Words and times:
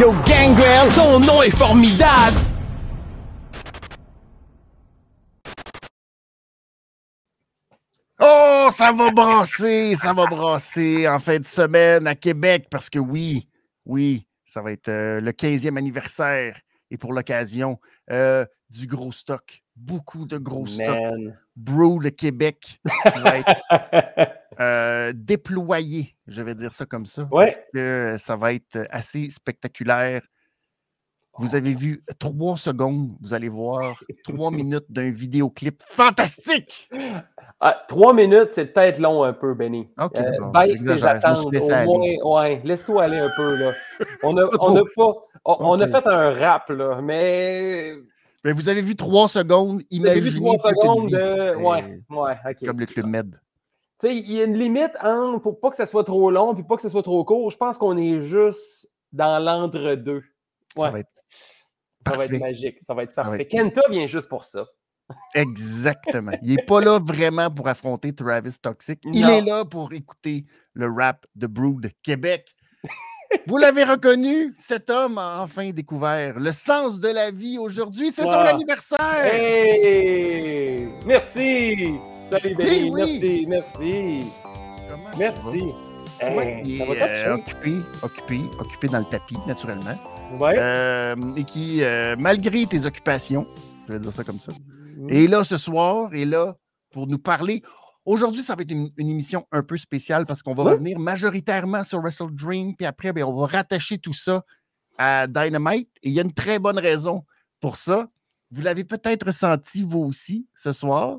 Yo, 0.00 0.12
Gangrel, 0.26 0.88
ton 0.94 1.20
nom 1.20 1.42
est 1.42 1.50
formidable! 1.50 2.38
Oh, 8.18 8.68
ça 8.70 8.92
va 8.92 9.10
brasser, 9.10 9.94
ça 9.94 10.14
va 10.14 10.26
brasser 10.26 11.06
en 11.06 11.18
fin 11.18 11.38
de 11.38 11.46
semaine 11.46 12.06
à 12.06 12.14
Québec 12.14 12.68
parce 12.70 12.88
que 12.88 12.98
oui, 12.98 13.48
oui, 13.84 14.26
ça 14.46 14.62
va 14.62 14.72
être 14.72 14.88
euh, 14.88 15.20
le 15.20 15.32
15e 15.32 15.76
anniversaire 15.76 16.58
et 16.90 16.96
pour 16.96 17.12
l'occasion, 17.12 17.78
euh, 18.10 18.46
du 18.70 18.86
gros 18.86 19.12
stock, 19.12 19.62
beaucoup 19.76 20.24
de 20.24 20.38
gros 20.38 20.66
stock. 20.66 20.98
Brew 21.54 22.00
le 22.00 22.10
Québec 22.10 22.80
va 23.16 23.38
être 23.38 24.32
euh, 24.60 25.12
déployé, 25.14 26.14
je 26.26 26.42
vais 26.42 26.54
dire 26.54 26.72
ça 26.72 26.86
comme 26.86 27.06
ça. 27.06 27.28
Ouais. 27.30 27.46
Parce 27.46 27.58
que 27.74 28.16
ça 28.18 28.36
va 28.36 28.52
être 28.52 28.86
assez 28.90 29.30
spectaculaire. 29.30 30.22
Vous 31.38 31.54
avez 31.54 31.72
vu 31.72 32.04
trois 32.18 32.58
secondes, 32.58 33.16
vous 33.22 33.32
allez 33.32 33.48
voir 33.48 34.02
trois 34.24 34.50
minutes 34.50 34.84
d'un 34.90 35.10
vidéoclip 35.10 35.82
fantastique. 35.86 36.90
Ah, 37.58 37.82
trois 37.88 38.12
minutes, 38.12 38.48
c'est 38.50 38.66
peut-être 38.66 38.98
long 38.98 39.22
un 39.22 39.32
peu, 39.32 39.54
Benny. 39.54 39.88
OK, 39.98 40.12
Euh, 40.18 40.50
baisse 40.52 40.82
tes 40.84 41.02
attentes. 41.04 41.46
ouais, 41.46 42.60
laisse-toi 42.64 43.04
aller 43.04 43.18
un 43.18 43.30
peu, 43.34 43.56
là. 43.56 43.72
On 44.22 44.36
a, 44.36 44.44
on 44.60 44.76
a 44.76 44.82
pas. 44.94 45.12
On, 45.44 45.56
on 45.60 45.80
a 45.80 45.86
fait 45.88 46.06
un 46.06 46.30
rap, 46.32 46.68
là, 46.68 47.00
mais. 47.00 47.94
Mais 48.44 48.52
vous 48.52 48.68
avez 48.68 48.82
vu 48.82 48.96
trois 48.96 49.28
secondes, 49.28 49.82
Vous 49.90 50.06
avez 50.06 50.18
imaginez 50.18 50.30
vu 50.30 50.36
trois 50.36 50.58
secondes 50.58 51.08
de. 51.08 51.56
Ouais, 51.56 52.00
ouais, 52.10 52.36
OK. 52.50 52.66
Comme 52.66 52.80
le 52.80 52.86
Club 52.86 53.06
Med. 53.06 53.36
Tu 54.02 54.08
sais, 54.08 54.16
il 54.16 54.32
y 54.32 54.40
a 54.40 54.44
une 54.44 54.58
limite 54.58 54.92
entre. 55.02 55.42
Faut 55.42 55.52
pas 55.52 55.70
que 55.70 55.76
ça 55.76 55.86
soit 55.86 56.02
trop 56.04 56.30
long, 56.30 56.54
puis 56.54 56.64
pas 56.64 56.74
que 56.76 56.82
ça 56.82 56.88
soit 56.88 57.02
trop 57.04 57.24
court. 57.24 57.50
Je 57.50 57.56
pense 57.56 57.78
qu'on 57.78 57.96
est 57.96 58.20
juste 58.20 58.90
dans 59.12 59.38
l'entre-deux. 59.42 60.22
Ça 60.76 60.90
va 60.90 60.98
être 61.00 61.08
Ça 62.06 62.16
va 62.16 62.24
être 62.24 62.30
parfait. 62.30 62.38
magique. 62.38 62.76
Ça 62.82 62.94
va 62.94 63.02
être 63.04 63.12
Ça 63.12 63.22
va 63.22 63.28
parfait. 63.28 63.42
être- 63.44 63.50
Kenta 63.50 63.82
vient 63.90 64.06
juste 64.08 64.28
pour 64.28 64.44
ça. 64.44 64.66
Exactement. 65.34 66.32
Il 66.42 66.56
n'est 66.56 66.62
pas 66.64 66.80
là 66.80 66.98
vraiment 66.98 67.50
pour 67.50 67.68
affronter 67.68 68.14
Travis 68.14 68.56
Toxic. 68.60 68.98
Il 69.12 69.20
Non. 69.22 69.28
est 69.28 69.42
là 69.42 69.64
pour 69.64 69.92
écouter 69.92 70.46
le 70.74 70.90
rap 70.90 71.26
de 71.36 71.46
Brood 71.46 71.90
Québec. 72.02 72.54
Vous 73.46 73.56
l'avez 73.56 73.84
reconnu, 73.84 74.52
cet 74.56 74.90
homme 74.90 75.16
a 75.18 75.40
enfin 75.42 75.70
découvert 75.70 76.38
le 76.40 76.52
sens 76.52 76.98
de 77.00 77.08
la 77.08 77.30
vie 77.30 77.58
aujourd'hui. 77.58 78.10
C'est 78.10 78.24
son 78.24 78.30
anniversaire. 78.32 79.24
Hey! 79.24 80.88
Merci! 81.06 81.98
Salut, 82.30 82.54
Benny. 82.54 82.70
Eh 82.86 82.90
oui. 82.90 82.90
Merci, 82.94 83.46
merci. 83.46 84.24
Comment 84.88 85.16
Merci. 85.18 85.62
Hey, 86.20 86.76
est 86.76 86.78
top, 86.78 86.96
euh, 87.00 87.34
occupé, 87.34 87.72
occupé, 88.02 88.40
occupé 88.60 88.88
dans 88.88 88.98
le 89.00 89.04
tapis, 89.04 89.36
naturellement. 89.46 89.98
Ouais. 90.38 90.56
Euh, 90.58 91.16
et 91.36 91.44
qui, 91.44 91.82
euh, 91.82 92.14
malgré 92.18 92.64
tes 92.66 92.84
occupations, 92.84 93.46
je 93.88 93.94
vais 93.94 93.98
dire 94.00 94.12
ça 94.12 94.22
comme 94.24 94.38
ça, 94.40 94.52
Mm. 94.96 95.08
est 95.10 95.26
là 95.26 95.42
ce 95.42 95.56
soir, 95.56 96.14
est 96.14 96.24
là 96.26 96.54
pour 96.92 97.06
nous 97.06 97.18
parler. 97.18 97.62
Aujourd'hui, 98.04 98.42
ça 98.42 98.54
va 98.54 98.62
être 98.62 98.70
une, 98.70 98.90
une 98.98 99.08
émission 99.10 99.46
un 99.52 99.62
peu 99.62 99.76
spéciale 99.76 100.26
parce 100.26 100.42
qu'on 100.42 100.54
va 100.54 100.64
Oui. 100.64 100.70
revenir 100.72 100.98
majoritairement 100.98 101.82
sur 101.82 102.00
Wrestle 102.00 102.30
Dream, 102.32 102.76
puis 102.76 102.86
après, 102.86 103.12
ben, 103.12 103.24
on 103.24 103.32
va 103.34 103.46
rattacher 103.46 103.98
tout 103.98 104.12
ça 104.12 104.44
à 104.98 105.26
Dynamite. 105.26 105.88
Et 106.02 106.08
il 106.10 106.12
y 106.12 106.20
a 106.20 106.22
une 106.22 106.32
très 106.34 106.58
bonne 106.58 106.78
raison 106.78 107.24
pour 107.60 107.76
ça. 107.76 108.08
Vous 108.50 108.60
l'avez 108.60 108.84
peut-être 108.84 109.26
ressenti, 109.26 109.82
vous 109.82 110.00
aussi, 110.00 110.46
ce 110.54 110.72
soir. 110.72 111.18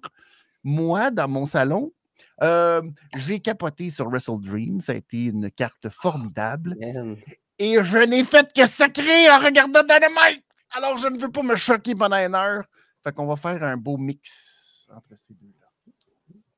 Moi, 0.63 1.11
dans 1.11 1.27
mon 1.27 1.45
salon, 1.45 1.91
euh, 2.41 2.81
j'ai 3.15 3.39
capoté 3.39 3.89
sur 3.89 4.09
Wrestle 4.09 4.39
Dream. 4.41 4.81
Ça 4.81 4.93
a 4.93 4.95
été 4.95 5.25
une 5.25 5.51
carte 5.51 5.89
formidable. 5.89 6.75
Man. 6.79 7.17
Et 7.59 7.77
je 7.81 7.97
n'ai 7.97 8.23
fait 8.23 8.51
que 8.53 8.65
sacrer 8.65 9.29
en 9.29 9.39
regardant 9.39 9.81
Dynamite. 9.81 10.43
Alors, 10.71 10.97
je 10.97 11.07
ne 11.07 11.17
veux 11.19 11.31
pas 11.31 11.43
me 11.43 11.55
choquer 11.55 11.95
pendant 11.95 12.15
une 12.15 12.35
heure. 12.35 12.63
Fait 13.03 13.13
qu'on 13.13 13.25
va 13.25 13.35
faire 13.35 13.61
un 13.63 13.77
beau 13.77 13.97
mix 13.97 14.87
entre 14.95 15.17
ces 15.17 15.33
deux-là. 15.33 15.67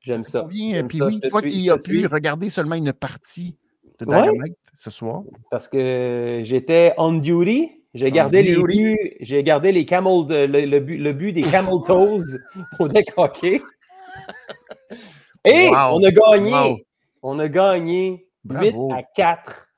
J'aime 0.00 0.24
ça. 0.24 0.42
Combien, 0.42 0.74
J'aime 0.74 0.88
puis 0.88 0.98
ça, 0.98 1.06
oui, 1.06 1.20
toi 1.28 1.40
suis, 1.40 1.50
qui 1.50 1.70
as 1.70 1.76
pu 1.82 2.06
regarder 2.06 2.48
seulement 2.48 2.76
une 2.76 2.92
partie 2.92 3.58
de 3.98 4.06
Ouais. 4.06 4.22
Dynamite 4.22 4.56
ce 4.74 4.90
soir. 4.90 5.22
Parce 5.50 5.68
que 5.68 6.42
j'étais 6.44 6.94
on 6.96 7.14
duty. 7.14 7.72
J'ai 7.94 8.10
gardé, 8.10 8.42
les 8.42 8.56
duty. 8.56 8.78
buts, 8.78 9.16
j'ai 9.20 9.42
gardé 9.42 9.72
les 9.72 9.86
camel, 9.86 10.26
le 10.28 10.78
but, 10.80 10.98
le 10.98 11.12
but 11.14 11.32
des 11.32 11.40
camel 11.40 11.74
toes 11.86 12.36
au 12.78 12.88
deck 12.88 13.08
hockey. 13.16 13.62
Et 15.46 15.68
Wow. 15.70 15.76
on 15.98 16.04
a 16.04 16.10
gagné. 16.10 16.50
Wow. 16.52 16.78
On 17.22 17.38
a 17.38 17.48
gagné 17.48 18.26
Bravo. 18.44 18.88
8 18.90 18.94
à 18.94 19.02
4. 19.14 19.68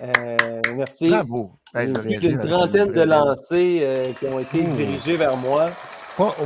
Euh, 0.00 0.36
merci. 0.76 1.08
Bravo. 1.10 1.52
Hey, 1.74 1.92
avec 1.94 2.20
trentaine 2.48 2.88
une 2.88 2.92
de 2.92 3.00
lancers 3.02 3.80
euh, 3.82 4.12
qui 4.18 4.26
ont 4.26 4.38
été 4.38 4.64
Oh. 4.66 4.74
dirigés 4.76 5.16
vers 5.16 5.36
moi. 5.36 5.70
Pas- 6.16 6.34
oh. 6.40 6.44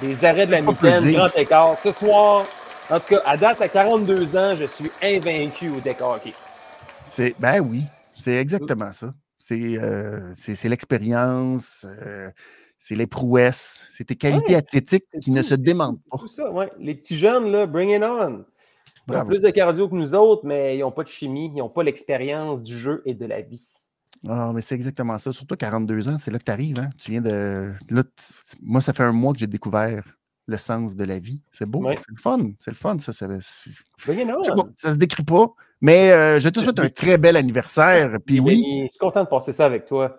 Des 0.00 0.24
arrêts 0.24 0.46
de 0.46 0.52
la 0.52 0.60
mitaine, 0.60 1.12
grand 1.12 1.34
écart. 1.36 1.76
Ce 1.78 1.90
soir, 1.90 2.44
en 2.90 3.00
tout 3.00 3.08
cas, 3.08 3.22
à 3.24 3.36
date, 3.36 3.60
à 3.62 3.68
42 3.68 4.36
ans, 4.36 4.54
je 4.58 4.66
suis 4.66 4.90
invaincu 5.02 5.70
au 5.70 5.80
deck 5.80 5.98
hockey. 6.00 6.34
C'est, 7.04 7.34
ben 7.38 7.60
oui, 7.60 7.82
c'est 8.14 8.36
exactement 8.36 8.92
ça. 8.92 9.12
C'est, 9.38 9.78
euh, 9.78 10.32
c'est, 10.34 10.68
l'expérience, 10.68 11.86
c'est 12.78 12.94
les 12.94 13.06
prouesses, 13.06 13.84
c'est 13.90 14.04
tes 14.04 14.16
qualités 14.16 14.52
Ouais, 14.52 14.58
athlétiques 14.58 15.06
qui 15.20 15.30
ne 15.30 15.42
se 15.42 15.54
démentent 15.54 16.00
pas. 16.10 16.18
Tout 16.18 16.28
ça, 16.28 16.50
ouais. 16.50 16.70
Les 16.78 16.94
petits 16.94 17.16
jeunes, 17.16 17.50
là, 17.50 17.66
bring 17.66 17.90
it 17.90 18.02
on. 18.02 18.44
Ils 19.08 19.14
ont 19.14 19.24
plus 19.24 19.42
de 19.42 19.50
cardio 19.50 19.88
que 19.88 19.94
nous 19.94 20.14
autres, 20.14 20.44
mais 20.44 20.76
ils 20.76 20.80
n'ont 20.80 20.90
pas 20.90 21.04
de 21.04 21.08
chimie, 21.08 21.52
ils 21.54 21.58
n'ont 21.58 21.68
pas 21.68 21.84
l'expérience 21.84 22.62
du 22.62 22.76
jeu 22.76 23.02
et 23.06 23.14
de 23.14 23.24
la 23.24 23.40
vie. 23.40 23.64
Ah, 24.28 24.50
mais 24.54 24.60
c'est 24.60 24.74
exactement 24.74 25.16
ça. 25.18 25.32
Surtout 25.32 25.56
42 25.56 26.08
ans, 26.08 26.16
c'est 26.18 26.30
là 26.30 26.38
que 26.38 26.44
tu 26.44 26.50
arrives. 26.50 26.78
Hein? 26.78 26.90
Tu 26.98 27.12
viens 27.12 27.20
de. 27.20 27.72
là, 27.90 28.02
moi, 28.62 28.80
ça 28.80 28.92
fait 28.92 29.04
un 29.04 29.12
mois 29.12 29.32
que 29.32 29.38
j'ai 29.38 29.46
découvert 29.46 30.04
le 30.46 30.56
sens 30.56 30.96
de 30.96 31.04
la 31.04 31.18
vie. 31.18 31.40
C'est 31.52 31.66
beau. 31.66 31.80
Ouais. 31.80 31.96
C'est 31.96 32.10
le 32.10 32.20
fun. 32.20 32.38
C'est 32.60 32.70
le 32.70 32.76
fun. 32.76 32.98
Ça, 32.98 33.12
ça, 33.12 33.28
pas, 33.28 34.68
ça 34.74 34.90
se 34.90 34.96
décrit 34.96 35.24
pas. 35.24 35.48
Mais 35.80 36.10
euh, 36.10 36.38
je 36.38 36.48
te 36.48 36.60
souhaite 36.60 36.78
un 36.78 36.88
très 36.88 37.18
bel 37.18 37.36
anniversaire. 37.36 38.18
Puis 38.24 38.40
oui. 38.40 38.64
Je 38.86 38.92
suis 38.92 38.98
content 38.98 39.24
de 39.24 39.28
passer 39.28 39.52
ça 39.52 39.66
avec 39.66 39.84
toi. 39.84 40.18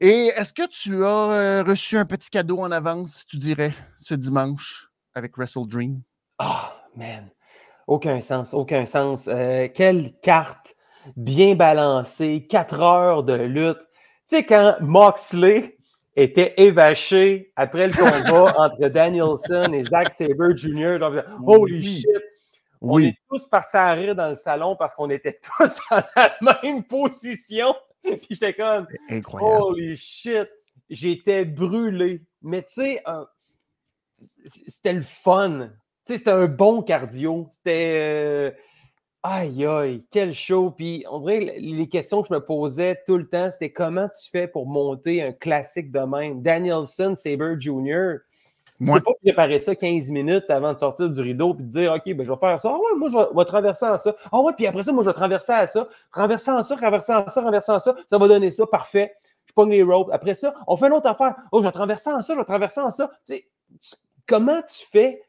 Et 0.00 0.28
est-ce 0.34 0.52
que 0.54 0.66
tu 0.66 1.04
as 1.04 1.08
euh, 1.08 1.62
reçu 1.62 1.98
un 1.98 2.06
petit 2.06 2.30
cadeau 2.30 2.60
en 2.60 2.70
avance, 2.70 3.24
tu 3.28 3.36
dirais, 3.36 3.72
ce 3.98 4.14
dimanche 4.14 4.88
avec 5.14 5.36
Wrestle 5.36 5.66
Dream? 5.68 6.00
Ah, 6.38 6.74
man. 6.96 7.28
Aucun 7.86 8.20
sens, 8.20 8.54
aucun 8.54 8.86
sens. 8.86 9.28
Euh, 9.28 9.68
quelle 9.72 10.12
carte 10.22 10.74
bien 11.16 11.54
balancée, 11.54 12.46
quatre 12.48 12.80
heures 12.80 13.24
de 13.24 13.34
lutte. 13.34 13.78
Tu 14.28 14.36
sais, 14.36 14.44
quand 14.46 14.76
Moxley 14.80 15.76
était 16.16 16.54
évaché 16.56 17.52
après 17.56 17.88
le 17.88 17.94
combat 17.94 18.54
entre 18.58 18.88
Danielson 18.88 19.72
et 19.72 19.84
Zack 19.84 20.12
Sabre 20.12 20.56
Jr., 20.56 20.98
holy 21.46 21.74
Oui. 21.78 21.82
shit! 22.00 22.06
On 22.80 22.94
Oui. 22.94 23.06
est 23.08 23.16
tous 23.28 23.46
partis 23.48 23.76
à 23.76 23.92
rire 23.92 24.14
dans 24.14 24.28
le 24.30 24.34
salon 24.34 24.76
parce 24.76 24.94
qu'on 24.94 25.10
était 25.10 25.38
tous 25.58 25.78
en 25.90 26.00
la 26.16 26.36
même 26.62 26.84
position. 26.84 27.74
Puis 28.02 28.26
j'étais 28.30 28.54
comme, 28.54 28.86
Incroyable. 29.08 29.62
Holy 29.62 29.96
shit! 29.96 30.48
J'étais 30.88 31.44
brûlé. 31.44 32.22
Mais 32.42 32.62
tu 32.62 32.72
sais, 32.74 33.02
euh, 33.06 33.24
c'était 34.44 34.92
le 34.92 35.02
fun. 35.02 35.70
Tu 36.06 36.12
sais, 36.12 36.18
c'était 36.18 36.30
un 36.30 36.46
bon 36.46 36.82
cardio. 36.82 37.48
C'était. 37.52 37.98
euh, 38.00 38.50
Aïe, 39.22 39.66
aïe, 39.66 40.06
quel 40.10 40.32
show. 40.32 40.70
Puis 40.70 41.04
on 41.10 41.18
dirait 41.18 41.40
que 41.40 41.60
les 41.60 41.88
questions 41.90 42.22
que 42.22 42.28
je 42.28 42.34
me 42.34 42.42
posais 42.44 42.98
tout 43.06 43.18
le 43.18 43.28
temps, 43.28 43.50
c'était 43.50 43.70
comment 43.70 44.08
tu 44.08 44.30
fais 44.30 44.48
pour 44.48 44.66
monter 44.66 45.22
un 45.22 45.32
classique 45.32 45.92
de 45.92 46.00
même? 46.00 46.40
Danielson, 46.40 47.14
Saber 47.14 47.56
Jr. 47.60 48.14
Tu 48.82 48.90
Ouais. 48.90 48.98
peux 48.98 49.04
pas 49.04 49.12
préparer 49.22 49.58
ça 49.58 49.74
15 49.74 50.10
minutes 50.10 50.48
avant 50.48 50.72
de 50.72 50.78
sortir 50.78 51.10
du 51.10 51.20
rideau 51.20 51.52
puis 51.54 51.64
de 51.64 51.70
dire 51.70 51.92
OK, 51.92 52.14
ben, 52.14 52.24
je 52.24 52.32
vais 52.32 52.38
faire 52.38 52.58
ça. 52.58 52.70
Ah 52.72 52.76
ouais, 52.78 52.98
moi, 52.98 53.10
je 53.10 53.36
vais, 53.38 53.44
traverser 53.44 53.86
en 53.86 53.98
ça. 53.98 54.14
Ah 54.32 54.40
ouais, 54.40 54.52
puis 54.56 54.66
après 54.66 54.82
ça, 54.82 54.92
moi, 54.92 55.04
je 55.04 55.10
vais 55.10 55.14
traverser 55.14 55.52
à 55.52 55.66
ça. 55.66 55.86
Traverser 56.10 56.50
en 56.50 56.62
ça, 56.62 56.76
traverser 56.76 57.12
en 57.12 57.28
ça, 57.28 57.40
traverser 57.42 57.72
en 57.72 57.78
ça. 57.78 57.94
Ça 58.08 58.18
va 58.18 58.28
donner 58.28 58.50
ça. 58.50 58.66
Parfait. 58.66 59.14
Je 59.46 59.52
pogne 59.52 59.70
les 59.70 59.82
ropes. 59.82 60.10
Après 60.12 60.34
ça, 60.34 60.54
on 60.66 60.76
fait 60.76 60.86
une 60.86 60.94
autre 60.94 61.08
affaire. 61.08 61.34
Oh, 61.52 61.58
je 61.60 61.66
vais 61.66 61.72
traverser 61.72 62.10
en 62.10 62.22
ça, 62.22 62.32
je 62.34 62.38
vais 62.38 62.44
traverser 62.44 62.80
en 62.80 62.90
ça. 62.90 63.10
Tu 63.26 63.42
comment 64.26 64.62
tu 64.62 64.86
fais? 64.90 65.22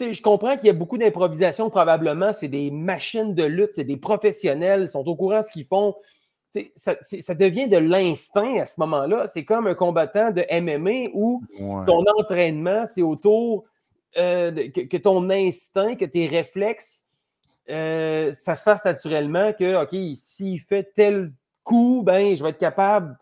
Je 0.00 0.22
comprends 0.22 0.56
qu'il 0.56 0.66
y 0.66 0.70
a 0.70 0.72
beaucoup 0.72 0.98
d'improvisation, 0.98 1.70
probablement. 1.70 2.32
C'est 2.32 2.48
des 2.48 2.70
machines 2.70 3.34
de 3.34 3.44
lutte, 3.44 3.70
c'est 3.74 3.84
des 3.84 3.96
professionnels, 3.96 4.82
ils 4.82 4.88
sont 4.88 5.06
au 5.06 5.14
courant 5.16 5.40
de 5.40 5.44
ce 5.44 5.52
qu'ils 5.52 5.66
font. 5.66 5.94
Ça, 6.76 7.34
devient 7.34 7.68
de 7.68 7.76
l'instinct 7.78 8.60
à 8.60 8.64
ce 8.64 8.80
moment-là. 8.80 9.26
C'est 9.26 9.44
comme 9.44 9.66
un 9.66 9.74
combattant 9.74 10.30
de 10.30 10.44
MMA 10.50 11.10
où 11.14 11.42
Ouais. 11.58 11.84
ton 11.86 12.04
entraînement, 12.18 12.86
c'est 12.86 13.02
autour 13.02 13.64
euh, 14.16 14.52
que, 14.70 14.82
que 14.82 14.96
ton 14.96 15.28
instinct, 15.30 15.96
que 15.96 16.04
tes 16.04 16.26
réflexes, 16.28 17.04
euh, 17.68 18.32
ça 18.32 18.54
se 18.54 18.62
fasse 18.62 18.84
naturellement 18.84 19.52
que, 19.52 19.82
OK, 19.82 20.16
s'il 20.16 20.60
fait 20.60 20.92
tel 20.94 21.32
coup, 21.64 22.02
ben, 22.04 22.36
je 22.36 22.42
vais 22.44 22.50
être 22.50 22.58
capable 22.58 23.18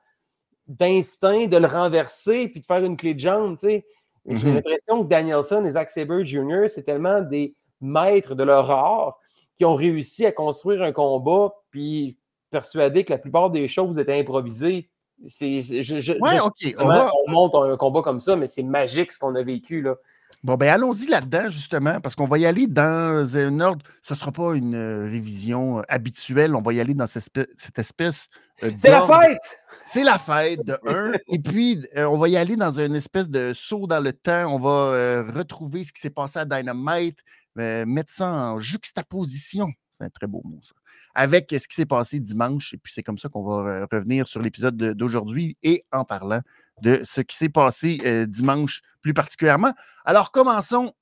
d'instinct 0.69 1.47
de 1.47 1.57
le 1.57 1.67
renverser 1.67 2.49
puis 2.49 2.61
de 2.61 2.67
faire 2.67 2.85
une 2.85 2.97
clé 2.97 3.15
de 3.15 3.21
jambe, 3.21 3.57
tu 3.59 3.69
sais. 3.69 3.87
J'ai 4.27 4.49
Mhm. 4.49 4.55
l'impression 4.55 5.03
que 5.05 5.09
Danielson 5.09 5.65
et 5.65 5.71
Zack 5.71 5.89
Sabre 5.89 6.23
Jr., 6.25 6.67
c'est 6.69 6.85
tellement 6.85 7.21
des 7.23 7.55
maîtres 7.81 8.35
de 8.35 8.45
leur 8.45 8.71
art 8.71 9.19
qui 9.59 9.65
ont 9.65 9.75
réussi 9.75 10.25
à 10.27 10.33
construire 10.33 10.83
un 10.83 10.93
combat, 10.93 11.53
puis 11.71 12.17
persuadé 12.53 13.05
que 13.05 13.13
la 13.13 13.19
plupart 13.19 13.51
des 13.51 13.67
choses 13.67 13.99
étaient 13.99 14.21
improvisées. 14.21 14.89
C'est, 15.27 15.63
je, 15.63 15.83
je- 15.83 15.99
je- 16.01 16.13
Ouais, 16.15 16.31
je 16.33 16.37
sais 16.37 16.41
OK. 16.43 16.75
On 16.77 16.79
comment 16.79 16.89
va, 16.89 17.11
on 17.27 17.31
monte 17.31 17.55
un 17.55 17.77
combat 17.77 18.03
comme 18.03 18.19
ça, 18.21 18.35
mais 18.37 18.47
c'est 18.49 18.63
magique 18.65 19.13
ce 19.13 19.19
qu'on 19.19 19.35
a 19.37 19.43
vécu. 19.43 19.81
Là. 19.83 19.95
Bon, 20.43 20.57
ben 20.57 20.69
allons-y 20.69 21.07
là-dedans, 21.07 21.49
justement, 21.49 22.01
parce 22.01 22.17
qu'on 22.17 22.27
va 22.27 22.39
y 22.39 22.47
aller 22.47 22.67
dans 22.67 23.37
un 23.37 23.61
ordre. 23.61 23.85
Ce 24.03 24.15
ne 24.15 24.19
sera 24.19 24.33
pas 24.33 24.55
une 24.55 24.75
euh, 24.75 25.03
révision 25.05 25.79
euh, 25.79 25.83
habituelle. 25.89 26.57
On 26.57 26.63
va 26.63 26.73
y 26.73 26.81
aller 26.81 26.95
dans 26.95 27.07
cette 27.07 27.19
espèce, 27.23 27.47
cette 27.57 27.79
espèce 27.79 28.29
euh, 28.65 28.73
C'est 28.77 28.91
la 28.91 29.03
fête! 29.03 29.39
C'est 29.87 30.03
la 30.03 30.19
fête, 30.19 30.65
de 30.67 30.77
un. 30.87 31.13
Et 31.29 31.39
puis, 31.39 31.87
euh, 31.97 32.07
on 32.07 32.19
va 32.19 32.29
y 32.29 32.37
aller 32.37 32.57
dans 32.57 32.81
une 32.81 32.97
espèce 32.97 33.29
de 33.29 33.53
saut 33.55 33.87
dans 33.87 34.01
le 34.01 34.13
temps. 34.13 34.53
On 34.53 34.59
va 34.59 35.23
retrouver 35.33 35.85
ce 35.85 35.93
qui 35.93 36.01
s'est 36.01 36.11
passé 36.11 36.41
à 36.41 36.45
Dynamite, 36.45 37.19
mettre 37.55 38.13
ça 38.13 38.27
en 38.27 38.59
juxtaposition. 38.59 39.69
C'est 39.93 40.03
un 40.05 40.11
très 40.11 40.27
beau 40.27 40.43
mot, 40.45 40.59
ça. 40.63 40.73
Avec 41.15 41.51
ce 41.51 41.69
qui 41.69 41.75
s'est 41.75 41.87
passé 41.87 42.21
dimanche. 42.21 42.73
Et 42.75 42.79
puis, 42.79 42.93
c'est 42.93 43.03
comme 43.03 43.19
ça 43.19 43.29
qu'on 43.29 43.43
va 43.45 43.69
euh, 43.83 43.87
revenir 43.93 44.27
sur 44.27 44.41
l'épisode 44.41 44.77
de- 44.77 44.93
d'aujourd'hui 44.93 45.57
et 45.63 45.85
en 45.93 46.05
parlant 46.05 46.41
de 46.83 47.01
ce 47.05 47.21
qui 47.21 47.37
s'est 47.37 47.49
passé 47.51 48.01
euh, 48.07 48.27
dimanche 48.27 48.81
plus 49.03 49.15
particulièrement. 49.15 49.73
Alors, 50.05 50.31
commençons. 50.31 50.93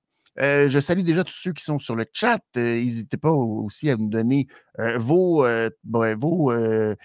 Euh, 0.40 0.68
je 0.68 0.78
salue 0.78 1.02
déjà 1.02 1.24
tous 1.24 1.34
ceux 1.34 1.52
qui 1.52 1.62
sont 1.62 1.78
sur 1.78 1.96
le 1.96 2.06
chat. 2.12 2.40
N'hésitez 2.54 3.16
pas 3.16 3.30
au- 3.30 3.64
aussi 3.64 3.90
à 3.90 3.96
nous 3.96 4.08
donner 4.08 4.46
vos, 4.96 5.44
ben, 5.84 6.16
vos 6.16 6.52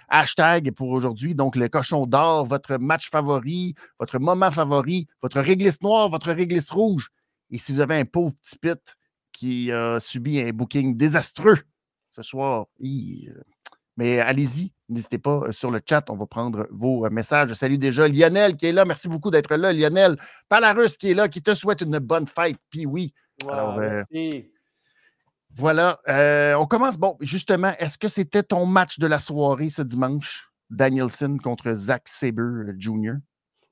hashtags 0.09 0.71
pour 0.71 0.89
aujourd'hui. 0.89 1.35
Donc, 1.35 1.55
le 1.55 1.67
cochon 1.67 2.05
d'or, 2.05 2.45
votre 2.45 2.77
match 2.77 3.09
favori, 3.09 3.73
votre 3.99 4.19
moment 4.19 4.51
favori, 4.51 5.07
votre 5.21 5.41
réglisse 5.41 5.81
noire, 5.81 6.07
votre 6.09 6.31
réglisse 6.31 6.69
rouge. 6.69 7.09
Et 7.51 7.57
si 7.57 7.73
vous 7.73 7.81
avez 7.81 7.99
un 7.99 8.05
pauvre 8.05 8.33
petit 8.43 8.57
pit 8.57 8.79
qui 9.33 9.71
a 9.71 9.99
subi 9.99 10.39
un 10.39 10.51
booking 10.51 10.95
désastreux 10.95 11.57
ce 12.15 12.21
soir, 12.21 12.67
hi, 12.79 13.27
euh, 13.29 13.41
mais 13.97 14.19
allez-y, 14.19 14.71
n'hésitez 14.89 15.17
pas 15.17 15.41
euh, 15.47 15.51
sur 15.51 15.69
le 15.71 15.81
chat, 15.87 16.05
on 16.09 16.15
va 16.17 16.25
prendre 16.25 16.67
vos 16.71 17.05
euh, 17.05 17.09
messages. 17.09 17.49
Je 17.49 17.53
salue 17.53 17.75
déjà 17.75 18.07
Lionel 18.07 18.55
qui 18.55 18.67
est 18.67 18.71
là. 18.71 18.85
Merci 18.85 19.07
beaucoup 19.09 19.31
d'être 19.31 19.53
là. 19.55 19.73
Lionel 19.73 20.17
Palarus 20.49 20.97
qui 20.97 21.11
est 21.11 21.13
là, 21.13 21.27
qui 21.27 21.41
te 21.41 21.53
souhaite 21.53 21.81
une 21.81 21.99
bonne 21.99 22.27
fête. 22.27 22.57
Puis 22.69 22.85
oui, 22.85 23.13
Alors, 23.49 23.77
euh, 23.79 24.03
merci. 24.13 24.49
voilà. 25.55 25.97
euh, 26.07 26.53
on 26.55 26.65
commence. 26.65 26.97
Bon, 26.97 27.17
justement, 27.21 27.71
est-ce 27.79 27.97
que 27.97 28.07
c'était 28.07 28.43
ton 28.43 28.65
match 28.65 28.97
de 28.99 29.07
la 29.07 29.19
soirée 29.19 29.69
ce 29.69 29.81
dimanche? 29.81 30.49
Danielson 30.69 31.37
contre 31.43 31.73
Zack 31.73 32.03
Sabre 32.07 32.41
euh, 32.41 32.73
Jr. 32.77 33.13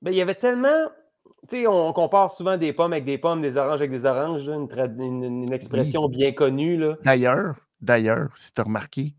Ben, 0.02 0.12
il 0.12 0.18
y 0.18 0.22
avait 0.22 0.36
tellement. 0.36 0.90
Tu 1.50 1.58
sais, 1.62 1.68
on 1.68 1.92
compare 1.92 2.30
souvent 2.32 2.56
des 2.58 2.72
pommes 2.72 2.94
avec 2.94 3.04
des 3.06 3.18
pommes, 3.18 3.42
des 3.42 3.58
oranges 3.58 3.80
avec 3.82 3.92
des 3.92 4.06
oranges, 4.06 4.48
là, 4.48 4.56
une, 4.56 4.68
trad- 4.68 4.98
une- 4.98 5.24
une 5.24 5.52
expression 5.52 6.08
bien 6.08 6.32
connue. 6.32 6.78
Là. 6.78 6.96
D'ailleurs, 7.04 7.56
d'ailleurs, 7.84 8.30
si 8.36 8.54
tu 8.54 8.62
as 8.62 8.64
remarqué, 8.64 9.14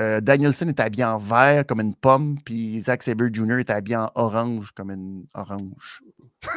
euh, 0.00 0.20
Danielson 0.20 0.68
était 0.68 0.82
habillé 0.82 1.04
en 1.04 1.18
vert 1.18 1.66
comme 1.66 1.80
une 1.80 1.94
pomme, 1.94 2.38
puis 2.44 2.80
Zack 2.80 3.02
Sabre 3.02 3.26
Jr. 3.32 3.58
était 3.58 3.72
habillé 3.74 3.96
en 3.96 4.10
orange 4.14 4.72
comme 4.72 4.90
une 4.90 5.26
orange. 5.34 6.00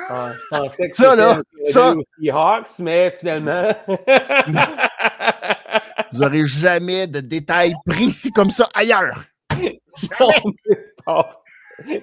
Ah, 0.09 0.31
je 0.33 0.57
pensais 0.57 0.89
que 0.89 0.95
Ça, 0.95 1.15
là, 1.15 1.41
ça- 1.65 1.93
Seahawks, 2.19 2.79
mais 2.79 3.15
finalement. 3.19 3.67
Vous 6.11 6.19
n'aurez 6.19 6.45
jamais 6.45 7.07
de 7.07 7.19
détails 7.19 7.73
précis 7.85 8.31
comme 8.31 8.51
ça 8.51 8.69
ailleurs. 8.73 9.23
Est 9.61 9.81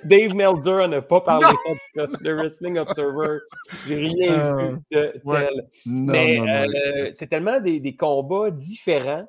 Dave 0.04 0.34
Meltzer 0.34 0.86
n'a 0.88 1.02
pas 1.02 1.20
parlé 1.20 1.46
de 1.96 2.32
Wrestling 2.32 2.78
Observer. 2.78 3.38
J'ai 3.86 3.96
rien 3.96 4.32
Euh, 4.32 4.72
vu 4.72 4.78
de 4.90 5.20
ouais. 5.24 5.40
tel. 5.46 5.66
Non, 5.86 6.12
Mais 6.12 6.40
euh, 6.40 7.10
c'est 7.12 7.28
tellement 7.28 7.60
des, 7.60 7.80
des 7.80 7.96
combats 7.96 8.50
différents 8.50 9.26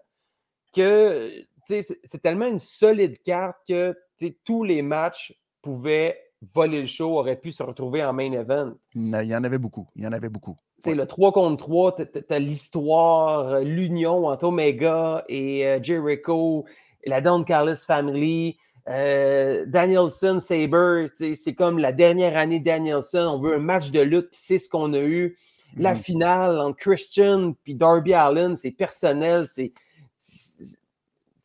que 0.75 1.31
c'est 1.65 2.21
tellement 2.21 2.47
une 2.47 2.59
solide 2.59 3.17
carte 3.23 3.57
que 3.67 3.95
tous 4.43 4.63
les 4.63 4.81
matchs 4.81 5.33
pouvaient 5.61 6.19
voler 6.53 6.81
le 6.81 6.87
show, 6.87 7.17
auraient 7.17 7.39
pu 7.39 7.53
se 7.53 7.63
retrouver 7.63 8.03
en 8.03 8.11
main 8.11 8.31
event. 8.33 8.73
Il 8.95 9.09
y 9.23 9.33
en 9.35 9.43
avait 9.45 9.57
beaucoup. 9.57 9.87
Il 9.95 10.03
y 10.03 10.07
en 10.07 10.11
avait 10.11 10.27
beaucoup. 10.29 10.57
Ouais. 10.85 10.93
Le 10.93 11.05
3 11.07 11.31
contre 11.31 11.63
3, 11.63 11.95
tu 11.95 12.03
as, 12.29 12.39
l'histoire, 12.39 13.47
euh, 13.47 13.59
l'union 13.61 14.27
entre 14.27 14.45
Omega 14.47 15.23
et 15.29 15.77
Jericho, 15.81 16.65
la 17.05 17.21
Don 17.21 17.45
Carlos 17.45 17.75
Family, 17.87 18.57
euh, 18.89 19.65
Danielson, 19.67 20.39
Saber, 20.39 21.07
c'est 21.35 21.53
comme 21.55 21.79
la 21.79 21.91
dernière 21.91 22.37
année 22.37 22.59
Danielson. 22.59 23.31
On 23.35 23.39
veut 23.39 23.55
un 23.55 23.59
match 23.59 23.91
de 23.91 24.01
lutte, 24.01 24.29
puis 24.31 24.39
c'est 24.41 24.59
ce 24.59 24.69
qu'on 24.69 24.93
a 24.93 24.99
eu. 24.99 25.37
La 25.77 25.93
Mhm. 25.93 25.99
finale 25.99 26.59
entre 26.59 26.77
Christian 26.77 27.55
puis 27.63 27.73
Darby 27.75 28.13
Allen, 28.13 28.55
c'est 28.55 28.71
personnel, 28.71 29.47
c'est. 29.47 29.71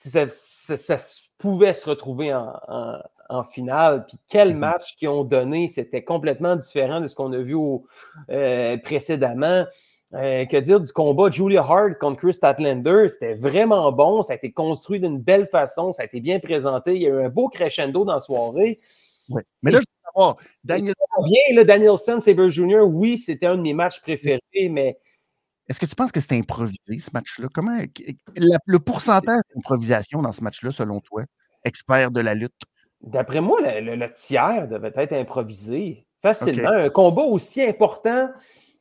Ça, 0.01 0.29
ça- 0.29 0.97
pouvait 1.39 1.73
se 1.73 1.89
retrouver 1.89 2.35
en, 2.35 2.53
en- 2.69 2.99
en 3.31 3.45
finale. 3.45 4.07
Puis 4.07 4.19
quel 4.29 4.53
Mhm. 4.55 4.59
match 4.59 4.97
qu'ils 4.97 5.09
ont 5.09 5.23
donné, 5.25 5.69
c'était 5.69 6.03
complètement 6.03 6.57
différent 6.57 7.01
de 7.01 7.07
ce 7.07 7.15
qu'on 7.15 7.33
a 7.33 7.39
vu 7.39 7.55
au, 7.55 7.87
euh, 8.31 8.77
précédemment. 8.79 9.65
Euh, 10.15 10.47
que 10.47 10.57
dire 10.57 10.81
du 10.81 10.91
combat 10.93 11.31
Julia 11.31 11.61
Hart 11.63 11.99
contre 11.99 12.21
Chris 12.23 12.33
Statlander? 12.35 13.09
C'était 13.09 13.35
vraiment 13.35 13.93
bon. 13.93 14.23
Ça 14.23 14.33
a 14.33 14.37
été 14.37 14.53
construit 14.53 15.01
d'une 15.01 15.19
belle 15.19 15.47
façon. 15.49 15.93
Ça 15.93 16.03
a 16.03 16.07
été 16.07 16.21
bien 16.21 16.41
présenté. 16.41 16.95
Il 16.95 17.03
y 17.03 17.07
a 17.07 17.11
eu 17.11 17.25
un 17.25 17.29
beau 17.29 17.49
crescendo 17.49 18.05
dans 18.05 18.15
la 18.15 18.21
soirée. 18.21 18.81
Ouais. 19.29 19.43
Mais 19.63 19.71
là, 19.71 19.79
je 19.81 19.83
veux 19.83 20.11
savoir, 20.15 20.37
Daniel, 20.65 20.95
Bien, 21.25 21.57
là, 21.57 21.65
Danielson, 21.65 22.21
Saber 22.21 22.49
Jr., 22.49 22.81
oui, 22.83 23.19
c'était 23.19 23.47
un 23.47 23.57
de 23.57 23.63
mes 23.63 23.75
matchs 23.75 24.01
préférés, 24.01 24.41
mais 24.71 24.99
est-ce 25.69 25.79
que 25.81 25.85
tu 25.85 25.95
penses 25.95 26.13
que 26.13 26.21
c'était 26.21 26.37
improvisé, 26.37 26.99
ce 26.99 27.11
match-là? 27.13 27.49
Comment 27.53 27.79
la- 28.37 28.59
le 28.65 28.79
pourcentage 28.79 29.43
d'improvisation 29.55 30.23
dans 30.23 30.33
ce 30.33 30.43
match-là, 30.43 30.71
selon 30.71 31.01
toi, 31.01 31.25
expert 31.65 32.11
de 32.11 32.21
la 32.21 32.35
lutte? 32.35 32.55
d'après 33.01 33.41
moi, 33.41 33.61
le, 33.61 33.81
le- 33.81 33.97
le 33.97 34.13
tiers 34.15 34.67
devait 34.69 34.93
être 34.97 35.13
improvisé 35.13 36.07
facilement. 36.23 36.71
Un 36.71 36.89
combat 36.89 37.23
aussi 37.23 37.63
important. 37.63 38.29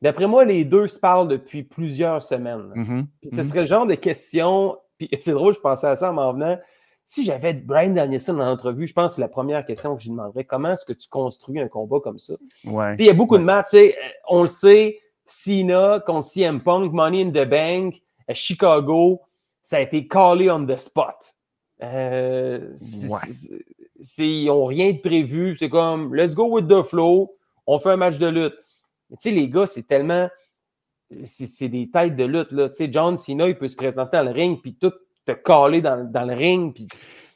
D'après 0.00 0.26
moi, 0.26 0.44
les 0.44 0.64
deux 0.64 0.86
se 0.86 0.98
parlent 1.00 1.28
depuis 1.28 1.62
plusieurs 1.64 2.22
semaines. 2.22 2.70
Mhm, 2.74 3.06
Puis 3.20 3.30
ce 3.32 3.38
mhm. 3.38 3.44
serait 3.44 3.60
le 3.60 3.66
genre 3.66 3.86
de 3.86 3.94
question. 3.94 4.76
Puis 4.96 5.08
c'est 5.20 5.32
drôle, 5.32 5.54
je 5.54 5.60
pensais 5.60 5.86
à 5.88 5.96
ça 5.96 6.10
en 6.10 6.14
m'en 6.14 6.32
venant. 6.32 6.58
Si 7.04 7.24
j'avais 7.24 7.54
Brian 7.54 7.90
Danielson 7.90 8.34
dans 8.34 8.44
l'entrevue, 8.44 8.86
je 8.86 8.92
pense 8.92 9.12
que 9.12 9.14
c'est 9.16 9.20
la 9.22 9.28
première 9.28 9.64
question 9.64 9.96
que 9.96 10.02
je 10.02 10.08
lui 10.08 10.12
demanderais. 10.12 10.44
Comment 10.44 10.72
est-ce 10.72 10.84
que 10.84 10.92
tu 10.92 11.08
construis 11.08 11.58
un 11.58 11.68
combat 11.68 12.00
comme 12.00 12.18
ça? 12.18 12.34
Ouais. 12.64 12.96
Il 12.98 13.06
y 13.06 13.08
a 13.08 13.14
beaucoup 13.14 13.38
de 13.38 13.42
matchs. 13.44 13.72
euh, 13.74 13.90
On 14.28 14.42
le 14.42 14.46
sait, 14.46 14.98
Cena 15.24 16.00
contre 16.04 16.24
CM 16.28 16.60
Punk, 16.62 16.92
Money 16.92 17.22
in 17.22 17.30
the 17.30 17.48
Bank, 17.48 18.02
à 18.28 18.34
Chicago, 18.34 19.22
ça 19.62 19.78
a 19.78 19.80
été 19.80 20.06
callé 20.06 20.50
on 20.50 20.66
the 20.66 20.76
spot. 20.76 21.34
Euh, 21.82 22.72
Ouais. 23.08 23.18
ils 24.18 24.46
n'ont 24.46 24.64
rien 24.66 24.92
de 24.92 24.98
prévu. 24.98 25.56
C'est 25.58 25.70
comme, 25.70 26.14
let's 26.14 26.34
go 26.34 26.46
with 26.48 26.68
the 26.68 26.82
flow. 26.82 27.34
On 27.66 27.78
fait 27.78 27.90
un 27.90 27.96
match 27.96 28.18
de 28.18 28.26
lutte. 28.28 28.54
Mais 29.10 29.16
Tu 29.20 29.28
sais, 29.28 29.34
les 29.34 29.48
gars, 29.48 29.66
c'est 29.66 29.84
tellement. 29.86 30.28
C'est 31.24 31.68
des 31.68 31.90
têtes 31.90 32.16
de 32.16 32.24
lutte. 32.24 32.52
Là. 32.52 32.68
Tu 32.68 32.76
sais, 32.76 32.88
John 32.92 33.16
Cena, 33.16 33.48
il 33.48 33.56
peut 33.56 33.68
se 33.68 33.76
présenter 33.76 34.18
dans 34.18 34.24
le 34.24 34.30
ring, 34.30 34.60
puis 34.62 34.74
tout 34.74 34.92
te 35.24 35.32
caler 35.32 35.80
dans, 35.80 36.04
dans 36.04 36.26
le 36.26 36.34
ring. 36.34 36.74
Puis 36.74 36.86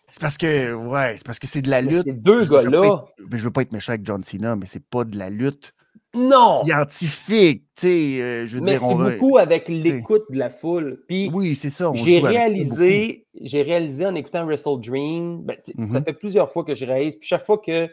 C'est 0.06 0.20
parce 0.20 0.36
que, 0.36 0.74
ouais, 0.74 1.14
c'est 1.16 1.24
parce 1.26 1.38
que 1.38 1.46
c'est 1.46 1.62
de 1.62 1.70
la 1.70 1.80
lutte. 1.80 2.04
ces 2.04 2.12
deux 2.12 2.44
gars-là, 2.44 3.04
mais 3.30 3.38
je 3.38 3.44
veux 3.44 3.50
pas 3.50 3.62
être 3.62 3.72
méchant 3.72 3.92
avec 3.92 4.04
John 4.04 4.22
Cena, 4.22 4.56
mais 4.56 4.66
c'est 4.66 4.84
pas 4.84 5.04
de 5.04 5.16
la 5.18 5.30
lutte 5.30 5.72
non! 6.14 6.58
scientifique, 6.62 7.64
tu 7.74 7.80
sais, 7.80 8.20
euh, 8.22 8.46
je 8.46 8.56
veux 8.58 8.62
Mais 8.62 8.72
dire, 8.72 8.82
c'est 8.86 8.94
beaucoup 9.18 9.38
avec 9.38 9.66
l'écoute 9.68 10.24
de 10.28 10.36
la 10.38 10.50
foule. 10.50 11.02
Puis 11.08 11.30
Oui, 11.32 11.56
c'est 11.56 11.70
ça. 11.70 11.90
j'ai 11.94 12.20
réalisé, 12.20 13.26
j'ai 13.40 13.62
réalisé 13.62 14.04
en 14.04 14.14
écoutant 14.14 14.44
Wrestle 14.44 14.78
Dream, 14.80 15.40
ben, 15.42 15.56
ça 15.62 15.72
Mhm. 15.76 16.04
fait 16.04 16.12
plusieurs 16.12 16.52
fois 16.52 16.64
que 16.64 16.74
je 16.74 16.84
réalise, 16.84 17.16
puis 17.16 17.26
chaque 17.26 17.46
fois 17.46 17.56
que. 17.56 17.88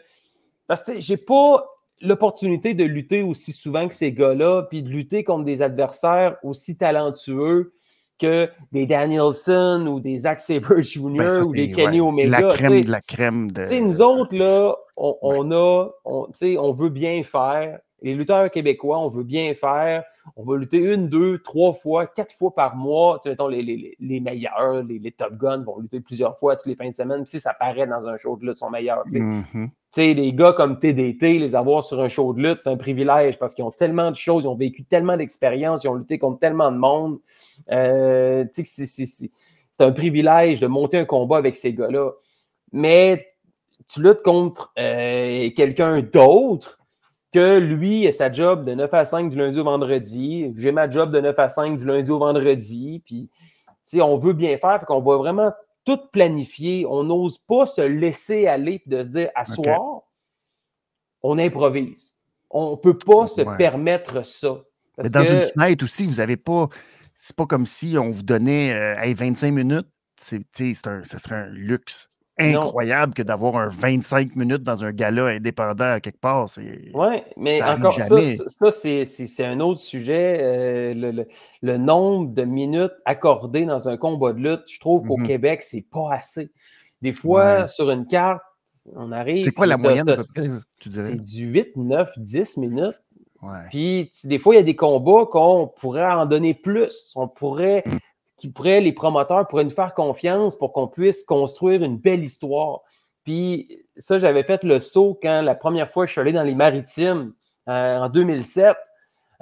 Parce 0.66 0.82
que 0.82 1.00
j'ai 1.00 1.16
pas 1.16 1.66
l'opportunité 2.00 2.74
de 2.74 2.84
lutter 2.84 3.22
aussi 3.22 3.52
souvent 3.52 3.88
que 3.88 3.94
ces 3.94 4.12
gars-là, 4.12 4.62
puis 4.62 4.82
de 4.82 4.88
lutter 4.88 5.24
contre 5.24 5.44
des 5.44 5.62
adversaires 5.62 6.36
aussi 6.42 6.76
talentueux 6.76 7.72
que 8.18 8.48
des 8.72 8.86
Danielson 8.86 9.86
ou 9.88 10.00
des 10.00 10.18
Zack 10.18 10.40
Sabre 10.40 10.80
Jr. 10.80 11.16
Ben, 11.16 11.30
ça, 11.30 11.42
ou 11.42 11.52
des 11.52 11.72
Kenny 11.72 12.00
ouais, 12.00 12.08
Omega. 12.08 12.40
La 12.40 12.50
tu 12.50 12.56
crème 12.58 12.72
sais. 12.72 12.80
de 12.82 12.90
la 12.90 13.00
crème 13.00 13.50
de. 13.50 13.80
Nous 13.80 14.02
autres, 14.02 14.36
là, 14.36 14.76
on, 14.96 15.16
on 15.22 15.50
a, 15.52 15.88
on, 16.04 16.26
tu 16.26 16.32
sais, 16.34 16.58
on 16.58 16.72
veut 16.72 16.90
bien 16.90 17.22
faire. 17.22 17.78
Les 18.02 18.14
lutteurs 18.14 18.50
québécois, 18.50 18.98
on 18.98 19.08
veut 19.08 19.24
bien 19.24 19.54
faire. 19.54 20.04
On 20.36 20.44
va 20.44 20.56
lutter 20.56 20.78
une, 20.78 21.08
deux, 21.08 21.38
trois 21.38 21.72
fois, 21.74 22.06
quatre 22.06 22.34
fois 22.34 22.54
par 22.54 22.76
mois. 22.76 23.18
Tu 23.18 23.24
sais, 23.24 23.30
mettons, 23.30 23.48
les, 23.48 23.62
les- 23.62 23.96
les- 23.98 24.20
meilleurs, 24.20 24.82
les, 24.82 24.98
les 24.98 25.12
Top 25.12 25.34
Guns 25.34 25.62
vont 25.64 25.78
lutter 25.78 26.00
plusieurs 26.00 26.38
fois 26.38 26.56
toutes 26.56 26.66
les 26.66 26.74
fins 26.76 26.88
de 26.88 26.94
semaine. 26.94 27.22
Puis, 27.22 27.30
si 27.32 27.40
ça 27.40 27.54
paraît 27.54 27.86
dans 27.86 28.06
un 28.08 28.16
show 28.16 28.36
de 28.36 28.46
lutte, 28.46 28.56
ils 28.56 28.58
sont 28.60 28.70
meilleurs. 28.70 29.02
tu 29.04 29.12
sais. 29.12 29.20
Mhm. 29.20 29.44
Tu 29.92 30.02
sais, 30.02 30.14
les 30.14 30.32
gars 30.32 30.52
comme 30.52 30.78
TDT, 30.78 31.38
les 31.38 31.56
avoir 31.56 31.82
sur 31.82 32.00
un 32.00 32.08
show 32.08 32.32
de 32.32 32.40
lutte, 32.40 32.60
c'est 32.60 32.70
un 32.70 32.76
privilège 32.76 33.38
parce 33.38 33.54
qu'ils 33.54 33.64
ont 33.64 33.72
tellement 33.72 34.10
de 34.10 34.16
choses, 34.16 34.44
ils 34.44 34.48
ont 34.48 34.54
vécu 34.54 34.84
tellement 34.84 35.16
d'expériences, 35.16 35.82
ils 35.84 35.88
ont 35.88 35.94
lutté 35.94 36.18
contre 36.18 36.38
tellement 36.38 36.70
de 36.70 36.76
monde. 36.76 37.18
Euh, 37.70 38.44
tu 38.54 38.64
sais, 38.64 38.86
c'est 38.86 39.84
un 39.84 39.92
privilège 39.92 40.60
de 40.60 40.66
monter 40.66 40.98
un 40.98 41.04
combat 41.04 41.38
avec 41.38 41.56
ces 41.56 41.72
gars-là. 41.74 42.10
Mais 42.72 43.26
tu 43.92 44.02
luttes 44.02 44.22
contre 44.22 44.72
euh, 44.78 45.50
quelqu'un 45.56 46.00
d'autre 46.02 46.78
que 47.32 47.58
lui 47.58 48.06
a 48.06 48.12
sa 48.12 48.30
job 48.32 48.64
de 48.64 48.74
9 48.74 48.92
à 48.92 49.04
5 49.04 49.30
du 49.30 49.36
lundi 49.36 49.58
au 49.60 49.64
vendredi. 49.64 50.52
J'ai 50.56 50.72
ma 50.72 50.88
job 50.90 51.12
de 51.12 51.20
9 51.20 51.38
à 51.38 51.48
5 51.48 51.76
du 51.76 51.86
lundi 51.86 52.10
au 52.10 52.18
vendredi. 52.18 53.02
Puis, 53.06 53.30
tu 53.66 53.72
sais, 53.84 54.00
on 54.02 54.18
veut 54.18 54.32
bien 54.32 54.56
faire, 54.58 54.80
fait 54.80 54.86
qu'on 54.86 55.00
va 55.00 55.16
vraiment 55.16 55.52
tout 55.84 55.98
planifié. 56.12 56.86
On 56.88 57.04
n'ose 57.04 57.38
pas 57.38 57.66
se 57.66 57.80
laisser 57.82 58.46
aller 58.46 58.82
et 58.84 58.88
de 58.90 59.02
se 59.02 59.08
dire 59.10 59.30
à 59.34 59.44
soir, 59.44 59.80
on 61.22 61.38
improvise. 61.38 62.16
On 62.50 62.72
ne 62.72 62.76
peut 62.76 62.98
pas 62.98 63.26
se 63.26 63.42
permettre 63.58 64.24
ça. 64.24 64.56
Parce 64.96 65.08
Mais 65.08 65.10
dans 65.10 65.24
que- 65.24 65.32
une 65.34 65.42
fenêtre 65.42 65.84
aussi, 65.84 66.06
vous 66.06 66.16
n'avez 66.16 66.36
pas. 66.36 66.68
C'est 67.18 67.36
pas 67.36 67.46
comme 67.46 67.66
si 67.66 67.96
on 67.98 68.10
vous 68.10 68.22
donnait 68.22 68.72
euh, 68.72 69.00
hey, 69.02 69.14
25 69.14 69.52
minutes. 69.52 69.86
C'est, 70.20 70.38
tu 70.52 70.74
sais, 70.74 70.80
c'est 70.82 70.86
un, 70.88 71.04
ce 71.04 71.18
serait 71.18 71.36
un 71.36 71.50
luxe 71.50 72.08
Non. 72.40 72.62
incroyable 72.62 73.14
que 73.14 73.22
d'avoir 73.22 73.56
un 73.56 73.68
25 73.68 74.34
minutes 74.36 74.62
dans 74.62 74.82
un 74.84 74.92
gala 74.92 75.26
indépendant 75.26 75.92
à 75.92 76.00
quelque 76.00 76.20
part. 76.20 76.48
C'est... 76.48 76.90
Oui, 76.94 77.22
mais 77.36 77.56
Ça 77.58 77.74
encore 77.74 77.94
ça, 77.94 78.06
jamais. 78.08 78.36
ça, 78.36 78.44
ça, 78.48 78.70
c'est- 78.70 79.06
c'est 79.06 79.26
c'est 79.26 79.44
un 79.44 79.60
autre 79.60 79.80
sujet. 79.80 80.38
euh, 80.40 80.94
le, 80.94 81.10
le- 81.10 81.26
le 81.62 81.76
nombre 81.78 82.32
de 82.32 82.42
minutes 82.42 82.92
accordées 83.04 83.64
dans 83.66 83.88
un 83.88 83.96
combat 83.96 84.32
de 84.32 84.38
lutte, 84.38 84.64
je 84.70 84.80
trouve 84.80 85.06
qu'au 85.06 85.16
Mhm. 85.18 85.26
Québec, 85.26 85.62
c'est 85.62 85.82
pas 85.90 86.12
assez. 86.12 86.50
Des 87.02 87.12
fois, 87.12 87.60
Ouais. 87.62 87.68
sur 87.68 87.90
une 87.90 88.06
carte, 88.06 88.42
on 88.96 89.12
arrive. 89.12 89.44
C'est 89.44 89.52
quoi 89.52 89.66
la 89.66 89.76
moyenne 89.76 90.08
à 90.08 90.16
t'as- 90.16 90.22
peu 90.22 90.42
près, 90.42 90.50
tu 90.80 90.88
dirais? 90.88 91.04
C'est 91.14 91.22
du 91.22 91.46
8, 91.46 91.76
9, 91.76 92.10
10 92.16 92.56
minutes. 92.56 92.98
Ouais. 93.42 93.66
Puis 93.70 94.10
des 94.24 94.38
fois, 94.38 94.54
il 94.54 94.58
y 94.58 94.60
a 94.60 94.64
des 94.64 94.76
combats 94.76 95.24
qu'on 95.30 95.66
pourrait 95.80 96.04
en 96.10 96.26
donner 96.26 96.52
plus. 96.54 97.12
On 97.16 97.26
pourrait, 97.28 97.82
Mm. 97.86 97.90
Qui 98.40 98.48
pourraient, 98.48 98.80
les 98.80 98.92
promoteurs 98.92 99.46
pourraient 99.46 99.64
nous 99.64 99.70
faire 99.70 99.94
confiance 99.94 100.56
pour 100.56 100.72
qu'on 100.72 100.88
puisse 100.88 101.24
construire 101.24 101.82
une 101.82 101.98
belle 101.98 102.24
histoire. 102.24 102.80
Puis 103.24 103.84
ça, 103.96 104.18
j'avais 104.18 104.42
fait 104.42 104.64
le 104.64 104.80
saut 104.80 105.18
quand 105.22 105.42
la 105.42 105.54
première 105.54 105.90
fois 105.90 106.06
je 106.06 106.12
suis 106.12 106.20
allé 106.20 106.32
dans 106.32 106.42
les 106.42 106.54
maritimes 106.54 107.32
euh, 107.68 107.98
en 107.98 108.08
2007. 108.08 108.76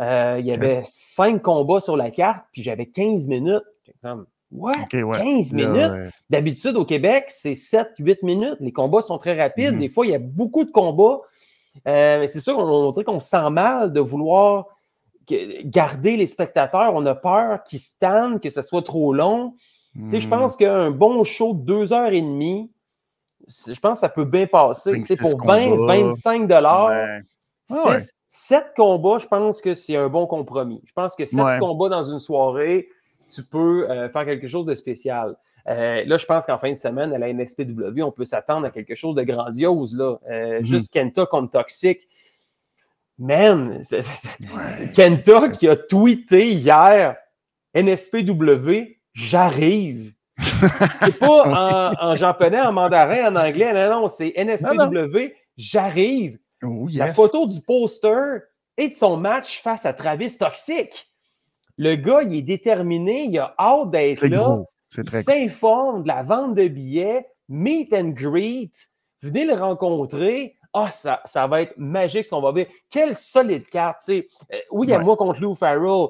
Euh, 0.00 0.36
il 0.40 0.46
y 0.46 0.52
avait 0.52 0.82
cinq 0.84 1.42
combats 1.42 1.80
sur 1.80 1.96
la 1.96 2.10
carte, 2.10 2.44
puis 2.52 2.62
j'avais 2.62 2.86
15 2.86 3.28
minutes. 3.28 3.62
Comme, 4.02 4.26
what? 4.50 4.72
Ouais. 4.92 5.18
15 5.18 5.52
Là, 5.54 5.68
minutes? 5.68 5.90
ouais. 5.90 6.08
D'habitude, 6.30 6.76
au 6.76 6.84
Québec, 6.84 7.26
c'est 7.28 7.54
7-8 7.54 8.18
minutes. 8.24 8.56
Les 8.60 8.72
combats 8.72 9.00
sont 9.00 9.18
très 9.18 9.40
rapides. 9.40 9.74
Mhm. 9.74 9.80
Des 9.80 9.88
fois, 9.88 10.06
il 10.06 10.10
y 10.12 10.14
a 10.14 10.20
beaucoup 10.20 10.64
de 10.64 10.70
combats. 10.70 11.20
Euh, 11.86 12.18
mais 12.18 12.26
c'est 12.26 12.40
sûr, 12.40 12.58
on, 12.58 12.64
on 12.64 12.90
dirait 12.90 13.04
qu'on 13.04 13.20
se 13.20 13.28
sent 13.28 13.50
mal 13.50 13.92
de 13.92 14.00
vouloir 14.00 14.66
garder 15.64 16.16
les 16.16 16.26
spectateurs. 16.26 16.92
On 16.94 17.04
a 17.06 17.14
peur 17.14 17.62
qu'ils 17.64 17.80
se 17.80 17.90
tannent, 18.00 18.40
que 18.40 18.50
ce 18.50 18.62
soit 18.62 18.82
trop 18.82 19.12
long. 19.12 19.54
Je 19.94 20.26
Hmm. 20.26 20.30
pense 20.30 20.56
qu'un 20.56 20.90
bon 20.90 21.24
show 21.24 21.54
de 21.54 21.60
deux 21.64 21.92
heures 21.92 22.12
et 22.12 22.20
demie, 22.22 22.70
je 23.48 23.78
pense 23.80 23.94
que 23.94 24.00
ça 24.00 24.08
peut 24.08 24.24
bien 24.24 24.46
passer. 24.46 24.92
26 24.92 25.16
pour 25.16 25.44
20, 25.44 25.70
combats. 25.70 25.94
25 25.96 26.46
dollars, 26.46 26.88
Ouais. 26.88 27.20
Ah 27.70 27.88
ouais. 27.90 27.96
7 28.28 28.66
combats, 28.76 29.18
je 29.18 29.26
pense 29.26 29.60
que 29.60 29.74
c'est 29.74 29.96
un 29.96 30.08
bon 30.08 30.26
compromis. 30.26 30.80
Je 30.84 30.92
pense 30.92 31.16
que 31.16 31.24
7 31.24 31.40
Ouais. 31.40 31.58
combats 31.58 31.88
dans 31.88 32.02
une 32.02 32.18
soirée, 32.18 32.88
tu 33.28 33.42
peux 33.42 33.90
euh, 33.90 34.08
faire 34.10 34.24
quelque 34.24 34.46
chose 34.46 34.66
de 34.66 34.74
spécial. 34.74 35.36
Euh, 35.66 36.02
là, 36.06 36.16
je 36.16 36.24
pense 36.26 36.46
qu'en 36.46 36.58
fin 36.58 36.70
de 36.70 36.76
semaine, 36.76 37.12
à 37.12 37.18
la 37.18 37.28
NSPW, 37.28 38.02
on 38.02 38.10
peut 38.12 38.24
s'attendre 38.24 38.66
à 38.66 38.70
quelque 38.70 38.94
chose 38.94 39.14
de 39.14 39.22
grandiose. 39.22 39.96
Là. 39.96 40.16
Euh, 40.30 40.60
Mhm. 40.60 40.64
Juste 40.66 40.92
Kenta 40.92 41.26
contre 41.26 41.50
Toxic. 41.52 42.00
Man, 43.18 43.82
Ouais. 43.90 44.92
Kenta 44.94 45.48
qui 45.48 45.66
a 45.68 45.76
tweeté 45.76 46.52
hier 46.52 47.16
NSPW, 47.74 48.96
j'arrive. 49.12 50.12
C'est 50.40 51.18
pas 51.18 51.92
en, 52.00 52.10
en 52.10 52.14
japonais, 52.14 52.60
en 52.60 52.72
mandarin, 52.72 53.32
en 53.32 53.36
anglais. 53.36 53.72
Non, 53.72 54.02
non, 54.02 54.08
c'est 54.08 54.32
NSPW, 54.36 55.32
j'arrive. 55.56 56.38
Oh, 56.62 56.88
La 56.92 57.12
photo 57.12 57.46
du 57.46 57.60
poster 57.60 58.40
et 58.76 58.88
de 58.88 58.94
son 58.94 59.16
match 59.16 59.60
face 59.62 59.84
à 59.86 59.92
Travis 59.92 60.36
Toxic. 60.36 61.10
Le 61.76 61.94
gars, 61.96 62.22
il 62.22 62.34
est 62.34 62.42
déterminé, 62.42 63.24
il 63.24 63.38
a 63.38 63.54
hâte 63.58 63.90
d'être 63.90 64.26
là. 64.26 64.62
Il 64.96 65.08
s'informe 65.10 66.02
de 66.02 66.08
la 66.08 66.22
vente 66.22 66.54
de 66.54 66.66
billets, 66.66 67.26
meet 67.48 67.92
and 67.92 68.10
greet. 68.10 68.72
Venez 69.22 69.44
le 69.44 69.54
rencontrer. 69.54 70.56
Ah, 70.84 70.90
ça, 70.90 71.20
ça 71.24 71.46
va 71.46 71.62
être 71.62 71.74
magique 71.76 72.24
ce 72.24 72.30
qu'on 72.30 72.40
va 72.40 72.52
vivre. 72.52 72.68
Quelle 72.90 73.14
solide 73.14 73.66
carte. 73.68 74.00
tu 74.04 74.12
sais. 74.12 74.28
Euh, 74.52 74.58
oui, 74.70 74.86
il 74.86 74.90
y 74.90 74.92
a 74.92 74.98
Ouais. 74.98 75.04
moi 75.04 75.16
contre 75.16 75.40
Lou 75.40 75.54
Farrell. 75.54 76.08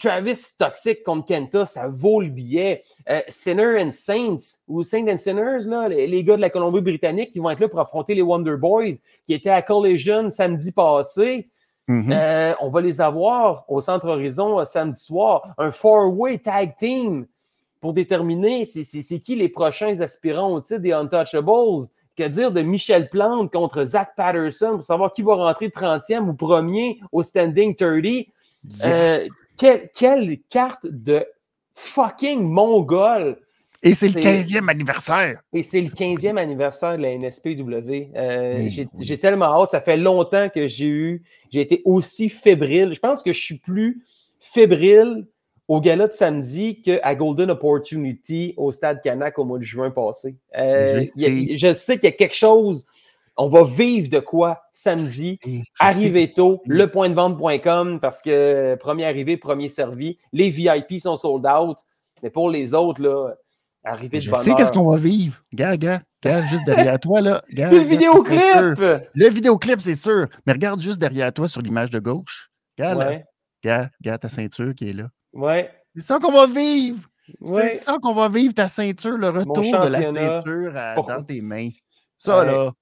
Travis 0.00 0.56
Toxic 0.58 1.04
contre 1.04 1.26
Kenta, 1.26 1.64
ça 1.64 1.86
vaut 1.88 2.20
le 2.20 2.28
billet. 2.28 2.82
Euh, 3.08 3.20
Sinner 3.28 3.80
and 3.80 3.90
Saints, 3.90 4.58
ou 4.66 4.82
Saints 4.82 5.06
and 5.08 5.18
Sinners, 5.18 5.66
là, 5.66 5.88
les, 5.88 6.24
gars 6.24 6.36
de 6.36 6.40
la 6.40 6.50
Colombie-Britannique 6.50 7.32
qui 7.32 7.38
vont 7.38 7.50
être 7.50 7.60
là 7.60 7.68
pour 7.68 7.78
affronter 7.78 8.14
les 8.14 8.22
Wonder 8.22 8.56
Boys, 8.56 8.96
qui 9.24 9.34
étaient 9.34 9.50
à 9.50 9.62
Collision 9.62 10.30
samedi 10.30 10.72
passé. 10.72 11.48
Mhm. 11.86 12.12
Euh, 12.12 12.54
on 12.60 12.68
va 12.70 12.80
les 12.80 13.00
avoir 13.00 13.64
au 13.68 13.80
Centre 13.80 14.08
Horizon 14.08 14.58
euh, 14.58 14.64
samedi 14.64 15.00
soir. 15.00 15.54
Un 15.56 15.70
four-way 15.70 16.38
tag 16.38 16.76
team 16.76 17.26
pour 17.80 17.94
déterminer 17.94 18.64
c'est 18.64 19.20
qui 19.20 19.36
les 19.36 19.48
prochains 19.48 20.00
aspirants 20.00 20.52
au 20.52 20.60
titre 20.60 20.80
des 20.80 20.92
Untouchables. 20.92 21.86
Que 22.18 22.26
dire 22.28 22.50
de 22.50 22.62
Michel 22.62 23.08
Plante 23.08 23.52
contre 23.52 23.84
Zach 23.84 24.10
Patterson 24.16 24.72
pour 24.76 24.84
savoir 24.84 25.12
qui 25.12 25.22
va 25.22 25.34
rentrer 25.36 25.68
30e 25.68 26.28
ou 26.28 26.34
premier 26.34 26.98
au 27.12 27.22
standing 27.22 27.76
30. 27.76 28.02
Yes. 28.04 28.26
Euh, 28.84 29.16
quelle, 29.56 29.88
quelle 29.94 30.38
carte 30.50 30.84
de 30.84 31.24
fucking 31.74 32.40
mongol! 32.42 33.38
Et 33.84 33.94
c'est 33.94 34.08
le 34.08 34.14
c'est- 34.20 34.42
15e 34.42 34.68
anniversaire. 34.68 35.40
Et 35.52 35.62
c'est 35.62 35.80
le 35.80 35.90
15e 35.90 36.36
anniversaire 36.36 36.96
de 36.96 37.02
la 37.02 37.12
NSPW. 37.12 38.10
Euh, 38.16 38.56
oui. 38.58 38.88
j'ai 38.98 39.18
tellement 39.18 39.62
hâte. 39.62 39.70
Ça 39.70 39.80
fait 39.80 39.96
longtemps 39.96 40.48
que 40.48 40.66
j'ai 40.66 40.86
eu, 40.86 41.22
j'ai 41.50 41.60
été 41.60 41.82
aussi 41.84 42.28
fébrile. 42.28 42.92
Je 42.94 42.98
pense 42.98 43.22
que 43.22 43.32
je 43.32 43.40
suis 43.40 43.58
plus 43.58 44.02
fébrile 44.40 45.24
au 45.68 45.80
gala 45.80 46.08
de 46.08 46.12
samedi 46.12 46.80
qu'à 46.82 47.14
Golden 47.14 47.50
Opportunity 47.50 48.54
au 48.56 48.72
Stade 48.72 49.00
Canac 49.02 49.38
au 49.38 49.44
mois 49.44 49.58
de 49.58 49.64
juin 49.64 49.90
passé. 49.90 50.36
Euh, 50.56 51.02
Je 51.16 51.24
a- 51.24 51.28
sais. 51.28 51.56
je 51.56 51.72
sais 51.72 51.94
qu'il 51.96 52.04
y 52.04 52.12
a 52.12 52.16
quelque 52.16 52.34
chose. 52.34 52.86
On 53.36 53.46
va 53.46 53.62
vivre 53.64 54.08
de 54.08 54.18
quoi 54.18 54.62
samedi. 54.72 55.38
Arrivez 55.78 56.32
tôt, 56.32 56.60
lepointdevente.com 56.66 58.00
parce 58.00 58.22
que 58.22 58.74
premier 58.76 59.04
arrivé, 59.04 59.36
premier 59.36 59.68
servi. 59.68 60.18
Les 60.32 60.50
VIP 60.50 60.98
sont 61.00 61.16
sold 61.16 61.46
out. 61.46 61.78
Mais 62.22 62.30
pour 62.30 62.50
les 62.50 62.74
autres, 62.74 63.00
là, 63.00 63.34
arrivez 63.84 64.18
de 64.18 64.22
Je 64.24 64.30
bonne 64.30 64.40
sais 64.40 64.54
qu'est-ce 64.54 64.72
qu'on 64.72 64.90
va 64.90 64.96
vivre. 64.96 65.36
Regarde, 65.52 65.74
regarde, 65.74 66.02
regarde, 66.24 66.44
juste 66.46 66.64
derrière 66.66 66.98
toi, 66.98 67.20
là. 67.20 67.42
Regarde, 67.50 67.74
le 67.74 67.80
vidéoclip! 67.80 68.40
Le 69.14 69.28
vidéoclip, 69.28 69.80
c'est 69.80 69.94
sûr. 69.94 70.26
Mais 70.46 70.52
regarde 70.54 70.80
juste 70.80 70.98
derrière 70.98 71.32
toi 71.32 71.46
sur 71.46 71.62
l'image 71.62 71.90
de 71.90 72.00
gauche. 72.00 72.50
Regarde, 72.76 72.98
là. 72.98 73.08
Ouais, 73.08 73.24
Regarde, 73.62 73.90
regarde 74.00 74.20
ta 74.22 74.28
ceinture 74.28 74.74
qui 74.74 74.90
est 74.90 74.92
là. 74.94 75.08
Ouais, 75.32 75.70
C'est 75.94 76.02
ça 76.02 76.18
qu'on 76.18 76.32
va 76.32 76.46
vivre. 76.46 77.08
ouais. 77.40 77.68
C'est 77.70 77.84
ça 77.84 77.98
qu'on 78.00 78.14
va 78.14 78.28
vivre, 78.28 78.54
ta 78.54 78.68
ceinture, 78.68 79.16
le 79.18 79.28
retour 79.30 79.54
de 79.56 79.88
la 79.88 80.02
ceinture 80.02 80.76
à- 80.76 80.94
Pour- 80.94 81.06
dans 81.06 81.22
tes 81.22 81.40
mains. 81.40 81.70
Ça, 82.16 82.38
Ouais. 82.40 82.46
là. 82.46 82.72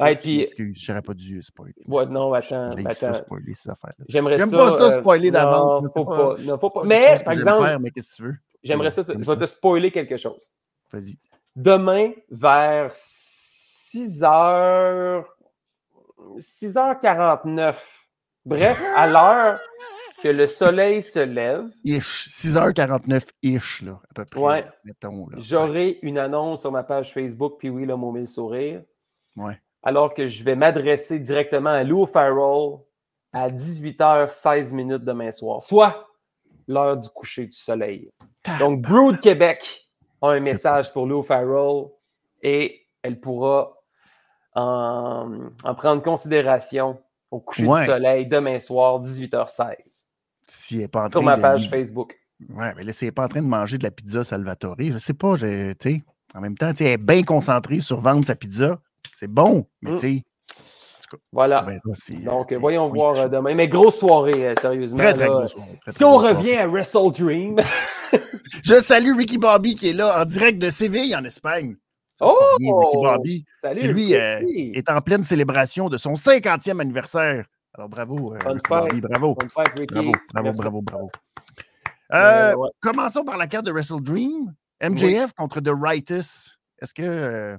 Ouais, 0.00 0.16
puis, 0.16 0.48
je 0.58 0.90
n'aurais 0.90 1.02
pas 1.02 1.14
dû 1.14 1.40
spoiler. 1.42 1.74
ouais, 1.86 2.06
non, 2.06 2.32
attends, 2.32 2.70
attends. 2.86 3.14
spoiler 3.14 3.54
ces 3.54 3.68
affaires-là. 3.70 4.04
J'aimerais 4.08 4.38
ça. 4.38 4.44
J'aime 4.46 4.50
pas 4.50 4.70
ça, 4.76 4.84
euh, 4.84 5.00
spoiler 5.00 5.30
d'avance, 5.30 5.82
Non, 5.82 5.88
faut 5.94 6.04
pas- 6.04 6.34
pas. 6.34 6.42
non, 6.42 6.58
faut 6.58 6.70
pas. 6.70 6.82
Mais, 6.84 7.18
par 7.24 7.34
exemple, 7.34 7.64
faire, 7.66 7.78
mais 7.78 7.90
qu'est-ce 7.90 8.10
que 8.10 8.16
tu 8.16 8.22
veux? 8.24 8.34
j'aimerais 8.64 8.90
ça. 8.90 9.02
Je 9.06 9.12
vais 9.12 9.36
te 9.36 9.46
spoiler 9.46 9.90
quelque 9.92 10.16
chose. 10.16 10.50
Vas-y. 10.90 11.18
Demain, 11.54 12.12
vers 12.30 12.90
6 12.94 14.22
h 14.22 15.24
6h49. 16.40 18.06
Bref, 18.44 18.82
à 18.96 19.06
l'heure 19.06 19.60
que 20.22 20.28
le 20.28 20.46
soleil 20.46 21.02
se 21.02 21.18
lève, 21.20 21.68
Ish. 21.84 22.28
6h49 22.28 23.22
ish, 23.42 23.82
là, 23.82 24.00
à 24.10 24.14
peu 24.14 24.24
près. 24.24 24.40
Ouais. 24.40 24.66
Mettons, 24.84 25.26
là. 25.28 25.36
j'aurai 25.40 25.98
une 26.02 26.18
annonce 26.18 26.60
sur 26.62 26.72
ma 26.72 26.82
page 26.84 27.12
Facebook, 27.12 27.56
puis 27.58 27.68
oui, 27.70 27.84
là, 27.86 27.96
mon 27.96 28.12
mille 28.12 28.28
sourire. 28.28 28.82
Ouais. 29.36 29.58
alors 29.82 30.12
que 30.14 30.28
je 30.28 30.44
vais 30.44 30.54
m'adresser 30.54 31.18
directement 31.18 31.70
à 31.70 31.82
Lou 31.84 32.06
Farrell 32.06 32.78
à 33.32 33.48
18h16 33.50 34.72
minutes 34.72 35.04
demain 35.04 35.30
soir, 35.30 35.62
soit 35.62 36.06
l'heure 36.68 36.96
du 36.98 37.08
coucher 37.08 37.46
du 37.46 37.56
soleil. 37.56 38.10
Donc, 38.58 38.82
Brood 38.82 39.20
Québec 39.20 39.86
a 40.20 40.28
un 40.32 40.40
message 40.40 40.92
pour 40.92 41.06
Lou 41.06 41.22
Farrell 41.22 41.86
et 42.42 42.86
elle 43.02 43.18
pourra 43.20 43.72
en, 44.54 45.48
en 45.64 45.74
prendre 45.74 46.02
considération 46.02 47.02
au 47.30 47.40
coucher 47.40 47.66
Ouais. 47.66 47.80
du 47.80 47.86
soleil 47.86 48.26
demain 48.26 48.58
soir, 48.58 49.00
18h16, 49.00 49.74
S'il 50.48 50.78
n'est 50.78 50.88
pas 50.88 51.04
en 51.04 51.10
train 51.10 51.20
sur 51.20 51.22
ma 51.22 51.36
de- 51.36 51.42
page 51.42 51.70
Facebook. 51.70 52.18
Ouais, 52.50 52.72
mais 52.76 52.84
là, 52.84 52.92
s'il 52.92 53.08
n'est 53.08 53.12
pas 53.12 53.24
en 53.24 53.28
train 53.28 53.42
de 53.42 53.46
manger 53.46 53.78
de 53.78 53.84
la 53.84 53.90
pizza 53.90 54.24
Salvatore, 54.24 54.76
je 54.78 54.98
sais 54.98 55.14
pas, 55.14 55.36
je- 55.36 55.72
tu 55.74 55.90
sais, 55.96 56.02
en 56.34 56.40
même 56.40 56.56
temps, 56.56 56.72
elle 56.78 56.86
est 56.86 56.96
bien 56.98 57.22
concentrée 57.22 57.80
sur 57.80 58.00
vendre 58.00 58.24
sa 58.26 58.34
pizza. 58.34 58.78
C'est 59.12 59.28
bon, 59.30 59.66
mais 59.80 59.92
Mm. 59.92 59.96
tu 59.96 60.16
sais, 60.16 60.22
Voilà. 61.30 61.66
Donc, 62.24 62.52
voyons 62.54 62.90
oui, 62.90 62.98
voir 62.98 63.16
euh, 63.18 63.28
demain. 63.28 63.54
Mais 63.54 63.68
grosse 63.68 63.98
soirée, 63.98 64.46
euh, 64.48 64.54
sérieusement. 64.58 64.98
Très, 64.98 65.12
très 65.12 65.28
là. 65.28 65.46
Si 65.88 66.04
on 66.04 66.16
revient 66.16 66.54
à 66.54 66.66
Wrestle 66.66 67.12
Dream, 67.12 67.56
Je 68.64 68.80
salue 68.80 69.14
Ricky 69.16 69.36
Bobby 69.38 69.74
qui 69.76 69.90
est 69.90 69.92
là 69.92 70.22
en 70.22 70.24
direct 70.24 70.58
de 70.58 70.70
Séville 70.70 71.14
en 71.14 71.22
Espagne. 71.24 71.76
Oh! 72.20 72.34
Ricky 72.58 72.96
Bobby 72.96 73.44
salut. 73.60 73.80
qui 73.80 73.86
lui 73.88 74.14
euh, 74.14 74.40
est 74.74 74.88
en 74.90 75.00
pleine 75.02 75.22
célébration 75.24 75.88
de 75.90 75.98
son 75.98 76.14
50e 76.14 76.80
anniversaire. 76.80 77.44
Alors 77.74 77.88
bravo, 77.88 78.34
euh. 78.34 78.38
Bobby, 78.68 79.00
bravo. 79.00 79.34
Bravo, 79.34 80.12
bravo, 80.32 80.52
bravo, 80.52 80.82
bravo. 80.82 81.10
Euh, 82.12 82.16
Euh, 82.52 82.56
ouais. 82.56 82.68
Commençons 82.80 83.24
par 83.24 83.38
la 83.38 83.46
carte 83.46 83.64
de 83.66 83.72
Wrestle 83.72 84.02
Dream. 84.02 84.54
MJF 84.82 85.32
contre 85.32 85.60
The 85.60 85.70
Rightus. 85.74 86.58
Est-ce 86.80 86.92
que. 86.92 87.58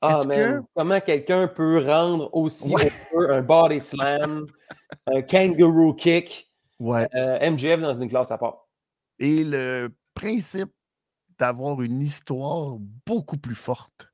Ah, 0.00 0.22
que- 0.24 0.62
comment 0.74 1.00
quelqu'un 1.00 1.46
peut 1.48 1.84
rendre 1.84 2.30
aussi 2.34 2.72
Ouais. 2.74 2.90
un 3.28 3.42
body 3.42 3.80
slam, 3.80 4.46
un 5.06 5.20
kangaroo 5.20 5.92
kick, 5.92 6.50
ouais. 6.78 7.06
euh, 7.14 7.38
MJF 7.50 7.80
dans 7.80 7.94
une 7.94 8.08
classe 8.08 8.30
à 8.30 8.38
part? 8.38 8.66
Et 9.18 9.44
le 9.44 9.90
principe 10.14 10.70
d'avoir 11.38 11.82
une 11.82 12.00
histoire 12.00 12.76
beaucoup 13.04 13.36
plus 13.36 13.54
forte 13.54 14.10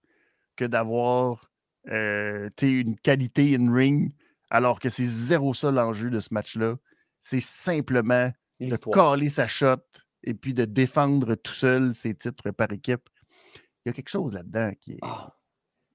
que 0.57 0.65
d'avoir 0.65 1.49
euh, 1.89 2.49
une 2.63 2.97
qualité 2.97 3.55
in-ring, 3.55 4.11
alors 4.51 4.81
que 4.81 4.89
c'est 4.89 5.05
zéro 5.07 5.55
ça 5.55 5.71
l'enjeu 5.71 6.11
de 6.11 6.21
ce 6.21 6.29
match-là. 6.33 6.77
C'est 7.19 7.41
simplement 7.41 8.31
de 8.61 8.77
caler 8.77 9.29
sa 9.29 9.47
shot 9.47 9.77
et 10.23 10.35
puis 10.35 10.55
de 10.55 10.65
défendre 10.65 11.35
tout 11.35 11.53
seul 11.55 11.95
ses 11.95 12.15
titres 12.15 12.51
par 12.51 12.71
équipe. 12.73 13.09
Il 13.85 13.89
y 13.89 13.91
a 13.91 13.93
quelque 13.93 14.09
chose 14.09 14.33
là-dedans 14.35 14.73
qui 14.81 14.93
est 14.93 14.99
Ah, 15.03 15.35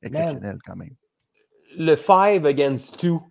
exceptionnel 0.01 0.57
quand 0.65 0.75
même. 0.75 0.95
le 1.77 1.95
five 1.95 2.45
against 2.45 2.99
two. 2.99 3.21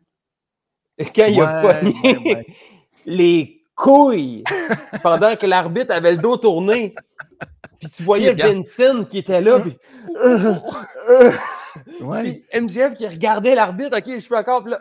Quand 1.15 1.27
il 1.27 1.41
a 1.41 1.65
Ouais, 1.65 1.81
pogné 1.81 2.19
ouais, 2.19 2.35
ouais. 2.35 2.47
les 3.07 3.63
couilles 3.75 4.45
pendant 5.03 5.35
que 5.37 5.47
l'arbitre 5.47 5.93
avait 5.95 6.13
le 6.13 6.19
dos 6.19 6.37
tourné. 6.37 6.95
Puis 7.79 7.89
tu 7.89 8.03
voyais. 8.05 8.35
Vincent 8.35 9.05
qui 9.07 9.19
était 9.19 9.41
là. 9.41 9.61
Puis, 9.61 9.77
euh, 10.17 10.55
euh, 11.09 11.33
Ouais. 12.01 12.23
puis 12.53 12.61
MJF 12.61 12.95
qui 12.99 13.07
regardait 13.07 13.55
l'arbitre. 13.55 13.97
OK, 13.97 14.05
je 14.07 14.19
suis 14.19 14.29
d'accord. 14.29 14.63
Puis 14.63 14.73
là, 14.73 14.81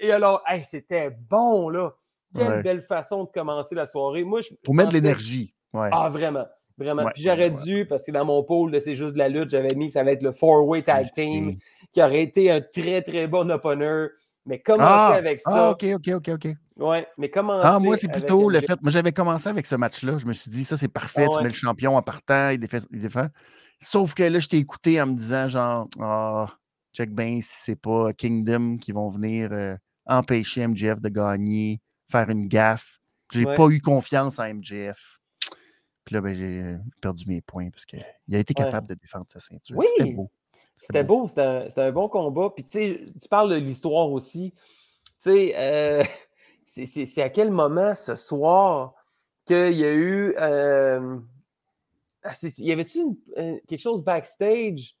et 0.00 0.12
alors, 0.12 0.42
hey, 0.46 0.62
c'était 0.62 1.10
bon, 1.10 1.68
là. 1.68 1.92
Quelle 2.34 2.48
Ouais. 2.48 2.62
belle 2.62 2.82
façon 2.82 3.24
de 3.24 3.30
commencer 3.30 3.74
la 3.74 3.86
soirée. 3.86 4.22
Moi, 4.22 4.42
je 4.42 4.48
Pour 4.62 4.74
mettre 4.74 4.90
de 4.90 4.94
l'énergie. 4.94 5.54
Ouais. 5.72 5.88
Ah, 5.92 6.08
vraiment. 6.10 6.44
Vraiment. 6.76 7.04
Ouais, 7.04 7.12
Puis 7.14 7.22
j'aurais 7.24 7.50
dû, 7.50 7.86
parce 7.86 8.04
que 8.04 8.12
dans 8.12 8.24
mon 8.24 8.42
pôle 8.44 8.70
de 8.70 8.78
C'est 8.78 8.94
juste 8.94 9.14
de 9.14 9.18
la 9.18 9.28
lutte, 9.28 9.50
j'avais 9.50 9.74
mis 9.74 9.88
que 9.88 9.94
ça 9.94 10.00
allait 10.00 10.12
être 10.12 10.22
le 10.22 10.32
four-way 10.32 10.82
tag 10.82 11.10
team, 11.12 11.56
qui 11.92 12.02
aurait 12.02 12.22
été 12.22 12.50
un 12.50 12.60
très, 12.60 13.02
très 13.02 13.26
bon 13.26 13.50
opener. 13.50 14.06
Mais 14.46 14.60
commencer 14.60 14.84
Ah, 14.86 15.14
avec 15.14 15.40
ah, 15.44 15.50
ça. 15.50 15.70
ok, 15.72 15.84
ok, 15.96 16.08
ok, 16.16 16.28
ok. 16.34 16.48
Ouais, 16.78 17.06
mais 17.18 17.28
commencer. 17.30 17.68
Ah, 17.68 17.78
moi, 17.80 17.96
c'est 17.96 18.08
plutôt 18.08 18.48
le 18.48 18.60
fait. 18.60 18.80
Moi, 18.80 18.90
j'avais 18.90 19.12
commencé 19.12 19.48
avec 19.48 19.66
ce 19.66 19.74
match-là. 19.74 20.18
Je 20.18 20.26
me 20.26 20.32
suis 20.32 20.50
dit, 20.50 20.64
ça, 20.64 20.76
c'est 20.76 20.88
parfait. 20.88 21.26
Ah 21.28 21.36
Tu 21.36 21.42
mets 21.42 21.48
le 21.48 21.54
champion 21.54 21.96
en 21.96 22.02
partant, 22.02 22.50
il 22.50 22.58
défend. 22.58 22.78
il 22.92 23.00
défend. 23.00 23.26
Sauf 23.80 24.14
que 24.14 24.22
là, 24.22 24.38
je 24.38 24.48
t'ai 24.48 24.58
écouté 24.58 25.00
en 25.00 25.06
me 25.06 25.14
disant, 25.14 25.48
genre, 25.48 25.88
ah, 26.00 26.46
check 26.94 27.10
bien 27.10 27.40
si 27.40 27.48
c'est 27.62 27.80
pas 27.80 28.12
Kingdom 28.12 28.78
qui 28.78 28.92
vont 28.92 29.08
venir 29.10 29.52
euh, 29.52 29.76
empêcher 30.08 30.66
MJF 30.66 31.00
de 31.00 31.08
gagner, 31.08 31.80
faire 32.10 32.28
une 32.30 32.48
gaffe. 32.48 33.00
J'ai 33.32 33.44
Ouais. 33.44 33.54
pas 33.54 33.68
eu 33.68 33.80
confiance 33.80 34.38
en 34.38 34.44
MJF. 34.44 35.18
Puis 36.04 36.14
là, 36.14 36.22
ben, 36.22 36.34
j'ai 36.34 36.62
euh, 36.62 36.78
perdu 37.02 37.24
mes 37.26 37.42
points 37.42 37.68
parce 37.70 37.84
qu'il 37.84 38.00
a 38.00 38.38
été 38.38 38.54
Ouais. 38.58 38.64
capable 38.64 38.86
de 38.86 38.94
défendre 38.94 39.26
sa 39.28 39.40
ceinture. 39.40 39.76
Oui, 39.76 39.86
C'était 39.96 40.10
beau. 40.12 40.30
C'était 40.76 41.04
beau, 41.04 41.28
c'était 41.28 41.80
un, 41.82 41.92
bon 41.92 42.08
combat. 42.08 42.50
Puis 42.54 42.64
tu 42.64 42.78
sais, 42.78 43.00
tu 43.20 43.28
parles 43.28 43.50
de 43.50 43.56
l'histoire 43.56 44.10
aussi. 44.10 44.54
Tu 45.20 45.30
sais, 45.30 45.54
euh, 45.56 46.02
c'est- 46.64 47.20
à 47.22 47.28
quel 47.28 47.50
moment 47.50 47.94
ce 47.94 48.14
soir 48.14 48.94
qu'il 49.44 49.74
y 49.74 49.84
a 49.84 49.92
eu. 49.92 50.34
euh, 50.38 51.18
ah, 52.22 52.32
y 52.58 52.72
avait-tu 52.72 53.00
euh, 53.36 53.58
quelque 53.66 53.80
chose 53.80 54.02
backstage? 54.04 54.94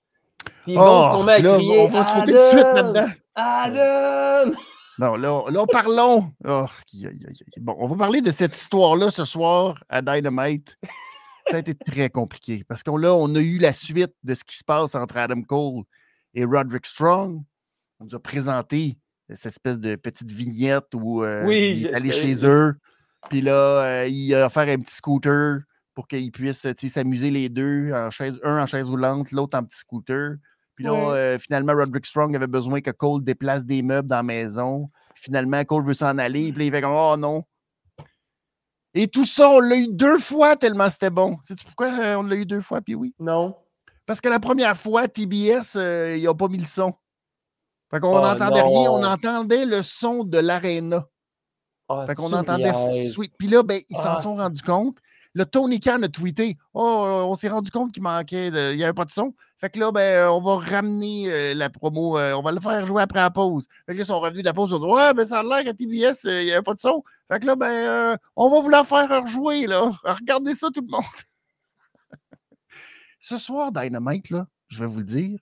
Puis 0.62 0.74
se 0.74 0.78
Oh, 0.78 1.06
sont 1.12 1.24
mis 1.24 1.30
à 1.30 1.40
crier, 1.42 1.78
on 1.80 1.88
va 1.88 2.04
sauter 2.04 2.32
tout 2.32 2.38
de 2.38 2.42
suite 2.42 2.74
là-dedans. 2.74 3.08
Adam! 3.34 4.52
Non, 4.98 5.14
là, 5.14 5.44
là, 5.50 5.64
parlons. 5.70 6.32
Oh. 6.44 6.66
Bon, 7.58 7.76
on 7.78 7.86
va 7.86 7.96
parler 7.96 8.20
de 8.20 8.32
cette 8.32 8.56
histoire-là 8.56 9.10
ce 9.10 9.24
soir 9.24 9.82
à 9.88 10.02
Dynamite. 10.02 10.76
Ça 11.46 11.56
a 11.56 11.58
été 11.60 11.74
très 11.74 12.10
compliqué 12.10 12.64
parce 12.68 12.82
qu'on 12.82 12.96
là, 12.96 13.14
on 13.14 13.34
a 13.34 13.40
eu 13.40 13.58
la 13.58 13.72
suite 13.72 14.12
de 14.24 14.34
ce 14.34 14.44
qui 14.44 14.56
se 14.56 14.64
passe 14.64 14.94
entre 14.94 15.16
Adam 15.16 15.42
Cole 15.42 15.84
et 16.34 16.44
Roderick 16.44 16.84
Strong. 16.84 17.42
On 18.00 18.04
nous 18.04 18.14
a 18.14 18.20
présenté 18.20 18.98
cette 19.30 19.46
espèce 19.46 19.78
de 19.78 19.94
petite 19.96 20.30
vignette 20.30 20.94
où 20.94 21.22
euh, 21.22 21.46
Oui, 21.46 21.74
il 21.76 21.86
est 21.86 21.94
allé 21.94 22.10
chez 22.10 22.44
eux. 22.44 22.74
Puis 23.30 23.40
là, 23.40 23.52
euh, 24.02 24.08
il 24.08 24.34
a 24.34 24.46
offert 24.46 24.68
un 24.68 24.78
petit 24.78 24.94
scooter 24.94 25.60
pour 25.94 26.06
qu'ils 26.06 26.32
puissent 26.32 26.66
s'amuser 26.76 27.30
les 27.30 27.48
deux, 27.48 27.92
en 27.92 28.10
chaise, 28.10 28.38
un 28.42 28.62
en 28.62 28.66
chaise 28.66 28.86
roulante, 28.86 29.32
l'autre 29.32 29.58
en 29.58 29.64
petit 29.64 29.78
scooter. 29.78 30.36
Puis 30.78 30.84
là, 30.84 30.92
Ouais. 30.92 31.16
euh, 31.16 31.38
finalement, 31.40 31.72
Roderick 31.74 32.06
Strong 32.06 32.36
avait 32.36 32.46
besoin 32.46 32.80
que 32.80 32.92
Cole 32.92 33.24
déplace 33.24 33.64
des 33.64 33.82
meubles 33.82 34.06
dans 34.06 34.14
la 34.18 34.22
maison. 34.22 34.88
Finalement, 35.16 35.64
Cole 35.64 35.82
veut 35.84 35.92
s'en 35.94 36.16
aller. 36.18 36.52
Puis 36.52 36.60
là, 36.60 36.64
il 36.66 36.70
fait 36.70 36.80
comme 36.80 36.92
Oh 36.94 37.16
non. 37.16 37.42
Et 38.94 39.08
tout 39.08 39.24
ça, 39.24 39.48
on 39.50 39.58
l'a 39.58 39.74
eu 39.76 39.88
deux 39.88 40.18
fois 40.18 40.54
tellement 40.54 40.88
c'était 40.88 41.10
bon. 41.10 41.36
Sais-tu 41.42 41.64
pourquoi 41.64 41.88
euh, 41.98 42.14
on 42.18 42.22
l'a 42.22 42.36
eu 42.36 42.46
deux 42.46 42.60
fois, 42.60 42.80
puis 42.80 42.94
oui? 42.94 43.12
Non. 43.18 43.56
Parce 44.06 44.20
que 44.20 44.28
la 44.28 44.38
première 44.38 44.76
fois, 44.76 45.08
TBS, 45.08 45.74
euh, 45.74 46.16
ils 46.16 46.22
n'ont 46.24 46.34
pas 46.36 46.46
mis 46.46 46.58
le 46.58 46.64
son. 46.64 46.92
Fait 47.90 47.98
qu'on 47.98 48.16
Oh 48.16 48.20
n'entendait 48.20 48.62
rien, 48.62 48.90
on 48.92 49.02
entendait 49.02 49.64
le 49.64 49.82
son 49.82 50.22
de 50.22 50.38
l'aréna. 50.38 51.06
Ah, 51.88 52.04
Fait 52.06 52.14
qu'on 52.14 52.32
entendait. 52.32 52.72
Puis 53.36 53.48
là, 53.48 53.64
ben, 53.64 53.80
ils 53.88 53.96
s'en 53.96 54.12
Ah, 54.14 54.18
sont 54.22 54.36
rendus 54.36 54.62
compte. 54.62 54.96
Le 55.34 55.44
Tony 55.44 55.80
Khan 55.80 56.02
a 56.02 56.08
tweeté 56.08 56.56
Oh, 56.74 57.24
on 57.26 57.34
s'est 57.34 57.48
rendu 57.48 57.70
compte 57.70 57.92
qu'il 57.92 58.02
manquait, 58.02 58.48
il 58.48 58.76
n'y 58.76 58.84
avait 58.84 58.92
pas 58.92 59.04
de 59.04 59.10
son. 59.10 59.34
Fait 59.58 59.70
que 59.70 59.80
là, 59.80 59.90
ben, 59.90 60.00
euh, 60.00 60.30
on 60.30 60.40
va 60.40 60.58
ramener 60.64 61.32
euh, 61.32 61.52
la 61.52 61.68
promo, 61.68 62.16
euh, 62.16 62.32
on 62.34 62.42
va 62.42 62.52
le 62.52 62.60
faire 62.60 62.86
jouer 62.86 63.02
après 63.02 63.18
la 63.18 63.30
pause. 63.30 63.66
Fait 63.86 63.92
que 63.92 63.98
là, 63.98 64.04
ils 64.04 64.06
sont 64.06 64.20
revenus 64.20 64.42
de 64.42 64.48
la 64.48 64.54
pause, 64.54 64.70
ils 64.70 64.74
ont 64.74 64.78
dit 64.78 64.86
Ouais, 64.86 65.12
ben, 65.14 65.24
ça 65.24 65.40
a 65.40 65.42
l'air 65.42 65.64
qu'à 65.64 65.74
TBS, 65.74 66.24
il 66.24 66.44
n'y 66.44 66.52
avait 66.52 66.62
pas 66.62 66.74
de 66.74 66.80
son. 66.80 67.02
Fait 67.26 67.40
que 67.40 67.46
là, 67.46 67.56
ben, 67.56 68.16
on 68.36 68.50
va 68.50 68.60
vous 68.60 68.68
la 68.68 68.84
faire 68.84 69.08
rejouer, 69.08 69.66
là. 69.66 69.90
Regardez 70.04 70.54
ça, 70.54 70.68
tout 70.72 70.80
le 70.80 70.90
monde. 70.92 71.02
Ce 73.20 73.36
soir, 73.36 73.72
Dynamite, 73.72 74.30
là, 74.30 74.46
je 74.68 74.78
vais 74.78 74.86
vous 74.86 75.00
le 75.00 75.04
dire, 75.04 75.40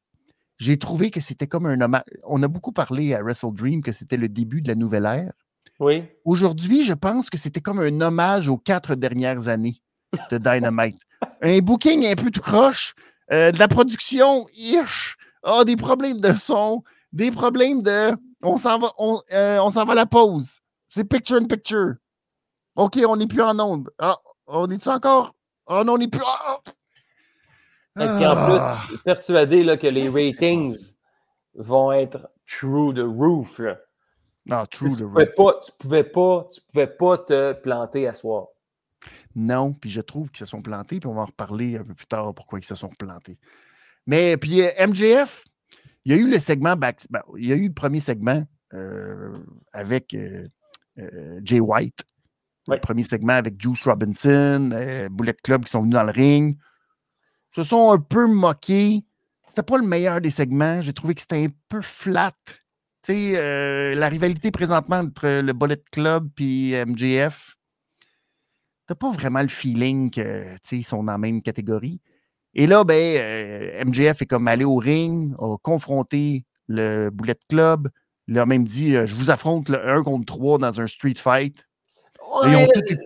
j'ai 0.57 0.79
trouvé 0.79 1.11
que 1.11 1.20
c'était 1.20 1.46
comme 1.46 1.66
un 1.66 1.79
hommage. 1.79 2.05
On 2.25 2.42
a 2.42 2.49
beaucoup 2.49 2.72
parlé 2.72 3.12
à 3.12 3.22
Wrestle 3.22 3.53
Dream 3.53 3.83
que 3.83 3.92
c'était 3.92 4.16
le 4.16 4.31
début 4.31 4.62
de 4.62 4.68
la 4.68 4.77
nouvelle 4.77 5.05
ère. 5.05 5.33
Oui. 5.79 6.05
Aujourd'hui, 6.25 6.85
je 6.85 6.95
pense 6.95 7.31
que 7.31 7.39
c'était 7.39 7.61
comme 7.61 7.81
un 7.81 8.01
hommage 8.01 8.49
aux 8.49 8.57
quatre 8.57 8.95
dernières 8.95 9.49
années 9.49 9.77
de 10.31 10.39
Dynamite. 10.39 11.01
un 11.43 11.59
booking 11.59 12.07
un 12.07 12.15
peu 12.15 12.31
tout 12.31 12.41
croche, 12.41 12.95
euh, 13.33 13.53
de 13.53 13.59
la 13.59 13.69
production, 13.69 14.47
ish, 14.55 15.17
ah, 15.43 15.65
des 15.65 15.77
problèmes 15.77 16.21
de 16.21 16.33
son, 16.33 16.83
des 17.12 17.31
problèmes 17.31 17.83
de 17.83 18.12
on 18.43 18.57
s'en 18.57 18.79
va, 18.79 18.93
on, 18.99 19.21
euh, 19.33 19.59
on 19.59 19.71
s'en 19.71 19.85
va 19.85 19.93
à 19.93 19.97
la 19.97 20.07
pause. 20.07 20.61
C'est 20.89 21.05
picture 21.05 21.37
in 21.37 21.47
picture. 21.47 21.95
OK, 22.77 22.99
on 23.07 23.17
n'est 23.17 23.27
plus 23.27 23.43
en 23.43 23.59
onde. 23.59 23.91
Ah, 23.99 24.19
on 24.47 24.71
est-tu 24.71 24.89
encore? 24.89 25.35
Oh 25.67 25.83
non, 25.85 25.95
on 25.95 25.99
n'est 25.99 26.09
plus. 26.09 26.23
Ah! 26.25 26.61
Et 27.99 28.07
puis 28.17 28.27
en 28.27 28.47
plus, 28.47 28.61
je 28.83 28.87
suis 28.89 29.03
persuadé 29.03 29.65
là, 29.65 29.77
que 29.79 29.87
les 29.87 30.09
ratings 30.09 30.77
vont 31.55 31.93
être 31.93 32.29
through 32.47 32.95
the 32.95 33.05
roof. 33.05 33.59
là. 33.59 33.79
Non, 34.47 34.65
true 34.67 34.91
tu 34.95 35.03
pouvais 35.03 35.27
pas, 35.27 35.59
tu 35.65 35.73
pouvais 35.79 36.05
pas, 36.05 36.49
tu 36.53 36.61
pouvais 36.73 36.87
pas 36.87 37.19
te 37.19 37.53
planter 37.55 38.07
à 38.07 38.13
soir. 38.13 38.47
Non, 39.35 39.73
puis 39.73 39.91
je 39.91 40.01
trouve 40.01 40.31
qu'ils 40.31 40.41
se 40.41 40.47
sont 40.47 40.63
plantés, 40.63 41.01
puis 41.01 41.09
on 41.09 41.15
va 41.15 41.23
en 41.23 41.27
reparler 41.27 41.77
un 41.77 41.85
peu 41.85 41.95
plus 41.95 42.07
tard 42.07 42.33
pourquoi 42.35 42.59
ils 42.59 42.65
se 42.65 42.75
sont 42.75 42.89
plantés. 42.89 43.39
Mais 44.07 44.37
puis 44.37 44.63
euh, 44.63 44.71
MJF, 44.87 45.45
il 46.05 46.13
y 46.13 46.15
a 46.15 46.19
eu 46.19 46.31
le 46.31 46.39
segment 46.39 46.77
back, 46.77 47.03
ben, 47.11 47.21
il 47.37 47.47
y 47.47 47.53
a 47.53 47.57
eu 47.57 47.67
le 47.67 47.75
premier 47.75 48.01
segment 48.01 48.45
euh, 48.75 49.39
avec 49.73 50.15
euh, 50.15 50.49
euh, 50.99 51.41
Jay 51.43 51.61
White. 51.61 52.05
Ouais. 52.69 52.77
Le 52.77 52.81
premier 52.81 53.05
segment 53.05 53.35
avec 53.35 53.61
Juice 53.61 53.83
Robinson, 53.85 54.71
Bullet 55.11 55.37
Club 55.43 55.65
qui 55.65 55.71
sont 55.71 55.81
venus 55.81 55.95
dans 55.95 56.05
le 56.05 56.13
ring. 56.13 56.57
Ils 57.53 57.63
se 57.63 57.69
sont 57.69 57.93
un 57.93 57.99
peu 57.99 58.27
moqués. 58.27 59.05
C'était 59.49 59.63
pas 59.63 59.79
le 59.79 59.87
meilleur 59.87 60.21
des 60.21 60.31
segments. 60.31 60.83
J'ai 60.83 60.93
trouvé 60.93 61.15
que 61.15 61.21
c'était 61.21 61.45
un 61.45 61.53
peu 61.69 61.81
flat. 61.81 62.35
Tu 63.07 63.12
sais, 63.12 63.37
euh, 63.37 63.95
la 63.95 64.09
rivalité 64.09 64.51
présentement 64.51 64.97
entre 64.97 65.40
le 65.40 65.53
Bullet 65.53 65.81
Club 65.92 66.29
et 66.40 66.85
MJF, 66.85 67.55
t'as 68.88 68.97
pas 68.97 69.12
vraiment 69.12 69.42
le 69.42 69.49
feeling 69.49 70.11
que, 70.11 70.55
tu 70.55 70.59
sais, 70.64 70.77
ils 70.79 70.83
sont 70.83 71.05
dans 71.05 71.12
la 71.12 71.19
même 71.19 71.40
catégorie. 71.40 72.01
Et 72.55 72.66
là, 72.66 72.83
ben, 72.83 72.95
euh, 72.97 73.85
MJF 73.85 74.23
est 74.23 74.27
comme 74.27 74.49
allé 74.49 74.64
au 74.64 74.75
ring, 74.75 75.33
a 75.38 75.57
confronté 75.62 76.47
le 76.66 77.11
Bullet 77.11 77.38
Club. 77.49 77.90
Il 78.27 78.37
a 78.40 78.45
même 78.45 78.66
dit 78.66 78.97
euh, 78.97 79.07
Je 79.07 79.14
vous 79.14 79.31
affronte 79.31 79.69
le 79.69 79.88
1 79.88 80.03
contre 80.03 80.25
3 80.25 80.59
dans 80.59 80.81
un 80.81 80.88
street 80.88 81.14
fight. 81.16 81.64
Ils, 82.45 82.57
ont 82.57 82.66
eu, 82.66 82.99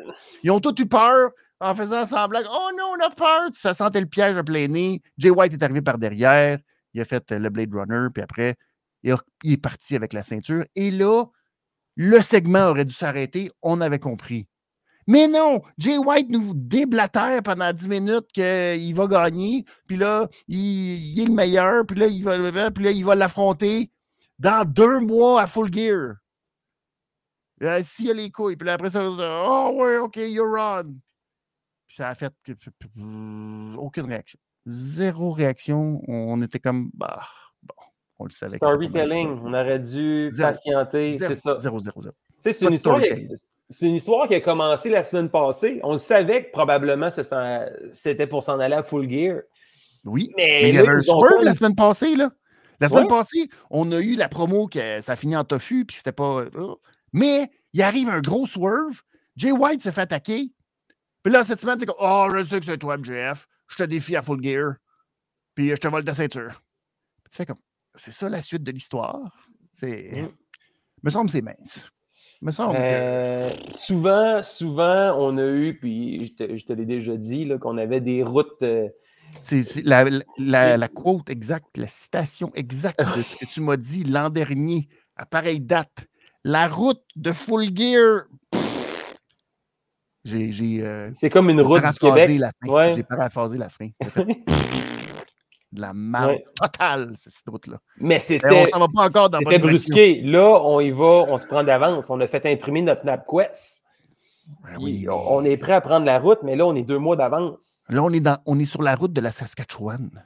ils 0.45 0.51
ont 0.51 0.61
tous 0.61 0.81
eu 0.81 0.87
peur 0.87 1.29
en 1.61 1.75
faisant 1.75 2.07
semblant 2.07 2.41
Oh 2.51 2.71
non, 2.79 2.95
on 2.97 3.07
a 3.07 3.11
peur. 3.11 3.51
Ça 3.53 3.75
sentait 3.75 4.01
le 4.01 4.07
piège 4.07 4.39
à 4.39 4.43
plein 4.43 4.67
nez. 4.67 5.03
Jay 5.19 5.29
White 5.29 5.53
est 5.53 5.63
arrivé 5.63 5.83
par 5.83 5.99
derrière. 5.99 6.59
Il 6.95 7.03
a 7.03 7.05
fait 7.05 7.31
euh, 7.33 7.39
le 7.39 7.51
Blade 7.51 7.75
Runner. 7.75 8.07
Puis 8.15 8.23
après, 8.23 8.57
il, 9.03 9.17
est 9.45 9.57
parti 9.57 9.97
avec 9.97 10.13
la 10.13 10.23
ceinture. 10.23 10.65
Et 10.75 10.91
là, 10.91 11.27
le 11.97 12.21
segment 12.21 12.69
aurait 12.69 12.85
dû 12.85 12.95
s'arrêter. 12.95 13.51
On 13.63 13.81
avait 13.81 13.99
compris. 13.99 14.47
Mais 15.07 15.27
non, 15.27 15.63
Jay 15.79 15.99
White 15.99 16.29
nous 16.29 16.53
déblatère 16.55 17.43
pendant 17.43 17.73
10 17.73 17.89
minutes 17.89 18.29
qu'il 18.33 18.95
va 18.95 19.07
gagner. 19.07 19.65
Puis 19.87 19.97
là, 19.97 20.29
il, 20.47 21.19
est 21.21 21.25
le 21.25 21.33
meilleur. 21.33 21.85
Puis 21.87 21.99
là, 21.99 22.07
il 22.07 22.23
va, 22.23 22.71
puis 22.71 22.85
là, 22.85 22.91
il 22.91 23.05
va 23.05 23.15
l'affronter 23.15 23.91
dans 24.39 24.65
deux 24.65 25.01
mois 25.01 25.43
à 25.43 25.47
Full 25.47 25.73
Gear. 25.73 26.15
Euh, 27.63 27.81
S'il 27.83 28.07
y 28.07 28.11
a 28.11 28.15
les 28.15 28.31
couilles. 28.31 28.57
Puis 28.57 28.67
là, 28.67 28.75
après 28.75 28.91
ça, 28.91 29.03
oh 29.05 29.73
ouais, 29.75 29.99
OK, 29.99 30.17
you're 30.17 30.57
on. 30.59 30.95
Puis 31.87 31.97
ça 31.97 32.11
a 32.11 32.15
fait 32.15 32.33
aucune 33.77 34.07
réaction. 34.07 34.39
Zéro 34.67 35.33
réaction. 35.33 36.01
On 36.07 36.41
était 36.43 36.61
comme, 36.61 36.91
bah, 36.95 37.27
on 38.21 38.25
le 38.25 38.31
savait. 38.31 38.57
Storytelling, 38.59 39.41
on 39.45 39.53
aurait 39.55 39.79
dû 39.79 40.29
Zéro. 40.33 40.49
patienter, 40.51 41.17
c'est 41.19 41.35
ça. 41.35 41.59
zéro, 41.59 41.79
zéro, 41.79 42.01
zéro. 42.03 42.15
Tu 42.15 42.35
sais, 42.39 42.53
c'est 42.53 42.67
une, 42.67 42.75
histoire 42.75 42.99
qui 42.99 43.05
a- 43.05 43.09
storytelling. 43.09 43.37
c'est 43.69 43.87
une 43.87 43.95
histoire 43.97 44.29
qui 44.29 44.35
a 44.35 44.41
commencé 44.41 44.89
la 44.91 45.03
semaine 45.03 45.29
passée. 45.29 45.81
On 45.83 45.93
le 45.93 45.99
savait 45.99 46.45
que 46.47 46.53
probablement 46.53 47.09
c'était 47.11 48.27
pour 48.27 48.43
s'en 48.45 48.61
aller 48.61 48.75
à 48.77 48.83
Full 48.83 49.11
Gear. 49.11 49.41
Oui. 50.05 50.31
Mais, 50.37 50.61
Mais 50.63 50.69
il 50.71 50.75
y 50.75 50.77
là, 50.77 50.81
avait 50.83 50.91
un 50.99 51.01
swerve 51.03 51.43
la 51.43 51.53
semaine 51.55 51.75
passée, 51.75 52.15
là. 52.17 52.31
La 52.81 52.89
semaine 52.89 53.03
Ouais. 53.05 53.09
passée, 53.09 53.49
on 53.71 53.93
a 53.93 54.01
eu 54.01 54.17
la 54.17 54.29
promo 54.31 54.67
que 54.67 55.01
ça 55.03 55.15
finit 55.17 55.37
en 55.37 55.45
tofu, 55.45 55.85
puis 55.85 55.97
c'était 55.99 56.13
pas. 56.13 56.41
euh, 56.55 56.75
Mais 57.13 57.51
il 57.75 57.83
arrive 57.83 58.09
un 58.09 58.21
gros 58.23 58.47
swerve. 58.47 59.03
Jay 59.37 59.53
White 59.53 59.83
se 59.83 59.91
fait 59.91 60.01
attaquer. 60.03 60.51
Puis 61.23 61.31
là, 61.33 61.45
cette 61.45 61.61
semaine, 61.61 61.79
c'est 61.79 61.85
comme 61.87 61.97
Oh, 62.01 62.29
je 62.35 62.43
sais 62.45 62.59
que 62.61 62.65
c'est 62.65 62.79
toi, 62.79 62.97
MJF. 62.97 63.47
Je 63.69 63.77
te 63.77 63.83
défie 63.83 64.17
à 64.17 64.23
full 64.23 64.43
gear. 64.43 64.75
Puis 65.55 65.69
je 65.69 65.77
te 65.77 65.89
vole 65.89 66.05
ta 66.05 66.15
ceinture. 66.15 66.63
Puis 67.23 67.31
tu 67.33 67.37
fais 67.37 67.47
comme 67.47 67.59
C'est 67.95 68.13
ça 68.13 68.29
la 68.29 68.41
suite 68.43 68.63
de 68.63 68.71
l'histoire. 68.73 69.49
C'est. 69.73 70.23
Mm. 70.23 70.29
Me 71.03 71.11
semble 71.11 71.27
que 71.27 71.33
c'est 71.33 71.43
mince. 71.43 71.91
Me 72.43 72.53
semble 72.53 72.77
que. 72.77 72.83
Euh, 72.83 73.51
souvent, 73.71 74.43
souvent, 74.43 75.15
on 75.19 75.37
a 75.39 75.47
eu, 75.47 75.79
puis 75.79 76.27
je 76.27 76.33
te, 76.45 76.57
je 76.57 76.65
te 76.65 76.73
l'ai 76.73 76.87
déjà 76.87 77.17
dit, 77.17 77.51
qu'on 77.61 77.77
avait 77.79 78.01
des 78.01 78.23
routes. 78.23 78.63
euh, 78.63 78.89
C'est 79.43 79.83
la, 79.85 80.05
la- 80.39 80.77
la 80.77 80.89
quote 80.89 81.29
exacte, 81.31 81.77
la 81.77 81.87
citation 81.87 82.51
exacte 82.55 83.01
de 83.17 83.23
ce 83.23 83.37
que 83.37 83.45
tu 83.47 83.61
m'as 83.61 83.77
dit 83.77 84.05
l'an 84.05 84.31
dernier, 84.31 84.89
à 85.17 85.27
pareille 85.27 85.61
date. 85.61 86.07
La 86.45 86.69
route 86.69 87.03
de 87.17 87.33
Full 87.33 87.77
Gear. 87.77 88.25
J'ai 90.25 90.83
euh, 90.83 91.11
c'est 91.15 91.29
comme 91.31 91.49
une 91.51 91.61
route 91.63 91.83
du 91.83 91.99
Québec. 91.99 92.31
la 92.39 92.51
fin. 92.65 92.73
Ouais. 92.73 92.95
J'ai 92.95 93.03
paraphrasé 93.03 93.59
la 93.59 93.69
fin. 93.71 93.89
De 95.73 95.81
la 95.83 95.93
merde 95.95 96.31
Ouais. 96.31 96.45
totale, 96.57 97.15
cette 97.17 97.49
route-là. 97.49 97.79
Mais 97.99 98.09
Mais 98.09 98.19
c'était 98.19 98.51
on 98.61 98.65
s'en 98.65 98.79
va 98.81 98.87
pas 98.93 99.03
encore 99.09 99.29
dans 99.29 99.39
c'était 99.39 99.59
brusqué. 99.59 100.21
Là, 100.23 100.61
on 100.65 100.81
y 100.81 100.91
va, 100.91 101.25
on 101.29 101.39
se 101.39 101.47
prend 101.47 101.63
d'avance. 101.63 102.11
On 102.11 102.21
a 102.21 102.27
fait 102.27 102.45
imprimer 102.47 102.83
notre 102.83 103.05
NapQuest. 103.07 103.85
Ben 104.65 104.77
oui, 104.81 105.07
on 105.09 105.15
on 105.37 105.45
est 105.45 105.57
prêt 105.57 105.75
à 105.75 105.81
prendre 105.81 106.05
la 106.07 106.19
route, 106.19 106.41
mais 106.43 106.57
là, 106.57 106.67
on 106.67 106.75
est 106.75 106.83
deux 106.83 106.99
mois 106.99 107.15
d'avance. 107.15 107.85
Là, 107.89 108.03
on 108.03 108.11
est, 108.13 108.19
dans, 108.19 108.39
on 108.47 108.59
est 108.59 108.65
sur 108.65 108.83
la 108.83 108.97
route 108.97 109.13
de 109.13 109.21
la 109.21 109.31
Saskatchewan. 109.31 110.11
Je 110.11 110.17
ne 110.17 110.21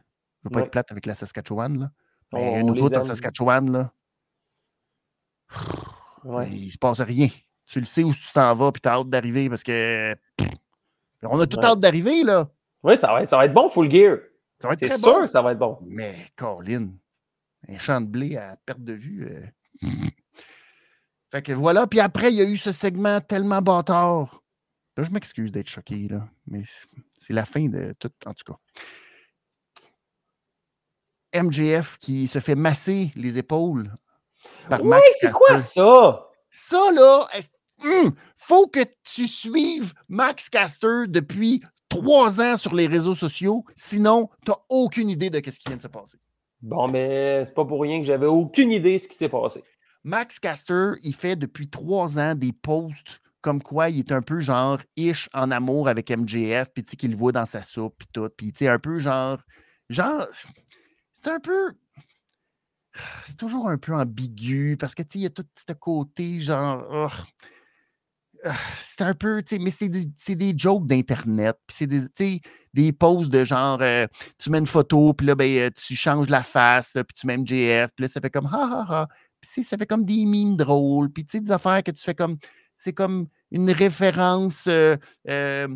veux 0.44 0.50
pas 0.50 0.58
Ouais. 0.60 0.64
être 0.64 0.70
plate 0.70 0.90
avec 0.90 1.04
la 1.04 1.14
Saskatchewan. 1.14 1.78
Là. 1.78 1.90
On- 2.32 2.36
Mais 2.38 2.62
on 2.62 2.72
une 2.74 2.80
route 2.80 2.96
en. 2.96 3.02
Saskatchewan, 3.02 3.70
là, 3.70 3.90
Ouais. 6.24 6.48
il 6.50 6.70
se 6.70 6.78
passe 6.78 7.00
rien. 7.02 7.28
Tu 7.66 7.80
le 7.80 7.84
sais 7.86 8.02
où 8.02 8.12
tu 8.12 8.20
t'en 8.32 8.54
vas, 8.54 8.72
puis 8.72 8.80
tu 8.80 8.88
as 8.88 8.92
hâte 8.94 9.08
d'arriver 9.10 9.48
parce 9.50 9.62
que. 9.62 10.14
on 11.22 11.38
a 11.40 11.46
tout 11.46 11.60
hâte 11.62 11.80
d'arriver, 11.80 12.22
là. 12.22 12.48
Oui, 12.82 12.96
ça 12.96 13.08
va, 13.12 13.22
être, 13.22 13.28
ça 13.28 13.36
va 13.36 13.44
être 13.46 13.54
bon, 13.54 13.68
full 13.68 13.90
gear. 13.90 14.18
Ça 14.60 14.68
va 14.68 14.74
être 14.74 14.80
très 14.86 14.98
sûr 14.98 15.12
bon. 15.12 15.20
que 15.22 15.26
ça 15.26 15.42
va 15.42 15.52
être 15.52 15.58
bon. 15.58 15.78
Mais, 15.82 16.14
Colin, 16.36 16.92
un 17.68 17.78
champ 17.78 18.00
de 18.00 18.06
blé 18.06 18.36
à 18.36 18.56
perte 18.64 18.82
de 18.82 18.92
vue. 18.94 19.26
euh. 19.26 19.46
fait 21.30 21.42
que 21.42 21.52
voilà. 21.52 21.86
Puis 21.86 22.00
après, 22.00 22.32
il 22.32 22.36
y 22.36 22.40
a 22.42 22.44
eu 22.48 22.56
ce 22.56 22.72
segment 22.72 23.20
tellement 23.20 23.60
bâtard. 23.62 24.42
Là, 24.96 25.02
je 25.02 25.10
m'excuse 25.10 25.50
d'être 25.52 25.68
choqué, 25.68 26.08
là. 26.08 26.28
Mais 26.46 26.62
c'est- 27.18 27.32
la 27.32 27.44
fin 27.44 27.66
de 27.68 27.94
tout, 27.98 28.12
en 28.26 28.32
tout 28.34 28.44
cas. 28.52 28.58
MJF 31.42 31.98
qui 31.98 32.28
se 32.28 32.38
fait 32.38 32.54
masser 32.54 33.10
les 33.16 33.38
épaules 33.38 33.92
par 34.68 34.82
Oui, 34.82 34.88
Max 34.88 35.02
c'est 35.18 35.32
quoi 35.32 35.58
ça? 35.58 36.28
Ça, 36.50 36.92
là, 36.92 37.26
est- 37.34 37.50
hum, 37.82 38.14
faut 38.36 38.68
que 38.68 38.80
tu 39.02 39.26
suives 39.26 39.92
Max 40.08 40.48
Caster 40.48 41.06
depuis 41.08 41.60
trois 41.94 42.40
ans 42.40 42.56
sur 42.56 42.74
les 42.74 42.86
réseaux 42.86 43.14
sociaux. 43.14 43.64
Sinon, 43.76 44.28
tu 44.44 44.50
n'as 44.50 44.58
aucune 44.68 45.10
idée 45.10 45.30
de 45.30 45.38
ce 45.38 45.58
qui 45.58 45.68
vient 45.68 45.76
de 45.76 45.82
se 45.82 45.88
passer. 45.88 46.18
Bon, 46.60 46.88
mais 46.88 47.44
c'est 47.44 47.54
pas 47.54 47.64
pour 47.64 47.82
rien 47.82 48.00
que 48.00 48.06
j'avais 48.06 48.26
aucune 48.26 48.72
idée 48.72 48.94
de 48.94 48.98
ce 48.98 49.08
qui 49.08 49.16
s'est 49.16 49.28
passé. 49.28 49.62
Max 50.02 50.38
Caster, 50.38 50.92
il 51.02 51.14
fait 51.14 51.36
depuis 51.36 51.68
trois 51.68 52.18
ans 52.18 52.34
des 52.34 52.52
posts 52.52 53.20
comme 53.40 53.62
quoi 53.62 53.90
il 53.90 53.98
est 53.98 54.12
un 54.12 54.22
peu 54.22 54.40
genre 54.40 54.80
ish 54.96 55.28
en 55.34 55.50
amour 55.50 55.88
avec 55.88 56.10
MJF, 56.10 56.70
puis 56.72 56.82
tu 56.82 56.90
sais 56.90 56.96
qu'il 56.96 57.10
le 57.10 57.16
voit 57.16 57.32
dans 57.32 57.44
sa 57.44 57.62
soupe, 57.62 57.94
puis 57.98 58.08
tout. 58.10 58.30
Puis 58.34 58.52
tu 58.52 58.64
sais, 58.64 58.68
un 58.68 58.78
peu 58.78 58.98
genre. 58.98 59.38
Genre. 59.90 60.26
C'est 61.12 61.28
un 61.28 61.40
peu. 61.40 61.72
C'est 63.26 63.36
toujours 63.36 63.68
un 63.68 63.76
peu 63.76 63.92
ambigu 63.92 64.76
parce 64.78 64.94
que 64.94 65.02
tu 65.02 65.08
sais, 65.12 65.18
il 65.18 65.22
y 65.22 65.26
a 65.26 65.30
tout 65.30 65.44
ce 65.68 65.74
côté 65.74 66.40
genre. 66.40 66.86
oh, 66.90 67.24
C'est 68.78 69.02
un 69.02 69.14
peu, 69.14 69.42
tu 69.42 69.56
sais, 69.56 69.62
mais 69.62 69.70
c'est 69.70 69.88
des, 69.88 70.04
c'est 70.16 70.34
des 70.34 70.54
jokes 70.56 70.86
d'Internet. 70.86 71.56
Puis 71.66 71.76
c'est 71.78 71.86
des, 71.86 72.00
tu 72.02 72.08
sais, 72.14 72.40
des 72.72 72.92
posts 72.92 73.30
de 73.30 73.44
genre, 73.44 73.78
euh, 73.80 74.06
tu 74.38 74.50
mets 74.50 74.58
une 74.58 74.66
photo, 74.66 75.12
puis 75.14 75.26
là, 75.26 75.34
ben, 75.34 75.50
euh, 75.58 75.70
tu 75.74 75.94
changes 75.96 76.28
la 76.28 76.42
face, 76.42 76.92
puis 76.92 77.04
tu 77.18 77.26
mets 77.26 77.38
MJF, 77.38 77.90
puis 77.94 78.02
là, 78.04 78.08
ça 78.08 78.20
fait 78.20 78.30
comme 78.30 78.46
ha 78.46 78.50
ha 78.52 78.86
ha. 78.88 79.08
Puis 79.40 79.62
ça 79.62 79.76
fait 79.76 79.86
comme 79.86 80.04
des 80.04 80.24
mimes 80.24 80.56
drôles. 80.56 81.10
Puis 81.10 81.24
tu 81.24 81.32
sais, 81.38 81.40
des 81.40 81.52
affaires 81.52 81.82
que 81.82 81.90
tu 81.90 82.02
fais 82.02 82.14
comme. 82.14 82.36
C'est 82.76 82.92
comme 82.92 83.28
une 83.52 83.70
référence 83.70 84.64
euh, 84.66 84.96
euh, 85.28 85.68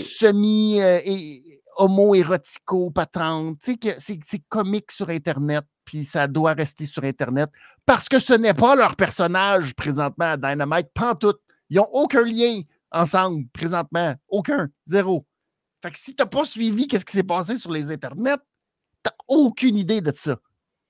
semi 0.00 0.78
et- 0.80 1.42
homo-érotico 1.76 2.90
patente. 2.90 3.58
Tu 3.62 3.72
sais 3.72 3.76
que 3.76 4.00
c'est 4.00 4.18
c'est 4.24 4.42
comique 4.48 4.90
sur 4.90 5.10
Internet, 5.10 5.64
puis 5.84 6.04
ça 6.04 6.26
doit 6.26 6.54
rester 6.54 6.86
sur 6.86 7.04
Internet 7.04 7.50
parce 7.84 8.08
que 8.08 8.18
ce 8.18 8.32
n'est 8.32 8.54
pas 8.54 8.74
leur 8.74 8.96
personnage 8.96 9.74
présentement 9.74 10.32
à 10.32 10.36
Dynamite, 10.38 10.88
pantoute. 10.94 11.40
Ils 11.70 11.76
n'ont 11.76 11.88
aucun 11.92 12.22
lien 12.22 12.62
ensemble 12.90 13.46
présentement. 13.52 14.14
Aucun. 14.28 14.68
Zéro. 14.84 15.26
Fait 15.82 15.90
que 15.90 15.98
si 15.98 16.14
tu 16.14 16.22
n'as 16.22 16.26
pas 16.28 16.44
suivi 16.44 16.86
qu'est-ce 16.86 17.04
qui 17.04 17.12
s'est 17.12 17.22
passé 17.22 17.56
sur 17.56 17.70
les 17.70 17.90
Internets, 17.90 18.38
tu 19.04 19.10
aucune 19.28 19.76
idée 19.76 20.00
de 20.00 20.12
ça. 20.14 20.36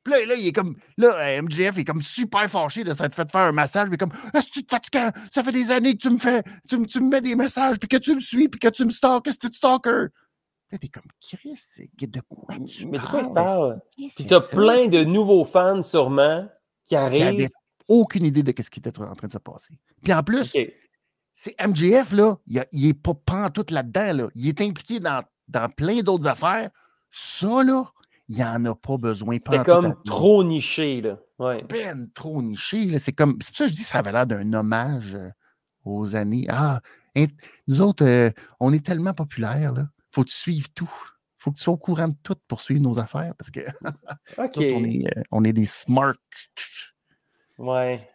Puis 0.05 0.13
là, 0.15 0.25
là, 0.25 0.35
il 0.37 0.47
est 0.47 0.53
comme. 0.53 0.77
Là, 0.97 1.15
euh, 1.39 1.43
MJF 1.43 1.79
est 1.79 1.85
comme 1.85 2.01
super 2.03 2.49
fâché 2.49 2.85
de 2.85 2.95
s'être 2.95 3.15
fait 3.17 3.29
faire 3.31 3.41
un 3.41 3.53
massage. 3.53 3.89
Mais 3.91 3.97
comme, 3.97 4.13
est-ce 4.35 4.47
que 4.47 4.53
tu 4.53 4.65
te 4.65 4.71
fatigues? 4.75 5.01
Ça 5.33 5.43
fait 5.43 5.51
des 5.53 5.71
années 5.73 5.95
que 5.95 5.99
tu 6.03 6.11
me 6.11 6.19
fais. 6.19 6.43
Tu, 6.69 6.79
me- 6.79 6.87
tu 6.87 7.01
me 7.01 7.09
mets 7.09 7.21
des 7.21 7.35
messages, 7.35 7.79
puis 7.81 7.89
que 7.89 7.97
tu 7.97 8.15
me 8.15 8.21
suis, 8.21 8.49
puis 8.49 8.61
que 8.61 8.69
tu 8.69 8.85
me 8.85 8.91
stalks. 8.91 9.27
Est-ce 9.27 9.39
que 9.39 9.49
tu 9.49 9.57
stalker? 9.57 10.07
Là, 10.71 10.79
t'es 10.79 10.89
comme, 10.89 11.03
Chris, 11.21 11.89
de 12.01 12.21
quoi 12.29 12.55
tu 12.67 12.87
Mais 12.87 12.99
de 12.99 13.03
quoi 13.05 13.11
parles? 13.11 13.27
il 13.31 13.35
parle? 13.35 13.81
Qu'est-ce 13.97 14.15
que 14.17 14.23
Puis 14.23 14.27
t'as 14.29 14.41
plein 14.41 14.87
de 14.89 15.03
nouveaux 15.05 15.45
fans, 15.45 15.83
sûrement, 15.83 16.49
qui 16.87 16.95
arrivent. 16.97 17.49
Aucune 17.89 18.25
idée 18.25 18.43
de 18.43 18.53
ce 18.63 18.71
qui 18.71 18.81
était 18.81 18.99
en 19.01 19.15
train 19.15 19.29
de 19.29 19.33
se 19.33 19.39
passer. 19.39 19.75
Puis 20.03 20.13
en 20.13 20.23
plus, 20.23 20.53
c'est 21.35 21.55
MJF, 21.65 22.13
là, 22.13 22.39
il, 22.47 22.59
a- 22.59 22.67
il 22.73 22.87
est 22.89 22.95
pas 22.95 23.15
pantoute 23.15 23.71
là-dedans, 23.71 24.13
là. 24.13 24.29
Il 24.35 24.49
est 24.49 24.61
impliqué 24.61 25.01
dans, 25.01 25.23
dans 25.49 25.69
plein 25.69 26.01
d'autres 26.03 26.27
affaires. 26.27 26.71
Ça, 27.11 27.63
là, 27.63 27.85
il 28.29 28.43
en 28.43 28.65
a 28.65 28.75
pas 28.75 28.97
besoin. 28.97 29.37
À 29.47 29.65
comme 29.65 29.95
trop 30.05 30.43
niché, 30.45 31.01
là. 31.01 31.19
Ouais. 31.39 31.63
ben 31.69 32.09
trop 32.15 32.41
niché. 32.43 32.99
C'est 32.99 33.13
comme. 33.13 33.37
C'est 33.41 33.51
pour 33.51 33.57
ça 33.59 33.65
que 33.67 33.71
je 33.71 33.75
dis 33.77 33.83
que 33.83 33.89
ça 33.89 33.99
avait 33.99 34.13
l'air 34.13 34.27
d'un 34.27 34.53
hommage 34.55 35.15
euh, 35.15 35.29
aux 35.85 36.17
années. 36.17 36.47
Ah, 36.49 36.81
nous 37.69 37.81
autres, 37.81 38.05
euh, 38.05 38.31
on 38.61 38.73
est 38.73 38.85
tellement 38.85 39.13
populaires, 39.15 39.73
là. 39.73 39.89
Faut 40.11 40.23
que 40.25 40.31
tu 40.31 40.37
suives 40.37 40.71
tout. 40.73 40.91
Faut 41.39 41.53
que 41.53 41.59
tu 41.59 41.63
sois 41.65 41.75
au 41.75 41.79
courant 41.79 42.09
de 42.09 42.17
tout 42.23 42.35
pour 42.49 42.61
suivre 42.63 42.81
nos 42.83 42.99
affaires 42.99 43.35
parce 43.37 43.51
que 43.51 43.61
on, 44.75 44.85
est, 44.85 45.07
euh, 45.17 45.23
on 45.31 45.45
est 45.45 45.53
des 45.53 45.67
smart. 45.67 46.15
Ouais. 47.59 48.09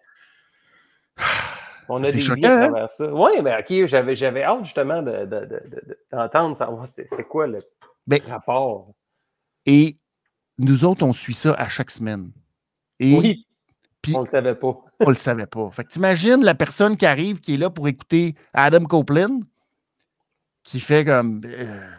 On 1.89 2.03
a 2.03 2.11
des 2.11 2.21
choquant, 2.21 2.41
liens 2.41 2.49
à 2.57 2.63
hein? 2.65 2.69
travers 2.69 2.89
ça. 2.89 3.13
Oui, 3.13 3.31
mais 3.43 3.57
OK, 3.59 3.87
j'avais, 3.87 4.15
j'avais 4.15 4.43
hâte 4.43 4.63
justement 4.65 5.01
de, 5.01 5.11
de- 5.11 5.25
de- 5.25 5.45
de- 5.45 5.81
de- 5.87 5.97
d'entendre 6.11 6.55
savoir 6.55 6.87
c'était, 6.87 7.23
quoi 7.23 7.47
le 7.47 7.59
Ben, 8.07 8.21
rapport. 8.29 8.93
et 9.65 9.97
nous 10.57 10.85
autres, 10.85 11.03
on 11.03 11.11
suit 11.11 11.33
ça 11.33 11.53
à 11.55 11.67
chaque 11.67 11.91
semaine. 11.91 12.31
Et 12.99 13.17
oui, 13.17 13.47
puis- 14.01 14.15
on 14.15 14.19
ne 14.19 14.23
le 14.25 14.29
savait 14.29 14.55
pas. 14.55 14.77
on 15.01 15.09
le 15.09 15.15
savait 15.15 15.47
pas. 15.47 15.69
Fait 15.71 15.83
que 15.83 15.89
t'imagines 15.89 16.43
la 16.45 16.55
personne 16.55 16.95
qui 16.95 17.05
arrive, 17.05 17.39
qui 17.41 17.55
est 17.55 17.57
là 17.57 17.69
pour 17.69 17.87
écouter 17.87 18.35
Adam 18.53 18.85
Copeland, 18.85 19.39
qui 20.63 20.79
fait 20.79 21.03
comme 21.03 21.41
euh, 21.43 21.89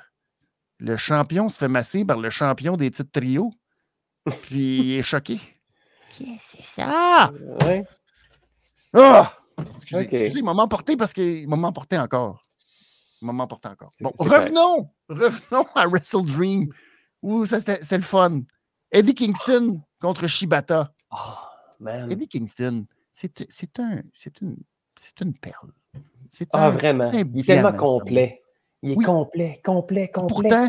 le 0.78 0.96
champion 0.96 1.48
se 1.48 1.58
fait 1.58 1.68
masser 1.68 2.04
par 2.04 2.18
le 2.18 2.30
champion 2.30 2.76
des 2.76 2.90
titres 2.92 3.10
trio, 3.12 3.52
puis 4.42 4.78
il 4.78 4.98
est 4.98 5.02
choqué. 5.02 5.38
Qu'est-ce 6.16 6.56
que 6.56 6.62
c'est 6.62 6.62
ça? 6.62 7.32
Ouais. 7.64 7.84
Ah! 8.94 9.32
Excusez, 9.70 10.02
Ok. 10.04 10.12
excusez, 10.12 10.38
il 10.38 10.44
m'a 10.44 10.52
emporté 10.52 10.96
parce 10.96 11.12
qu'il 11.12 11.48
m'a 11.48 11.56
emporté 11.68 11.98
encore. 11.98 12.46
Il 13.20 13.30
m'a 13.30 13.42
emporté 13.44 13.68
encore. 13.68 13.90
Bon, 14.00 14.12
revenons! 14.18 14.90
Revenons 15.08 15.66
à 15.74 15.86
Wrestle 15.86 16.24
Dream, 16.24 16.68
où 17.22 17.46
ça, 17.46 17.60
c'était 17.60 17.96
le 17.96 18.02
fun. 18.02 18.40
Eddie 18.90 19.14
Kingston 19.14 19.80
contre 20.00 20.26
Shibata. 20.26 20.92
Oh, 21.10 21.16
man. 21.80 22.10
Eddie 22.10 22.28
Kingston, 22.28 22.86
c'est 23.10 23.44
c'est 23.48 23.78
un, 23.78 24.00
c'est 24.14 24.40
une, 24.40 24.56
c'est 24.96 25.20
une 25.20 25.34
perle. 25.34 25.70
C'est 26.30 26.48
Ah, 26.52 26.66
un- 26.66 26.70
vraiment. 26.70 27.04
un 27.04 27.12
Il 27.12 27.40
est 27.40 27.42
tellement 27.44 27.72
complet. 27.72 28.42
Il 28.82 28.92
est 28.92 28.96
Oui. 28.96 29.04
complet, 29.04 29.60
complet, 29.64 30.08
complet. 30.08 30.28
Pourtant, 30.48 30.68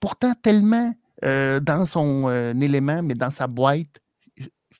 pourtant 0.00 0.32
tellement 0.42 0.94
euh, 1.24 1.60
dans 1.60 1.84
son 1.84 2.28
euh, 2.28 2.54
élément, 2.54 3.02
mais 3.02 3.14
dans 3.14 3.30
sa 3.30 3.46
boîte, 3.46 4.00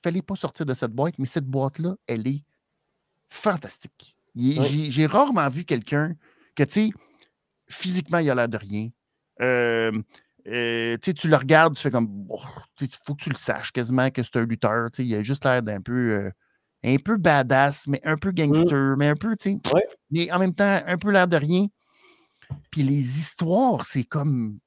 fallait 0.05 0.21
pas 0.21 0.35
sortir 0.35 0.65
de 0.65 0.73
cette 0.73 0.91
boîte, 0.91 1.15
mais 1.19 1.25
cette 1.25 1.45
boîte-là, 1.45 1.95
elle 2.07 2.27
est 2.27 2.43
fantastique. 3.29 4.15
Oui. 4.35 4.89
j'ai- 4.91 5.05
rarement 5.05 5.47
vu 5.49 5.63
quelqu'un 5.65 6.15
que, 6.55 6.63
tu 6.63 6.71
sais, 6.71 6.89
physiquement, 7.67 8.17
il 8.19 8.29
a 8.29 8.35
l'air 8.35 8.49
de 8.49 8.57
rien. 8.57 8.89
Euh, 9.41 9.91
euh, 10.47 10.97
tu 11.01 11.27
le 11.27 11.35
regardes, 11.35 11.75
tu 11.75 11.81
fais 11.81 11.91
comme. 11.91 12.27
Il 12.81 12.87
faut 13.03 13.15
que 13.15 13.23
tu 13.23 13.29
le 13.29 13.35
saches 13.35 13.71
quasiment 13.71 14.09
que 14.11 14.21
c'est 14.23 14.35
un 14.37 14.45
lutteur. 14.45 14.89
Il 14.99 15.15
a 15.15 15.21
juste 15.21 15.43
l'air 15.45 15.61
d'un 15.63 15.81
peu. 15.81 15.93
euh, 16.11 16.29
un 16.83 16.97
peu 16.97 17.17
badass, 17.17 17.87
mais 17.87 17.99
un 18.05 18.15
peu 18.15 18.31
gangster, 18.31 18.95
mais 18.97 19.07
un 19.07 19.15
peu, 19.15 19.35
tu 19.37 19.49
sais. 19.53 19.73
Ouais. 19.73 19.83
Mais 20.11 20.31
en 20.31 20.37
même 20.37 20.53
temps, 20.53 20.81
un 20.85 20.97
peu 20.99 21.09
l'air 21.11 21.27
de 21.27 21.37
rien. 21.37 21.65
Puis 22.69 22.83
les 22.83 23.19
histoires, 23.19 23.85
c'est 23.87 24.03
comme. 24.03 24.59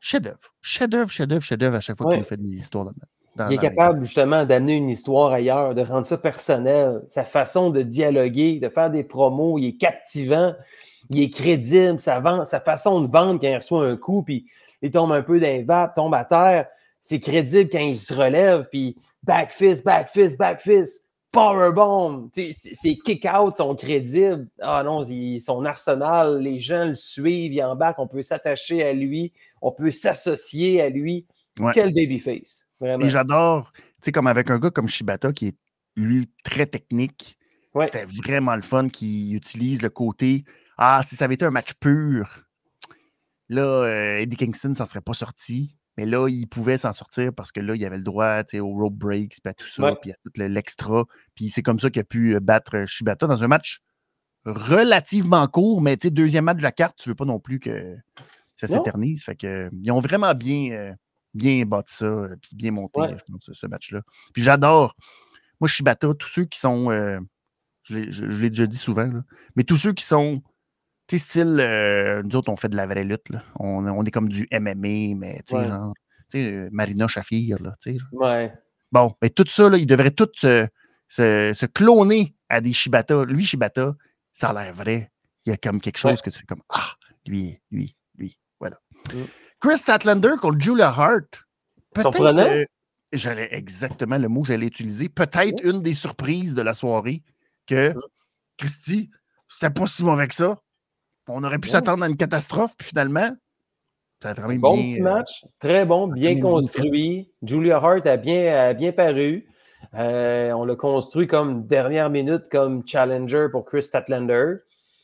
Chef-d'œuvre. 0.00 0.54
Chef-d'œuvre, 0.60 1.10
chef-d'œuvre, 1.10 1.42
chef-d'œuvre 1.44 1.76
à 1.76 1.80
chaque 1.80 1.96
fois 1.98 2.08
Ouais. 2.08 2.18
nous 2.18 2.24
fait 2.24 2.36
des 2.36 2.48
histoires 2.48 2.84
dans, 2.86 2.92
dans- 3.36 3.48
Il 3.48 3.54
est 3.54 3.58
capable 3.58 4.04
justement 4.04 4.44
d'amener 4.44 4.74
une 4.74 4.88
histoire 4.88 5.32
ailleurs, 5.32 5.74
de 5.74 5.82
rendre 5.82 6.06
ça 6.06 6.16
personnel. 6.18 7.02
Sa 7.06 7.24
façon 7.24 7.70
de 7.70 7.82
dialoguer, 7.82 8.58
de 8.58 8.68
faire 8.68 8.90
des 8.90 9.04
promos, 9.04 9.58
il 9.58 9.68
est 9.68 9.76
captivant, 9.76 10.54
il 11.10 11.20
est 11.22 11.30
crédible, 11.30 12.00
sa, 12.00 12.18
vend- 12.20 12.44
sa 12.44 12.60
façon 12.60 13.00
de 13.00 13.06
vendre 13.08 13.40
quand 13.40 13.46
il 13.48 13.54
reçoit 13.56 13.86
un 13.86 13.96
coup, 13.96 14.22
puis 14.22 14.46
il 14.82 14.90
tombe 14.90 15.12
un 15.12 15.22
peu 15.22 15.38
d'un 15.38 15.64
vape, 15.64 15.94
tombe 15.94 16.14
à 16.14 16.24
terre. 16.24 16.66
C'est 17.00 17.20
crédible 17.20 17.70
quand 17.70 17.78
il 17.78 17.94
se 17.96 18.12
relève, 18.14 18.66
puis 18.70 18.96
back 19.22 19.52
fist, 19.52 19.84
back 19.84 20.08
fist, 20.08 20.36
back 20.38 20.60
fist, 20.60 21.04
powerbomb. 21.30 22.30
Ses 22.34 22.96
kick-outs 22.98 23.54
sont 23.56 23.74
crédibles. 23.74 24.48
Ah 24.60 24.82
non, 24.84 25.04
il- 25.04 25.40
son 25.40 25.64
arsenal, 25.64 26.38
les 26.38 26.58
gens 26.58 26.86
le 26.86 26.94
suivent, 26.94 27.52
il 27.52 27.62
embarque, 27.62 27.98
on 27.98 28.06
peut 28.08 28.22
s'attacher 28.22 28.82
à 28.82 28.92
lui, 28.92 29.32
on 29.62 29.70
peut 29.70 29.90
s'associer 29.90 30.80
à 30.82 30.88
lui. 30.88 31.26
Ouais. 31.60 31.72
Quel 31.74 31.94
babyface. 31.94 32.65
Vraiment. 32.80 33.04
Et 33.04 33.08
j'adore, 33.08 33.72
tu 33.74 33.82
sais, 34.02 34.12
comme 34.12 34.26
avec 34.26 34.50
un 34.50 34.58
gars 34.58 34.70
comme 34.70 34.88
Shibata 34.88 35.32
qui 35.32 35.48
est, 35.48 35.56
lui, 35.96 36.30
très 36.44 36.66
technique. 36.66 37.38
Ouais. 37.74 37.84
C'était 37.86 38.04
vraiment 38.06 38.54
le 38.56 38.62
fun 38.62 38.88
qui 38.88 39.32
utilise 39.32 39.82
le 39.82 39.90
côté 39.90 40.44
Ah, 40.78 41.02
si 41.06 41.16
ça 41.16 41.24
avait 41.26 41.34
été 41.34 41.44
un 41.46 41.50
match 41.50 41.72
pur, 41.74 42.42
là, 43.48 43.62
euh, 43.62 44.18
Eddie 44.18 44.36
Kingston 44.36 44.74
s'en 44.74 44.84
serait 44.84 45.00
pas 45.00 45.14
sorti. 45.14 45.76
Mais 45.98 46.04
là, 46.04 46.28
il 46.28 46.46
pouvait 46.46 46.76
s'en 46.76 46.92
sortir 46.92 47.32
parce 47.34 47.52
que 47.52 47.60
là, 47.60 47.74
il 47.74 47.82
avait 47.84 47.96
le 47.96 48.02
droit 48.02 48.44
tu 48.44 48.56
sais, 48.56 48.60
au 48.60 48.68
rope 48.68 48.94
breaks, 48.94 49.40
puis 49.42 49.50
à 49.50 49.54
tout 49.54 49.66
ça, 49.66 49.82
puis 50.02 50.10
à 50.12 50.14
tout 50.22 50.30
le- 50.36 50.48
l'extra. 50.48 51.04
Puis 51.34 51.48
c'est 51.48 51.62
comme 51.62 51.78
ça 51.78 51.88
qu'il 51.88 52.00
a 52.00 52.04
pu 52.04 52.34
euh, 52.34 52.40
battre 52.40 52.76
euh, 52.76 52.86
Shibata 52.86 53.26
dans 53.26 53.42
un 53.42 53.48
match 53.48 53.80
relativement 54.44 55.46
court, 55.48 55.80
mais 55.80 55.96
tu 55.96 56.08
sais, 56.08 56.10
deuxième 56.10 56.44
match 56.44 56.58
de 56.58 56.62
la 56.62 56.72
carte, 56.72 56.98
tu 56.98 57.08
veux 57.08 57.14
pas 57.14 57.24
non 57.24 57.40
plus 57.40 57.58
que 57.60 57.96
ça 58.56 58.66
s'éternise. 58.76 59.24
Fait 59.24 59.36
que 59.36 59.70
ils 59.72 59.90
ont 59.90 60.00
vraiment 60.00 60.34
bien, 60.34 60.70
euh, 60.72 60.92
bien 61.36 61.64
bâti 61.64 61.94
ça, 61.94 62.06
euh, 62.06 62.36
puis 62.40 62.56
bien 62.56 62.72
Ouais. 62.74 63.16
je 63.18 63.32
pense, 63.32 63.50
ce- 63.52 63.66
match-là. 63.66 64.02
Puis 64.32 64.42
j'adore. 64.42 64.96
Moi, 65.60 65.68
Shibata, 65.68 66.12
tous 66.14 66.28
ceux 66.28 66.44
qui 66.44 66.58
sont. 66.58 66.90
euh, 66.90 67.20
je 67.84 68.24
l'ai 68.26 68.50
déjà 68.50 68.66
dit 68.66 68.76
souvent, 68.78 69.06
là, 69.06 69.22
mais 69.54 69.64
tous 69.64 69.76
ceux 69.76 69.92
qui 69.92 70.04
sont. 70.04 70.42
Tu 71.08 71.18
sais, 71.18 71.24
style. 71.24 71.58
euh, 71.60 72.22
nous 72.24 72.34
autres, 72.36 72.50
on 72.50 72.56
fait 72.56 72.68
de 72.68 72.76
la 72.76 72.86
vraie 72.86 73.04
lutte. 73.04 73.28
là. 73.30 73.44
On, 73.60 73.86
on 73.86 74.04
est 74.04 74.10
comme 74.10 74.28
du 74.28 74.48
MMA, 74.50 75.14
mais 75.16 75.36
tu 75.46 75.54
sais, 75.54 75.56
Ouais. 75.58 75.68
genre. 75.68 75.94
Tu 76.30 76.38
sais, 76.42 76.56
euh, 76.56 76.68
Marina 76.72 77.06
Shafir, 77.06 77.62
là, 77.62 77.76
tu 77.80 77.92
sais. 77.92 77.98
Ouais. 78.12 78.52
Bon, 78.90 79.14
mais 79.22 79.30
tout 79.30 79.44
ça, 79.48 79.68
là, 79.70 79.76
ils 79.78 79.86
devraient 79.86 80.10
tous 80.10 80.28
se, 80.34 80.66
se- 81.08 81.52
se 81.54 81.66
cloner 81.66 82.34
à 82.48 82.60
des 82.60 82.72
Shibata. 82.72 83.24
Lui, 83.24 83.44
Shibata, 83.44 83.94
ça 84.32 84.50
a 84.50 84.52
l'air 84.64 84.74
vrai. 84.74 85.12
Il 85.44 85.50
y 85.50 85.52
a 85.52 85.56
comme 85.56 85.80
quelque 85.80 85.98
chose 85.98 86.12
Ouais. 86.12 86.22
que 86.24 86.30
tu 86.30 86.40
fais 86.40 86.46
comme 86.46 86.62
Ah, 86.68 86.94
lui, 87.24 87.60
lui, 87.70 87.94
lui. 88.16 88.36
Voilà. 88.58 88.78
Mm. 89.14 89.22
Chris 89.60 89.78
Statlander 89.78 90.32
contre 90.40 90.60
Julia 90.60 90.88
Hart. 90.88 91.44
Surprenant. 91.98 92.42
euh, 92.42 92.64
j'allais 93.12 93.48
exactement 93.52 94.18
le 94.18 94.28
mot 94.28 94.42
que 94.42 94.48
j'allais 94.48 94.66
utiliser. 94.66 95.08
Peut-être 95.08 95.64
une 95.64 95.80
des 95.82 95.94
surprises 95.94 96.54
de 96.54 96.62
la 96.62 96.74
soirée 96.74 97.22
que 97.66 97.90
Mm. 97.94 98.00
Christy, 98.58 99.10
c'était 99.48 99.70
pas 99.70 99.86
si 99.86 100.04
mauvais 100.04 100.28
que 100.28 100.34
ça. 100.34 100.58
On 101.28 101.42
aurait 101.42 101.58
pu 101.58 101.68
s'attendre 101.68 102.04
à 102.04 102.08
une 102.08 102.16
catastrophe, 102.16 102.74
puis 102.78 102.88
finalement, 102.88 103.30
ça 104.22 104.30
a 104.30 104.34
quand 104.34 104.46
même 104.48 104.60
Bon 104.60 104.76
bien, 104.76 104.84
petit 104.86 105.00
euh, 105.00 105.04
match, 105.04 105.44
très 105.58 105.84
bon, 105.84 106.06
bien 106.08 106.40
construit. 106.40 107.30
Julia 107.42 107.76
Hart 107.78 108.06
a 108.06 108.16
bien, 108.16 108.54
a 108.54 108.74
bien 108.74 108.92
paru. 108.92 109.46
Euh, 109.94 110.52
on 110.52 110.64
l'a 110.64 110.76
construit 110.76 111.26
comme 111.26 111.66
dernière 111.66 112.10
minute, 112.10 112.44
comme 112.50 112.86
challenger 112.86 113.46
pour 113.50 113.64
Chris 113.66 113.82
Statlander. 113.82 114.54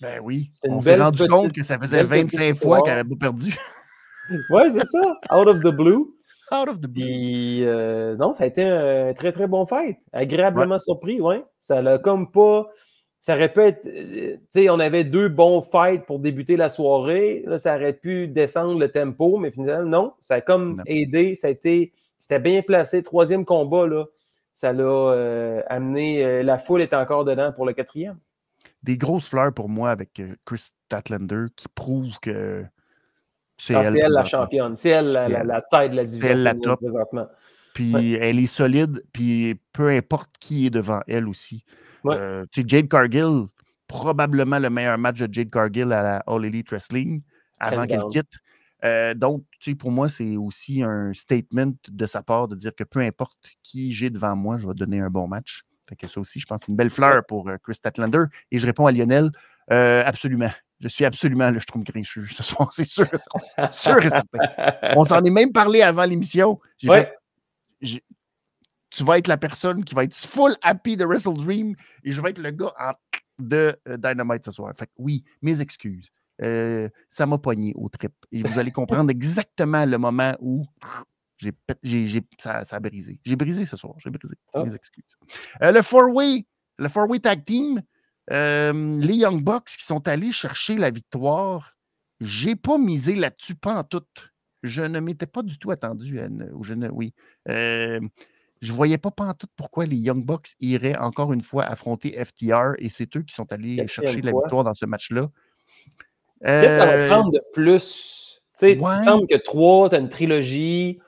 Ben 0.00 0.20
oui. 0.22 0.50
On 0.64 0.80
s'est 0.82 0.96
rendu 0.96 1.18
petite- 1.18 1.30
compte 1.30 1.52
que 1.52 1.62
ça 1.62 1.78
faisait 1.78 2.04
belle 2.04 2.26
petite 2.26 2.38
25 2.40 2.54
fois 2.56 2.82
qu'elle 2.82 2.98
avait 2.98 3.08
pas 3.10 3.16
perdu. 3.20 3.56
Ouais, 4.50 4.70
c'est 4.70 4.84
ça, 4.84 5.00
out 5.34 5.48
of 5.48 5.60
the 5.60 5.68
blue. 5.74 6.06
Out 6.52 6.68
of 6.68 6.80
the 6.80 6.86
blue. 6.86 6.92
Puis, 7.04 7.64
euh, 7.64 8.16
non, 8.16 8.32
ça 8.32 8.44
a 8.44 8.46
été 8.46 8.62
un 8.64 9.12
très, 9.14 9.32
très 9.32 9.46
bon 9.46 9.66
fight. 9.66 9.98
Agréablement 10.12 10.78
surpris, 10.78 11.20
ouais. 11.20 11.44
Ça 11.58 11.80
l'a 11.82 11.98
comme 11.98 12.30
pas. 12.30 12.68
Ça 13.20 13.34
aurait 13.34 13.52
pu 13.52 13.60
être. 13.60 13.86
euh, 13.86 14.36
Tu 14.36 14.62
sais, 14.62 14.68
on 14.70 14.78
avait 14.80 15.04
deux 15.04 15.28
bons 15.28 15.62
fights 15.62 16.04
pour 16.06 16.18
débuter 16.18 16.56
la 16.56 16.68
soirée. 16.68 17.42
Là, 17.46 17.58
ça 17.58 17.76
aurait 17.76 17.92
pu 17.94 18.26
descendre 18.28 18.78
le 18.78 18.90
tempo, 18.90 19.38
mais 19.38 19.50
finalement, 19.50 19.88
non. 19.88 20.12
Ça 20.20 20.34
a 20.36 20.40
comme 20.40 20.76
Non. 20.76 20.82
aidé. 20.86 21.34
Ça 21.34 21.46
a 21.46 21.50
été. 21.50 21.92
C'était 22.18 22.40
bien 22.40 22.62
placé. 22.62 23.02
Troisième 23.02 23.44
combat, 23.44 23.86
là. 23.86 24.04
Ça 24.52 24.72
l'a 24.72 24.82
euh, 24.84 25.62
amené. 25.68 26.24
euh, 26.24 26.42
la 26.42 26.58
foule 26.58 26.82
est 26.82 26.92
encore 26.94 27.24
dedans 27.24 27.52
pour 27.52 27.64
le 27.64 27.72
quatrième. 27.72 28.18
Des 28.82 28.96
grosses 28.98 29.28
fleurs 29.28 29.54
pour 29.54 29.68
moi 29.68 29.90
avec 29.90 30.20
Chris 30.44 30.70
Statlander 30.88 31.46
qui 31.56 31.66
prouve 31.74 32.18
que 32.20 32.64
c'est 33.56 33.74
Ah, 33.74 33.82
elle. 33.84 33.92
C'est 33.92 33.98
elle 34.00 34.12
la 34.12 34.24
championne. 34.24 34.76
C'est 34.76 34.88
elle 34.90 35.10
la, 35.10 35.28
la, 35.28 35.62
tête 35.62 35.92
de 35.92 35.96
la 35.96 36.04
division 36.04 36.28
elle 36.30 36.42
la 36.42 36.54
top. 36.54 36.80
présentement. 36.80 37.26
Puis 37.74 37.92
Ouais. 37.94 38.18
elle 38.20 38.38
est 38.38 38.46
solide, 38.46 39.02
puis 39.12 39.58
peu 39.72 39.88
importe 39.88 40.30
qui 40.38 40.66
est 40.66 40.70
devant 40.70 41.00
elle 41.08 41.26
aussi. 41.28 41.64
Ouais. 42.04 42.16
Euh, 42.18 42.44
tu 42.50 42.60
sais, 42.60 42.68
Jade 42.68 42.88
Cargill, 42.88 43.46
probablement 43.86 44.58
le 44.58 44.68
meilleur 44.70 44.98
match 44.98 45.18
de 45.20 45.32
Jade 45.32 45.50
Cargill 45.50 45.92
à 45.92 46.02
la 46.02 46.16
All 46.26 46.44
Elite 46.44 46.68
Wrestling 46.70 47.22
avant 47.58 47.86
qu'elle 47.86 48.02
quitte. 48.10 48.30
Euh, 48.84 49.14
donc, 49.14 49.44
tu 49.60 49.70
sais, 49.70 49.76
pour 49.76 49.90
moi, 49.92 50.08
c'est 50.08 50.36
aussi 50.36 50.82
un 50.82 51.12
statement 51.14 51.72
de 51.88 52.06
sa 52.06 52.22
part 52.22 52.48
de 52.48 52.56
dire 52.56 52.74
que 52.74 52.84
peu 52.84 52.98
importe 53.00 53.38
qui 53.62 53.92
j'ai 53.92 54.10
devant 54.10 54.34
moi, 54.34 54.56
je 54.58 54.66
vais 54.66 54.74
donner 54.74 55.00
un 55.00 55.08
bon 55.10 55.28
match. 55.28 55.62
Fait 55.88 55.94
que 55.96 56.06
ça 56.08 56.20
aussi, 56.20 56.40
je 56.40 56.46
pense, 56.46 56.60
c'est 56.60 56.68
une 56.68 56.76
belle 56.76 56.90
fleur 56.90 57.22
pour 57.26 57.48
euh, 57.48 57.56
Chris 57.62 57.74
Statlander. 57.74 58.24
Et 58.50 58.58
je 58.58 58.66
réponds 58.66 58.86
à 58.86 58.92
Lionel, 58.92 59.30
euh, 59.70 60.02
absolument. 60.04 60.50
Je 60.82 60.88
suis 60.88 61.04
absolument 61.04 61.50
le 61.50 61.60
Schtroumpf 61.60 61.84
grincheux 61.84 62.26
ce 62.30 62.42
soir, 62.42 62.72
c'est 62.72 62.84
sûr. 62.84 63.06
Sûr 63.70 63.98
et 64.04 64.10
certain. 64.10 64.38
On 64.96 65.04
s'en 65.04 65.22
est 65.22 65.30
même 65.30 65.52
parlé 65.52 65.80
avant 65.80 66.04
l'émission. 66.04 66.60
Ouais. 66.84 67.12
fait, 67.80 68.02
tu 68.90 69.04
vas 69.04 69.18
être 69.18 69.28
la 69.28 69.38
personne 69.38 69.84
qui 69.84 69.94
va 69.94 70.04
être 70.04 70.14
full 70.14 70.56
happy 70.60 70.96
de 70.96 71.04
Wrestle 71.04 71.34
Dream 71.34 71.74
et 72.04 72.12
je 72.12 72.20
vais 72.20 72.30
être 72.30 72.38
le 72.38 72.50
gars 72.50 72.72
en 72.78 72.92
de 73.38 73.74
euh, 73.88 73.96
Dynamite 73.96 74.44
ce 74.44 74.50
soir. 74.50 74.72
Fait 74.76 74.86
que 74.86 74.92
oui, 74.98 75.24
mes 75.40 75.60
excuses. 75.60 76.10
Euh, 76.42 76.88
ça 77.08 77.26
m'a 77.26 77.38
pogné 77.38 77.72
au 77.76 77.88
trip. 77.88 78.12
Et 78.30 78.42
vous 78.42 78.58
allez 78.58 78.70
comprendre 78.70 79.10
exactement 79.10 79.84
le 79.86 79.98
moment 79.98 80.34
où 80.40 80.64
j'ai- 81.38 82.22
ça, 82.38 82.64
ça 82.64 82.76
a 82.76 82.80
brisé. 82.80 83.18
J'ai 83.24 83.36
brisé 83.36 83.64
ce 83.64 83.76
soir. 83.76 83.94
J'ai 83.98 84.10
brisé. 84.10 84.34
Ah. 84.52 84.62
Mes 84.64 84.74
excuses. 84.74 85.04
Euh, 85.62 85.72
le 85.72 85.82
four-way, 85.82 86.46
le 86.78 86.88
four-way 86.88 87.18
tag 87.20 87.44
team, 87.44 87.80
euh, 88.30 88.98
les 89.00 89.14
Young 89.14 89.42
Bucks 89.42 89.64
qui 89.78 89.84
sont 89.84 90.06
allés 90.08 90.32
chercher 90.32 90.76
la 90.76 90.90
victoire. 90.90 91.76
J'ai 92.20 92.54
pas 92.54 92.78
misé 92.78 93.14
là-dessus, 93.14 93.54
pas 93.56 93.76
en 93.76 93.84
tout. 93.84 94.02
Je 94.62 94.82
ne 94.82 95.00
m'étais 95.00 95.26
pas 95.26 95.42
du 95.42 95.58
tout 95.58 95.70
attendu 95.72 96.20
à 96.20 96.26
une- 96.26 96.50
ou 96.54 96.62
je 96.62 96.74
ne, 96.74 96.88
oui. 96.88 97.12
Euh, 97.48 98.00
je 98.60 98.72
voyais 98.72 98.98
pas 98.98 99.10
pantoute 99.10 99.50
pourquoi 99.56 99.86
les 99.86 99.96
Young 99.96 100.24
Bucks 100.24 100.50
iraient 100.60 100.96
encore 100.96 101.32
une 101.32 101.42
fois 101.42 101.64
affronter 101.64 102.12
FTR 102.24 102.74
et 102.78 102.88
c'est 102.88 103.16
eux 103.16 103.22
qui 103.22 103.34
sont 103.34 103.50
allés 103.52 103.74
Quatrième 103.76 103.88
chercher 103.88 104.20
la 104.22 104.30
victoire 104.30 104.62
dans 104.62 104.74
ce 104.74 104.86
match-là. 104.86 105.28
Qu'est-ce 106.44 106.66
que 106.66 106.80
ça 106.80 106.86
va 106.86 106.92
Euh, 106.92 107.08
prendre 107.08 107.32
de 107.32 107.40
plus? 107.52 108.40
Tu 108.52 108.58
sais, 108.58 108.78
ouais. 108.78 108.92
il 108.94 108.98
me 108.98 109.02
semble 109.02 109.26
que 109.26 109.36
trois, 109.42 109.88
tu 109.90 109.96
as 109.96 109.98
une 109.98 110.08
trilogie. 110.08 111.00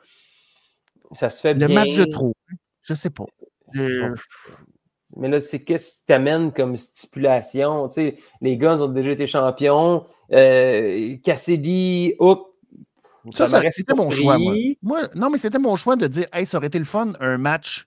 Ça 1.13 1.31
se 1.31 1.41
fait 1.41 1.55
le 1.55 1.67
bien. 1.69 1.75
match 1.77 1.95
de 1.95 2.05
trop, 2.07 2.35
hein? 2.51 2.57
je 2.83 2.95
sais 2.95 3.11
pas. 3.11 3.27
Mais 5.17 5.29
là, 5.29 5.41
c'est 5.41 5.61
qu'est-ce 5.61 5.99
qui 5.99 6.05
t'amène 6.07 6.53
comme 6.53 6.77
stipulation? 6.77 7.89
Tu 7.89 7.95
sais, 7.95 8.19
les 8.41 8.57
gars 8.57 8.83
ont 8.83 8.89
déjà 8.89 9.13
été 9.13 9.27
champions. 9.27 10.05
Euh, 10.33 11.17
Cassidy, 11.23 12.15
Hook. 12.19 12.49
Ça, 13.33 13.49
ça- 13.49 13.63
c'était 13.71 13.95
mon 13.95 14.11
choix, 14.11 14.39
moi. 14.39 14.55
Moi, 14.83 15.09
Non, 15.15 15.31
mais 15.31 15.39
c'était 15.39 15.59
mon 15.59 15.77
choix 15.77 15.97
de 15.97 16.07
dire, 16.07 16.27
hey, 16.33 16.45
ça 16.45 16.59
aurait 16.59 16.67
été 16.67 16.79
le 16.79 16.85
fun, 16.85 17.13
un 17.21 17.39
match 17.39 17.87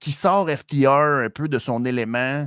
qui 0.00 0.12
sort 0.12 0.48
FTR 0.50 0.88
un 1.24 1.30
peu 1.30 1.48
de 1.48 1.58
son 1.58 1.84
élément, 1.84 2.46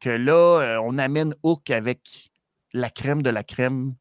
que 0.00 0.10
là, 0.10 0.60
euh, 0.60 0.80
on 0.84 0.98
amène 0.98 1.34
Hook 1.42 1.70
avec 1.70 2.30
la 2.72 2.90
crème 2.90 3.22
de 3.22 3.30
la 3.30 3.42
crème, 3.42 3.94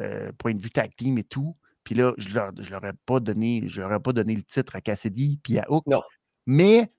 euh, 0.00 0.30
point 0.38 0.54
de 0.54 0.62
vue 0.62 0.70
tag 0.70 0.94
team 0.96 1.18
et 1.18 1.24
tout. 1.24 1.54
Puis 1.84 1.94
là, 1.94 2.14
je 2.16 2.34
leur, 2.34 2.52
je 2.58 2.70
leur 2.70 2.84
ai 2.84 2.92
pas 3.04 3.20
donné, 3.20 3.64
je 3.66 3.80
leur 3.80 3.92
ai 3.92 4.00
pas 4.00 4.12
donné 4.12 4.34
le 4.34 4.42
titre 4.42 4.76
à 4.76 4.80
Cassidy 4.80 5.38
puis 5.42 5.58
à 5.58 5.70
Hook. 5.70 5.84
Non. 5.86 6.00
Mais 6.46 6.90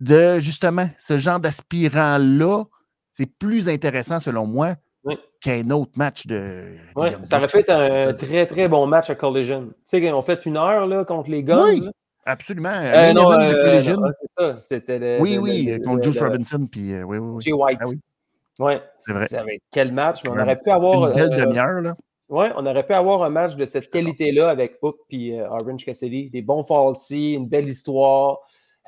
de 0.00 0.40
justement 0.40 0.86
ce 0.98 1.18
genre 1.18 1.40
d'aspirant-là, 1.40 2.64
c'est 3.12 3.26
plus 3.26 3.68
intéressant 3.68 4.18
selon 4.18 4.46
moi 4.46 4.74
Oui. 5.04 5.18
qu'un 5.40 5.68
autre 5.70 5.92
match 5.96 6.26
de. 6.26 6.74
Young 6.96 7.24
ça 7.24 7.38
aurait 7.38 7.48
fait 7.48 7.68
un 7.70 8.12
très, 8.14 8.46
très 8.46 8.68
bon 8.68 8.86
match 8.86 9.10
à 9.10 9.14
Collision. 9.14 9.68
Tu 9.90 10.00
sais, 10.00 10.12
ont 10.12 10.22
fait 10.22 10.44
une 10.46 10.56
heure 10.56 10.86
là, 10.86 11.04
contre 11.04 11.30
les 11.30 11.42
Guns. 11.42 11.64
Oui. 11.68 11.88
Absolument. 12.26 12.68
Euh, 12.70 13.12
non, 13.12 13.30
de 13.30 13.34
euh, 13.42 13.64
Collision. 13.64 13.96
non, 13.96 14.10
ça. 14.38 14.60
C'était 14.60 14.98
le, 14.98 15.18
oui, 15.20 15.34
le- 15.34 15.40
oui, 15.40 15.62
le- 15.64 15.84
contre 15.84 16.04
Juice 16.04 16.20
Robinson. 16.20 16.66
Puis, 16.70 16.92
euh, 16.92 17.02
oui, 17.02 17.18
oui, 17.18 17.28
oui. 17.30 17.42
Jay 17.42 17.52
White. 17.52 17.78
Ah 17.82 17.88
oui. 17.88 17.98
Ouais, 18.58 18.82
C'est 18.98 19.12
vrai. 19.14 19.58
Quel 19.70 19.90
match? 19.92 20.20
Mais 20.24 20.30
on 20.30 20.38
aurait 20.38 20.58
pu 20.60 20.70
avoir. 20.70 21.08
Une 21.10 21.14
belle 21.16 21.32
euh, 21.32 21.44
demi-heure, 21.46 21.80
là. 21.80 21.96
Ouais, 22.28 22.52
on 22.56 22.66
aurait 22.66 22.86
pu 22.86 22.92
avoir 22.92 23.22
un 23.24 23.30
match 23.30 23.56
de 23.56 23.64
cette 23.64 23.90
qualité-là 23.90 24.50
avec 24.50 24.76
Hook 24.82 24.98
et 25.10 25.40
Orange 25.42 25.84
Cassidy. 25.84 26.30
Des 26.30 26.42
bons 26.42 26.62
falsies, 26.62 27.32
une 27.32 27.48
belle 27.48 27.68
histoire. 27.68 28.38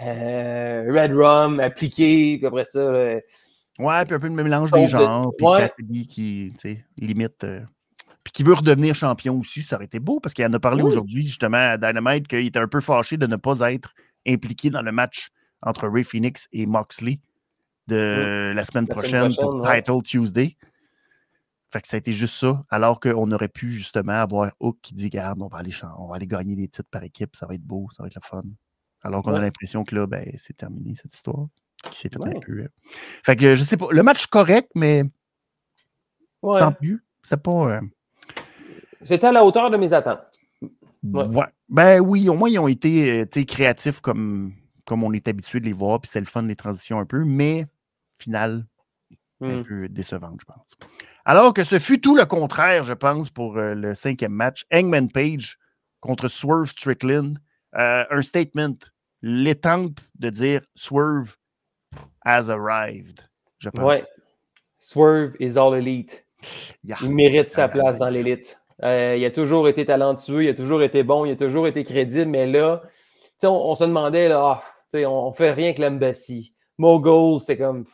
Euh, 0.00 0.84
Red 0.88 1.12
Rum 1.14 1.60
appliqué, 1.60 2.38
puis 2.38 2.46
après 2.46 2.64
ça. 2.64 2.78
euh, 2.78 3.20
Ouais, 3.78 4.04
puis 4.04 4.14
un 4.14 4.20
peu 4.20 4.28
le 4.28 4.34
mélange 4.42 4.70
des 4.70 4.82
de- 4.82 4.86
genres, 4.86 5.32
puis. 5.36 5.46
Cassidy 5.56 6.06
qui, 6.06 6.52
tu 6.60 6.74
sais, 6.74 6.84
limite. 6.98 7.42
euh, 7.44 7.60
puis 8.22 8.32
qui 8.32 8.42
veut 8.44 8.54
redevenir 8.54 8.94
champion 8.94 9.38
aussi, 9.40 9.62
ça 9.62 9.76
aurait 9.76 9.86
été 9.86 9.98
beau 9.98 10.20
parce 10.20 10.32
qu'il 10.34 10.44
en 10.46 10.52
a 10.52 10.60
parlé 10.60 10.82
aujourd'hui, 10.82 11.26
justement, 11.26 11.56
à 11.56 11.76
Dynamite, 11.76 12.28
qu'il 12.28 12.46
était 12.46 12.60
un 12.60 12.68
peu 12.68 12.80
fâché 12.80 13.16
de 13.16 13.26
ne 13.26 13.36
pas 13.36 13.58
être 13.72 13.92
impliqué 14.28 14.70
dans 14.70 14.82
le 14.82 14.92
match 14.92 15.30
entre 15.62 15.88
Ray 15.88 16.04
Phoenix 16.04 16.46
et 16.52 16.66
Moxley 16.66 17.18
de 17.88 18.52
la 18.54 18.64
semaine 18.64 18.86
prochaine 18.86 19.34
pour. 19.34 19.68
Title 19.68 20.02
Tuesday. 20.02 20.56
Fait 21.72 21.80
que 21.80 21.88
ça 21.88 21.96
a 21.96 21.98
été 21.98 22.12
juste 22.12 22.34
ça, 22.34 22.62
alors 22.68 23.00
qu'on 23.00 23.32
aurait 23.32 23.48
pu 23.48 23.70
justement 23.72 24.12
avoir 24.12 24.52
Hook 24.60 24.76
qui 24.82 24.94
dit 24.94 25.08
Garde, 25.08 25.40
on 25.40 25.48
va 25.48 25.58
aller, 25.58 25.72
on 25.98 26.06
va 26.06 26.16
aller 26.16 26.26
gagner 26.26 26.54
des 26.54 26.68
titres 26.68 26.90
par 26.90 27.02
équipe, 27.02 27.34
ça 27.34 27.46
va 27.46 27.54
être 27.54 27.62
beau, 27.64 27.88
ça 27.96 28.02
va 28.02 28.08
être 28.08 28.14
le 28.14 28.20
fun. 28.22 28.42
Alors 29.02 29.22
qu'on 29.22 29.34
a 29.34 29.40
l'impression 29.40 29.84
que 29.84 29.94
là, 29.94 30.06
ben, 30.06 30.30
c'est 30.38 30.56
terminé 30.56 30.94
cette 30.94 31.14
histoire. 31.14 31.46
Qui 31.90 31.98
s'est 31.98 32.08
fait 32.08 32.22
un 32.22 32.38
peu. 32.40 32.52
euh, 32.60 32.68
Fait 33.24 33.34
que 33.36 33.56
je 33.56 33.64
sais 33.64 33.76
pas. 33.76 33.88
Le 33.90 34.02
match 34.04 34.26
correct, 34.26 34.70
mais 34.76 35.02
ouais. 36.42 36.58
sans 36.58 36.72
plus. 36.72 37.04
C'est 37.24 37.42
pas. 37.42 37.50
euh, 37.76 37.80
C'était 39.04 39.26
à 39.26 39.32
la 39.32 39.44
hauteur 39.44 39.70
de 39.70 39.76
mes 39.76 39.92
attentes. 39.92 40.20
Ouais. 41.02 41.44
Ben 41.68 41.98
oui, 42.00 42.28
au 42.28 42.34
moins 42.34 42.48
ils 42.48 42.58
ont 42.60 42.68
été 42.68 43.22
euh, 43.22 43.44
créatifs 43.44 44.00
comme, 44.00 44.52
comme 44.84 45.02
on 45.02 45.12
est 45.12 45.26
habitué 45.26 45.58
de 45.58 45.64
les 45.64 45.72
voir, 45.72 46.00
puis 46.00 46.08
c'était 46.08 46.20
le 46.20 46.26
fun 46.26 46.42
les 46.42 46.54
transitions 46.54 47.00
un 47.00 47.06
peu, 47.06 47.24
mais 47.24 47.66
final, 48.18 48.66
un 49.40 49.56
Hmm. 49.58 49.64
peu 49.64 49.88
décevante, 49.88 50.38
je 50.40 50.44
pense. 50.44 50.76
Alors 51.24 51.52
que 51.52 51.64
ce 51.64 51.80
fut 51.80 52.00
tout 52.00 52.14
le 52.16 52.24
contraire, 52.26 52.84
je 52.84 52.92
pense, 52.92 53.28
pour 53.30 53.56
euh, 53.58 53.74
le 53.74 53.94
cinquième 53.96 54.30
match. 54.32 54.64
Hangman 54.72 55.10
Page 55.10 55.58
contre 55.98 56.28
Swerve 56.28 56.66
Strickland. 56.66 57.38
Euh, 57.76 58.04
un 58.10 58.22
statement, 58.22 58.76
l'étampe 59.22 60.00
de 60.18 60.30
dire 60.30 60.60
Swerve 60.74 61.36
has 62.24 62.50
arrived, 62.50 63.20
je 63.58 63.70
pense. 63.70 63.84
Ouais. 63.84 64.02
Swerve 64.78 65.34
is 65.40 65.56
all 65.56 65.74
elite. 65.74 66.24
Yeah. 66.82 66.98
Il 67.02 67.10
mérite 67.10 67.50
sa 67.50 67.68
place 67.68 67.98
dans 67.98 68.08
l'élite. 68.08 68.58
Euh, 68.82 69.14
il 69.16 69.24
a 69.24 69.30
toujours 69.30 69.68
été 69.68 69.84
talentueux, 69.84 70.44
il 70.44 70.48
a 70.48 70.54
toujours 70.54 70.82
été 70.82 71.04
bon, 71.04 71.24
il 71.24 71.32
a 71.32 71.36
toujours 71.36 71.68
été 71.68 71.84
crédible, 71.84 72.30
mais 72.30 72.46
là, 72.46 72.82
tu 72.82 72.90
sais, 73.38 73.46
on, 73.46 73.70
on 73.70 73.74
se 73.76 73.84
demandait, 73.84 74.28
là, 74.28 74.40
ah, 74.42 74.62
on, 74.94 75.28
on 75.28 75.32
fait 75.32 75.52
rien 75.52 75.72
que 75.72 75.80
l'embassy. 75.80 76.52
Mogul, 76.78 77.38
c'était 77.38 77.58
comme, 77.58 77.84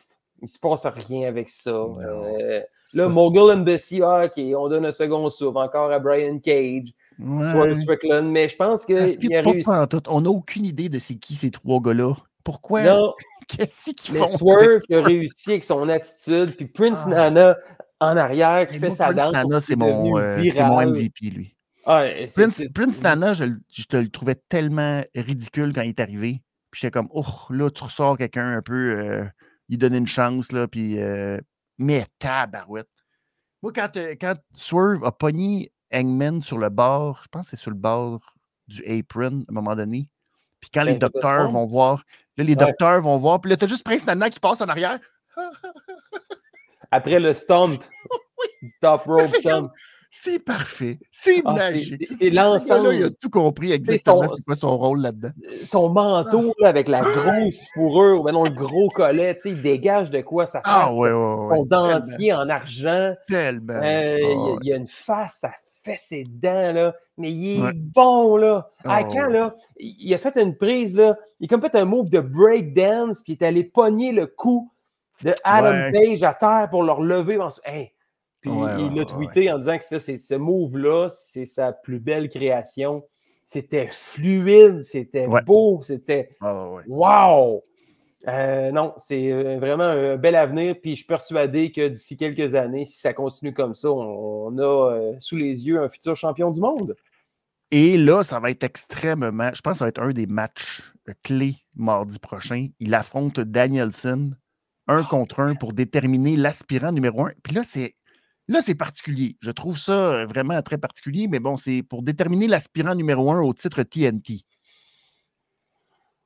il 0.41 0.47
se 0.47 0.57
passe 0.57 0.85
rien 0.85 1.27
avec 1.27 1.49
ça. 1.49 1.71
Non. 1.71 1.97
Euh, 1.97 2.61
là, 2.93 3.07
Mogul 3.07 3.51
Embassy, 3.51 4.01
ah, 4.01 4.25
OK, 4.25 4.41
on 4.57 4.67
donne 4.67 4.85
un 4.85 4.91
second 4.91 5.27
souffle 5.29 5.57
encore 5.57 5.91
à 5.91 5.99
Brian 5.99 6.39
Cage, 6.39 6.93
Ouais. 7.19 7.43
Swerve 7.43 7.75
Strickland, 7.75 8.31
mais 8.31 8.47
je 8.47 8.55
pense 8.55 8.85
qu'il 8.85 8.97
a 8.97 9.41
réussi. 9.41 9.69
On 10.07 10.21
n'a 10.21 10.29
aucune 10.29 10.65
idée 10.65 10.89
de 10.89 10.99
c'est 10.99 11.15
qui 11.15 11.35
ces 11.35 11.51
trois 11.51 11.81
gars-là. 11.81 12.13
Pourquoi? 12.43 12.83
Non, 12.83 13.13
Qu'est-ce 13.47 13.91
qu'ils 13.91 14.15
font? 14.15 14.27
Swerve 14.27 14.81
qui 14.83 14.95
a 14.95 15.03
réussi 15.03 15.51
avec 15.51 15.63
son 15.63 15.89
attitude, 15.89 16.55
puis 16.55 16.65
Prince 16.65 17.03
Ah. 17.05 17.29
Nana 17.29 17.57
en 17.99 18.15
arrière 18.15 18.67
qui 18.67 18.79
fait 18.79 18.87
moi, 18.87 18.95
sa 18.95 19.05
Prince 19.07 19.25
danse. 19.25 19.33
Nana, 19.33 19.61
c'est 19.61 19.73
est 19.73 19.75
mon, 19.75 20.17
euh, 20.17 20.37
mon. 20.59 20.91
MVP, 20.91 21.29
lui. 21.29 21.55
Ah, 21.85 22.05
Prince, 22.35 23.01
Nana, 23.01 23.33
je, 23.33 23.83
te 23.87 23.97
le 23.97 24.09
trouvais 24.09 24.35
tellement 24.35 25.01
ridicule 25.15 25.73
quand 25.73 25.81
il 25.81 25.89
est 25.89 25.99
arrivé. 25.99 26.41
Puis 26.71 26.81
j'étais 26.81 26.91
comme, 26.91 27.09
oh, 27.11 27.25
là, 27.49 27.69
tu 27.71 27.83
ressors 27.83 28.17
quelqu'un 28.17 28.57
un 28.57 28.61
peu, 28.61 28.93
euh, 28.95 29.25
il 29.69 29.79
donne 29.79 29.95
une 29.95 30.07
chance, 30.07 30.51
là, 30.51 30.67
puis, 30.67 30.99
euh, 30.99 31.39
mais 31.79 32.05
tabarouette. 32.19 32.89
Moi, 33.63 33.73
quand, 33.73 33.97
euh, 33.97 34.15
quand 34.21 34.35
Swerve 34.53 35.03
a 35.03 35.11
pogné 35.11 35.71
Hangman 35.93 36.41
sur 36.41 36.57
le 36.57 36.69
bord, 36.69 37.21
je 37.23 37.27
pense 37.29 37.43
que 37.45 37.49
c'est 37.51 37.61
sur 37.61 37.71
le 37.71 37.77
bord 37.77 38.19
du 38.67 38.83
apron 38.85 39.43
à 39.47 39.51
un 39.51 39.53
moment 39.53 39.75
donné. 39.75 40.09
Puis 40.59 40.69
quand 40.73 40.83
les 40.83 40.91
était 40.93 40.99
docteurs 41.09 41.49
vont 41.49 41.65
voir, 41.65 42.03
là, 42.37 42.43
les 42.43 42.51
Ouais. 42.51 42.55
docteurs 42.57 43.01
vont 43.01 43.17
voir, 43.17 43.39
puis 43.41 43.49
là, 43.49 43.57
t'as 43.57 43.67
juste 43.67 43.83
Prince 43.85 44.05
Nana 44.05 44.29
qui 44.29 44.39
passe 44.39 44.61
en 44.61 44.67
arrière. 44.67 44.99
Après 46.91 47.19
le 47.19 47.33
stomp, 47.33 47.67
du 48.61 48.69
top 48.81 49.03
rope 49.05 49.35
stomp. 49.35 49.71
C'est 50.11 50.39
parfait. 50.39 50.97
C'est 51.11 51.43
Ah, 51.45 51.53
magique. 51.53 52.03
c'est- 52.03 52.31
l'ensemble. 52.31 52.95
Il 52.95 53.03
a 53.03 53.09
tout 53.11 53.29
compris 53.29 53.71
exactement 53.71 54.27
son- 54.27 54.35
c'est 54.37 54.43
quoi 54.43 54.55
son 54.55 54.75
rôle 54.75 55.01
là-dedans. 55.01 55.29
Son 55.63 55.89
manteau 55.89 56.55
là, 56.57 56.69
avec 56.69 56.87
la 56.87 57.01
grosse 57.01 57.63
fourrure, 57.75 58.19
ou 58.19 58.23
maintenant 58.23 58.43
le 58.43 58.49
gros 58.49 58.89
collet, 58.89 59.35
tu 59.35 59.41
sais, 59.41 59.49
il 59.51 59.61
dégage 59.61 60.09
de 60.09 60.21
quoi 60.21 60.47
sa 60.47 60.61
face. 60.61 60.63
Ah 60.65 60.91
ouais, 60.95 61.11
ouais, 61.11 61.33
ouais. 61.35 61.55
Son 61.57 61.65
dentier 61.65 62.33
en 62.33 62.49
argent. 62.49 63.13
Tellement. 63.27 63.73
Euh, 63.73 63.81
Ah, 63.83 64.17
il, 64.17 64.23
y 64.23 64.23
a- 64.23 64.35
ouais. 64.53 64.57
il 64.63 64.73
a 64.73 64.75
une 64.77 64.87
face, 64.87 65.37
ça 65.41 65.51
fait 65.83 65.95
ses 65.97 66.23
dents, 66.23 66.71
là. 66.73 66.95
Mais 67.17 67.31
il 67.31 67.57
est 67.57 67.61
Ouais. 67.61 67.71
bon, 67.75 68.37
là. 68.37 68.69
Ah, 68.85 69.03
quand, 69.03 69.27
là, 69.27 69.55
il 69.77 70.13
a 70.13 70.17
fait 70.17 70.37
une 70.37 70.55
prise, 70.55 70.95
là. 70.95 71.17
Il 71.39 71.45
a 71.45 71.47
comme 71.47 71.61
fait 71.61 71.75
un 71.75 71.85
move 71.85 72.09
de 72.09 72.19
breakdance, 72.19 73.21
puis 73.21 73.33
il 73.33 73.43
est 73.43 73.45
allé 73.47 73.63
pogner 73.63 74.11
le 74.11 74.27
cou 74.27 74.71
de 75.23 75.33
Adam 75.43 75.71
Ouais. 75.71 75.91
Page 75.91 76.23
à 76.23 76.33
terre 76.33 76.67
pour 76.69 76.83
le 76.83 76.91
relever. 76.91 77.37
en- 77.39 77.49
Hey! 77.65 77.91
Puis 78.41 78.51
Ouais, 78.51 78.71
il 78.79 78.95
l'a 78.95 79.03
tweeté 79.03 79.51
en 79.51 79.57
disant 79.57 79.77
que 79.77 79.83
ça, 79.83 79.99
c'est- 79.99 80.17
ce 80.17 80.35
move-là, 80.35 81.07
c'est 81.09 81.45
sa 81.45 81.73
plus 81.73 81.99
belle 81.99 82.29
création. 82.29 83.03
C'était 83.43 83.89
fluide, 83.91 84.83
c'était 84.83 85.27
beau, 85.45 85.81
c'était 85.81 86.29
ouais. 86.41 86.83
wow! 86.87 87.63
Euh, 88.27 88.71
non, 88.71 88.93
c'est 88.97 89.31
euh, 89.31 89.59
vraiment 89.59 89.85
un 89.85 90.17
bel 90.17 90.35
avenir. 90.35 90.75
Puis 90.81 90.91
je 90.91 90.95
suis 90.97 91.05
persuadé 91.05 91.71
que 91.71 91.87
d'ici 91.87 92.17
quelques 92.17 92.55
années, 92.55 92.85
si 92.85 92.99
ça 92.99 93.13
continue 93.13 93.53
comme 93.53 93.73
ça, 93.73 93.89
on, 93.91 94.47
on 94.47 94.57
a 94.57 94.91
euh, 94.93 95.15
sous 95.19 95.37
les 95.37 95.65
yeux 95.65 95.81
un 95.81 95.89
futur 95.89 96.15
champion 96.15 96.51
du 96.51 96.59
monde. 96.59 96.95
Et 97.71 97.97
là, 97.97 98.23
ça 98.23 98.39
va 98.39 98.49
être 98.49 98.63
extrêmement. 98.63 99.51
Je 99.53 99.61
pense 99.61 99.73
que 99.73 99.79
ça 99.79 99.85
va 99.85 99.89
être 99.89 100.01
un 100.01 100.11
des 100.11 100.25
matchs 100.25 100.81
clés 101.23 101.55
mardi 101.75 102.19
prochain. 102.19 102.67
Il 102.79 102.93
affronte 102.93 103.39
Danielson 103.39 104.31
un 104.87 105.03
contre 105.03 105.39
un 105.39 105.55
pour 105.55 105.73
déterminer 105.73 106.35
l'aspirant 106.35 106.91
numéro 106.91 107.25
un. 107.25 107.31
Puis 107.43 107.53
là, 107.53 107.63
c'est. 107.63 107.95
Là, 108.47 108.63
c'est 108.63 108.73
particulier. 108.73 109.37
Je 109.41 109.51
trouve 109.51 109.77
ça 109.77 110.25
vraiment 110.25 110.59
très 110.63 110.79
particulier, 110.79 111.27
mais 111.27 111.39
bon, 111.39 111.55
c'est 111.55 111.83
pour 111.83 112.01
déterminer 112.01 112.47
l'aspirant 112.47 112.95
numéro 112.95 113.31
un 113.31 113.39
au 113.43 113.53
titre 113.53 113.83
TNT. 113.83 114.41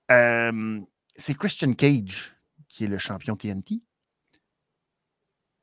Euh, 0.10 0.79
c'est 1.15 1.36
Christian 1.38 1.73
Cage 1.73 2.34
qui 2.67 2.86
est 2.86 2.88
le 2.88 2.97
champion 2.97 3.36
TNT. 3.36 3.82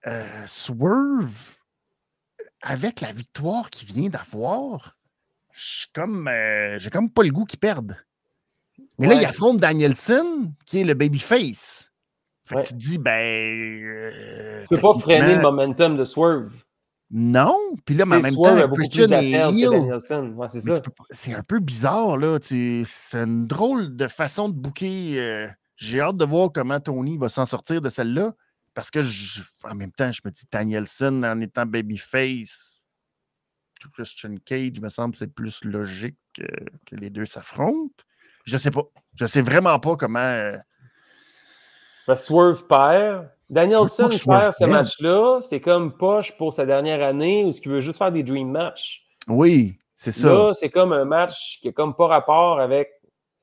Euh, 0.06 0.46
Swerve, 0.46 1.56
avec 2.62 3.00
la 3.00 3.12
victoire 3.12 3.68
qu'il 3.70 3.88
vient 3.88 4.08
d'avoir, 4.08 4.96
je 5.52 5.78
suis 5.80 5.88
comme, 5.92 6.26
euh, 6.28 6.78
j'ai 6.78 6.90
comme 6.90 7.10
pas 7.10 7.22
le 7.22 7.30
goût 7.30 7.44
qu'il 7.44 7.58
perde. 7.58 7.96
Mais 8.98 9.06
là, 9.08 9.14
il 9.14 9.24
affronte 9.24 9.58
Danielson, 9.58 10.52
qui 10.66 10.80
est 10.80 10.84
le 10.84 10.94
babyface. 10.94 11.90
Fait 12.44 12.54
Ouais. 12.56 12.62
que 12.62 12.68
tu 12.68 12.74
te 12.74 12.78
dis, 12.78 12.98
ben. 12.98 13.10
euh, 13.20 14.62
Tu 14.62 14.74
peux 14.74 14.80
pas 14.80 14.94
freiner 14.98 15.36
le 15.36 15.42
momentum 15.42 15.96
de 15.96 16.04
Swerve. 16.04 16.52
Non. 17.10 17.56
Puis 17.84 17.96
là, 17.96 18.04
mais 18.06 18.16
en 18.16 18.20
même 18.20 18.34
Swerve 18.34 18.60
temps, 18.60 18.68
beaucoup 18.68 18.82
Christian. 18.82 19.08
Danielson. 19.08 19.70
Ouais, 20.72 20.80
c'est 21.10 21.34
un 21.34 21.42
peu 21.42 21.58
bizarre, 21.58 22.16
là. 22.16 22.38
tu- 22.38 22.84
C'est 22.86 23.18
une 23.18 23.46
drôle 23.46 23.96
de 23.96 24.06
façon 24.08 24.48
de 24.48 24.54
booker. 24.54 25.18
euh, 25.20 25.48
J'ai 25.76 26.00
hâte 26.00 26.16
de 26.18 26.24
voir 26.26 26.50
comment 26.52 26.78
Tony 26.78 27.16
va 27.18 27.28
s'en 27.30 27.46
sortir 27.46 27.80
de 27.80 27.88
celle-là. 27.88 28.34
Parce 28.74 28.90
que, 28.90 29.02
je- 29.02 29.42
en 29.64 29.74
même 29.74 29.90
temps, 29.92 30.12
je 30.12 30.20
me 30.24 30.30
dis, 30.30 30.44
Danielson, 30.52 31.22
en 31.24 31.40
étant 31.40 31.66
babyface, 31.66 32.80
Christian 33.94 34.34
Cage, 34.44 34.78
me 34.80 34.90
semble, 34.90 35.14
c'est 35.14 35.34
plus 35.34 35.64
logique 35.64 36.18
euh, 36.40 36.44
que 36.86 36.94
les 36.96 37.08
deux 37.10 37.24
s'affrontent. 37.24 38.04
Je 38.44 38.56
sais 38.58 38.70
pas. 38.70 38.82
Je 39.14 39.24
sais 39.26 39.40
vraiment 39.42 39.78
pas 39.80 39.96
comment. 39.96 40.18
euh, 40.18 40.56
Swerve 42.14 42.66
perd. 42.66 43.30
Danielson 43.50 44.08
perd 44.26 44.54
ce 44.54 44.64
match-là. 44.64 45.40
C'est 45.42 45.60
comme 45.60 45.96
poche 45.96 46.36
pour 46.38 46.54
sa 46.54 46.64
dernière 46.64 47.02
année 47.02 47.44
ou 47.44 47.52
ce 47.52 47.60
qu'il 47.60 47.72
veut 47.72 47.80
juste 47.80 47.98
faire 47.98 48.12
des 48.12 48.22
dream 48.22 48.50
matchs. 48.50 49.02
Oui, 49.28 49.76
c'est 49.96 50.12
ça. 50.12 50.32
Là, 50.32 50.54
c'est 50.54 50.70
comme 50.70 50.92
un 50.92 51.04
match 51.04 51.58
qui 51.60 51.66
n'a 51.68 51.72
comme 51.72 51.94
pas 51.94 52.06
rapport 52.06 52.60
avec 52.60 52.88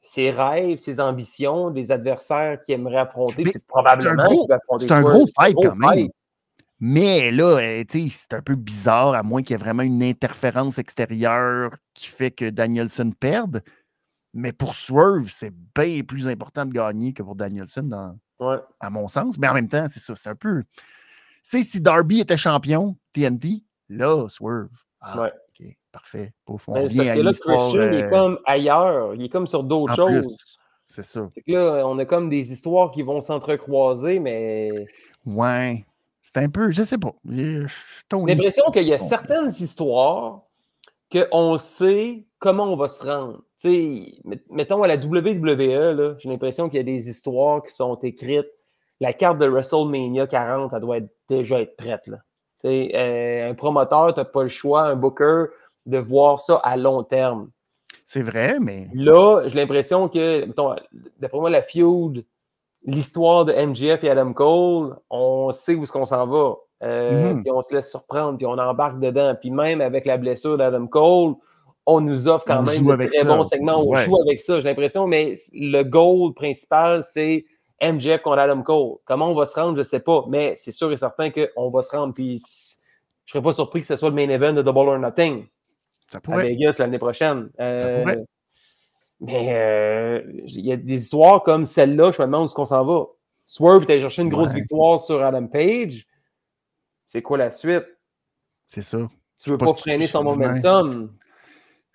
ses 0.02 0.32
rêves, 0.32 0.78
ses 0.78 1.00
ambitions, 1.00 1.70
des 1.70 1.92
adversaires 1.92 2.64
qu'il 2.64 2.76
aimerait 2.76 2.98
affronter. 2.98 3.44
Mais 3.44 3.52
probablement 3.68 4.46
c'est 4.80 4.92
un 4.92 5.02
gros- 5.02 5.28
fight 5.36 5.56
quand 5.62 5.76
même. 5.76 5.90
fight. 5.90 6.12
Mais 6.80 7.32
là, 7.32 7.58
euh, 7.58 7.84
c'est 7.90 8.34
un 8.34 8.42
peu 8.42 8.56
bizarre, 8.56 9.16
à 9.16 9.24
moins 9.24 9.42
qu'il 9.42 9.52
y 9.52 9.56
ait 9.56 9.58
vraiment 9.58 9.84
une 9.84 10.04
interférence 10.04 10.78
extérieure 10.78 11.76
qui 11.94 12.08
fait 12.08 12.32
que 12.32 12.50
Danielson 12.50 13.12
perde. 13.20 13.64
Mais 14.34 14.54
pour 14.54 14.76
Swerve, 14.76 15.30
c'est 15.30 15.54
bien 15.76 16.04
plus 16.04 16.28
important 16.28 16.66
de 16.66 16.72
gagner 16.72 17.14
que 17.14 17.24
pour 17.24 17.36
Danielson, 17.36 17.84
dans, 17.84 18.18
Ouais. 18.40 18.58
à 18.80 18.90
mon 18.90 19.08
sens. 19.08 19.38
Mais 19.38 19.48
en 19.48 19.54
même 19.54 19.68
temps, 19.68 19.88
c'est 19.90 20.00
ça, 20.00 20.16
c'est 20.16 20.30
un 20.30 20.36
peu. 20.36 20.64
Tu 20.64 20.82
sais, 21.44 21.62
si 21.64 21.82
Darby 21.82 22.20
était 22.20 22.38
champion 22.38 22.96
TNT, 23.14 23.64
là, 23.90 24.28
Swerve. 24.30 24.70
Ah, 25.02 25.22
Ouais. 25.22 25.32
OK, 25.60 25.66
parfait. 25.92 26.34
Pouf, 26.46 26.68
on 26.68 26.74
c'est 26.76 26.82
revient 26.84 26.98
parce 26.98 27.10
à 27.10 27.16
que 27.16 27.20
là, 27.22 27.32
Christian, 27.32 27.70
il 27.72 27.80
est 27.80 28.04
euh, 28.04 28.10
comme 28.10 28.40
ailleurs. 28.46 29.16
Il 29.16 29.24
est 29.24 29.30
comme 29.30 29.48
sur 29.48 29.64
d'autres 29.64 29.96
choses. 29.96 30.38
C'est 30.86 31.04
ça. 31.04 31.30
Là, 31.48 31.84
on 31.86 31.98
a 32.00 32.06
comme 32.06 32.30
des 32.30 32.52
histoires 32.52 32.92
qui 32.92 33.02
vont 33.02 33.22
s'entrecroiser, 33.22 34.20
mais 34.20 34.70
Ouais. 35.26 35.86
C'est 36.24 36.38
un 36.38 36.50
peu, 36.50 36.72
je 36.72 36.84
sais 36.84 36.98
pas. 36.98 37.14
J'ai 37.30 37.66
l'impression 38.12 38.66
qu'il 38.72 38.88
y 38.88 38.94
a 38.94 39.00
certaines 39.00 39.50
histoires 39.50 40.42
qu'on 41.12 41.58
sait 41.58 42.26
comment 42.40 42.66
on 42.66 42.76
va 42.76 42.88
se 42.90 43.06
rendre. 43.06 43.42
Sais, 43.58 44.40
mettons 44.50 44.84
à 44.84 44.88
la 44.88 44.96
WWE, 44.96 46.18
j'ai 46.20 46.30
l'impression 46.30 46.70
qu'il 46.70 46.78
y 46.78 46.82
a 46.82 46.84
des 46.84 47.10
histoires 47.10 47.64
qui 47.64 47.74
sont 47.74 47.96
écrites. 47.96 48.50
La 49.00 49.14
carte 49.14 49.38
de 49.40 49.48
WrestleMania 49.48 50.28
40, 50.28 50.74
elle 50.74 50.82
doit 50.82 50.98
déjà 51.30 51.62
être 51.62 51.76
prête. 51.76 52.08
Là. 52.08 52.18
Euh, 52.66 53.50
un 53.52 53.54
promoteur, 53.54 54.14
tu 54.14 54.20
n'as 54.20 54.26
pas 54.26 54.42
le 54.42 54.48
choix, 54.48 54.84
un 54.84 54.96
booker, 54.96 55.46
de 55.86 55.98
voir 55.98 56.40
ça 56.40 56.56
à 56.64 56.78
long 56.78 57.04
terme. 57.04 57.50
C'est 58.06 58.24
vrai, 58.24 58.58
mais. 58.60 58.88
Là, 58.94 59.44
j'ai 59.48 59.60
l'impression 59.60 60.10
que, 60.10 60.48
d'après 61.20 61.40
moi, 61.40 61.50
la 61.50 61.62
feud, 61.62 62.26
l'histoire 62.86 63.46
de 63.46 63.54
MGF 63.54 64.04
et 64.04 64.10
Adam 64.10 64.34
Cole, 64.34 64.96
on 65.10 65.52
sait 65.52 65.76
où 65.76 65.84
est-ce 65.84 65.92
qu'on 65.92 66.06
s'en 66.06 66.26
va. 66.28 66.56
Euh, 66.84 67.34
mhm. 67.34 67.44
Puis 67.44 67.52
on 67.52 67.62
se 67.62 67.74
laisse 67.74 67.90
surprendre, 67.90 68.38
puis 68.38 68.46
on 68.46 68.58
embarque 68.58 69.00
dedans. 69.00 69.36
Puis 69.40 69.52
même 69.52 69.82
avec 69.82 70.06
la 70.06 70.18
blessure 70.18 70.58
d'Adam 70.58 70.88
Cole, 70.88 71.36
on 71.88 72.02
nous 72.02 72.28
offre 72.28 72.46
quand 72.46 72.64
même 72.64 72.86
de 72.86 73.06
très 73.06 73.24
bons 73.24 73.46
segments. 73.46 73.82
On 73.82 73.96
joue 73.96 74.22
avec 74.22 74.42
ça, 74.42 74.60
j'ai 74.60 74.68
l'impression. 74.68 75.08
Mais 75.08 75.36
le 75.54 75.84
goal 75.84 76.34
principal, 76.34 77.02
c'est 77.02 77.46
MJF 77.82 78.22
contre 78.22 78.40
Adam 78.40 78.62
Cole. 78.62 78.98
Comment 79.06 79.32
on 79.32 79.34
va 79.34 79.46
se 79.46 79.56
rendre, 79.56 79.76
je 79.76 79.80
ne 79.80 79.84
sais 79.84 80.02
pas. 80.02 80.26
Mais 80.28 80.54
c'est 80.58 80.72
sûr 80.72 80.92
et 80.92 80.98
certain 80.98 81.32
qu'on 81.32 81.70
va 81.70 81.82
se 81.82 81.96
rendre. 81.96 82.14
Puis 82.14 82.38
je 82.38 83.30
ne 83.30 83.32
serais 83.32 83.42
pas 83.42 83.54
surpris 83.54 83.80
que 83.80 83.88
ce 83.88 83.96
soit 83.96 84.10
le 84.10 84.16
main 84.16 84.28
event 84.28 84.52
de 84.52 84.62
Double 84.62 84.80
or 84.80 85.00
Nothing. 85.00 85.48
Ça 86.12 86.20
pourrait. 86.20 86.42
À 86.42 86.44
Vegas 86.44 86.76
l'année 86.80 87.00
prochaine. 87.00 87.50
Euh, 87.60 87.78
ça 87.78 88.00
pourrait. 88.02 88.26
Mais 89.22 89.56
euh, 89.56 90.22
il 90.46 90.66
y 90.66 90.72
a 90.74 90.76
des 90.76 91.02
histoires 91.02 91.42
comme 91.42 91.66
celle-là, 91.66 92.12
je 92.12 92.22
me 92.22 92.28
demande 92.28 92.44
où 92.44 92.46
est-ce 92.46 92.54
qu'on 92.54 92.66
s'en 92.66 92.86
va. 92.86 93.06
Swerve 93.46 93.84
est 93.84 93.94
allé 93.94 94.02
chercher 94.02 94.22
une 94.24 94.30
grosse 94.30 94.52
victoire 94.52 95.00
sur 95.00 95.24
Adam 95.24 95.48
Page. 95.48 96.06
C'est 97.06 97.22
quoi 97.22 97.38
la 97.38 97.50
suite? 97.50 97.86
C'est 98.68 98.82
ça. 98.82 99.10
Tu 99.42 99.50
veux 99.50 99.58
pas, 99.58 99.74
freiner 99.74 100.06
son 100.06 100.24
momentum? 100.24 101.14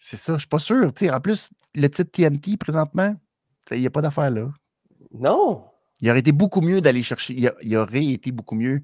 C'est 0.04 0.16
ça, 0.16 0.32
je 0.32 0.40
suis 0.40 0.48
pas 0.48 0.58
sûr. 0.58 0.92
en 1.12 1.20
plus, 1.20 1.48
le 1.76 1.88
titre 1.88 2.10
TNT 2.10 2.56
présentement, 2.56 3.14
il 3.70 3.78
n'y 3.78 3.86
a 3.86 3.90
pas 3.90 4.02
d'affaire 4.02 4.30
là. 4.32 4.48
Non. 5.12 5.64
Il 6.00 6.10
aurait 6.10 6.18
été 6.18 6.32
beaucoup 6.32 6.60
mieux 6.60 6.80
d'aller 6.80 7.04
chercher. 7.04 7.36
Il, 7.62 7.76
aurait 7.76 8.04
été 8.04 8.32
beaucoup 8.32 8.56
mieux 8.56 8.80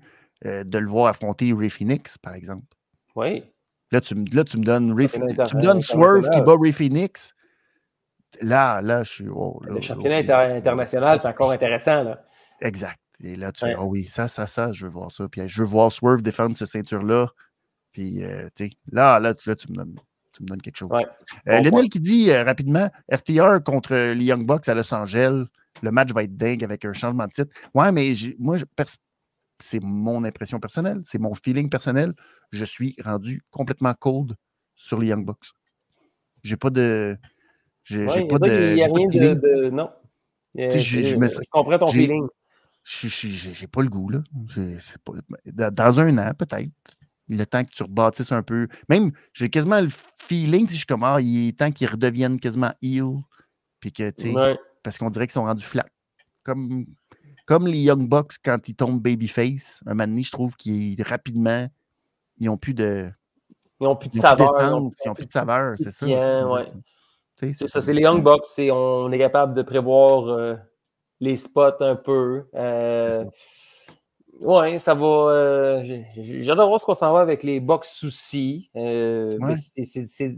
euh, 0.47 0.63
de 0.63 0.79
le 0.79 0.87
voir 0.87 1.09
affronter 1.09 1.53
Ray 1.53 1.71
Phoenix, 1.71 2.19
par 2.19 2.35
exemple. 2.35 2.65
Oui. 3.17 3.43
Là, 3.91 4.01
tu, 4.01 4.15
là, 4.27 4.45
tu 4.45 4.59
me 4.59 4.63
donnes, 4.63 4.93
Ray, 4.93 5.09
tu 5.09 5.19
me 5.19 5.61
donnes 5.61 5.83
Swerve 5.83 6.31
qui 6.31 6.41
bat 6.41 6.55
Ray 6.57 6.71
Phoenix. 6.71 7.35
Là, 8.41 8.81
là, 8.81 9.03
je 9.03 9.13
suis. 9.13 9.29
Oh, 9.29 9.61
le 9.65 9.81
championnat 9.81 10.19
international, 10.55 11.19
c'est 11.21 11.29
encore 11.29 11.51
intéressant. 11.51 12.05
Là. 12.05 12.25
Exact. 12.61 13.01
Et 13.19 13.35
là, 13.35 13.51
tu 13.51 13.65
dis, 13.65 13.73
ah 13.77 13.85
oui, 13.85 14.07
ça, 14.07 14.29
ça, 14.29 14.47
ça, 14.47 14.71
je 14.71 14.87
veux 14.87 14.93
voir 14.93 15.11
ça. 15.11 15.29
Puis 15.29 15.49
je 15.49 15.63
veux 15.63 15.67
voir 15.67 15.91
Swerve 15.91 16.23
défendre 16.23 16.57
cette 16.57 16.69
ceinture-là. 16.69 17.27
Puis, 17.91 18.23
euh, 18.23 18.49
tu 18.55 18.69
sais, 18.69 18.73
là, 18.93 19.19
là, 19.19 19.35
là, 19.45 19.57
tu 19.57 19.73
me 19.73 19.75
donnes. 19.75 19.99
Tu 20.39 20.45
me 20.45 20.49
donnes 20.49 20.63
quelque 20.63 20.77
chose. 20.77 20.91
Euh, 21.49 21.61
Lionel 21.61 21.89
qui 21.89 21.99
dit 21.99 22.31
euh, 22.31 22.45
rapidement 22.45 22.89
FTR 23.13 23.61
contre 23.65 24.13
les 24.13 24.25
Young 24.25 24.47
Bucks 24.47 24.69
à 24.69 24.75
Los 24.75 24.95
Angeles, 24.95 25.47
le 25.83 25.91
match 25.91 26.13
va 26.13 26.23
être 26.23 26.37
dingue 26.37 26.63
avec 26.63 26.85
un 26.85 26.93
changement 26.93 27.27
de 27.27 27.33
titre. 27.33 27.53
Ouais, 27.75 27.91
mais 27.91 28.13
moi, 28.39 28.57
c'est 29.59 29.83
mon 29.83 30.23
impression 30.23 30.61
personnelle, 30.61 31.01
c'est 31.03 31.19
mon 31.19 31.35
feeling 31.35 31.69
personnel. 31.69 32.15
Je 32.53 32.65
suis 32.65 32.95
rendu 33.05 33.43
complètement 33.51 33.93
cold 33.95 34.37
sur 34.77 35.01
les 35.01 35.09
Young 35.09 35.27
Bucks. 35.27 35.51
J'ai 36.45 36.57
pas 36.57 36.71
de. 36.71 37.19
J'ai 37.83 38.07
pas 38.07 38.39
de. 38.39 38.71
Il 38.71 38.75
n'y 38.77 38.83
a 38.83 38.87
rien 38.87 39.09
de, 39.09 39.71
Non. 39.71 39.91
je, 40.55 41.47
comprends 41.51 41.79
ton 41.79 41.89
feeling. 41.89 42.29
J'ai 42.85 43.67
pas 43.67 43.83
le 43.83 43.89
goût, 43.89 44.09
là. 44.09 44.21
dans 45.73 46.01
un 46.01 46.19
an, 46.19 46.33
peut-être. 46.39 46.71
Le 47.29 47.45
temps 47.45 47.65
que 47.65 47.71
tu 47.71 47.83
rebâtisses 47.83 48.33
un 48.33 48.43
peu. 48.43 48.69
Même, 48.89 49.13
j'ai 49.33 49.51
quasiment 49.51 49.81
le 49.81 49.89
feeling, 50.17 50.67
si 50.67 50.75
je 50.75 50.79
suis 50.79 50.87
comme, 50.87 51.05
ah, 51.05 51.21
il 51.21 51.49
est 51.49 51.59
temps 51.59 51.71
qu'ils 51.71 51.89
redeviennent 51.89 52.41
quasiment 52.41 52.73
heal. 52.83 53.17
Puis 53.81 53.93
que, 53.93 54.11
tu 54.11 54.33
sais, 54.33 54.59
parce 54.83 54.99
qu'on 54.99 55.11
dirait 55.11 55.27
qu'ils 55.27 55.35
sont 55.35 55.45
rendus 55.45 55.65
flat. 55.65 55.87
Comme, 56.43 56.87
comme 57.47 57.67
les 57.67 57.79
Young 57.79 58.09
Bucks 58.09 58.35
quand 58.43 58.69
ils 58.69 58.75
tombent 58.75 59.01
babyface. 59.01 59.83
Un 59.87 59.91
moment 59.91 60.07
donné, 60.07 60.23
je 60.23 60.33
trouve 60.33 60.57
qu'ils 60.57 61.01
rapidement, 61.03 61.69
ils 62.39 62.47
n'ont 62.47 62.57
plus 62.57 62.75
de. 62.75 63.09
Ils 63.81 63.85
n'ont 63.85 63.97
plus 63.97 64.09
de 64.09 64.15
saveur. 64.15 64.53
Ils 64.61 65.09
n'ont 65.09 65.15
plus 65.15 65.27
de 65.27 65.33
saveur, 65.33 65.75
c'est 65.77 65.91
ça. 65.91 66.07
C'est 67.37 67.69
ça, 67.69 67.81
c'est 67.81 67.93
les 67.93 68.03
Young 68.03 68.23
Bucks. 68.23 68.47
On 68.59 69.13
est 69.13 69.19
capable 69.19 69.55
de 69.55 69.63
prévoir. 69.63 70.29
Euh, 70.29 70.57
les 71.21 71.37
spots 71.37 71.81
un 71.81 71.97
peu. 71.97 72.45
Euh, 72.55 73.25
oui, 74.41 74.79
ça 74.79 74.95
va. 74.95 75.07
Euh, 75.07 76.03
J'adore 76.17 76.69
voir 76.69 76.81
ce 76.81 76.87
qu'on 76.87 76.95
s'en 76.95 77.13
va 77.13 77.21
avec 77.21 77.43
les 77.43 77.61
box 77.61 77.93
soucis. 77.93 78.71
Euh, 78.77 79.31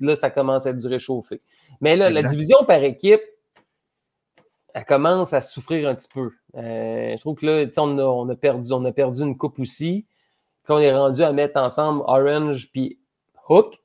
là, 0.01 0.17
ça 0.17 0.31
commence 0.31 0.67
à 0.67 0.71
être 0.71 0.79
du 0.79 0.87
réchauffé. 0.87 1.41
Mais 1.81 1.97
là, 1.97 2.11
la 2.11 2.23
division 2.23 2.59
par 2.67 2.83
équipe, 2.83 3.23
elle 4.73 4.85
commence 4.85 5.33
à 5.33 5.41
souffrir 5.41 5.89
un 5.89 5.95
petit 5.95 6.09
peu. 6.13 6.31
Euh, 6.57 7.13
je 7.17 7.21
trouve 7.21 7.37
que 7.37 7.47
là, 7.47 7.67
on 7.77 7.99
a, 7.99 8.03
on 8.03 8.29
a, 8.29 8.35
perdu, 8.37 8.73
on 8.73 8.85
a 8.85 8.93
perdu 8.93 9.23
une 9.23 9.37
coupe 9.37 9.59
aussi. 9.59 10.07
Puis 10.65 10.73
on 10.73 10.79
est 10.79 10.93
rendu 10.93 11.23
à 11.23 11.33
mettre 11.33 11.61
ensemble 11.61 12.03
Orange 12.07 12.71
puis 12.73 12.99
Hook. 13.49 13.79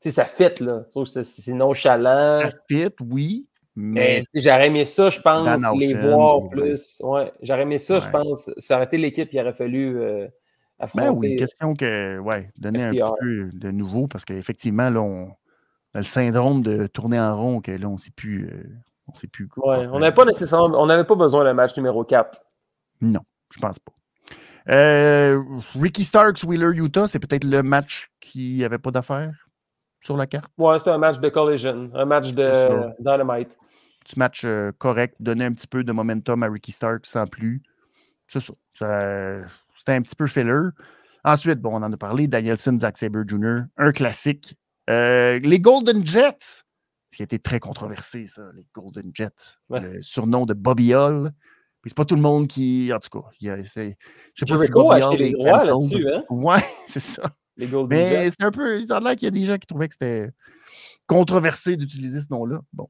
ça 0.00 0.24
fit, 0.24 0.54
là. 0.60 0.84
C'est 1.04 1.52
nonchalant. 1.52 2.40
Ça 2.40 2.50
fit, 2.68 2.94
oui. 3.00 3.46
Mais, 3.78 4.22
j'aurais 4.34 4.68
aimé 4.68 4.86
ça, 4.86 5.10
je 5.10 5.20
pense, 5.20 5.46
les 5.78 5.92
voir 5.92 6.48
plus. 6.48 6.98
Ouais, 7.02 7.30
j'aurais 7.42 7.62
aimé 7.62 7.76
ça, 7.76 8.00
je 8.00 8.08
pense. 8.08 8.50
Ça 8.56 8.76
aurait 8.76 8.86
été 8.86 8.96
l'équipe 8.96 9.28
qui 9.28 9.38
aurait 9.38 9.52
fallu 9.52 9.98
euh, 9.98 10.26
affronter. 10.78 11.06
Ben 11.06 11.12
oui, 11.12 11.36
question 11.36 11.74
que, 11.74 12.18
ouais, 12.18 12.50
donner 12.56 12.84
un 12.84 12.90
petit 12.92 13.12
peu 13.20 13.50
de 13.52 13.70
nouveau 13.70 14.06
parce 14.06 14.24
qu'effectivement, 14.24 14.88
là, 14.88 15.02
on 15.02 15.28
a 15.92 15.98
le 15.98 16.04
syndrome 16.04 16.62
de 16.62 16.86
tourner 16.86 17.20
en 17.20 17.36
rond, 17.36 17.60
que 17.60 17.70
là, 17.70 17.86
on 17.86 17.94
ne 17.94 17.98
sait 17.98 18.10
plus. 18.10 18.46
Euh, 18.46 18.64
on 19.08 19.14
sait 19.14 19.28
plus 19.28 19.46
quoi. 19.46 19.78
Ouais, 19.78 19.86
on 19.92 20.00
n'avait 20.00 20.14
pas 20.14 20.24
nécessairement, 20.24 20.82
on 20.82 20.86
n'avait 20.86 21.04
pas 21.04 21.14
besoin 21.14 21.44
d'un 21.44 21.54
match 21.54 21.76
numéro 21.76 22.02
4. 22.02 22.40
Non, 23.02 23.20
je 23.54 23.60
pense 23.60 23.78
pas. 23.78 23.92
Euh, 24.68 25.40
Ricky 25.78 26.02
Starks, 26.02 26.42
Wheeler, 26.44 26.70
Utah, 26.74 27.06
c'est 27.06 27.20
peut-être 27.20 27.44
le 27.44 27.62
match 27.62 28.10
qui 28.20 28.58
n'avait 28.60 28.78
pas 28.78 28.90
d'affaires 28.90 29.48
sur 30.00 30.16
la 30.16 30.26
carte? 30.26 30.50
Ouais, 30.56 30.78
c'était 30.78 30.90
un 30.90 30.98
match 30.98 31.18
de 31.18 31.28
collision, 31.28 31.90
un 31.94 32.04
match 32.04 32.30
de 32.30 32.92
dynamite 33.00 33.56
petit 34.06 34.18
match 34.18 34.42
euh, 34.44 34.72
correct, 34.78 35.16
donner 35.20 35.44
un 35.44 35.52
petit 35.52 35.66
peu 35.66 35.82
de 35.82 35.92
momentum 35.92 36.42
à 36.42 36.48
Ricky 36.48 36.72
Stark 36.72 37.06
sans 37.06 37.26
plus. 37.26 37.62
C'est 38.28 38.40
ça. 38.40 38.52
C'était 39.76 39.92
un 39.92 40.02
petit 40.02 40.16
peu 40.16 40.26
filler. 40.26 40.70
Ensuite, 41.24 41.60
bon, 41.60 41.70
on 41.72 41.82
en 41.82 41.92
a 41.92 41.96
parlé, 41.96 42.28
Danielson, 42.28 42.78
Zack 42.78 42.98
Sabre 42.98 43.24
Jr., 43.26 43.62
un 43.76 43.92
classique. 43.92 44.56
Euh, 44.88 45.40
les 45.40 45.58
Golden 45.58 46.06
Jets, 46.06 46.64
qui 47.12 47.22
a 47.22 47.24
été 47.24 47.38
très 47.38 47.58
controversé, 47.58 48.28
ça, 48.28 48.50
les 48.54 48.66
Golden 48.72 49.10
Jets. 49.12 49.58
Le 49.70 50.00
surnom 50.02 50.46
de 50.46 50.54
Bobby 50.54 50.94
Hall. 50.94 51.32
Puis 51.82 51.90
c'est 51.90 51.96
pas 51.96 52.04
tout 52.04 52.14
le 52.14 52.22
monde 52.22 52.46
qui. 52.46 52.92
En 52.92 52.98
tout 52.98 53.20
cas, 53.20 53.28
je 53.40 53.62
sais 53.64 53.96
pas 54.46 54.64
si 54.64 54.70
Bobby 54.70 55.02
Hall 55.02 55.20
est 55.20 55.34
là-dessus, 55.36 56.06
hein? 56.12 56.24
Ouais, 56.30 56.62
c'est 56.86 57.00
ça. 57.00 57.22
Les 57.56 57.66
Golden 57.66 57.98
Mais 57.98 58.30
c'est 58.30 58.42
un 58.42 58.50
peu. 58.52 58.80
Il 58.80 58.92
a 58.92 59.00
l'air 59.00 59.16
qu'il 59.16 59.24
y 59.24 59.28
a 59.28 59.30
des 59.30 59.44
gens 59.44 59.56
qui 59.56 59.66
trouvaient 59.66 59.88
que 59.88 59.94
c'était 59.94 60.30
controversé 61.06 61.76
d'utiliser 61.76 62.20
ce 62.20 62.26
nom-là. 62.30 62.60
Bon. 62.72 62.88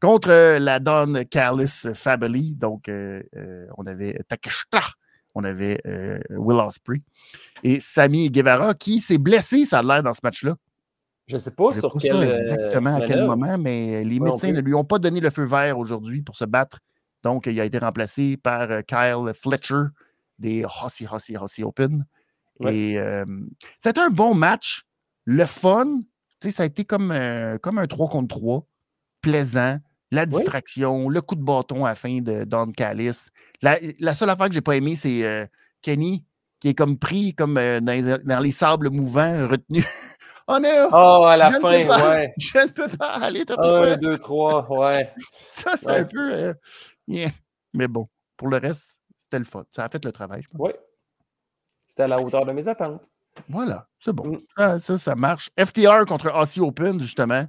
Contre 0.00 0.30
euh, 0.30 0.58
la 0.58 0.80
Don 0.80 1.24
Callis 1.30 1.86
Family, 1.94 2.54
donc 2.54 2.88
euh, 2.88 3.22
euh, 3.36 3.66
on 3.76 3.86
avait 3.86 4.18
Takeshita, 4.28 4.82
on 5.34 5.44
avait 5.44 5.80
Will 6.30 6.58
Ospreay 6.60 7.02
et 7.62 7.78
Sami 7.80 8.30
Guevara 8.30 8.74
qui 8.74 9.00
s'est 9.00 9.18
blessé, 9.18 9.64
ça 9.64 9.80
a 9.80 9.82
l'air, 9.82 10.02
dans 10.02 10.14
ce 10.14 10.20
match-là. 10.22 10.56
Je 11.26 11.34
ne 11.34 11.38
sais 11.38 11.50
pas 11.50 11.74
sur 11.74 11.92
quel. 12.00 12.22
exactement 12.22 12.96
à 12.96 13.00
quel 13.06 13.26
moment, 13.26 13.58
mais 13.58 14.04
les 14.04 14.20
médecins 14.20 14.52
ne 14.52 14.60
lui 14.60 14.74
ont 14.74 14.84
pas 14.84 14.98
donné 14.98 15.20
le 15.20 15.28
feu 15.28 15.44
vert 15.44 15.78
aujourd'hui 15.78 16.22
pour 16.22 16.36
se 16.36 16.44
battre. 16.44 16.78
Donc, 17.22 17.46
il 17.46 17.60
a 17.60 17.64
été 17.64 17.78
remplacé 17.78 18.36
par 18.36 18.68
Kyle 18.86 19.32
Fletcher 19.34 19.90
des 20.38 20.64
Hossy 20.64 21.06
Hossy 21.10 21.36
Hossy 21.36 21.64
Open. 21.64 22.06
Et 22.66 22.98
c'était 23.80 24.00
un 24.00 24.10
bon 24.10 24.34
match, 24.34 24.86
le 25.24 25.44
fun, 25.44 26.00
ça 26.40 26.62
a 26.62 26.66
été 26.66 26.84
comme, 26.84 27.10
euh, 27.10 27.58
comme 27.58 27.78
un 27.78 27.86
3 27.86 28.08
contre 28.08 28.36
3, 28.36 28.66
plaisant, 29.20 29.78
la 30.10 30.26
distraction, 30.26 31.08
le 31.08 31.20
coup 31.20 31.34
de 31.34 31.42
bâton 31.42 31.84
à 31.84 31.90
la 31.90 31.94
fin 31.94 32.20
de 32.20 32.44
Don 32.44 32.70
Callis. 32.72 33.28
La, 33.62 34.14
seule 34.14 34.30
affaire 34.30 34.48
que 34.48 34.54
j'ai 34.54 34.60
pas 34.60 34.76
aimé, 34.76 34.96
c'est 34.96 35.24
euh, 35.24 35.46
Kenny 35.82 36.24
qui 36.60 36.68
est 36.68 36.74
comme 36.74 36.98
pris 36.98 37.34
comme 37.34 37.58
euh, 37.58 37.80
dans, 37.80 38.40
les, 38.40 38.50
sables 38.50 38.90
mouvants, 38.90 39.48
retenu. 39.50 39.84
oh 40.48 40.58
non! 40.60 40.88
Oh, 40.92 41.24
à 41.26 41.36
la 41.36 41.60
fin, 41.60 41.84
ouais. 41.84 42.32
Je 42.38 42.58
ne 42.58 42.70
peux 42.70 42.88
pas 42.88 43.14
aller. 43.14 43.44
Un, 43.48 43.96
deux, 43.96 44.18
trois, 44.18 44.66
ouais. 44.70 45.12
Ça, 45.32 45.72
c'est 45.76 45.88
un 45.88 46.04
peu. 46.04 46.54
Mais 47.74 47.88
bon, 47.88 48.08
pour 48.36 48.48
le 48.48 48.56
reste, 48.56 49.00
c'était 49.16 49.38
le 49.38 49.44
fun. 49.44 49.64
Ça 49.70 49.84
a 49.84 49.88
fait 49.88 50.02
le 50.04 50.12
travail, 50.12 50.42
je 50.42 50.48
pense. 50.48 50.60
Oui. 50.60 50.72
C'était 51.86 52.04
à 52.04 52.06
la 52.06 52.20
hauteur 52.20 52.44
de 52.46 52.52
mes 52.52 52.66
attentes. 52.68 53.10
Voilà, 53.48 53.86
c'est 54.00 54.12
bon. 54.12 54.40
Mm. 54.56 54.78
Ça, 54.78 54.98
ça 54.98 55.14
marche. 55.14 55.50
FTR 55.58 56.04
contre 56.06 56.32
Aussie 56.34 56.60
Open, 56.60 57.00
justement. 57.00 57.44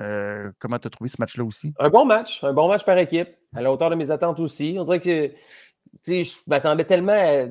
Euh, 0.00 0.50
comment 0.58 0.78
tu 0.78 0.88
as 0.88 0.90
trouvé 0.90 1.08
ce 1.08 1.16
match-là 1.20 1.44
aussi? 1.44 1.72
Un 1.78 1.88
bon 1.88 2.04
match, 2.04 2.42
un 2.42 2.52
bon 2.52 2.68
match 2.68 2.84
par 2.84 2.98
équipe, 2.98 3.28
à 3.54 3.62
la 3.62 3.72
hauteur 3.72 3.90
de 3.90 3.94
mes 3.94 4.10
attentes 4.10 4.40
aussi. 4.40 4.76
On 4.78 4.82
dirait 4.82 5.00
que 5.00 5.30
je 6.06 6.32
m'attendais 6.48 6.84
tellement 6.84 7.12
à 7.12 7.46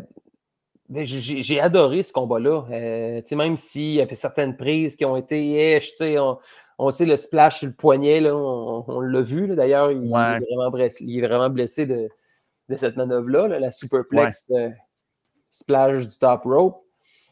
Mais 0.90 1.06
j'ai 1.06 1.60
adoré 1.62 2.04
ce 2.04 2.12
combat-là. 2.12 2.66
Euh, 2.72 3.22
même 3.32 3.56
s'il 3.56 3.94
y 3.96 4.02
avait 4.02 4.16
certaines 4.16 4.58
prises 4.58 4.96
qui 4.98 5.06
ont 5.06 5.16
été 5.16 5.80
on, 6.20 6.38
on 6.80 6.92
sait 6.92 7.06
le 7.06 7.16
splash 7.16 7.60
sur 7.60 7.68
le 7.68 7.74
poignet, 7.74 8.20
là, 8.20 8.36
on, 8.36 8.84
on 8.88 9.00
l'a 9.00 9.22
vu. 9.22 9.56
D'ailleurs, 9.56 9.92
il, 9.92 10.12
Ouais. 10.12 10.38
est 10.38 10.40
vraiment 10.54 10.70
blessé, 10.72 11.06
il 11.06 11.24
est 11.24 11.28
vraiment 11.28 11.50
blessé 11.50 11.86
de, 11.86 12.10
de 12.68 12.76
cette 12.76 12.98
manœuvre-là, 12.98 13.48
là, 13.48 13.60
la 13.60 13.72
superplex 13.72 14.48
euh, 14.52 14.70
splash 15.50 16.08
du 16.08 16.18
top 16.20 16.44
rope. 16.44 16.84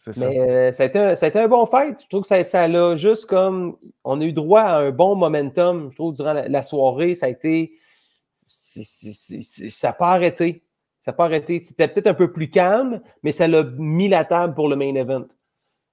C'est 0.03 0.13
ça. 0.13 0.27
Mais 0.27 0.39
euh, 0.39 0.71
ça, 0.71 0.81
a 0.81 0.85
été 0.87 0.97
un, 0.97 1.15
ça 1.15 1.27
a 1.27 1.29
été 1.29 1.37
un 1.39 1.47
bon 1.47 1.67
fight. 1.67 2.01
Je 2.01 2.07
trouve 2.07 2.21
que 2.23 2.27
ça, 2.27 2.43
ça 2.43 2.67
l'a 2.67 2.95
juste 2.95 3.27
comme. 3.27 3.77
On 4.03 4.19
a 4.19 4.23
eu 4.23 4.33
droit 4.33 4.61
à 4.63 4.77
un 4.79 4.89
bon 4.89 5.15
momentum, 5.15 5.91
je 5.91 5.95
trouve, 5.95 6.13
durant 6.13 6.33
la, 6.33 6.47
la 6.47 6.63
soirée. 6.63 7.13
Ça 7.13 7.27
a 7.27 7.29
été. 7.29 7.73
ça 8.47 9.87
n'a 9.89 9.93
pas 9.93 10.11
arrêté. 10.13 10.63
Ça 11.01 11.11
n'a 11.11 11.15
pas 11.17 11.25
arrêté. 11.25 11.59
C'était 11.59 11.87
peut-être 11.87 12.07
un 12.07 12.13
peu 12.15 12.31
plus 12.31 12.49
calme, 12.49 13.01
mais 13.21 13.31
ça 13.31 13.47
l'a 13.47 13.63
mis 13.63 14.07
la 14.07 14.25
table 14.25 14.53
pour 14.55 14.69
le 14.69 14.75
main 14.75 14.95
event. 14.95 15.25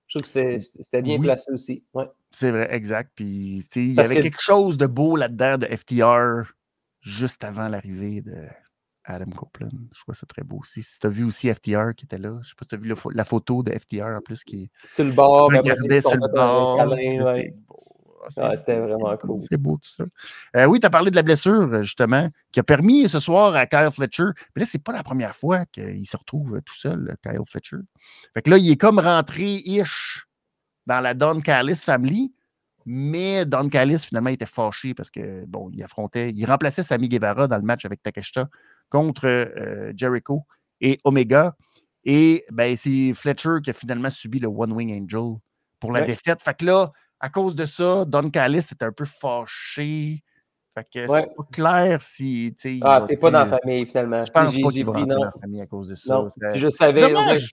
Je 0.07 0.19
trouve 0.19 0.33
que 0.33 0.59
c'était 0.59 1.03
bien 1.03 1.17
Oui. 1.19 1.25
placé 1.25 1.53
aussi. 1.53 1.85
Ouais. 1.93 2.07
C'est 2.31 2.51
vrai, 2.51 2.69
exact. 2.75 3.13
Puis, 3.15 3.63
il 3.77 3.93
y 3.95 4.01
avait 4.01 4.17
que- 4.17 4.23
quelque 4.23 4.41
chose 4.41 4.79
de 4.79 4.87
beau 4.87 5.17
là-dedans 5.17 5.59
de 5.59 5.67
FTR 5.67 6.51
juste 7.03 7.45
avant 7.45 7.69
l'arrivée 7.69 8.23
de 8.23 8.35
Adam 9.15 9.31
Copeland. 9.31 9.71
Je 9.95 10.01
trouve 10.01 10.15
ça 10.15 10.27
très 10.27 10.43
beau 10.43 10.59
aussi. 10.61 10.83
Si 10.83 10.99
tu 10.99 11.07
as 11.07 11.11
vu 11.11 11.25
aussi 11.25 11.53
FTR 11.53 11.95
qui 11.97 12.05
était 12.05 12.19
là, 12.19 12.39
je 12.43 12.49
sais 12.49 12.55
pas 12.57 12.65
si 12.65 12.69
tu 12.69 12.75
as 12.75 12.79
vu 12.79 12.93
pho- 12.95 13.13
la 13.15 13.25
photo 13.25 13.63
de 13.63 13.71
FTR 13.71 14.17
en 14.17 14.21
plus 14.21 14.45
qui 14.45 14.71
Sur 14.85 15.05
le 15.05 15.13
bord, 15.13 15.51
regardait 15.59 16.01
sur 16.01 16.11
le 16.17 16.29
bord. 16.35 16.77
c'était. 16.79 17.55
Ah, 18.37 18.51
Ouais, 18.51 18.57
c'est 18.57 18.79
vraiment 18.81 19.17
cool. 19.17 19.41
C'est 19.49 19.57
beau 19.57 19.77
tout 19.79 19.89
ça. 19.89 20.05
Euh, 20.57 20.67
oui, 20.67 20.81
tu 20.81 20.87
as 20.87 20.91
parlé 20.91 21.11
de 21.11 21.17
la 21.17 21.23
blessure, 21.23 21.83
justement, 21.83 22.29
qui 22.53 22.61
a 22.61 22.63
permis 22.63 23.09
ce 23.09 23.21
soir 23.21 23.55
à 23.55 23.65
Kyle 23.67 23.89
Fletcher. 23.91 24.25
Mais 24.55 24.61
là, 24.61 24.67
c'est 24.67 24.83
pas 24.83 24.93
la 24.93 25.03
première 25.03 25.35
fois 25.35 25.65
qu'il 25.67 26.05
se 26.07 26.17
retrouve 26.17 26.61
tout 26.63 26.75
seul, 26.75 27.17
Kyle 27.23 27.39
Fletcher. 27.49 27.77
Fait 28.35 28.43
que 28.43 28.51
là, 28.51 28.59
il 28.59 28.71
est 28.71 28.77
comme 28.77 28.99
rentré-ish 28.99 30.27
dans 30.87 31.01
la 31.01 31.15
Don 31.15 31.41
Callis 31.41 31.77
family. 31.77 32.33
Mais 32.85 33.47
Don 33.47 33.69
Callis, 33.69 33.99
finalement, 34.01 34.31
était 34.31 34.47
fâché 34.47 34.95
parce 34.95 35.11
que, 35.11 35.45
bon, 35.47 35.71
il 35.73 35.83
affrontait, 35.83 36.31
il 36.31 36.45
remplaçait 36.45 36.83
Sami 36.83 37.09
Guevara 37.09 37.47
dans 37.47 37.57
le 37.57 37.63
match 37.63 37.85
avec 37.85 38.03
Takeshita 38.03 38.49
contre 38.91 39.27
euh, 39.27 39.93
Jericho 39.97 40.43
et 40.81 40.99
Omega. 41.05 41.55
Et 42.05 42.45
ben, 42.51 42.77
c'est 42.77 43.13
Fletcher 43.15 43.57
qui 43.63 43.71
a 43.71 43.73
finalement 43.73 44.11
subi 44.11 44.39
le 44.39 44.49
One 44.49 44.73
Wing 44.73 44.93
Angel 45.03 45.37
pour 45.81 45.93
la 45.93 46.01
Ouais. 46.01 46.07
défaite. 46.07 46.43
Fait 46.43 46.57
que 46.57 46.65
là, 46.65 46.91
à 47.21 47.29
cause 47.29 47.55
de 47.55 47.65
ça, 47.65 48.05
Don 48.05 48.31
Callis 48.31 48.67
était 48.71 48.85
un 48.85 48.93
peu 48.93 49.05
fâché. 49.05 50.23
Fait 50.75 50.87
que 50.93 51.11
Ouais. 51.11 51.23
c'est 51.23 51.35
pas 51.37 51.45
clair 51.53 52.03
si. 52.03 52.55
Ah, 52.83 53.05
t'es 53.09 53.17
pas 53.17 53.31
dans 53.31 53.45
la 53.45 53.59
famille 53.59 53.85
finalement. 53.87 54.23
Je 54.23 54.31
pense 54.31 54.57
pas 54.59 54.69
qu'il 54.71 54.85
va 54.85 54.93
rentrer 54.93 55.07
dans 55.17 55.25
la 55.25 55.33
famille 55.41 55.61
à 55.61 55.67
cause 55.67 55.89
de 55.89 55.95
ça. 55.97 56.15
Non. 56.15 56.29
Je 56.55 56.69
savais. 56.69 57.01
dommage. 57.09 57.53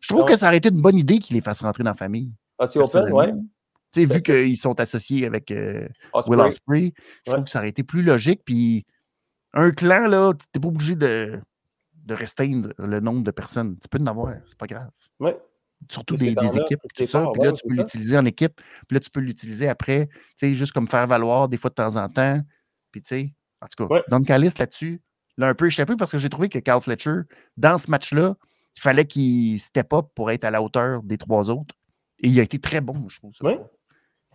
Je 0.00 0.08
trouve 0.08 0.20
Non. 0.20 0.26
que 0.26 0.36
ça 0.36 0.46
aurait 0.48 0.56
été 0.56 0.70
une 0.70 0.80
bonne 0.80 0.98
idée 0.98 1.18
qu'il 1.18 1.36
les 1.36 1.42
fasse 1.42 1.62
rentrer 1.62 1.84
dans 1.84 1.90
la 1.90 1.96
famille. 1.96 2.32
Ah, 2.58 2.66
c'est 2.66 2.78
open, 2.78 3.02
ouais. 3.02 3.08
personnellement. 3.26 3.44
Tu 3.92 4.00
sais, 4.00 4.06
Tout 4.06 4.12
à 4.12 4.16
vu 4.16 4.22
qu'ils 4.22 4.56
sont 4.58 4.80
associés 4.80 5.26
avec 5.26 5.50
euh, 5.50 5.86
Osprey. 6.14 6.36
Will 6.36 6.46
Ospreay, 6.46 6.92
je 7.26 7.30
Ouais. 7.30 7.34
trouve 7.34 7.44
que 7.44 7.50
ça 7.50 7.58
aurait 7.58 7.68
été 7.68 7.82
plus 7.82 8.02
logique. 8.02 8.40
Puis 8.44 8.86
un 9.54 9.70
clan, 9.70 10.06
là, 10.06 10.32
tu 10.32 10.46
n'es 10.54 10.60
pas 10.60 10.68
obligé 10.68 10.96
de, 10.96 11.40
de 12.04 12.14
restreindre 12.14 12.72
le 12.78 13.00
nombre 13.00 13.22
de 13.22 13.30
personnes. 13.30 13.78
Tu 13.78 13.88
peux 13.88 13.98
en 13.98 14.06
avoir, 14.06 14.34
c'est 14.46 14.58
pas 14.58 14.66
grave. 14.66 14.90
Ouais. 15.20 15.36
Surtout 15.90 16.14
des, 16.14 16.30
équipes, 16.30 16.80
tout 16.94 17.06
ça. 17.06 17.26
Puis 17.32 17.42
là, 17.42 17.52
tu 17.52 17.68
peux 17.68 17.74
ça? 17.74 17.82
l'utiliser 17.82 18.16
en 18.16 18.24
équipe. 18.24 18.60
Puis 18.86 18.94
là, 18.94 19.00
tu 19.00 19.10
peux 19.10 19.20
l'utiliser 19.20 19.68
après, 19.68 20.06
tu 20.06 20.14
sais, 20.36 20.54
juste 20.54 20.72
comme 20.72 20.88
faire 20.88 21.06
valoir 21.06 21.48
des 21.48 21.56
fois 21.56 21.70
de 21.70 21.74
temps 21.74 21.96
en 21.96 22.08
temps. 22.08 22.40
Puis 22.92 23.02
tu 23.02 23.08
sais, 23.08 23.34
en 23.60 23.66
tout 23.66 23.86
cas, 23.86 23.94
Ouais. 23.94 24.02
Don 24.08 24.22
Callis 24.22 24.54
là-dessus, 24.58 25.02
l'a 25.36 25.48
un 25.48 25.54
peu 25.54 25.66
échappé 25.66 25.96
parce 25.96 26.12
que 26.12 26.18
j'ai 26.18 26.28
trouvé 26.28 26.48
que 26.48 26.58
Carl 26.58 26.80
Fletcher, 26.80 27.22
dans 27.56 27.78
ce 27.78 27.90
match-là, 27.90 28.36
il 28.76 28.80
fallait 28.80 29.06
qu'il 29.06 29.60
step 29.60 29.92
up 29.92 30.06
pour 30.14 30.30
être 30.30 30.44
à 30.44 30.50
la 30.50 30.62
hauteur 30.62 31.02
des 31.02 31.18
trois 31.18 31.50
autres. 31.50 31.74
Et 32.20 32.28
il 32.28 32.38
a 32.38 32.42
été 32.44 32.58
très 32.58 32.80
bon, 32.80 33.08
je 33.08 33.18
trouve. 33.18 33.34
ce 33.34 33.44
Ouais. 33.44 33.58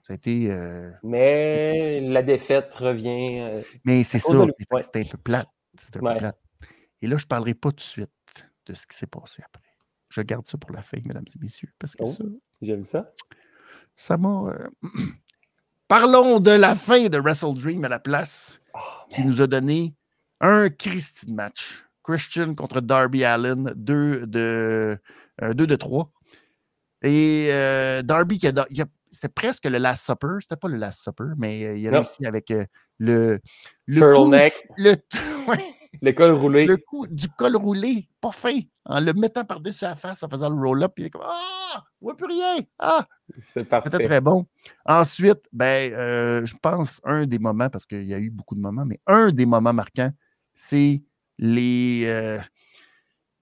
Ça 0.07 0.13
a 0.13 0.15
été. 0.15 0.49
euh, 0.49 0.89
Mais 1.03 1.99
la 1.99 2.23
défaite 2.23 2.73
revient. 2.75 3.39
euh, 3.41 3.61
Mais 3.83 4.03
c'est 4.03 4.19
ça. 4.19 4.37
ouais. 4.39 4.47
C'était 4.81 5.01
un 5.01 5.03
peu 5.11 5.17
plate. 5.17 5.49
C'était 5.81 5.99
un 5.99 6.01
Ouais. 6.03 6.13
peu 6.13 6.19
plate. 6.19 6.39
Et 7.01 7.07
là, 7.07 7.17
je 7.17 7.25
ne 7.25 7.27
parlerai 7.27 7.53
pas 7.53 7.71
tout 7.71 7.75
de 7.75 7.81
suite 7.81 8.09
de 8.67 8.73
ce 8.73 8.87
qui 8.87 8.95
s'est 8.95 9.05
passé 9.07 9.43
après. 9.45 9.63
Je 10.09 10.21
garde 10.21 10.45
ça 10.47 10.57
pour 10.57 10.71
la 10.71 10.81
fin, 10.81 10.97
mesdames 11.03 11.25
et 11.27 11.39
messieurs, 11.43 11.69
parce 11.77 11.93
que 11.95 12.03
Oh. 12.03 12.11
ça, 12.13 12.23
J'aime 12.61 12.85
ça. 12.85 13.11
ça 13.95 14.15
m'a. 14.17 14.53
euh, 14.53 14.67
Parlons 15.89 16.39
de 16.39 16.51
la 16.51 16.75
fin 16.75 17.07
de 17.07 17.17
Wrestle 17.17 17.55
Dream 17.55 17.83
à 17.85 17.89
la 17.89 17.99
place, 17.99 18.61
Oh, 18.73 18.79
qui 19.09 19.23
nous 19.23 19.41
a 19.41 19.47
donné 19.47 19.93
un 20.41 20.69
Christy 20.69 21.25
de 21.27 21.33
match. 21.33 21.83
Christian 22.03 22.55
contre 22.55 22.79
Darby 22.81 23.23
Allen, 23.25 23.73
2 23.75 24.25
de, 24.27 24.97
2 25.41 25.67
de 25.67 25.75
3. 25.75 26.11
Et 27.03 27.47
euh, 27.51 28.01
Darby, 28.01 28.37
qui 28.37 28.47
a, 28.47 28.65
il 28.69 28.81
a- 28.81 28.85
c'était 29.17 29.29
presque 29.33 29.65
le 29.65 29.77
Last 29.77 30.05
Supper. 30.05 30.37
C'était 30.41 30.55
pas 30.55 30.67
le 30.67 30.77
Last 30.77 31.03
Supper, 31.03 31.33
mais 31.37 31.65
euh, 31.65 31.77
il 31.77 31.87
a 31.87 31.91
réussi 31.91 32.25
avec 32.25 32.49
euh, 32.51 32.65
le. 32.99 33.39
le 33.85 33.99
Turtleneck. 34.01 34.53
coup- 34.53 34.73
le, 34.77 34.91
ouais, 35.47 35.63
L'école 36.01 36.31
roulée. 36.31 36.65
le 36.67 36.77
coup 36.77 37.07
du 37.07 37.27
col 37.29 37.55
roulé, 37.55 38.07
pas 38.21 38.31
fin, 38.31 38.59
en 38.85 38.99
le 38.99 39.13
mettant 39.13 39.43
par-dessus 39.45 39.83
la 39.85 39.95
face, 39.95 40.21
en 40.21 40.29
faisant 40.29 40.49
le 40.49 40.55
roll-up, 40.55 40.91
puis 40.93 41.05
il 41.05 41.07
est 41.07 41.09
comme 41.09 41.23
Ah, 41.25 41.83
on 42.01 42.05
voit 42.05 42.15
plus 42.17 42.27
rien. 42.27 42.57
Ah, 42.77 43.07
C'était 43.45 44.05
très 44.07 44.21
bon. 44.21 44.45
Ensuite, 44.85 45.47
ben, 45.51 45.91
euh, 45.93 46.45
je 46.45 46.55
pense 46.61 47.01
un 47.03 47.25
des 47.25 47.39
moments, 47.39 47.69
parce 47.69 47.85
qu'il 47.87 48.03
y 48.03 48.13
a 48.13 48.19
eu 48.19 48.29
beaucoup 48.29 48.53
de 48.53 48.59
moments, 48.61 48.85
mais 48.85 48.99
un 49.07 49.31
des 49.31 49.45
moments 49.47 49.73
marquants, 49.73 50.11
c'est 50.53 51.01
les 51.39 52.03
euh, 52.05 52.39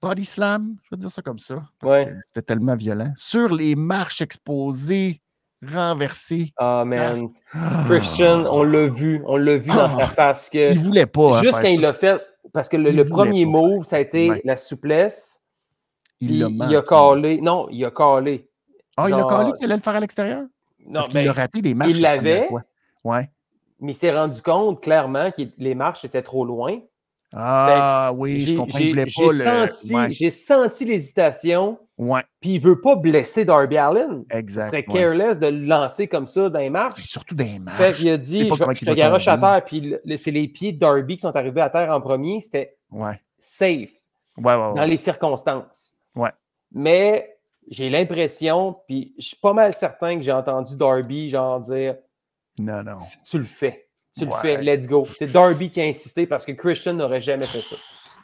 body 0.02 0.24
slam, 0.26 0.78
je 0.84 0.90
vais 0.96 1.00
dire 1.00 1.10
ça 1.12 1.22
comme 1.22 1.40
ça, 1.40 1.68
parce 1.80 1.98
Ouais. 1.98 2.06
que 2.06 2.12
c'était 2.28 2.42
tellement 2.44 2.76
violent, 2.76 3.12
sur 3.18 3.50
les 3.50 3.76
marches 3.76 4.22
exposées, 4.22 5.22
renversées. 5.66 6.52
Ah, 6.58 6.84
man. 6.86 7.30
Ah, 7.54 7.84
Christian, 7.88 8.46
on 8.52 8.64
l'a 8.64 8.88
vu. 8.88 9.22
On 9.26 9.38
l'a 9.38 9.58
vu 9.58 9.70
dans 9.70 9.90
sa 9.90 10.04
Ah. 10.06 10.08
face. 10.08 10.50
Que 10.50 10.72
il 10.74 10.80
voulait 10.80 11.06
pas. 11.06 11.38
hein, 11.38 11.42
juste 11.42 11.62
quand 11.62 11.68
il 11.68 11.82
l'a 11.82 11.94
fait, 11.94 12.22
parce 12.54 12.70
que 12.70 12.78
le, 12.78 13.04
premier 13.10 13.46
pas 13.46 13.52
move, 13.52 13.84
ça 13.86 13.96
a 13.98 14.00
été 14.00 14.30
Ouais. 14.30 14.42
la 14.46 14.56
souplesse. 14.56 15.42
il 16.22 16.40
l'a 16.40 16.48
il 16.70 16.76
a 16.76 16.82
calé. 16.82 17.42
Non, 17.42 17.68
il 17.72 17.84
a 17.86 17.92
calé. 17.92 18.50
Ah, 18.98 19.08
il 19.10 19.14
a 19.14 19.24
collé 19.24 19.52
qu'il 19.54 19.66
allait 19.66 19.76
le 19.76 19.82
faire 19.82 19.96
à 19.96 20.00
l'extérieur? 20.00 20.44
Non, 20.88 20.94
Parce 20.94 21.08
qu'il 21.10 21.16
ben, 21.24 21.30
a 21.30 21.34
raté 21.34 21.62
les 21.62 21.74
marches. 21.74 21.92
il 21.92 22.02
l'avait. 22.02 22.48
Ouais. 23.04 23.30
mais 23.80 23.92
il 23.92 23.96
s'est 23.96 24.16
rendu 24.16 24.42
compte 24.42 24.82
clairement 24.82 25.32
que 25.32 25.42
les 25.58 25.76
marches 25.76 26.06
étaient 26.06 26.22
trop 26.22 26.46
loin. 26.46 26.78
Ah 27.38 28.12
oui, 28.16 28.40
je 28.42 28.56
comprends. 28.56 28.80
Il 28.80 28.96
pas 28.96 29.04
le. 29.04 29.44
senti, 29.44 29.94
Ouais, 29.94 30.12
j'ai 30.12 30.32
senti 30.32 30.86
l'hésitation, 30.86 31.78
ouais, 31.98 32.22
puis 32.40 32.56
il 32.56 32.60
veut 32.60 32.80
pas 32.80 32.96
blesser 32.96 33.44
Darby 33.46 33.78
Allen. 33.78 34.24
Ce 34.32 34.38
exact. 34.38 34.66
serait 34.68 34.86
ouais. 34.88 34.94
careless 34.94 35.40
de 35.40 35.48
le 35.48 35.66
lancer 35.66 36.08
comme 36.08 36.28
ça 36.28 36.50
dans 36.50 36.60
les 36.60 36.70
marches. 36.70 37.04
surtout 37.04 37.36
des 37.36 37.60
marches. 37.60 37.78
Fait 37.78 37.92
qu'il 37.94 38.10
a 38.10 38.18
dit, 38.18 38.38
je, 38.50 38.54
je 38.56 38.64
il 38.82 38.88
te 38.88 38.94
garoche 38.94 39.28
à 39.28 39.38
terre, 39.38 39.64
puis 39.66 40.00
le- 40.06 40.16
c'est 40.16 40.32
les 40.32 40.48
pieds 40.48 40.72
de 40.72 40.80
Darby 40.80 41.16
qui 41.18 41.22
sont 41.22 41.36
arrivés 41.36 41.62
à 41.62 41.70
terre 41.70 41.92
en 41.92 42.00
premier. 42.00 42.40
C'était 42.42 42.78
Ouais. 42.92 43.20
safe 43.38 43.90
dans 44.38 44.86
les 44.86 44.98
circonstances. 44.98 45.96
Ouais. 46.16 46.32
Mais 46.72 47.38
j'ai 47.70 47.90
l'impression, 47.90 48.78
puis 48.88 49.14
je 49.18 49.26
suis 49.26 49.38
pas 49.38 49.54
mal 49.54 49.74
certain 49.74 50.16
que 50.18 50.22
j'ai 50.22 50.32
entendu 50.32 50.78
Darby 50.78 51.30
genre 51.30 51.60
dire 51.60 51.96
Non, 52.58 52.84
non. 52.84 52.98
Tu 53.30 53.38
le 53.40 53.44
fais. 53.46 53.85
Tu 54.18 54.26
le 54.26 54.32
Ouais. 54.32 54.38
fais, 54.42 54.62
let's 54.62 54.88
go. 54.88 55.06
C'est 55.18 55.32
Darby 55.32 55.70
qui 55.70 55.82
a 55.82 55.86
insisté 55.86 56.26
parce 56.26 56.46
que 56.46 56.54
Christian 56.54 56.94
n'aurait 56.94 57.22
jamais 57.22 57.46
fait 57.46 57.62
ça. 57.62 57.76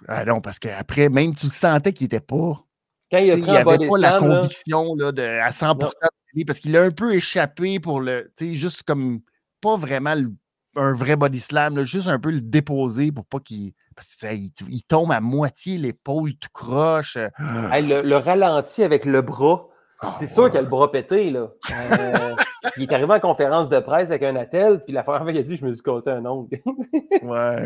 Ah 0.07 0.25
non, 0.25 0.41
parce 0.41 0.57
qu'après, 0.57 1.09
même 1.09 1.35
tu 1.35 1.47
sentais 1.47 1.93
qu'il 1.93 2.05
n'était 2.05 2.19
pas. 2.21 2.63
Quand 3.11 3.17
il 3.17 3.43
n'avait 3.45 3.63
pas 3.63 3.77
la 3.77 3.87
slam, 3.87 4.01
là, 4.01 4.19
conviction 4.39 4.95
là, 4.95 5.11
de, 5.11 5.21
à 5.21 5.49
100% 5.49 5.77
de 5.79 5.87
lui, 6.33 6.45
parce 6.45 6.59
qu'il 6.59 6.75
a 6.77 6.83
un 6.83 6.91
peu 6.91 7.13
échappé 7.13 7.79
pour 7.79 7.99
le. 7.99 8.31
Tu 8.37 8.49
sais, 8.51 8.55
juste 8.55 8.83
comme. 8.83 9.19
Pas 9.61 9.75
vraiment 9.75 10.15
le- 10.15 10.31
un 10.77 10.93
vrai 10.93 11.17
body 11.17 11.39
slam, 11.39 11.75
là, 11.75 11.83
juste 11.83 12.07
un 12.07 12.17
peu 12.19 12.31
le 12.31 12.41
déposer 12.41 13.11
pour 13.11 13.25
pas 13.25 13.39
qu'il. 13.39 13.73
Parce 13.95 14.15
sais, 14.17 14.37
il, 14.69 14.83
tombe 14.83 15.11
à 15.11 15.19
moitié 15.19 15.77
l'épaule 15.77 16.33
tout 16.35 16.49
croche. 16.53 17.17
hey, 17.17 17.85
le, 17.85 18.01
le 18.01 18.17
ralenti 18.17 18.83
avec 18.83 19.05
le 19.05 19.21
bras, 19.21 19.67
ah, 19.99 20.15
c'est 20.17 20.25
sûr 20.25 20.43
ouais. 20.43 20.49
qu'il 20.49 20.57
a 20.59 20.61
le 20.61 20.69
bras 20.69 20.91
pété. 20.91 21.29
Là. 21.29 21.49
Euh, 21.71 22.35
il 22.77 22.83
est 22.83 22.93
arrivé 22.93 23.13
en 23.13 23.19
conférence 23.19 23.69
de 23.69 23.79
presse 23.79 24.09
avec 24.09 24.23
un 24.23 24.35
attel, 24.35 24.83
puis 24.83 24.93
la 24.93 25.03
première 25.03 25.21
fois 25.23 25.31
qu'il 25.31 25.39
a 25.39 25.43
dit 25.43 25.55
Je 25.57 25.65
me 25.65 25.71
suis 25.71 25.83
cassé 25.83 26.09
un 26.09 26.25
ongle. 26.25 26.59
Ouais. 27.23 27.65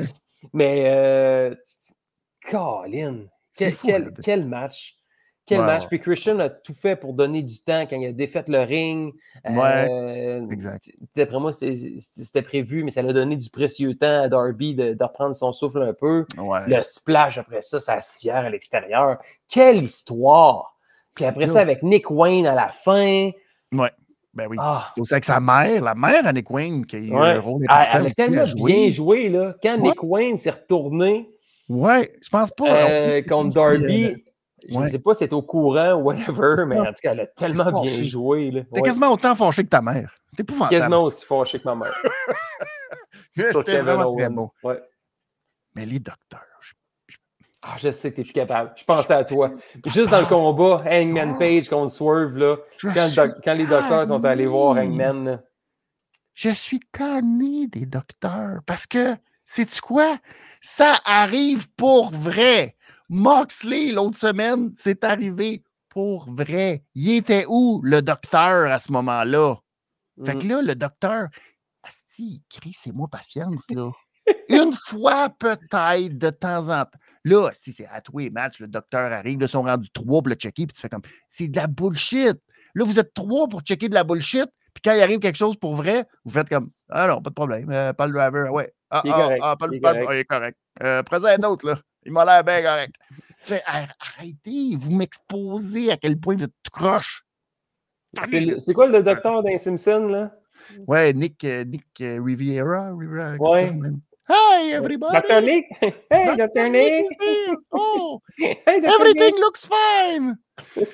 Mais, 0.53 0.83
euh, 0.87 1.55
Colin, 2.49 3.25
C'est 3.53 3.65
quel, 3.65 3.73
fou, 3.73 3.87
quel- 3.87 4.03
là, 4.03 4.09
de- 4.11 4.21
quel 4.21 4.47
match. 4.47 4.97
Quel 5.47 5.61
match. 5.61 5.85
Puis 5.87 5.99
Christian 5.99 6.39
a 6.39 6.49
tout 6.49 6.73
fait 6.73 6.95
pour 6.95 7.13
donner 7.13 7.43
du 7.43 7.59
temps 7.63 7.85
quand 7.87 7.95
il 7.99 8.07
a 8.07 8.11
défait 8.11 8.43
le 8.47 8.61
ring. 8.63 9.13
Ouais, 9.47 9.87
Euh, 9.87 10.49
exact. 10.49 10.91
D'après 11.15 11.39
moi, 11.39 11.51
c'était 11.51 12.41
prévu, 12.41 12.83
mais 12.83 12.89
ça 12.89 13.01
a 13.01 13.13
donné 13.13 13.35
du 13.35 13.51
précieux 13.51 13.93
temps 13.93 14.21
à 14.23 14.27
Darby 14.27 14.73
de, 14.73 14.93
de 14.95 15.03
reprendre 15.03 15.35
son 15.35 15.51
souffle 15.51 15.83
un 15.83 15.93
peu. 15.93 16.25
Ouais. 16.39 16.61
Le 16.67 16.81
splash 16.81 17.37
après 17.37 17.61
ça, 17.61 17.79
ça 17.79 18.01
civière 18.01 18.37
à 18.37 18.49
l'extérieur. 18.49 19.19
Quelle 19.47 19.83
histoire! 19.83 20.75
Puis 21.13 21.25
après 21.25 21.47
ça, 21.47 21.59
avec 21.61 21.83
Nick 21.83 22.09
Wayne 22.09 22.47
à 22.47 22.55
la 22.55 22.69
fin. 22.69 23.29
Ouais. 23.71 23.91
Ben 24.35 24.47
oui. 24.49 24.57
Ah, 24.59 24.91
Aussi 24.99 25.13
avec 25.13 25.23
sa 25.25 25.39
mère, 25.39 25.81
la 25.81 25.95
mère 25.95 26.27
à 26.27 26.33
Nick 26.33 26.51
Wayne, 26.51 26.85
qui 26.85 26.97
a 26.97 26.99
ouais. 27.15 27.29
un 27.31 27.39
rôle 27.39 27.61
Elle, 27.63 27.71
important. 27.71 27.89
elle 27.93 28.01
a 28.01 28.05
aussi 28.05 28.15
tellement 28.15 28.65
bien 28.65 28.89
joué, 28.89 29.29
là. 29.29 29.55
Quand 29.63 29.75
Ouais. 29.77 29.81
Nick 29.81 30.03
Wayne 30.03 30.37
s'est 30.37 30.49
retourné 30.51 31.29
Ouais, 31.69 32.11
je 32.21 32.29
pense 32.29 32.51
pas. 32.51 32.65
euh, 32.91 33.21
contre 33.23 33.55
Darby, 33.55 34.15
Je 34.67 34.77
Ouais. 34.77 34.89
sais 34.89 34.99
pas 34.99 35.13
si 35.13 35.19
c'est 35.19 35.33
au 35.33 35.41
courant 35.43 35.93
ou 35.93 36.03
whatever, 36.05 36.65
mais 36.65 36.79
en 36.79 36.85
tout 36.85 36.93
cas, 37.03 37.11
elle 37.11 37.19
a 37.21 37.27
tellement 37.27 37.81
bien 37.81 37.91
fâché. 37.91 38.03
joué. 38.03 38.51
là. 38.51 38.61
T'es 38.73 38.81
quasiment 38.81 39.11
autant 39.11 39.35
fâché 39.35 39.63
que 39.63 39.69
ta 39.69 39.81
mère. 39.81 40.11
T'es 40.35 40.41
épouvantable. 40.41 40.75
Quasiment 40.79 41.03
aussi 41.03 41.23
fâché 41.25 41.59
que 41.59 41.65
ma 41.65 41.75
mère. 41.75 41.95
Mais 43.37 43.43
C'était 43.53 43.63
Kevin 43.73 43.81
vraiment 43.85 44.49
très. 44.63 44.81
Mais 45.75 45.85
les 45.85 45.99
docteurs, 45.99 46.54
Ah, 47.67 47.77
je 47.79 47.89
sais 47.89 48.11
que 48.11 48.17
t'es 48.17 48.23
plus 48.23 48.33
capable. 48.33 48.73
Je 48.75 48.83
pensais 48.83 49.13
à 49.13 49.23
toi. 49.23 49.51
Juste 49.85 50.11
dans 50.11 50.19
le 50.19 50.27
combat, 50.27 50.83
Hangman 50.85 51.35
Page 51.39 51.67
contre 51.67 51.91
Swerve, 51.91 52.37
là, 52.37 52.57
quand, 52.81 52.93
le 52.93 53.07
suis 53.07 53.15
doc- 53.15 53.41
quand 53.43 53.53
les 53.55 53.65
docteurs 53.65 54.07
sont 54.07 54.23
allés 54.23 54.45
voir. 54.45 54.77
Hangman, 54.77 55.25
là, 55.25 55.43
Je 56.33 56.49
suis 56.49 56.79
tanné 56.91 57.67
des 57.67 57.87
docteurs 57.87 58.59
parce 58.67 58.85
que, 58.85 59.15
sais-tu 59.45 59.81
quoi? 59.81 60.17
Ça 60.61 60.99
arrive 61.05 61.67
pour 61.71 62.11
vrai. 62.11 62.75
Moxley, 63.09 63.91
l'autre 63.91 64.17
semaine, 64.17 64.73
c'est 64.77 65.03
arrivé 65.03 65.63
pour 65.89 66.29
vrai. 66.29 66.83
Il 66.93 67.09
était 67.11 67.45
où, 67.47 67.81
le 67.83 68.01
docteur, 68.01 68.71
à 68.71 68.77
ce 68.79 68.91
moment-là? 68.91 69.55
Fait 70.23 70.35
mm, 70.35 70.39
que 70.39 70.47
là, 70.47 70.61
le 70.61 70.75
docteur, 70.75 71.29
Asti, 71.83 72.43
crie, 72.49 72.73
c'est 72.73 72.93
moi 72.93 73.07
patience, 73.07 73.69
là. 73.71 73.91
Une 74.49 74.73
fois 74.73 75.29
peut-être 75.29 76.17
de 76.17 76.29
temps 76.29 76.69
en 76.69 76.85
temps. 76.85 76.99
Là, 77.23 77.49
si 77.53 77.73
c'est 77.73 77.87
à 77.87 78.01
tous 78.01 78.17
les 78.19 78.29
matchs, 78.29 78.59
le 78.59 78.67
docteur 78.67 79.11
arrive, 79.11 79.39
là, 79.39 79.47
ils 79.47 79.49
sont 79.49 79.63
rendus 79.63 79.89
trois 79.91 80.21
pour 80.21 80.29
le 80.29 80.35
checker, 80.35 80.67
puis 80.67 80.75
tu 80.75 80.81
fais 80.81 80.89
comme, 80.89 81.01
c'est 81.29 81.47
de 81.47 81.55
la 81.55 81.67
bullshit. 81.67 82.37
Là, 82.75 82.85
vous 82.85 82.99
êtes 82.99 83.13
trois 83.13 83.47
pour 83.47 83.61
checker 83.61 83.89
de 83.89 83.95
la 83.95 84.03
bullshit, 84.03 84.45
puis 84.73 84.81
quand 84.83 84.93
il 84.93 85.01
arrive 85.01 85.19
quelque 85.19 85.37
chose 85.37 85.55
pour 85.55 85.75
vrai, 85.75 86.05
vous 86.23 86.31
faites 86.31 86.49
comme, 86.49 86.69
ah 86.89 87.07
non, 87.07 87.21
pas 87.21 87.29
de 87.31 87.35
problème, 87.35 87.69
euh, 87.71 87.93
pas 87.93 88.05
le 88.05 88.13
driver, 88.13 88.51
ouais. 88.53 88.71
Ah, 88.91 89.01
Il 89.03 89.09
est 89.09 89.13
ah, 89.13 89.17
correct, 89.17 89.39
ah, 89.43 89.55
pas 89.57 89.67
le 89.67 89.73
il 89.73 89.77
est 89.77 89.79
pas- 89.81 89.91
correct. 89.93 90.07
ah, 90.09 90.13
il 90.13 90.19
est 90.19 90.25
correct. 90.25 90.57
Euh, 90.83 91.03
un 91.11 91.43
autre, 91.43 91.67
là. 91.67 91.79
Il 92.05 92.11
m'a 92.11 92.23
l'air 92.25 92.43
bien 92.43 92.61
correct. 92.61 92.93
Tu 93.43 93.53
fais, 93.53 93.63
Ar- 93.65 93.95
arrêtez, 93.99 94.75
vous 94.77 94.91
m'exposez 94.91 95.91
à 95.91 95.97
quel 95.97 96.19
point 96.19 96.35
vous 96.35 96.43
êtes 96.43 96.51
croche. 96.71 97.23
c'est 98.27 98.73
quoi 98.73 98.87
le 98.87 99.01
docteur 99.01 99.41
d'un 99.41 99.57
Simpson, 99.57 100.07
là? 100.07 100.31
Ouais, 100.87 101.13
Nick, 101.13 101.43
euh, 101.43 101.63
Nick 101.63 101.85
euh, 102.01 102.21
Riviera. 102.23 102.91
Riviera 102.95 103.35
Ouais. 103.35 103.71
Hi, 104.27 104.71
everybody! 104.73 105.19
Dr. 105.21 105.39
Nick? 105.41 105.65
Hey, 106.09 106.35
Dr. 106.35 106.67
Nick! 106.69 107.05
Oh, 107.71 108.19
Hey, 108.39 108.81
Dr. 108.81 108.87
everything 108.95 109.35
Nick! 109.35 109.39
looks 109.39 109.65
fine! 109.65 110.35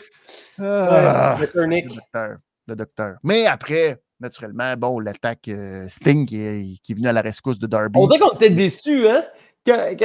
Ah, 0.59 1.37
Ouais, 1.39 1.47
Dr. 1.47 1.59
le 1.61 1.65
Nick. 1.67 1.87
docteur, 1.87 2.37
le 2.67 2.75
docteur. 2.75 3.15
Mais 3.23 3.45
après, 3.47 3.97
naturellement, 4.19 4.75
bon, 4.77 4.99
l'attaque 4.99 5.47
euh, 5.47 5.87
Sting 5.87 6.25
qui 6.25 6.41
est, 6.41 6.77
qui 6.83 6.91
est 6.91 6.95
venu 6.95 7.07
à 7.07 7.13
la 7.13 7.21
rescousse 7.21 7.57
de 7.57 7.67
Darby. 7.67 7.97
On 7.99 8.05
dirait 8.07 8.19
qu'on 8.19 8.35
était 8.35 8.49
déçus, 8.51 9.07
hein? 9.07 9.23
Que, 9.65 9.71
là, 9.71 9.95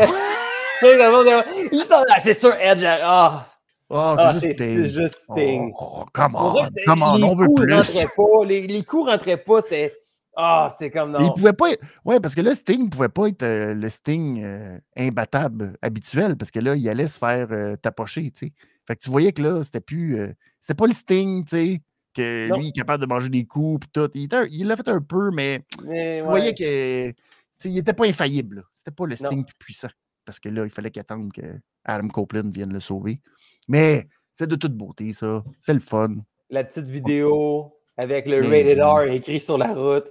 c'est 2.23 2.35
sûr, 2.35 2.55
Edge. 2.55 2.85
Ah, 2.87 3.49
Oh, 3.89 4.15
c'est 4.17 4.23
ah, 4.25 4.33
juste 4.33 4.47
c'est 4.47 4.55
Sting. 4.55 4.85
juste 4.87 5.15
Sting. 5.31 5.73
Oh, 5.79 5.99
oh, 6.01 6.05
come 6.13 6.35
On 6.35 6.55
come 6.87 7.03
on, 7.03 7.17
les 7.17 7.23
on 7.25 7.35
veut 7.37 7.47
coups 7.47 7.63
plus. 7.63 7.73
rentraient 7.75 8.09
pas, 8.17 8.45
les, 8.45 8.67
les 8.67 8.83
coups 8.83 9.09
rentraient 9.11 9.37
pas, 9.37 9.63
c'était. 9.63 9.95
Ah, 10.37 10.69
c'était 10.71 10.91
comme 10.91 11.13
non. 11.13 11.19
Il 11.21 11.33
pouvait 11.33 11.53
pas. 11.55 11.71
être- 11.73 11.83
Ouais, 12.05 12.21
parce 12.21 12.35
que 12.35 12.43
là, 12.43 12.55
Sting 12.55 12.85
ne 12.85 12.89
pouvait 12.91 13.09
pas 13.09 13.29
être 13.29 13.43
euh, 13.43 13.73
le 13.75 13.89
Sting 13.89 14.45
euh, 14.45 14.79
imbattable 14.97 15.77
habituel, 15.81 16.37
parce 16.37 16.51
que 16.51 16.59
là, 16.61 16.77
il 16.77 16.87
allait 16.89 17.07
se 17.09 17.19
faire 17.19 17.49
euh, 17.51 17.77
tapocher, 17.77 18.31
tu 18.31 18.47
sais. 18.49 18.53
Fait 18.87 18.95
que 18.97 19.01
tu 19.03 19.11
voyais 19.11 19.33
que 19.33 19.43
là, 19.43 19.63
c'était 19.65 19.81
plus. 19.81 20.17
euh, 20.19 20.33
c'était 20.61 20.75
pas 20.75 20.87
le 20.87 20.93
Sting, 20.93 21.45
tu 21.45 21.57
sais, 21.57 21.81
que 22.15 22.49
Non. 22.49 22.57
lui, 22.59 22.67
il 22.67 22.69
est 22.69 22.73
capable 22.73 23.03
de 23.03 23.09
manger 23.09 23.29
des 23.31 23.45
coups, 23.47 23.87
pis 23.87 23.91
tout. 23.93 24.11
Il 24.51 24.67
l'a 24.69 24.77
fait 24.77 24.89
un 24.89 25.01
peu, 25.01 25.31
mais 25.31 25.61
Mais, 25.85 26.19
tu 26.19 26.23
ouais. 26.23 26.29
voyais 26.29 26.53
que. 26.55 27.09
tu 27.11 27.15
sais, 27.59 27.71
il 27.71 27.79
était 27.79 27.93
pas 27.95 28.07
infaillible, 28.07 28.57
là. 28.57 28.63
C'était 28.73 28.91
pas 28.91 29.07
le 29.07 29.17
Non. 29.21 29.29
Sting 29.31 29.45
plus 29.45 29.55
puissant. 29.59 29.89
Parce 30.27 30.39
que 30.39 30.49
là, 30.51 30.65
il 30.65 30.71
fallait 30.71 30.91
qu'il 30.91 31.01
attende 31.01 31.33
que 31.33 31.43
Adam 31.85 32.09
Copeland 32.09 32.51
vienne 32.53 32.73
le 32.73 32.81
sauver. 32.81 33.21
Mais 33.69 34.07
c'est 34.33 34.47
de 34.49 34.57
toute 34.57 34.75
beauté, 34.75 35.13
ça. 35.13 35.43
C'est 35.61 35.73
le 35.75 35.81
fun. 35.81 36.17
La 36.51 36.63
petite 36.65 36.89
vidéo 36.89 37.73
avec 37.97 38.27
le 38.27 38.43
Mais 38.43 38.63
Rated. 38.75 38.81
R 38.83 39.13
écrit 39.13 39.41
sur 39.41 39.57
la 39.57 39.73
route. 39.73 40.09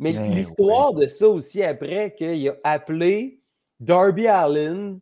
Mais 0.00 0.12
Mais 0.14 0.28
l'histoire 0.30 0.92
de 0.94 1.06
ça 1.06 1.28
aussi 1.28 1.62
après, 1.62 2.14
qu'il 2.16 2.48
a 2.48 2.54
appelé 2.64 3.38
Darby 3.78 4.26
Allen 4.26 4.98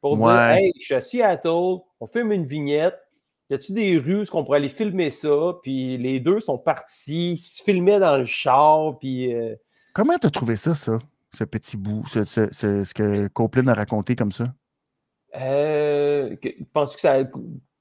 pour 0.00 0.16
dire. 0.16 0.26
Hey, 0.56 0.72
je 0.78 0.84
suis 0.84 0.94
à 0.94 1.00
Seattle, 1.00 1.78
on 2.00 2.06
filme 2.06 2.32
une 2.32 2.46
vignette. 2.46 2.98
Y 3.48 3.54
a-tu 3.54 3.72
des 3.72 3.96
rues 3.98 4.22
où 4.32 4.36
on 4.36 4.44
pourrait 4.44 4.58
aller 4.58 4.68
filmer 4.68 5.10
ça? 5.10 5.54
Puis 5.62 5.96
les 5.98 6.20
deux 6.20 6.40
sont 6.40 6.58
partis, 6.58 7.32
ils 7.32 7.36
se 7.36 7.62
filmaient 7.62 7.98
dans 8.00 8.18
le 8.18 8.26
char, 8.26 8.98
puis. 8.98 9.32
euh, 9.34 9.54
Comment 9.94 10.18
t'as 10.18 10.30
trouvé 10.30 10.56
ça, 10.56 10.74
ça? 10.74 10.98
Ce 11.36 11.44
petit 11.44 11.76
bout, 11.76 12.04
ce, 12.08 12.24
ce- 12.24 12.52
ce- 12.52 12.84
ce 12.84 12.92
que 12.94 13.28
Copeland 13.28 13.68
a 13.68 13.74
raconté 13.74 14.14
comme 14.16 14.32
ça? 14.32 14.44
Euh, 15.36 16.34
que- 16.36 16.62
penses-tu 16.72 16.96
que 16.96 17.00
ça 17.02 17.24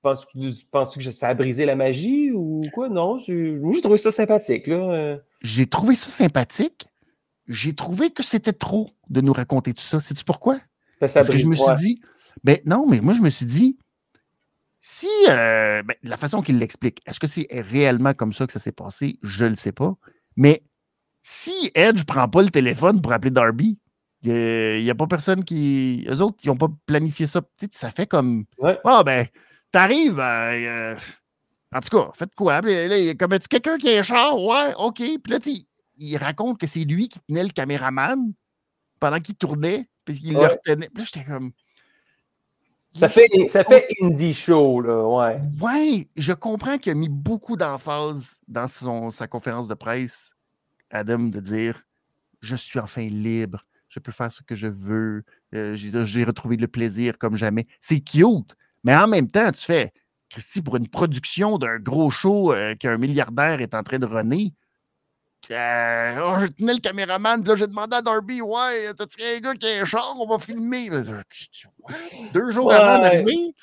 penses 0.01 0.27
penses 0.71 0.95
que 0.95 1.11
ça 1.11 1.29
a 1.29 1.33
brisé 1.33 1.65
la 1.65 1.75
magie 1.75 2.31
ou 2.31 2.48
quoi? 2.73 2.89
Non, 2.89 3.17
j'ai 3.19 3.59
trouvé 3.81 3.97
ça 3.97 4.11
sympathique. 4.11 4.67
Là. 4.67 4.75
euh. 4.75 5.17
J'ai 5.41 5.65
trouvé 5.67 5.95
ça 5.95 6.09
sympathique. 6.09 6.87
J'ai 7.47 7.73
trouvé 7.73 8.11
que 8.11 8.21
c'était 8.23 8.53
trop 8.53 8.89
de 9.09 9.21
nous 9.21 9.33
raconter 9.33 9.73
tout 9.73 9.81
ça. 9.83 9.99
Sais-tu 9.99 10.23
pourquoi? 10.23 10.55
Ça 11.01 11.07
Parce 11.21 11.29
que 11.29 11.37
je 11.37 11.47
me 11.47 11.55
suis 11.55 11.75
dit, 11.77 12.01
ben 12.43 12.59
non, 12.65 12.85
mais 12.87 12.99
moi, 13.01 13.13
je 13.13 13.21
me 13.21 13.29
suis 13.29 13.45
dit, 13.45 13.77
si 14.81 15.07
euh, 15.29 15.81
ben, 15.83 15.95
la 16.03 16.17
façon 16.17 16.41
qu'il 16.41 16.57
l'explique, 16.57 16.99
est-ce 17.05 17.19
que 17.19 17.27
c'est 17.27 17.47
réellement 17.51 18.13
comme 18.13 18.33
ça 18.33 18.45
que 18.47 18.53
ça 18.53 18.59
s'est 18.59 18.71
passé? 18.71 19.17
Je 19.23 19.45
ne 19.45 19.49
le 19.49 19.55
sais 19.55 19.71
pas. 19.71 19.95
Mais 20.35 20.63
si 21.23 21.71
Edge 21.75 21.99
ne 21.99 22.03
prend 22.05 22.27
pas 22.29 22.41
le 22.43 22.49
téléphone 22.49 23.01
pour 23.01 23.11
appeler 23.13 23.31
Darby, 23.31 23.77
il 24.23 24.83
n'y 24.83 24.89
a 24.89 24.95
pas 24.95 25.07
personne 25.07 25.43
qui. 25.43 26.05
Eux 26.09 26.21
autres, 26.21 26.37
ils 26.43 26.47
n'ont 26.47 26.57
pas 26.57 26.69
planifié 26.85 27.25
ça. 27.25 27.41
Ça 27.71 27.89
fait 27.89 28.07
comme. 28.07 28.45
Ouais. 28.57 28.77
Ah, 28.83 29.03
ben, 29.03 29.25
t'arrives. 29.71 30.19
euh, 30.19 30.95
en 31.73 31.79
tout 31.81 31.97
cas, 31.97 32.11
faites 32.15 32.33
quoi? 32.35 32.61
Puis 32.61 32.73
Là, 32.73 32.97
il 32.97 33.17
comme 33.17 33.37
quelqu'un 33.39 33.77
qui 33.77 33.89
un 33.89 34.03
char? 34.03 34.41
Ouais, 34.41 34.73
OK. 34.77 34.95
Puis 34.97 35.19
là, 35.27 35.39
il 35.97 36.17
raconte 36.17 36.59
que 36.59 36.67
c'est 36.67 36.83
lui 36.83 37.09
qui 37.09 37.19
tenait 37.27 37.43
le 37.43 37.49
caméraman 37.49 38.33
pendant 38.99 39.19
qu'il 39.19 39.35
tournait, 39.35 39.87
puis 40.05 40.19
qu'il 40.19 40.33
le 40.33 40.39
Ouais. 40.39 40.47
retenait. 40.47 40.89
Puis 40.89 41.03
là, 41.03 41.09
j'étais 41.11 41.25
comme. 41.25 41.51
Ça 42.95 43.07
fait, 43.07 43.29
ça 43.49 43.63
fait 43.63 43.87
indie 44.01 44.33
show, 44.33 44.81
là, 44.81 45.03
ouais. 45.07 45.39
Ouais, 45.61 46.07
je 46.15 46.33
comprends 46.33 46.77
qu'il 46.79 46.91
a 46.91 46.95
mis 46.95 47.07
beaucoup 47.07 47.55
d'emphase 47.55 48.39
dans 48.47 48.67
son, 48.67 49.11
sa 49.11 49.27
conférence 49.27 49.67
de 49.67 49.75
presse, 49.75 50.33
Adam, 50.89 51.19
de 51.19 51.39
dire 51.39 51.83
Je 52.41 52.55
suis 52.55 52.79
enfin 52.79 53.03
libre, 53.07 53.63
je 53.89 53.99
peux 53.99 54.11
faire 54.11 54.31
ce 54.31 54.41
que 54.41 54.55
je 54.55 54.67
veux, 54.67 55.23
euh, 55.53 55.75
j'ai 55.75 55.91
j'ai 56.07 56.23
retrouvé 56.23 56.57
le 56.57 56.67
plaisir 56.67 57.19
comme 57.19 57.35
jamais. 57.35 57.67
C'est 57.79 57.99
cute, 57.99 58.55
mais 58.83 58.95
en 58.95 59.07
même 59.07 59.29
temps, 59.29 59.51
tu 59.51 59.61
fais 59.61 59.93
Christy, 60.29 60.61
pour 60.61 60.75
une 60.77 60.87
production 60.87 61.57
d'un 61.57 61.77
gros 61.79 62.09
show 62.11 62.53
euh, 62.53 62.75
qu'un 62.75 62.97
milliardaire 62.97 63.61
est 63.61 63.73
en 63.73 63.83
train 63.83 63.97
de 63.99 64.05
runner. 64.05 64.53
euh, 65.51 66.19
oh, 66.23 66.35
je 66.41 66.47
tenais 66.47 66.73
le 66.73 66.79
caméraman, 66.79 67.41
puis 67.41 67.49
là, 67.49 67.55
j'ai 67.55 67.67
demandé 67.67 67.95
à 67.95 68.01
Darby, 68.01 68.41
ouais, 68.41 68.93
t'as-tu 68.93 69.23
un 69.23 69.39
gars 69.39 69.55
qui 69.55 69.67
un 69.67 69.85
char, 69.85 70.15
on 70.19 70.27
va 70.27 70.37
filmer. 70.37 70.89
Deux 72.33 72.51
jours 72.51 72.67
Ouais. 72.67 72.75
avant 72.75 73.01
d'arriver, 73.01 73.53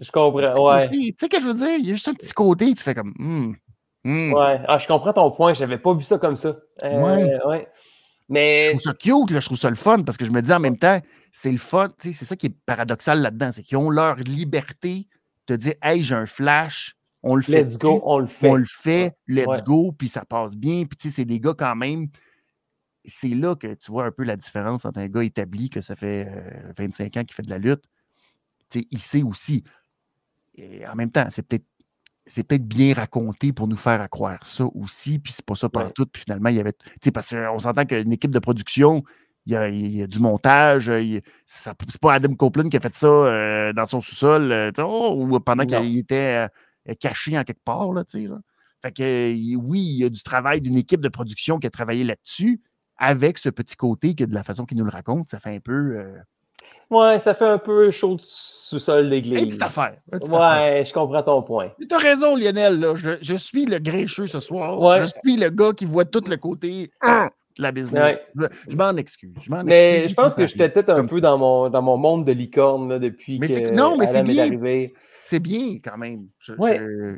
Je 0.00 0.10
comprends, 0.10 0.70
ouais. 0.72 0.88
Tu 0.90 1.02
sais 1.10 1.14
ce 1.20 1.26
que 1.26 1.40
je 1.40 1.46
veux 1.46 1.54
dire? 1.54 1.76
Il 1.78 1.86
y 1.86 1.90
a 1.90 1.92
juste 1.94 2.08
un 2.08 2.14
petit 2.14 2.32
côté, 2.32 2.74
tu 2.74 2.82
fais 2.82 2.94
comme. 2.94 3.14
hmm. 3.18 3.52
Ouais. 4.32 4.60
Ah, 4.66 4.78
je 4.78 4.86
comprends 4.86 5.12
ton 5.12 5.30
point, 5.30 5.52
j'avais 5.52 5.78
pas 5.78 5.92
vu 5.94 6.02
ça 6.02 6.18
comme 6.18 6.36
ça. 6.36 6.56
Euh, 6.84 7.02
Ouais. 7.02 7.38
ouais. 7.46 7.68
Mais 8.30 8.68
Je 8.76 8.82
trouve 8.82 8.92
ça 8.92 8.94
cute, 8.94 9.30
là, 9.30 9.40
je 9.40 9.46
trouve 9.46 9.58
ça 9.58 9.70
le 9.70 9.76
fun 9.76 10.02
parce 10.02 10.16
que 10.18 10.24
je 10.24 10.30
me 10.30 10.40
dis 10.42 10.52
en 10.52 10.60
même 10.60 10.76
temps, 10.78 11.00
c'est 11.32 11.50
le 11.52 11.58
fun. 11.58 11.88
tu 12.00 12.08
sais, 12.12 12.18
C'est 12.18 12.24
ça 12.24 12.36
qui 12.36 12.46
est 12.46 12.56
paradoxal 12.66 13.20
là-dedans, 13.22 13.50
c'est 13.52 13.62
qu'ils 13.62 13.78
ont 13.78 13.90
leur 13.90 14.16
liberté 14.16 15.06
de 15.48 15.56
dire 15.56 15.74
Hey, 15.82 16.02
j'ai 16.02 16.14
un 16.14 16.26
flash, 16.26 16.94
on 17.22 17.34
le 17.34 17.42
fait. 17.42 17.64
let's 17.64 17.78
go, 17.78 18.00
on 18.04 18.18
le 18.20 18.26
fait. 18.26 18.48
On 18.48 18.54
le 18.54 18.64
fait, 18.66 19.16
let's 19.26 19.46
Ouais. 19.46 19.62
go, 19.62 19.92
puis 19.92 20.08
ça 20.08 20.24
passe 20.24 20.56
bien. 20.56 20.84
Puis 20.84 20.96
tu 20.96 21.08
sais, 21.08 21.16
c'est 21.16 21.24
des 21.24 21.40
gars 21.40 21.54
quand 21.56 21.74
même. 21.76 22.08
C'est 23.04 23.28
là 23.28 23.56
que 23.56 23.74
tu 23.74 23.90
vois 23.90 24.04
un 24.04 24.10
peu 24.10 24.22
la 24.24 24.36
différence 24.36 24.84
entre 24.84 24.98
un 25.00 25.08
gars 25.08 25.24
établi 25.24 25.70
que 25.70 25.80
ça 25.80 25.96
fait 25.96 26.26
euh, 26.28 26.72
25 26.76 27.16
ans 27.16 27.24
qu'il 27.24 27.34
fait 27.34 27.42
de 27.42 27.50
la 27.50 27.58
lutte. 27.58 27.82
Tu 28.70 28.80
sais, 28.80 28.86
il 28.90 28.98
sait 28.98 29.22
aussi. 29.22 29.64
Et 30.56 30.86
en 30.86 30.94
même 30.94 31.10
temps, 31.10 31.26
c'est 31.30 31.42
peut-être 31.46 31.64
c'est 32.26 32.42
peut-être 32.46 32.66
bien 32.68 32.92
raconté 32.92 33.54
pour 33.54 33.68
nous 33.68 33.76
faire 33.78 34.02
à 34.02 34.08
croire 34.08 34.44
ça 34.44 34.66
aussi, 34.74 35.18
puis 35.18 35.32
c'est 35.32 35.46
pas 35.46 35.54
ça 35.54 35.68
Ouais. 35.68 35.72
partout. 35.72 36.04
Puis 36.04 36.24
finalement, 36.24 36.50
il 36.50 36.56
y 36.56 36.60
avait. 36.60 36.74
Tu 36.74 36.88
sais, 37.04 37.10
parce 37.10 37.30
qu'on 37.30 37.58
s'entend 37.58 37.86
qu'une 37.86 38.12
équipe 38.12 38.30
de 38.30 38.38
production, 38.38 39.02
il 39.48 39.52
y 39.52 39.56
a, 39.56 39.68
il 39.68 39.96
y 39.96 40.02
a 40.02 40.06
du 40.06 40.18
montage. 40.20 40.92
C'est 41.46 42.00
pas 42.00 42.14
Adam 42.14 42.34
Copeland 42.34 42.68
qui 42.68 42.76
a 42.76 42.80
fait 42.80 42.94
ça 42.94 43.06
euh, 43.06 43.72
dans 43.72 43.86
son 43.86 44.00
sous-sol 44.00 44.52
euh, 44.52 44.70
oh, 44.78 45.16
ou 45.18 45.40
pendant 45.40 45.64
qu'il 45.64 45.98
était 45.98 46.46
euh, 46.88 46.94
caché 47.00 47.38
en 47.38 47.44
quelque 47.44 47.64
part. 47.64 47.92
Là. 47.92 48.04
Fait 48.82 48.92
que 48.92 49.56
oui, 49.56 49.80
il 49.80 50.02
y 50.02 50.04
a 50.04 50.10
du 50.10 50.22
travail 50.22 50.60
d'une 50.60 50.76
équipe 50.76 51.00
de 51.00 51.08
production 51.08 51.58
qui 51.58 51.66
a 51.66 51.70
travaillé 51.70 52.04
là-dessus, 52.04 52.60
avec 52.98 53.38
ce 53.38 53.48
petit 53.48 53.74
côté 53.74 54.14
que 54.14 54.24
de 54.24 54.34
la 54.34 54.44
façon 54.44 54.66
qu'il 54.66 54.76
nous 54.76 54.84
le 54.84 54.90
raconte, 54.90 55.30
ça 55.30 55.40
fait 55.40 55.56
un 55.56 55.60
peu. 55.60 56.14
Ouais, 56.90 57.18
ça 57.18 57.34
fait 57.34 57.46
un 57.46 57.58
peu 57.58 57.90
chaud 57.90 58.16
sous-sol 58.20 59.08
d'église. 59.08 59.46
petite 59.46 59.62
affaire. 59.62 59.96
une 60.12 60.18
petite 60.18 60.34
affaire. 60.34 60.62
Ouais, 60.62 60.84
je 60.84 60.92
comprends 60.92 61.22
ton 61.22 61.42
point. 61.42 61.70
Tu 61.78 61.94
as 61.94 61.98
raison, 61.98 62.36
Lionel. 62.36 62.80
Là. 62.80 62.96
Je, 62.96 63.12
je 63.20 63.34
suis 63.34 63.64
le 63.64 63.78
grincheux 63.78 64.26
ce 64.26 64.40
soir. 64.40 64.78
Ouais. 64.78 65.00
Je 65.00 65.06
suis 65.06 65.36
le 65.36 65.48
gars 65.48 65.72
qui 65.72 65.86
voit 65.86 66.04
tout 66.04 66.24
le 66.26 66.36
côté. 66.36 66.90
Ah, 67.00 67.28
la 67.58 67.72
business. 67.72 68.16
Je, 68.38 68.46
je 68.68 68.76
m'en 68.76 68.96
excuse. 68.96 69.34
Je 69.42 69.50
m'en 69.50 69.62
Mais 69.64 69.94
excuse. 70.04 70.10
je 70.10 70.14
pense 70.14 70.34
que 70.34 70.46
j'étais 70.46 70.68
peut-être 70.68 70.90
un 70.90 71.06
peu 71.06 71.20
dans 71.20 71.36
mon, 71.38 71.68
dans 71.70 71.82
mon 71.82 71.96
monde 71.96 72.24
de 72.24 72.32
licorne 72.32 72.88
là, 72.88 72.98
depuis 72.98 73.38
Mais 73.38 73.46
que 73.48 73.52
c'est- 73.52 73.70
non, 73.72 73.96
mais 73.96 74.06
c'est 74.06 74.22
bien. 74.22 74.50
C'est 75.20 75.40
bien 75.40 75.78
quand 75.84 75.98
même. 75.98 76.26
Je, 76.38 76.52
Ouais. 76.54 76.78
je- 76.78 77.16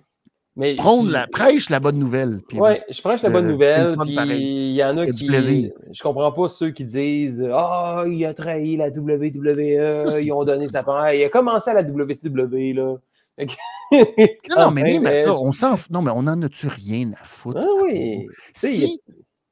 Mais 0.56 0.74
prône 0.74 1.06
je- 1.06 1.12
la, 1.12 1.26
prêche 1.28 1.70
la 1.70 1.78
bonne 1.78 1.98
nouvelle. 1.98 2.40
Ouais, 2.54 2.82
je 2.90 3.00
prêche 3.00 3.22
la 3.22 3.30
bonne 3.30 3.46
euh, 3.46 3.52
nouvelle. 3.52 3.94
il 4.08 4.72
y 4.72 4.82
en 4.82 4.98
a 4.98 5.06
qui. 5.06 5.26
plaisir. 5.26 5.70
Je 5.92 6.02
comprends 6.02 6.32
pas 6.32 6.48
ceux 6.48 6.70
qui 6.70 6.84
disent 6.84 7.48
Ah, 7.52 8.04
il 8.08 8.24
a 8.26 8.34
trahi 8.34 8.76
la 8.76 8.90
WWE, 8.90 10.10
Ça, 10.10 10.20
ils 10.20 10.32
ont 10.32 10.44
donné 10.44 10.66
sa 10.68 10.82
part. 10.82 11.14
Il 11.14 11.22
a 11.22 11.28
commencé 11.28 11.70
à 11.70 11.74
la 11.74 11.82
WCW, 11.82 12.72
là. 12.74 12.96
Non, 13.92 14.66
non, 14.66 14.70
mais 14.70 14.96
Edge- 14.96 15.22
ça, 15.24 15.34
on 15.34 15.52
s'en 15.52 15.76
fout. 15.76 15.90
Non, 15.90 16.02
mais 16.02 16.10
on 16.14 16.18
en 16.26 16.42
a-tu 16.42 16.66
rien 16.68 17.10
à 17.20 17.24
foutre? 17.24 17.60
Ah 17.62 17.82
oui. 17.84 18.26
Si 18.54 19.00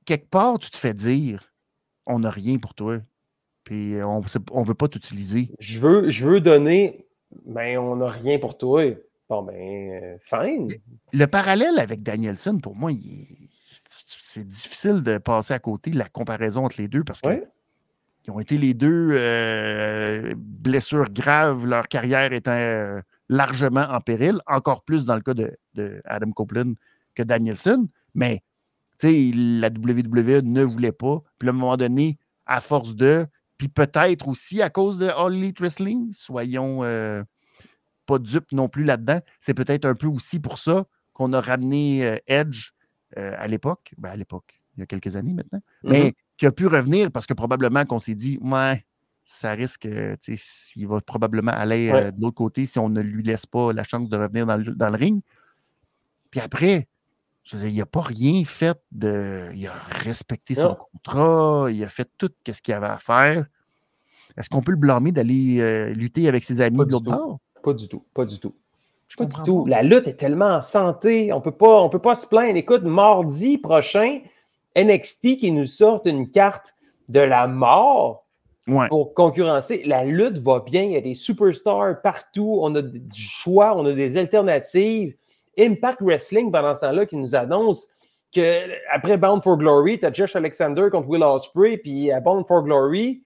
quelque 0.08 0.30
part 0.30 0.58
tu 0.58 0.70
te 0.70 0.76
fais 0.78 0.94
dire 0.94 1.52
on 2.06 2.20
n'a 2.20 2.30
rien 2.30 2.56
pour 2.56 2.72
toi, 2.74 2.96
puis 3.64 3.94
euh, 3.96 4.06
on 4.06 4.20
ne 4.22 4.66
veut 4.66 4.74
pas 4.74 4.88
t'utiliser. 4.88 5.50
Je 5.60 5.78
veux, 5.78 6.08
je 6.08 6.26
veux 6.26 6.40
donner, 6.40 7.06
mais 7.44 7.76
on 7.76 7.96
n'a 7.96 8.08
rien 8.08 8.38
pour 8.38 8.56
toi. 8.56 8.82
Bon, 9.28 9.42
ben, 9.42 9.54
euh, 9.54 10.16
fine. 10.22 10.68
Le 11.12 11.26
parallèle 11.26 11.78
avec 11.78 12.02
Danielson, 12.02 12.58
pour 12.60 12.74
moi, 12.74 12.90
c'est 14.24 14.48
difficile 14.48 15.02
de 15.02 15.18
passer 15.18 15.52
à 15.52 15.58
côté 15.58 15.90
de 15.90 15.98
la 15.98 16.08
comparaison 16.08 16.64
entre 16.64 16.80
les 16.80 16.88
deux 16.88 17.04
parce 17.04 17.20
qu'ils 17.20 17.30
Ouais. 17.30 17.46
ont 18.30 18.40
été 18.40 18.56
les 18.56 18.72
deux 18.72 19.10
euh, 19.12 20.32
blessures 20.36 21.10
graves, 21.10 21.66
leur 21.66 21.88
carrière 21.88 22.32
étant 22.32 22.52
euh, 22.52 23.02
largement 23.28 23.86
en 23.90 24.00
péril, 24.00 24.40
encore 24.46 24.82
plus 24.82 25.04
dans 25.04 25.14
le 25.16 25.20
cas 25.20 25.34
de, 25.34 25.54
de 25.74 26.00
Adam 26.06 26.30
Copeland 26.32 26.72
que 27.14 27.22
Danielson. 27.22 27.86
Mais 28.14 28.40
la 29.02 29.68
WWE 29.68 30.42
ne 30.42 30.62
voulait 30.62 30.92
pas. 30.92 31.22
Puis 31.38 31.48
à 31.48 31.52
un 31.52 31.54
moment 31.54 31.76
donné, 31.76 32.18
à 32.46 32.60
force 32.60 32.94
de, 32.94 33.26
puis 33.56 33.68
peut-être 33.68 34.28
aussi 34.28 34.62
à 34.62 34.70
cause 34.70 34.98
de 34.98 35.06
All 35.06 35.34
Elite 35.34 35.60
Wrestling, 35.60 36.10
soyons 36.14 36.82
euh, 36.84 37.22
pas 38.06 38.18
dupes 38.18 38.52
non 38.52 38.68
plus 38.68 38.84
là-dedans, 38.84 39.20
c'est 39.40 39.54
peut-être 39.54 39.84
un 39.84 39.94
peu 39.94 40.06
aussi 40.06 40.40
pour 40.40 40.58
ça 40.58 40.86
qu'on 41.12 41.32
a 41.32 41.40
ramené 41.40 42.04
euh, 42.06 42.16
Edge 42.26 42.70
euh, 43.18 43.34
à 43.38 43.46
l'époque, 43.48 43.92
ben, 43.98 44.10
à 44.10 44.16
l'époque, 44.16 44.60
il 44.76 44.80
y 44.80 44.82
a 44.82 44.86
quelques 44.86 45.16
années 45.16 45.32
maintenant, 45.34 45.60
Mhm. 45.82 45.90
mais 45.90 46.12
qui 46.36 46.46
a 46.46 46.52
pu 46.52 46.66
revenir 46.66 47.10
parce 47.10 47.26
que 47.26 47.34
probablement 47.34 47.84
qu'on 47.84 47.98
s'est 47.98 48.14
dit, 48.14 48.38
ouais, 48.40 48.84
ça 49.24 49.52
risque, 49.52 49.86
s'il 50.36 50.86
va 50.88 51.00
probablement 51.00 51.52
aller 51.52 51.92
Ouais. 51.92 52.12
de 52.12 52.20
l'autre 52.20 52.36
côté 52.36 52.64
si 52.64 52.78
on 52.78 52.88
ne 52.88 53.00
lui 53.02 53.22
laisse 53.22 53.44
pas 53.44 53.72
la 53.72 53.84
chance 53.84 54.08
de 54.08 54.16
revenir 54.16 54.46
dans 54.46 54.56
le, 54.56 54.72
dans 54.74 54.88
le 54.88 54.96
ring. 54.96 55.20
Puis 56.30 56.40
après, 56.40 56.88
je 57.50 57.56
veux 57.56 57.62
dire, 57.62 57.72
il 57.72 57.78
n'a 57.78 57.86
pas 57.86 58.02
rien 58.02 58.44
fait 58.44 58.78
de. 58.92 59.48
Il 59.54 59.66
a 59.66 59.72
respecté 59.72 60.54
son 60.54 60.62
Non. 60.64 60.76
contrat, 60.92 61.66
il 61.70 61.82
a 61.82 61.88
fait 61.88 62.08
tout 62.18 62.30
ce 62.46 62.60
qu'il 62.60 62.74
avait 62.74 62.86
à 62.86 62.98
faire. 62.98 63.46
Est-ce 64.36 64.50
qu'on 64.50 64.60
peut 64.62 64.72
le 64.72 64.76
blâmer 64.76 65.12
d'aller 65.12 65.60
euh, 65.60 65.92
lutter 65.94 66.28
avec 66.28 66.44
ses 66.44 66.60
amis 66.60 66.76
Pas 66.76 66.84
de 66.84 66.92
l'autre 66.92 67.04
bord? 67.10 67.38
Pas 67.62 67.72
du 67.72 67.88
tout. 67.88 68.04
Pas 68.14 68.24
du 68.26 68.38
tout. 68.38 68.54
Je 69.08 69.16
Pas 69.16 69.24
du 69.24 69.34
tout. 69.42 69.64
pas. 69.64 69.70
La 69.70 69.82
lutte 69.82 70.06
est 70.06 70.14
tellement 70.16 70.56
en 70.56 70.60
santé. 70.62 71.32
On 71.32 71.40
peut 71.40 71.50
pas, 71.56 71.82
on 71.82 71.88
peut 71.88 71.98
pas 71.98 72.14
se 72.14 72.26
plaindre. 72.26 72.56
Écoute, 72.56 72.82
mardi 72.82 73.56
prochain, 73.56 74.20
NXT 74.76 75.38
qui 75.38 75.50
nous 75.50 75.64
sort 75.66 76.02
une 76.04 76.30
carte 76.30 76.74
de 77.08 77.20
la 77.20 77.46
mort 77.48 78.26
Ouais. 78.68 78.86
pour 78.88 79.14
concurrencer. 79.14 79.82
La 79.86 80.04
lutte 80.04 80.36
va 80.36 80.60
bien. 80.60 80.82
Il 80.82 80.92
y 80.92 80.96
a 80.96 81.00
des 81.00 81.14
superstars 81.14 82.02
partout. 82.02 82.58
On 82.60 82.74
a 82.74 82.82
du 82.82 83.18
choix. 83.18 83.74
On 83.74 83.86
a 83.86 83.94
des 83.94 84.18
alternatives. 84.18 85.14
Impact 85.58 85.98
Wrestling, 86.00 86.52
pendant 86.52 86.74
ce 86.74 86.82
temps-là, 86.82 87.06
qui 87.06 87.16
nous 87.16 87.34
annonce 87.34 87.88
que 88.34 88.64
après 88.92 89.16
Bound 89.16 89.42
for 89.42 89.56
Glory, 89.56 89.98
tu 89.98 90.06
as 90.06 90.12
Josh 90.12 90.36
Alexander 90.36 90.88
contre 90.90 91.08
Will 91.08 91.22
Ospreay, 91.22 91.78
puis 91.78 92.12
à 92.12 92.20
Bound 92.20 92.46
for 92.46 92.62
Glory, 92.62 93.22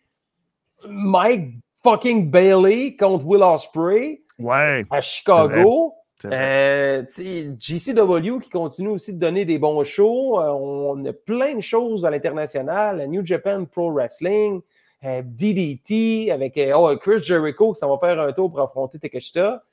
Mike 0.88 1.54
fucking 1.82 2.30
Bailey 2.30 2.96
contre 2.96 3.24
Will 3.26 3.42
Ospreay 3.42 4.22
Ouais. 4.38 4.84
à 4.90 5.00
Chicago. 5.00 5.94
Euh, 6.24 7.02
GCW 7.08 8.38
qui 8.40 8.50
continue 8.50 8.90
aussi 8.90 9.12
de 9.12 9.18
donner 9.18 9.44
des 9.44 9.58
bons 9.58 9.82
shows. 9.82 10.40
Euh, 10.40 10.50
on 10.50 11.04
a 11.04 11.12
plein 11.12 11.56
de 11.56 11.60
choses 11.60 12.04
à 12.04 12.10
l'international. 12.10 13.04
New 13.08 13.24
Japan 13.24 13.64
Pro 13.64 13.90
Wrestling, 13.92 14.60
euh, 15.04 15.22
DDT 15.24 16.30
avec 16.30 16.60
oh, 16.76 16.96
Chris 17.00 17.18
Jericho 17.18 17.72
qui 17.72 17.80
s'en 17.80 17.94
va 17.94 17.98
faire 17.98 18.20
un 18.20 18.32
tour 18.32 18.50
pour 18.50 18.60
affronter 18.60 19.00
Takeshita. 19.00 19.64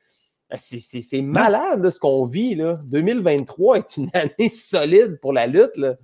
Euh, 0.54 0.58
C'est, 0.58 1.22
malade 1.22 1.84
là, 1.84 1.90
ce 1.90 2.00
qu'on 2.00 2.26
vit. 2.26 2.56
Là. 2.56 2.80
2023 2.86 3.78
est 3.78 3.98
une 3.98 4.10
année 4.14 4.50
solide 4.50 5.20
pour 5.22 5.34
la 5.34 5.48
lutte. 5.48 5.78
Là. 5.78 5.96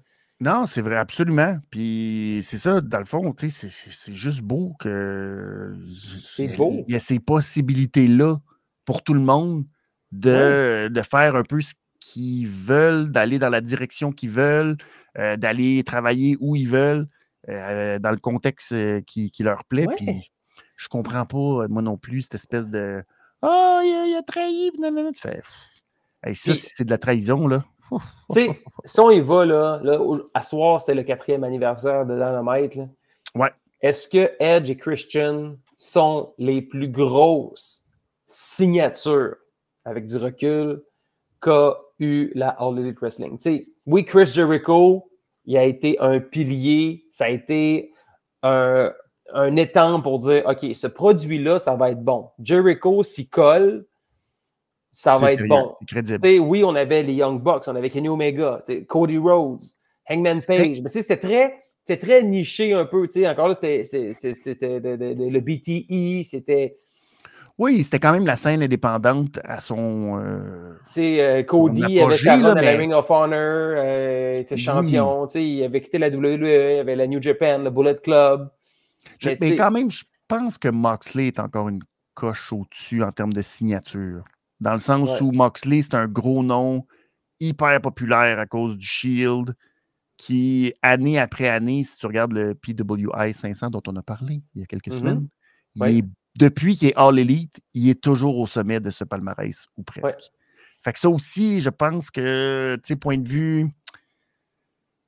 Non, 0.41 0.65
c'est 0.65 0.81
vrai, 0.81 0.97
absolument. 0.97 1.57
Puis 1.71 2.41
c'est 2.43 2.57
ça, 2.57 2.81
dans 2.81 2.99
le 2.99 3.05
fond, 3.05 3.33
c'est- 3.37 4.13
juste 4.13 4.41
beau 4.41 4.73
que. 4.79 5.75
C'est 6.27 6.55
beau. 6.57 6.83
Il 6.87 6.93
y 6.93 6.97
a 6.97 6.99
ces 6.99 7.19
possibilités-là 7.19 8.37
pour 8.85 9.03
tout 9.03 9.13
le 9.13 9.21
monde 9.21 9.65
de, 10.11 10.87
de 10.89 11.01
faire 11.01 11.35
un 11.35 11.43
peu 11.43 11.61
ce 11.61 11.73
qu'ils 11.99 12.47
veulent, 12.47 13.09
d'aller 13.11 13.39
dans 13.39 13.49
la 13.49 13.61
direction 13.61 14.11
qu'ils 14.11 14.29
veulent, 14.29 14.77
euh, 15.17 15.37
d'aller 15.37 15.83
travailler 15.83 16.37
où 16.39 16.55
ils 16.55 16.67
veulent, 16.67 17.07
euh, 17.49 17.97
dans 17.97 18.11
le 18.11 18.17
contexte 18.17 18.75
qui, 19.05 19.31
qui 19.31 19.41
leur 19.43 19.63
plaît. 19.65 19.87
Puis 19.95 20.31
je 20.75 20.87
comprends 20.89 21.25
pas, 21.25 21.67
moi 21.69 21.81
non 21.81 21.97
plus, 21.97 22.23
cette 22.23 22.35
espèce 22.35 22.67
de. 22.67 23.01
Ah, 23.47 23.81
il, 23.83 23.93
a- 23.93 24.05
il 24.07 24.15
a 24.15 24.23
trahi. 24.23 24.71
Tu 25.13 25.21
fais. 25.21 25.41
Hey, 26.23 26.35
ça, 26.35 26.53
c'est 26.55 26.85
de 26.85 26.89
la 26.89 26.97
trahison, 26.97 27.47
là. 27.47 27.63
Tu 27.91 27.99
sais, 28.47 28.59
si 28.83 28.99
on 28.99 29.11
y 29.11 29.19
va, 29.21 29.45
là, 29.45 29.79
là, 29.83 29.99
à 30.33 30.41
soir, 30.41 30.81
c'était 30.81 30.95
le 30.95 31.03
quatrième 31.03 31.43
anniversaire 31.43 32.05
de 32.05 32.13
Dynamite. 32.15 32.75
là. 32.75 32.87
Ouais. 33.35 33.51
Est-ce 33.81 34.07
que 34.09 34.31
Edge 34.39 34.69
et 34.71 34.77
Christian 34.77 35.55
sont 35.77 36.33
les 36.39 36.63
plus 36.63 36.87
grosses 36.89 37.83
signatures, 38.27 39.35
avec 39.83 40.05
du 40.05 40.17
recul, 40.17 40.81
qu'a 41.41 41.77
eu 41.99 42.31
la 42.33 42.49
All 42.49 42.79
Elite 42.79 42.97
Wrestling? 42.99 43.37
Oui, 43.85 44.03
Chris 44.05 44.25
Jericho, 44.25 45.07
il 45.45 45.55
a 45.57 45.63
été 45.63 45.99
un 45.99 46.19
pilier, 46.19 47.05
ça 47.11 47.25
a 47.25 47.29
été 47.29 47.93
un, 48.41 48.91
un 49.33 49.55
étang 49.55 50.01
pour 50.01 50.19
dire, 50.19 50.43
OK, 50.45 50.65
ce 50.73 50.87
produit-là, 50.87 51.59
ça 51.59 51.75
va 51.75 51.91
être 51.91 52.03
bon. 52.03 52.29
Jericho 52.41 53.01
s'y 53.03 53.27
colle, 53.27 53.85
ça 54.91 55.17
va 55.17 55.31
être 55.33 55.39
sérieux, 55.39 55.49
bon. 55.49 55.75
Crédible. 55.87 56.39
Oui, 56.39 56.63
on 56.63 56.75
avait 56.75 57.03
les 57.03 57.13
Young 57.15 57.41
Bucks, 57.41 57.63
on 57.67 57.75
avait 57.75 57.89
Kenny 57.89 58.07
Omega, 58.07 58.63
Cody 58.87 59.17
Rhodes, 59.17 59.61
Hangman 60.09 60.41
Page. 60.41 60.81
Mais 60.81 60.89
c'était 60.89 61.17
très, 61.17 61.63
c'était 61.83 62.05
très 62.05 62.23
niché 62.23 62.73
un 62.73 62.85
peu. 62.85 63.07
tu 63.07 63.19
sais. 63.21 63.27
Encore 63.27 63.47
là, 63.49 63.53
c'était 63.55 63.83
le 63.91 65.39
BTE, 65.39 66.25
c'était 66.25 66.77
Oui, 67.57 67.83
c'était 67.83 67.99
quand 67.99 68.11
même 68.13 68.25
la 68.25 68.35
scène 68.35 68.61
indépendante 68.63 69.39
à 69.43 69.59
son. 69.59 70.19
euh, 70.23 70.73
tu 70.93 71.01
sais, 71.01 71.21
euh, 71.21 71.43
Cody 71.43 71.99
avait 71.99 72.17
sa 72.17 72.33
à 72.33 72.53
la 72.53 72.71
Ring 72.71 72.93
of 72.93 73.09
Honor, 73.09 73.33
euh, 73.39 74.33
il 74.37 74.41
était 74.41 74.55
Oui. 74.55 74.61
champion. 74.61 75.25
tu 75.27 75.33
sais, 75.33 75.43
Il 75.45 75.63
avait 75.63 75.81
quitté 75.81 75.97
la 75.97 76.09
WWE, 76.09 76.45
il 76.75 76.79
avait 76.79 76.95
la 76.95 77.07
New 77.07 77.21
Japan, 77.21 77.57
le 77.59 77.69
Bullet 77.69 77.95
Club. 78.03 78.49
Mais 79.41 79.55
quand 79.55 79.71
même, 79.71 79.91
je 79.91 80.03
pense 80.27 80.57
que 80.57 80.67
Moxley 80.67 81.27
est 81.27 81.39
encore 81.39 81.69
une 81.69 81.83
coche 82.13 82.51
au-dessus 82.53 83.03
en 83.03 83.11
termes 83.11 83.33
de 83.33 83.41
signature. 83.41 84.23
Dans 84.59 84.73
le 84.73 84.79
sens 84.79 85.21
Ouais. 85.21 85.27
où 85.27 85.31
Moxley, 85.31 85.81
c'est 85.81 85.95
un 85.95 86.07
gros 86.07 86.43
nom 86.43 86.85
hyper 87.39 87.81
populaire 87.81 88.39
à 88.39 88.45
cause 88.45 88.77
du 88.77 88.85
Shield, 88.85 89.55
qui, 90.17 90.73
année 90.81 91.19
après 91.19 91.49
année, 91.49 91.83
si 91.83 91.97
tu 91.97 92.05
regardes 92.05 92.31
le 92.31 92.55
PWI 92.55 93.33
500 93.33 93.69
dont 93.69 93.81
on 93.87 93.95
a 93.97 94.01
parlé 94.01 94.41
il 94.53 94.61
y 94.61 94.63
a 94.63 94.65
quelques 94.65 94.87
Mhm. 94.87 94.93
semaines, 94.99 95.27
il 95.75 95.83
est- 95.97 96.05
depuis 96.39 96.75
qu'il 96.75 96.87
est 96.89 96.95
All 96.95 97.19
Elite, 97.19 97.59
il 97.73 97.89
est 97.89 98.01
toujours 98.01 98.37
au 98.37 98.47
sommet 98.47 98.79
de 98.79 98.89
ce 98.91 99.03
palmarès, 99.03 99.67
ou 99.75 99.83
presque. 99.83 100.31
Fait 100.81 100.93
que 100.93 100.99
ça 100.99 101.09
aussi, 101.09 101.59
je 101.61 101.69
pense 101.69 102.11
que, 102.11 102.75
tu 102.77 102.87
sais, 102.89 102.95
point 102.95 103.17
de 103.17 103.27
vue, 103.27 103.69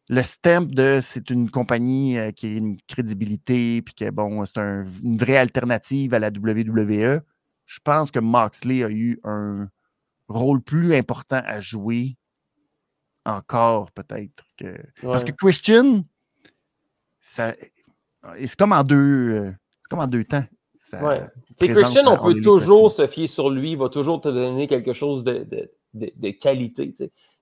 le 0.09 0.21
stamp 0.23 0.67
de 0.73 0.99
c'est 1.01 1.29
une 1.29 1.49
compagnie 1.49 2.17
euh, 2.17 2.31
qui 2.31 2.47
a 2.47 2.51
une 2.57 2.77
crédibilité, 2.87 3.81
puis 3.81 3.93
que, 3.93 4.09
bon, 4.09 4.45
c'est 4.45 4.57
un- 4.59 4.85
une 5.03 5.17
vraie 5.17 5.37
alternative 5.37 6.13
à 6.13 6.19
la 6.19 6.29
WWE, 6.29 7.21
je 7.65 7.79
pense 7.83 8.11
que 8.11 8.19
Moxley 8.19 8.83
a 8.83 8.89
eu 8.89 9.19
un 9.25 9.69
rôle 10.29 10.61
plus 10.61 10.93
important 10.95 11.41
à 11.45 11.59
jouer 11.59 12.15
encore, 13.25 13.91
peut-être. 13.91 14.43
Que... 14.57 14.77
Parce 15.01 15.23
que. 15.25 15.31
Christian, 15.33 16.03
ça, 17.19 17.53
c'est 18.39 18.55
comme 18.57 18.71
en 18.71 18.83
deux, 18.83 18.95
euh, 19.31 19.51
c'est 19.51 19.89
comme 19.89 19.99
en 19.99 20.07
deux 20.07 20.23
temps. 20.23 20.45
Ouais. 21.05 21.25
Christian, 21.73 22.03
on 22.07 22.15
peut 22.23 22.33
toujours 22.43 22.91
se 22.91 23.07
fier 23.07 23.27
sur 23.27 23.49
lui, 23.49 23.71
il 23.71 23.77
va 23.77 23.89
toujours 23.89 24.21
te 24.21 24.29
donner 24.29 24.67
quelque 24.67 24.93
chose 24.93 25.25
de, 25.25 25.39
de, 25.43 25.69
de- 25.93 26.13
de 26.15 26.29
qualité. 26.31 26.93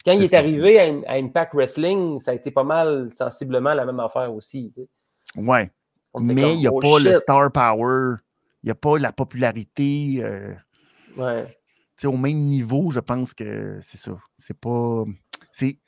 Quand 0.05 0.11
il 0.13 0.23
est 0.23 0.33
arrivé 0.33 0.79
à, 0.79 0.83
à 1.11 1.15
Impact 1.15 1.53
Wrestling, 1.55 2.19
ça 2.19 2.31
a 2.31 2.33
été 2.35 2.51
pas 2.51 2.63
mal 2.63 3.09
sensiblement 3.11 3.73
la 3.73 3.85
même 3.85 3.99
affaire 3.99 4.33
aussi. 4.33 4.71
tu 4.75 4.81
sais. 4.83 5.41
Ouais. 5.41 5.71
Mais 6.19 6.53
il 6.53 6.59
n'y 6.59 6.67
a 6.67 6.71
oh 6.73 6.79
pas 6.79 6.99
le 6.99 7.15
star 7.15 7.51
power, 7.51 8.15
il 8.63 8.67
n'y 8.67 8.71
a 8.71 8.75
pas 8.75 8.97
la 8.97 9.11
popularité. 9.11 10.17
euh, 10.23 10.53
Ouais. 11.17 11.45
tu 11.47 11.53
sais, 12.01 12.07
au 12.07 12.17
même 12.17 12.39
niveau, 12.39 12.91
je 12.91 12.99
pense 12.99 13.33
que 13.33 13.79
c'est 13.81 13.97
ça. 13.97 14.17
C'est 14.37 14.57
pas. 14.59 15.03
C'est. 15.51 15.79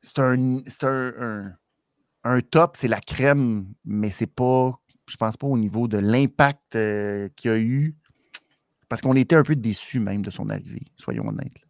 C'est 0.00 0.18
un. 0.18 0.62
C'est 0.66 0.84
un, 0.84 1.12
un- 1.20 1.56
un 2.28 2.40
top, 2.40 2.76
c'est 2.76 2.88
la 2.88 3.00
crème, 3.00 3.72
mais 3.84 4.10
c'est 4.10 4.26
pas, 4.26 4.76
je 5.08 5.16
pense 5.16 5.36
pas 5.36 5.46
au 5.46 5.56
niveau 5.56 5.86
de 5.86 5.98
l'impact 5.98 6.74
euh, 6.74 7.28
qu'il 7.36 7.50
y 7.52 7.54
a 7.54 7.58
eu. 7.58 7.94
Parce 8.88 9.00
qu'on 9.00 9.14
était 9.14 9.36
un 9.36 9.44
peu 9.44 9.54
déçus 9.54 10.00
même 10.00 10.22
de 10.22 10.30
son 10.30 10.48
arrivée, 10.48 10.86
soyons 10.96 11.28
honnêtes. 11.28 11.65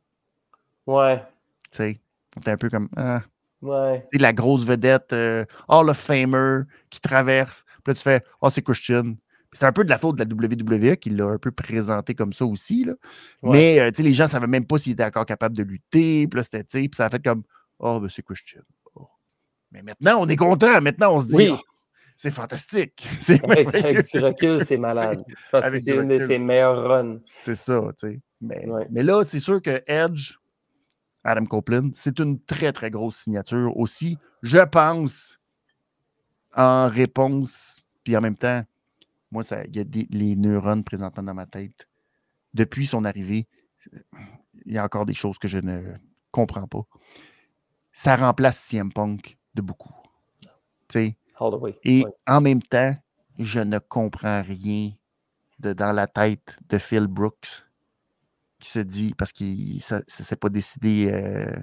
Ouais. 0.86 1.22
Tu 1.70 1.76
sais, 1.78 2.00
on 2.36 2.40
était 2.40 2.50
un 2.52 2.56
peu 2.56 2.70
comme. 2.70 2.88
ah. 2.96 3.22
Ouais. 3.62 4.06
Tu 4.12 4.18
sais, 4.18 4.22
la 4.22 4.32
grosse 4.32 4.64
vedette 4.64 5.12
euh, 5.12 5.44
Hall 5.68 5.88
of 5.88 5.96
Famer 5.96 6.60
qui 6.90 7.00
traverse. 7.00 7.64
Puis 7.82 7.92
là, 7.92 7.94
tu 7.94 8.02
fais 8.02 8.20
Oh, 8.40 8.50
c'est 8.50 8.62
Christian. 8.62 9.14
C'est 9.52 9.64
un 9.64 9.72
peu 9.72 9.84
de 9.84 9.88
la 9.88 9.98
faute 9.98 10.16
de 10.18 10.22
la 10.24 10.50
WWE 10.90 10.96
qui 10.96 11.08
l'a 11.10 11.24
un 11.26 11.38
peu 11.38 11.50
présenté 11.50 12.14
comme 12.14 12.34
ça 12.34 12.44
aussi. 12.44 12.84
Là. 12.84 12.92
Ouais. 13.42 13.52
Mais 13.52 13.80
euh, 13.80 13.90
tu 13.90 13.96
sais, 13.96 14.02
les 14.02 14.12
gens 14.12 14.24
ne 14.24 14.28
savaient 14.28 14.46
même 14.46 14.66
pas 14.66 14.76
s'il 14.76 14.92
était 14.92 15.04
encore 15.04 15.24
capable 15.24 15.56
de 15.56 15.62
lutter. 15.62 16.28
Puis 16.28 16.36
là, 16.36 16.42
c'était, 16.42 16.62
puis 16.64 16.90
ça 16.94 17.06
a 17.06 17.10
fait 17.10 17.24
comme 17.24 17.42
Oh, 17.78 17.98
ben, 17.98 18.08
c'est 18.10 18.22
Christian. 18.22 18.60
Oh. 18.94 19.08
Mais 19.72 19.82
maintenant, 19.82 20.18
on 20.20 20.28
est 20.28 20.36
content. 20.36 20.80
Maintenant, 20.82 21.14
on 21.14 21.20
se 21.20 21.26
dit 21.26 21.34
Oui. 21.36 21.50
Ah, 21.54 21.60
C'est 22.16 22.30
fantastique. 22.30 23.08
C'est 23.20 23.42
Avec, 23.44 23.74
avec 23.74 24.06
du 24.06 24.18
recul, 24.18 24.64
c'est 24.64 24.76
malade. 24.78 25.22
Parce 25.50 25.64
que 25.64 25.68
Avec 25.68 25.82
c'est 25.82 25.96
une 25.96 26.08
de 26.08 26.18
ses 26.18 26.38
meilleures 26.38 26.86
runs. 26.88 27.18
C'est 27.24 27.56
ça, 27.56 27.80
tu 27.98 28.08
sais. 28.08 28.20
Mais, 28.42 28.66
Ouais. 28.66 28.86
mais 28.90 29.02
là, 29.02 29.24
c'est 29.24 29.40
sûr 29.40 29.62
que 29.62 29.82
Edge, 29.86 30.34
Adam 31.26 31.46
Copeland, 31.46 31.90
c'est 31.94 32.18
une 32.20 32.40
très, 32.40 32.72
très 32.72 32.90
grosse 32.90 33.16
signature 33.16 33.76
aussi. 33.76 34.16
Je 34.42 34.58
pense, 34.64 35.38
en 36.54 36.88
réponse, 36.88 37.82
puis 38.04 38.16
en 38.16 38.20
même 38.20 38.36
temps, 38.36 38.62
moi, 39.30 39.42
ça- 39.42 39.64
il 39.64 39.76
y 39.76 39.80
a 39.80 39.84
des, 39.84 40.06
les 40.10 40.36
neurones 40.36 40.84
présentement 40.84 41.22
dans 41.22 41.34
ma 41.34 41.46
tête. 41.46 41.88
Depuis 42.54 42.86
son 42.86 43.04
arrivée, 43.04 43.46
il 44.64 44.72
y 44.72 44.78
a 44.78 44.84
encore 44.84 45.04
des 45.04 45.14
choses 45.14 45.38
que 45.38 45.48
je 45.48 45.58
ne 45.58 45.94
comprends 46.30 46.66
pas. 46.66 46.82
Ça 47.92 48.16
remplace 48.16 48.58
CM 48.58 48.92
Punk 48.92 49.36
de 49.54 49.62
beaucoup. 49.62 49.92
Et 51.84 52.04
en 52.26 52.40
même 52.40 52.62
temps, 52.62 52.94
je 53.38 53.60
ne 53.60 53.78
comprends 53.78 54.42
rien 54.42 54.92
de, 55.58 55.72
dans 55.72 55.92
la 55.92 56.06
tête 56.06 56.56
de 56.68 56.78
Phil 56.78 57.06
Brooks 57.06 57.65
qui 58.58 58.70
se 58.70 58.78
dit, 58.78 59.14
parce 59.16 59.32
que 59.32 59.44
ça 59.80 59.96
ne 59.98 60.02
s'est 60.08 60.36
pas 60.36 60.48
décidé, 60.48 61.10
euh, 61.12 61.54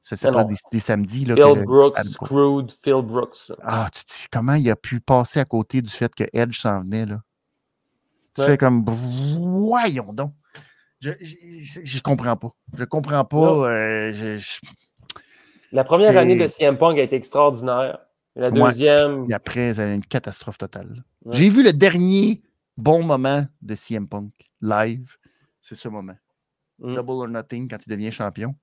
ça 0.00 0.16
s'est 0.16 0.30
pas 0.30 0.44
décidé 0.44 0.80
samedi. 0.80 1.24
Là, 1.24 1.34
Phil 1.36 1.44
que- 1.60 1.64
Brooks 1.64 1.98
screwed 2.00 2.72
Phil 2.82 3.02
Brooks. 3.02 3.52
Ah, 3.62 3.88
tu 3.92 4.04
te 4.04 4.12
dis 4.12 4.26
comment 4.32 4.54
il 4.54 4.68
a 4.70 4.76
pu 4.76 5.00
passer 5.00 5.40
à 5.40 5.44
côté 5.44 5.80
du 5.82 5.90
fait 5.90 6.12
que 6.14 6.24
Edge 6.32 6.58
s'en 6.60 6.80
venait, 6.80 7.06
là? 7.06 7.22
Tu 8.34 8.40
Ouais. 8.42 8.46
fais 8.48 8.58
comme, 8.58 8.84
voyons 8.84 10.12
donc. 10.12 10.32
Je, 11.00 11.12
je, 11.20 11.80
je 11.82 12.00
comprends 12.00 12.36
pas. 12.36 12.54
Je 12.76 12.84
comprends 12.84 13.24
pas. 13.24 13.70
euh, 13.70 14.12
je- 14.12 14.60
La 15.72 15.84
première 15.84 16.16
année 16.16 16.36
de 16.36 16.46
CM 16.46 16.76
Punk 16.78 16.98
a 16.98 17.02
été 17.02 17.16
extraordinaire. 17.16 17.98
La 18.36 18.50
Ouais. 18.50 18.60
deuxième, 18.70 19.26
Et 19.28 19.34
après, 19.34 19.74
c'est 19.74 19.94
une 19.94 20.04
catastrophe 20.04 20.58
totale. 20.58 21.04
Ouais. 21.24 21.36
J'ai 21.36 21.48
vu 21.48 21.62
le 21.62 21.72
dernier 21.72 22.42
bon 22.76 23.02
moment 23.04 23.44
de 23.62 23.74
CM 23.74 24.08
Punk 24.08 24.32
live. 24.60 25.16
C'est 25.60 25.74
ce 25.74 25.88
moment. 25.88 26.14
Mm. 26.80 26.94
Double 26.94 27.10
or 27.12 27.28
Nothing 27.28 27.68
quand 27.68 27.78
il 27.86 27.90
devient 27.90 28.10
champion. 28.12 28.54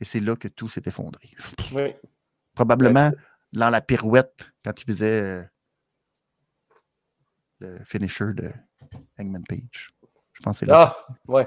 Et 0.00 0.04
c'est 0.04 0.20
là 0.20 0.36
que 0.36 0.48
tout 0.48 0.68
s'est 0.68 0.82
effondré. 0.86 1.30
oui. 1.74 1.94
Probablement 2.54 3.12
dans 3.52 3.68
la 3.70 3.80
pirouette 3.82 4.50
quand 4.64 4.72
il 4.80 4.84
faisait 4.86 5.20
euh, 5.22 5.42
le 7.60 7.78
finisher 7.84 8.32
de 8.34 8.50
Hangman 9.18 9.42
Page. 9.48 9.90
Je 10.32 10.42
pense 10.42 10.56
que 10.56 10.60
c'est 10.60 10.66
là. 10.66 10.90
Ah, 10.94 11.14
ouais. 11.28 11.46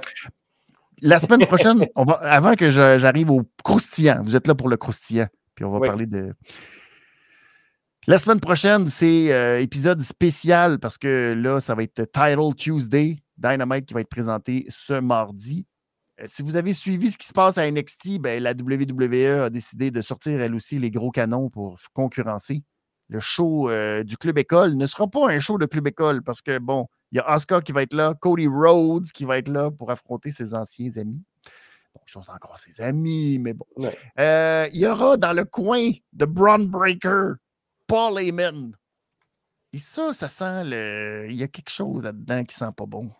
La 1.01 1.19
semaine 1.19 1.45
prochaine, 1.47 1.87
on 1.95 2.05
va, 2.05 2.13
avant 2.15 2.55
que 2.55 2.69
j'arrive 2.69 3.31
au 3.31 3.43
croustillant, 3.63 4.23
vous 4.23 4.35
êtes 4.35 4.47
là 4.47 4.55
pour 4.55 4.69
le 4.69 4.77
croustillant, 4.77 5.27
puis 5.55 5.65
on 5.65 5.71
va 5.71 5.79
Oui. 5.79 5.87
parler 5.87 6.05
de. 6.05 6.33
La 8.07 8.17
semaine 8.17 8.39
prochaine, 8.39 8.89
c'est 8.89 9.31
euh, 9.31 9.59
épisode 9.59 10.01
spécial 10.01 10.79
parce 10.79 10.97
que 10.97 11.33
là, 11.37 11.59
ça 11.59 11.75
va 11.75 11.83
être 11.83 12.05
Title 12.11 12.55
Tuesday, 12.55 13.17
Dynamite 13.37 13.85
qui 13.85 13.93
va 13.93 14.01
être 14.01 14.09
présenté 14.09 14.65
ce 14.69 14.93
mardi. 14.99 15.67
Euh, 16.19 16.25
si 16.27 16.43
vous 16.43 16.55
avez 16.55 16.73
suivi 16.73 17.11
ce 17.11 17.17
qui 17.17 17.27
se 17.27 17.33
passe 17.33 17.57
à 17.57 17.69
NXT, 17.69 18.19
ben, 18.19 18.41
la 18.41 18.51
WWE 18.51 19.43
a 19.43 19.49
décidé 19.49 19.91
de 19.91 20.01
sortir 20.01 20.39
elle 20.41 20.55
aussi 20.55 20.79
les 20.79 20.91
gros 20.91 21.11
canons 21.11 21.49
pour 21.49 21.79
concurrencer. 21.93 22.63
Le 23.07 23.19
show 23.19 23.69
euh, 23.69 24.03
du 24.03 24.17
Club 24.17 24.37
École 24.37 24.75
ne 24.75 24.85
sera 24.85 25.07
pas 25.07 25.29
un 25.29 25.39
show 25.39 25.57
de 25.57 25.65
Club 25.65 25.87
École 25.87 26.21
parce 26.21 26.41
que, 26.41 26.59
bon, 26.59 26.87
il 27.11 27.17
y 27.17 27.19
a 27.19 27.33
Oscar 27.33 27.63
qui 27.63 27.71
va 27.71 27.81
être 27.81 27.93
là, 27.93 28.13
Cody 28.19 28.47
Rhodes 28.47 29.11
qui 29.11 29.25
va 29.25 29.39
être 29.39 29.49
là 29.49 29.71
pour 29.71 29.89
affronter 29.89 30.31
ses 30.31 30.53
anciens 30.53 30.91
amis. 30.97 31.23
Donc, 31.95 32.03
ils 32.07 32.11
sont 32.11 32.29
encore 32.29 32.59
ses 32.59 32.81
amis, 32.81 33.39
mais 33.39 33.53
bon. 33.53 33.65
Ouais. 33.77 33.97
Euh, 34.19 34.67
il 34.73 34.79
y 34.79 34.85
aura 34.85 35.17
dans 35.17 35.33
le 35.33 35.43
coin 35.43 35.89
de 36.13 36.25
Braun 36.25 36.65
Breaker, 36.67 37.33
Paul 37.87 38.19
Heyman. 38.19 38.73
Et 39.73 39.79
ça, 39.79 40.13
ça 40.13 40.27
sent 40.27 40.63
le. 40.65 41.27
Il 41.29 41.35
y 41.35 41.43
a 41.43 41.47
quelque 41.47 41.69
chose 41.69 42.03
là-dedans 42.03 42.43
qui 42.43 42.55
sent 42.55 42.71
pas 42.75 42.85
bon. 42.85 43.11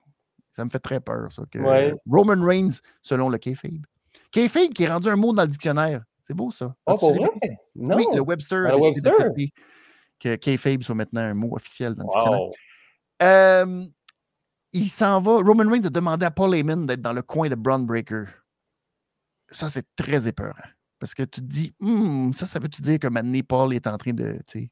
Ça 0.51 0.65
me 0.65 0.69
fait 0.69 0.79
très 0.79 0.99
peur, 0.99 1.31
ça. 1.31 1.43
Que 1.51 1.59
Ouais. 1.59 1.93
Roman 2.09 2.43
Reigns, 2.45 2.79
selon 3.01 3.29
le 3.29 3.37
Kayfabe. 3.37 3.85
Kayfabe 4.31 4.69
qui 4.73 4.83
est 4.83 4.87
rendu 4.89 5.07
un 5.09 5.15
mot 5.15 5.33
dans 5.33 5.43
le 5.43 5.47
dictionnaire. 5.47 6.03
C'est 6.23 6.33
beau, 6.33 6.51
ça. 6.51 6.75
Oh, 6.85 6.91
As-tu 6.91 6.99
pour 6.99 7.15
vrai? 7.15 7.29
Non. 7.75 7.95
oui, 7.97 8.05
le 8.13 8.21
Webster 8.21 8.65
Ah, 8.69 8.77
Webster? 8.77 9.11
d'accepter 9.11 9.51
que 10.19 10.35
Kayfabe 10.35 10.83
soit 10.83 10.95
maintenant 10.95 11.21
un 11.21 11.33
mot 11.33 11.55
officiel 11.55 11.95
dans 11.95 12.03
le 12.03 12.09
dictionnaire. 12.09 12.51
Euh, 13.21 13.85
il 14.73 14.89
s'en 14.89 15.19
va. 15.21 15.31
Roman 15.37 15.69
Reigns 15.71 15.85
a 15.85 15.89
demandé 15.89 16.25
à 16.25 16.31
Paul 16.31 16.53
Heyman 16.53 16.85
d'être 16.85 17.01
dans 17.01 17.13
le 17.13 17.21
coin 17.21 17.49
de 17.49 17.55
Braun 17.55 17.79
Breaker. 17.85 18.25
Ça, 19.49 19.69
c'est 19.69 19.85
très 19.95 20.27
épeurant. 20.27 20.53
Parce 20.99 21.13
que 21.13 21.23
tu 21.23 21.41
te 21.41 21.45
dis, 21.45 21.73
Hmm, 21.79 22.33
ça, 22.33 22.45
ça 22.45 22.59
veut-tu 22.59 22.81
dire 22.81 22.99
que 22.99 23.07
maintenant 23.07 23.39
Paul 23.47 23.73
est 23.73 23.87
en 23.87 23.97
train 23.97 24.11
de, 24.13 24.33
tu 24.45 24.59
sais, 24.65 24.71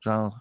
genre, 0.00 0.36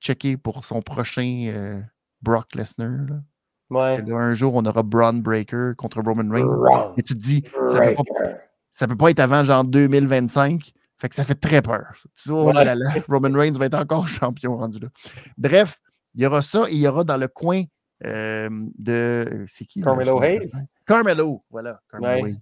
checker 0.00 0.36
pour 0.36 0.64
son 0.64 0.82
prochain 0.82 1.46
euh, 1.48 1.80
Brock 2.22 2.54
Lesnar. 2.54 2.90
là? 3.08 3.22
Ouais. 3.70 4.00
Un 4.12 4.34
jour, 4.34 4.54
on 4.54 4.64
aura 4.64 4.82
Braun 4.82 5.20
Breaker 5.20 5.72
contre 5.76 6.00
Roman 6.00 6.30
Reigns. 6.32 6.92
Et 6.96 7.02
tu 7.02 7.14
te 7.14 7.18
dis, 7.20 7.42
ça 7.66 7.80
peut, 7.80 7.94
pas, 7.94 8.28
ça 8.70 8.86
peut 8.86 8.96
pas 8.96 9.10
être 9.10 9.20
avant 9.20 9.42
genre 9.44 9.64
2025. 9.64 10.72
Fait 10.98 11.08
que 11.08 11.14
ça 11.14 11.24
fait 11.24 11.34
très 11.34 11.60
peur. 11.62 11.94
Tu 12.14 12.30
oh 12.30 12.46
Ouais. 12.52 12.64
là 12.64 12.74
là, 12.74 12.90
Roman 13.08 13.36
Reigns 13.36 13.52
va 13.58 13.66
être 13.66 13.74
encore 13.74 14.08
champion 14.08 14.56
rendu 14.56 14.78
là. 14.78 14.88
Bref, 15.36 15.78
il 16.14 16.22
y 16.22 16.26
aura 16.26 16.40
ça 16.42 16.66
et 16.68 16.72
il 16.74 16.78
y 16.78 16.88
aura 16.88 17.04
dans 17.04 17.16
le 17.18 17.28
coin 17.28 17.64
euh, 18.04 18.48
de. 18.78 19.44
C'est 19.48 19.64
qui? 19.64 19.80
Carmelo 19.82 20.22
Hayes? 20.22 20.50
Carmelo, 20.86 21.44
voilà. 21.50 21.80
Carmelo 21.90 22.22
Ouais. 22.22 22.30
Hayes. 22.30 22.40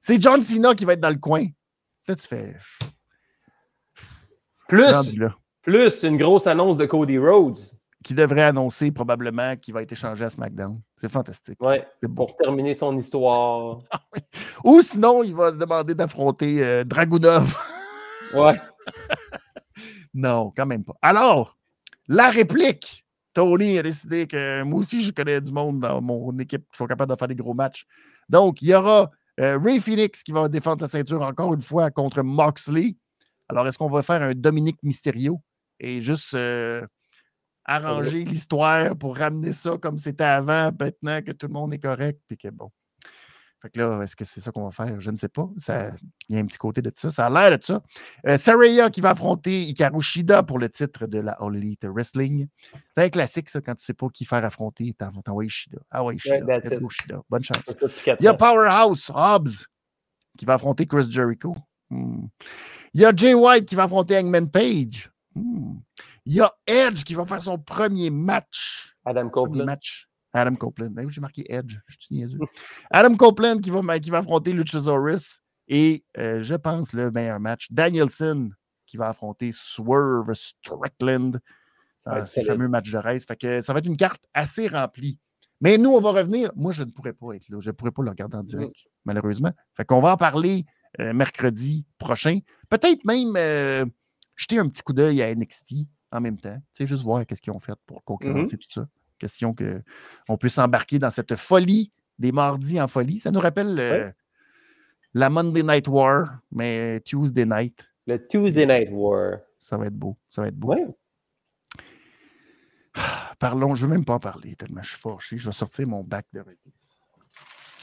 C'est 0.00 0.20
John 0.20 0.42
Cena 0.42 0.74
qui 0.74 0.84
va 0.84 0.94
être 0.94 1.00
dans 1.00 1.10
le 1.10 1.18
coin. 1.18 1.44
Là, 2.08 2.16
tu 2.16 2.26
fais. 2.26 2.56
Plus, 4.68 5.18
plus 5.62 6.02
une 6.04 6.16
grosse 6.16 6.46
annonce 6.46 6.76
de 6.78 6.86
Cody 6.86 7.18
Rhodes. 7.18 7.56
Qui 8.04 8.14
devrait 8.14 8.42
annoncer 8.42 8.92
probablement 8.92 9.56
qu'il 9.56 9.74
va 9.74 9.82
être 9.82 9.90
échangé 9.90 10.24
à 10.24 10.30
SmackDown. 10.30 10.80
C'est 10.96 11.10
fantastique. 11.10 11.60
Ouais. 11.60 11.84
C'est 12.00 12.08
bon. 12.08 12.26
Pour 12.26 12.36
terminer 12.36 12.74
son 12.74 12.96
histoire. 12.96 13.80
Ou 14.64 14.80
sinon, 14.82 15.24
il 15.24 15.34
va 15.34 15.50
demander 15.50 15.94
d'affronter 15.96 16.62
euh, 16.62 16.84
Dragunov. 16.84 17.56
Ouais. 18.34 18.60
Non, 20.14 20.52
quand 20.56 20.66
même 20.66 20.84
pas. 20.84 20.94
Alors, 21.02 21.56
la 22.06 22.30
réplique. 22.30 23.04
Tony 23.32 23.78
a 23.78 23.82
décidé 23.82 24.28
que 24.28 24.62
moi 24.62 24.78
aussi, 24.78 25.02
je 25.02 25.10
connais 25.10 25.40
du 25.40 25.50
monde 25.50 25.80
dans 25.80 26.00
mon 26.00 26.38
équipe 26.38 26.62
qui 26.70 26.78
sont 26.78 26.86
capables 26.86 27.12
de 27.12 27.18
faire 27.18 27.26
des 27.26 27.34
gros 27.34 27.52
matchs. 27.52 27.84
Donc, 28.28 28.62
il 28.62 28.68
y 28.68 28.74
aura 28.74 29.10
euh, 29.40 29.58
Ray 29.58 29.80
Phoenix 29.80 30.22
qui 30.22 30.30
va 30.30 30.48
défendre 30.48 30.82
sa 30.82 30.86
ceinture 30.86 31.20
encore 31.22 31.52
une 31.52 31.60
fois 31.60 31.90
contre 31.90 32.22
Moxley. 32.22 32.96
Alors, 33.48 33.66
est-ce 33.66 33.76
qu'on 33.76 33.90
va 33.90 34.02
faire 34.02 34.22
un 34.22 34.34
Dominique 34.34 34.78
Mysterio 34.84 35.40
et 35.80 36.00
juste 36.00 36.34
euh, 36.34 36.86
arranger 37.64 38.24
l'histoire 38.24 38.96
pour 38.96 39.16
ramener 39.16 39.52
ça 39.52 39.76
comme 39.80 39.98
c'était 39.98 40.24
avant, 40.24 40.70
maintenant 40.78 41.22
que 41.22 41.32
tout 41.32 41.46
le 41.46 41.52
monde 41.52 41.72
est 41.74 41.78
correct, 41.78 42.20
puis 42.28 42.36
que 42.36 42.48
bon. 42.48 42.70
Fait 43.62 43.70
que 43.70 43.78
là, 43.78 44.02
est-ce 44.02 44.14
que 44.14 44.26
c'est 44.26 44.42
ça 44.42 44.52
qu'on 44.52 44.64
va 44.64 44.70
faire? 44.70 45.00
Je 45.00 45.10
ne 45.10 45.16
sais 45.16 45.30
pas. 45.30 45.48
Ça- 45.56 45.92
Il 46.28 46.34
y 46.34 46.38
a 46.38 46.42
un 46.42 46.44
petit 46.44 46.58
côté 46.58 46.82
de 46.82 46.92
ça. 46.94 47.10
Ça 47.10 47.26
a 47.26 47.30
l'air 47.30 47.58
de 47.58 47.64
ça. 47.64 47.82
Euh, 48.26 48.36
Saraya 48.36 48.90
qui 48.90 49.00
va 49.00 49.10
affronter 49.10 49.62
Hikaru 49.62 50.02
Shida 50.02 50.42
pour 50.42 50.58
le 50.58 50.68
titre 50.68 51.06
de 51.06 51.18
la 51.18 51.32
All 51.40 51.56
Elite 51.56 51.86
Wrestling. 51.86 52.46
C'est 52.94 53.04
un 53.04 53.08
classique, 53.08 53.48
ça, 53.48 53.62
quand 53.62 53.72
tu 53.74 53.80
ne 53.80 53.84
sais 53.84 53.94
pas 53.94 54.08
qui 54.10 54.26
faire 54.26 54.44
affronter, 54.44 54.92
t'en- 54.92 55.12
t'envoies 55.22 55.48
Shida. 55.48 55.78
Ah 55.90 56.04
ouais, 56.04 56.18
Shida. 56.18 56.58
Let's 56.58 56.78
go, 56.78 56.90
Shida. 56.90 57.22
Bonne 57.30 57.42
chance. 57.42 57.82
Il 58.20 58.24
y 58.24 58.28
a. 58.28 58.34
Powerhouse 58.34 59.10
Hobbs 59.14 59.66
qui 60.36 60.44
va 60.44 60.54
affronter 60.54 60.84
Chris 60.86 61.10
Jericho. 61.10 61.56
Hmm. 61.88 62.26
Il 62.92 63.00
y 63.00 63.06
a 63.06 63.12
Jay 63.16 63.32
White 63.32 63.64
qui 63.64 63.76
va 63.76 63.84
affronter 63.84 64.18
Hangman 64.18 64.50
Page. 64.50 65.10
Hmm. 65.34 65.76
Il 66.26 66.34
y 66.34 66.40
a 66.40 66.52
Edge 66.66 67.04
qui 67.04 67.14
va 67.14 67.26
faire 67.26 67.42
son 67.42 67.58
premier 67.58 68.10
match. 68.10 68.94
Adam 69.04 69.28
Premier 69.28 69.30
Copeland. 69.30 69.64
match. 69.66 70.08
Adam 70.32 70.54
Copeland. 70.56 70.90
Ben 70.90 71.06
oui, 71.06 71.12
j'ai 71.12 71.20
marqué 71.20 71.44
Edge. 71.52 71.78
Je 71.86 71.96
suis 71.98 72.14
niaiseux. 72.14 72.38
Adam 72.90 73.16
Copeland 73.16 73.58
qui 73.58 73.70
va, 73.70 73.98
qui 74.00 74.10
va 74.10 74.18
affronter 74.18 74.52
Luchasaurus. 74.52 75.40
Et 75.68 76.04
euh, 76.18 76.42
je 76.42 76.54
pense 76.54 76.92
le 76.92 77.10
meilleur 77.10 77.40
match. 77.40 77.68
Danielson 77.70 78.50
qui 78.86 78.96
va 78.96 79.08
affronter 79.08 79.50
Swerve 79.52 80.32
Strickland. 80.32 81.40
Dans 82.06 82.16
être 82.16 82.26
ces 82.26 82.44
fameux 82.44 82.68
matchs 82.68 82.90
de 82.90 82.98
race. 82.98 83.24
Fait 83.24 83.36
que 83.36 83.60
ça 83.60 83.72
va 83.72 83.78
être 83.78 83.86
une 83.86 83.96
carte 83.96 84.22
assez 84.34 84.68
remplie. 84.68 85.18
Mais 85.60 85.78
nous, 85.78 85.90
on 85.90 86.00
va 86.00 86.10
revenir. 86.10 86.52
Moi, 86.56 86.72
je 86.72 86.82
ne 86.82 86.90
pourrais 86.90 87.14
pas 87.14 87.32
être 87.34 87.48
là. 87.48 87.58
Je 87.60 87.70
ne 87.70 87.72
pourrais 87.72 87.92
pas 87.92 88.02
le 88.02 88.10
regarder 88.10 88.36
en 88.36 88.42
direct, 88.42 88.76
malheureusement. 89.04 89.52
Fait 89.74 89.84
qu'on 89.84 90.02
va 90.02 90.12
en 90.12 90.16
parler 90.18 90.66
euh, 91.00 91.14
mercredi 91.14 91.86
prochain. 91.98 92.40
Peut-être 92.68 93.04
même, 93.06 93.34
euh, 93.36 93.86
jeter 94.36 94.58
un 94.58 94.68
petit 94.68 94.82
coup 94.82 94.92
d'œil 94.92 95.22
à 95.22 95.34
NXT 95.34 95.86
en 96.14 96.20
même 96.20 96.38
temps. 96.38 96.56
Tu 96.56 96.62
sais, 96.72 96.86
juste 96.86 97.02
voir 97.02 97.26
qu'est-ce 97.26 97.42
qu'ils 97.42 97.52
ont 97.52 97.60
fait 97.60 97.78
pour 97.86 98.04
concurrencer 98.04 98.56
tout 98.56 98.70
ça. 98.70 98.88
Question 99.18 99.54
qu'on 99.54 100.36
puisse 100.36 100.54
s'embarquer 100.54 100.98
dans 100.98 101.10
cette 101.10 101.34
folie 101.36 101.92
des 102.18 102.32
mardis 102.32 102.80
en 102.80 102.88
folie. 102.88 103.18
Ça 103.18 103.30
nous 103.30 103.40
rappelle 103.40 103.78
euh, 103.78 104.10
la 105.12 105.30
Monday 105.30 105.62
Night 105.62 105.88
War, 105.88 106.38
mais 106.52 107.00
Tuesday 107.00 107.44
Night. 107.44 107.88
Le 108.06 108.24
Tuesday 108.26 108.66
Night 108.66 108.88
War. 108.92 109.38
Ça 109.58 109.76
va 109.76 109.86
être 109.86 109.94
beau. 109.94 110.16
Ça 110.30 110.42
va 110.42 110.48
être 110.48 110.56
beau. 110.56 110.68
Ouais. 110.68 110.86
Parlons, 113.38 113.74
je 113.74 113.84
ne 113.84 113.90
veux 113.90 113.96
même 113.96 114.04
pas 114.04 114.14
en 114.14 114.20
parler 114.20 114.54
tellement 114.54 114.82
je 114.82 114.90
suis 114.90 115.00
fâché. 115.00 115.36
Je 115.36 115.48
vais 115.48 115.54
sortir 115.54 115.86
mon 115.88 116.04
bac 116.04 116.26
de. 116.32 116.44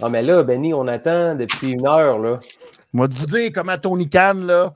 Ah, 0.02 0.10
mais 0.10 0.24
là, 0.24 0.42
Benny, 0.44 0.74
on 0.74 0.88
attend 0.88 1.36
depuis 1.36 1.72
une 1.72 1.86
heure, 1.86 2.18
là. 2.20 2.40
Moi, 2.94 3.08
de 3.08 3.16
vous 3.16 3.26
dire 3.26 3.52
comment 3.54 3.78
Tony 3.78 4.10
Khan, 4.10 4.34
là, 4.36 4.74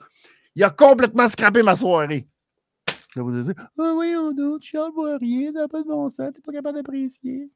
il 0.56 0.64
a 0.64 0.70
complètement 0.70 1.28
scrappé 1.28 1.64
ma 1.64 1.76
soirée. 1.76 2.28
Je 3.16 3.22
vais 3.22 3.24
vous 3.24 3.44
dire, 3.44 3.54
ah 3.80 3.94
oui, 3.96 4.14
on 4.18 4.32
a, 4.32 4.60
tu 4.60 4.76
ne 4.76 4.94
vois 4.94 5.18
rien, 5.18 5.54
ça 5.54 5.62
n'a 5.62 5.68
pas 5.70 5.82
de 5.82 5.88
bon 5.88 6.10
sens, 6.10 6.32
tu 6.34 6.40
n'es 6.40 6.42
pas 6.46 6.52
capable 6.52 6.78
d'apprécier. 6.78 7.50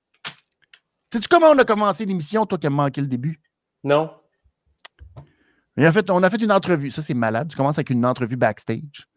Sais-tu 1.11 1.27
comment 1.27 1.47
on 1.47 1.57
a 1.57 1.65
commencé 1.65 2.05
l'émission, 2.05 2.45
toi 2.45 2.57
qui 2.57 2.67
as 2.67 2.69
manqué 2.69 3.01
le 3.01 3.07
début? 3.07 3.41
Non. 3.83 4.09
Et 5.75 5.85
en 5.85 5.91
fait, 5.91 6.09
on 6.09 6.23
a 6.23 6.29
fait 6.29 6.41
une 6.41 6.51
entrevue. 6.51 6.91
Ça, 6.91 7.01
c'est 7.01 7.13
malade. 7.13 7.49
Tu 7.49 7.57
commences 7.57 7.77
avec 7.77 7.89
une 7.89 8.05
entrevue 8.05 8.37
backstage. 8.37 9.07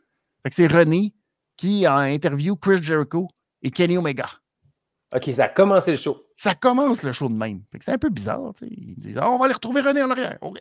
Fait 0.43 0.51
que 0.51 0.55
c'est 0.57 0.67
René 0.67 1.15
qui 1.57 1.87
a 1.87 1.97
interview 1.97 2.57
Chris 2.57 2.83
Jericho 2.83 3.29
et 3.63 3.71
Kenny 3.71 3.97
Omega. 3.97 4.29
OK, 5.15 5.31
ça 5.33 5.45
a 5.45 5.49
commencé 5.49 5.93
le 5.93 5.97
show. 5.97 6.25
Ça 6.37 6.55
commence 6.57 7.05
le 7.05 7.13
show 7.13 7.29
de 7.29 7.35
même. 7.35 7.63
Fait 7.71 7.79
que 7.79 7.85
c'est 7.85 7.93
un 7.93 7.99
peu 7.99 8.09
bizarre. 8.11 8.53
tu 8.57 8.67
sais. 8.67 8.73
Ils 8.73 8.99
disent 8.99 9.19
Ah, 9.19 9.31
on 9.31 9.39
va 9.39 9.45
aller 9.45 9.55
retrouver 9.55 9.81
René 9.81 10.03
en 10.03 10.11
arrière. 10.11 10.39
OK. 10.41 10.59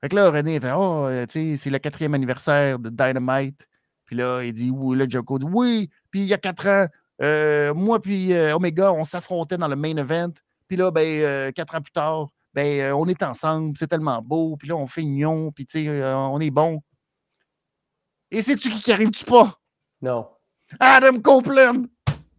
Fait 0.00 0.08
que 0.08 0.16
là, 0.16 0.30
René 0.30 0.58
fait 0.58 0.72
Oh, 0.74 1.08
c'est 1.28 1.70
le 1.70 1.78
quatrième 1.78 2.14
anniversaire 2.14 2.78
de 2.80 2.88
Dynamite. 2.90 3.68
Puis 4.06 4.16
là, 4.16 4.42
il 4.42 4.52
dit 4.52 4.70
Oui, 4.70 4.96
là, 4.96 5.06
Jericho 5.08 5.38
dit 5.38 5.46
Oui. 5.48 5.90
Puis 6.10 6.20
il 6.20 6.26
y 6.26 6.34
a 6.34 6.38
quatre 6.38 6.66
ans, 6.68 6.86
euh, 7.22 7.74
moi 7.74 8.00
puis 8.00 8.32
euh, 8.32 8.56
Omega, 8.56 8.92
on 8.92 9.04
s'affrontait 9.04 9.56
dans 9.56 9.68
le 9.68 9.76
main 9.76 9.96
event. 9.96 10.32
Puis 10.68 10.76
là, 10.76 10.90
ben, 10.90 11.06
euh, 11.06 11.52
quatre 11.52 11.74
ans 11.74 11.82
plus 11.82 11.92
tard, 11.92 12.28
ben, 12.52 12.92
on 12.92 13.06
est 13.06 13.22
ensemble, 13.22 13.76
c'est 13.76 13.86
tellement 13.86 14.20
beau. 14.22 14.56
Puis 14.56 14.68
là, 14.68 14.76
on 14.76 14.86
fait 14.86 15.02
union, 15.02 15.52
puis 15.52 15.66
tu 15.66 15.84
sais, 15.84 16.04
on 16.14 16.40
est 16.40 16.50
bon. 16.50 16.82
Et 18.30 18.42
qui 18.42 18.56
qui 18.56 18.92
arrive-tu 18.92 19.24
pas? 19.24 19.60
Non. 20.02 20.28
Adam 20.80 21.20
Copeland 21.20 21.84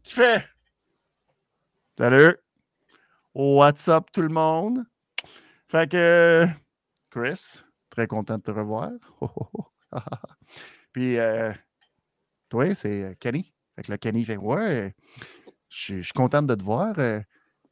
qui 0.04 0.14
fait 0.14 0.44
Salut. 1.98 2.36
What's 3.34 3.88
up 3.88 4.12
tout 4.12 4.22
le 4.22 4.30
monde? 4.30 4.84
Fait 5.68 5.90
que 5.90 6.46
Chris, 7.10 7.62
très 7.90 8.08
content 8.08 8.38
de 8.38 8.44
te 8.44 8.52
revoir. 8.52 8.92
Puis 10.96 11.18
euh, 11.18 11.52
toi, 12.48 12.74
c'est 12.74 13.04
euh, 13.04 13.14
Kenny. 13.20 13.54
Fait 13.76 13.84
que 13.84 13.92
là, 13.92 13.98
Kenny 13.98 14.24
fait 14.24 14.38
Ouais, 14.38 14.96
je 15.68 15.78
suis- 15.78 15.98
je 15.98 16.04
suis 16.04 16.14
content 16.14 16.42
de 16.42 16.56
te 16.56 16.64
voir. 16.64 16.98
Euh, 17.00 17.20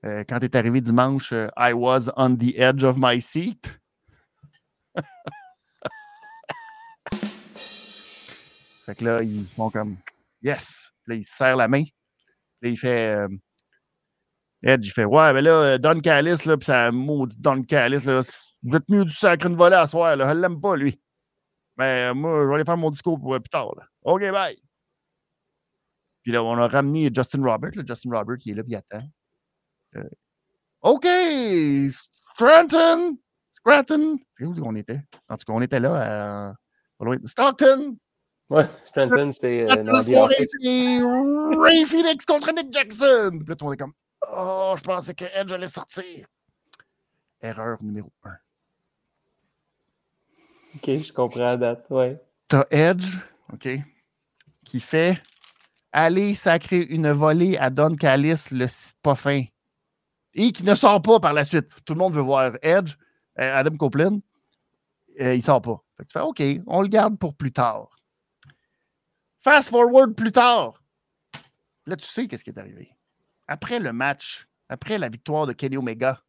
euh, 0.03 0.25
quand 0.27 0.39
tu 0.41 0.45
es 0.47 0.57
arrivé 0.57 0.81
dimanche, 0.81 1.31
euh, 1.31 1.47
I 1.55 1.71
was 1.71 2.09
on 2.17 2.35
the 2.35 2.53
edge 2.57 2.83
of 2.83 2.97
my 2.99 3.21
seat. 3.21 3.79
fait 8.85 8.95
que 8.95 9.05
là, 9.05 9.23
ils 9.23 9.45
font 9.55 9.69
comme 9.69 9.95
Yes. 10.41 10.91
Là, 11.07 11.15
il 11.15 11.23
se 11.23 11.33
serre 11.37 11.55
la 11.55 11.69
main. 11.69 11.83
Là, 12.61 12.69
il 12.69 12.77
fait. 12.77 13.15
euh, 13.15 13.27
Edge, 14.63 14.87
il 14.87 14.91
fait 14.91 15.05
Ouais, 15.05 15.31
mais 15.31 15.41
là, 15.41 15.51
euh, 15.51 15.77
Don 15.77 16.01
Callis, 16.01 16.43
là, 16.45 16.57
puis 16.57 16.65
ça 16.65 16.91
maudit 16.91 17.37
Don 17.39 17.63
Callis, 17.63 18.03
là, 18.05 18.19
vous 18.63 18.75
êtes 18.75 18.89
mieux 18.89 19.05
du 19.05 19.13
sacre 19.15 19.45
une 19.47 19.55
volée 19.55 19.77
à 19.77 19.87
soir, 19.87 20.17
là. 20.17 20.33
Je 20.33 20.39
l'aime 20.39 20.59
pas, 20.59 20.75
lui. 20.75 20.99
Mais 21.77 22.09
euh, 22.09 22.13
moi, 22.13 22.41
je 22.43 22.47
vais 22.47 22.55
aller 22.55 22.65
faire 22.65 22.77
mon 22.77 22.91
discours 22.91 23.19
pour, 23.19 23.33
euh, 23.33 23.39
plus 23.39 23.49
tard, 23.49 23.73
là. 23.75 23.83
OK, 24.03 24.21
bye. 24.31 24.61
Puis 26.21 26.31
là, 26.31 26.43
on 26.43 26.57
a 26.57 26.67
ramené 26.67 27.09
Justin 27.13 27.43
Robert, 27.43 27.71
là, 27.75 27.83
Justin 27.85 28.11
Robert 28.11 28.37
qui 28.37 28.51
est 28.51 28.53
là, 28.53 28.63
puis 28.63 28.73
il 28.73 28.75
attend. 28.75 29.05
Euh, 29.95 30.09
OK, 30.81 31.05
Scranton, 32.35 33.17
Scranton. 33.57 34.17
C'est 34.37 34.45
où 34.45 34.53
qu'on 34.55 34.75
était? 34.75 35.01
En 35.29 35.37
tout 35.37 35.45
cas, 35.45 35.53
on 35.53 35.61
était 35.61 35.79
là 35.79 36.49
à. 36.49 37.05
de- 37.05 37.27
Stockton! 37.27 37.97
Ouais, 38.49 38.67
Stanton, 38.83 39.31
c'est 39.31 39.63
euh, 39.63 39.83
La 39.83 40.01
soirée, 40.01 40.35
c'est 40.39 40.99
Ray 41.01 41.85
Phoenix 41.85 42.25
contre 42.25 42.51
Nick 42.53 42.71
Jackson. 42.71 43.29
Puis 43.31 43.45
là, 43.47 43.55
tout 43.55 43.65
le 43.65 43.65
monde 43.65 43.73
est 43.73 43.77
comme 43.77 43.93
Oh, 44.31 44.75
je 44.77 44.81
pensais 44.83 45.13
que 45.13 45.25
Edge 45.33 45.51
allait 45.51 45.67
sortir. 45.67 46.27
Erreur 47.41 47.81
numéro 47.81 48.11
un. 48.23 48.35
OK, 50.75 50.85
je 50.85 51.13
comprends 51.13 51.39
la 51.39 51.57
date, 51.57 51.85
ouais. 51.89 52.21
T'as 52.47 52.65
Edge, 52.71 53.17
OK, 53.51 53.67
qui 54.65 54.79
fait 54.79 55.21
aller 55.91 56.33
sacrer 56.33 56.81
une 56.81 57.11
volée 57.11 57.57
à 57.57 57.69
Don 57.69 57.95
Callis, 57.95 58.47
le 58.51 58.67
pas 59.01 59.15
fin. 59.15 59.43
Et 60.33 60.51
qui 60.51 60.63
ne 60.63 60.73
sort 60.73 61.01
pas 61.01 61.19
par 61.19 61.33
la 61.33 61.45
suite. 61.45 61.67
Tout 61.85 61.93
le 61.93 61.99
monde 61.99 62.13
veut 62.13 62.21
voir 62.21 62.53
Edge, 62.63 62.95
euh, 63.39 63.55
Adam 63.55 63.77
Copeland. 63.77 64.19
Euh, 65.21 65.35
il 65.35 65.43
sort 65.43 65.61
pas. 65.61 65.83
Fait 65.95 66.03
que 66.03 66.07
tu 66.09 66.13
fais 66.13 66.25
OK, 66.25 66.43
on 66.65 66.81
le 66.81 66.87
garde 66.87 67.19
pour 67.19 67.35
plus 67.35 67.53
tard. 67.53 67.89
Fast 69.43 69.69
forward 69.69 70.15
plus 70.15 70.31
tard. 70.31 70.81
Là, 71.85 71.95
tu 71.95 72.07
sais 72.07 72.27
qu'est-ce 72.27 72.43
qui 72.43 72.49
est 72.49 72.57
arrivé. 72.57 72.95
Après 73.47 73.79
le 73.79 73.93
match, 73.93 74.47
après 74.69 74.97
la 74.97 75.09
victoire 75.09 75.45
de 75.45 75.53
Kenny 75.53 75.77
Omega, 75.77 76.23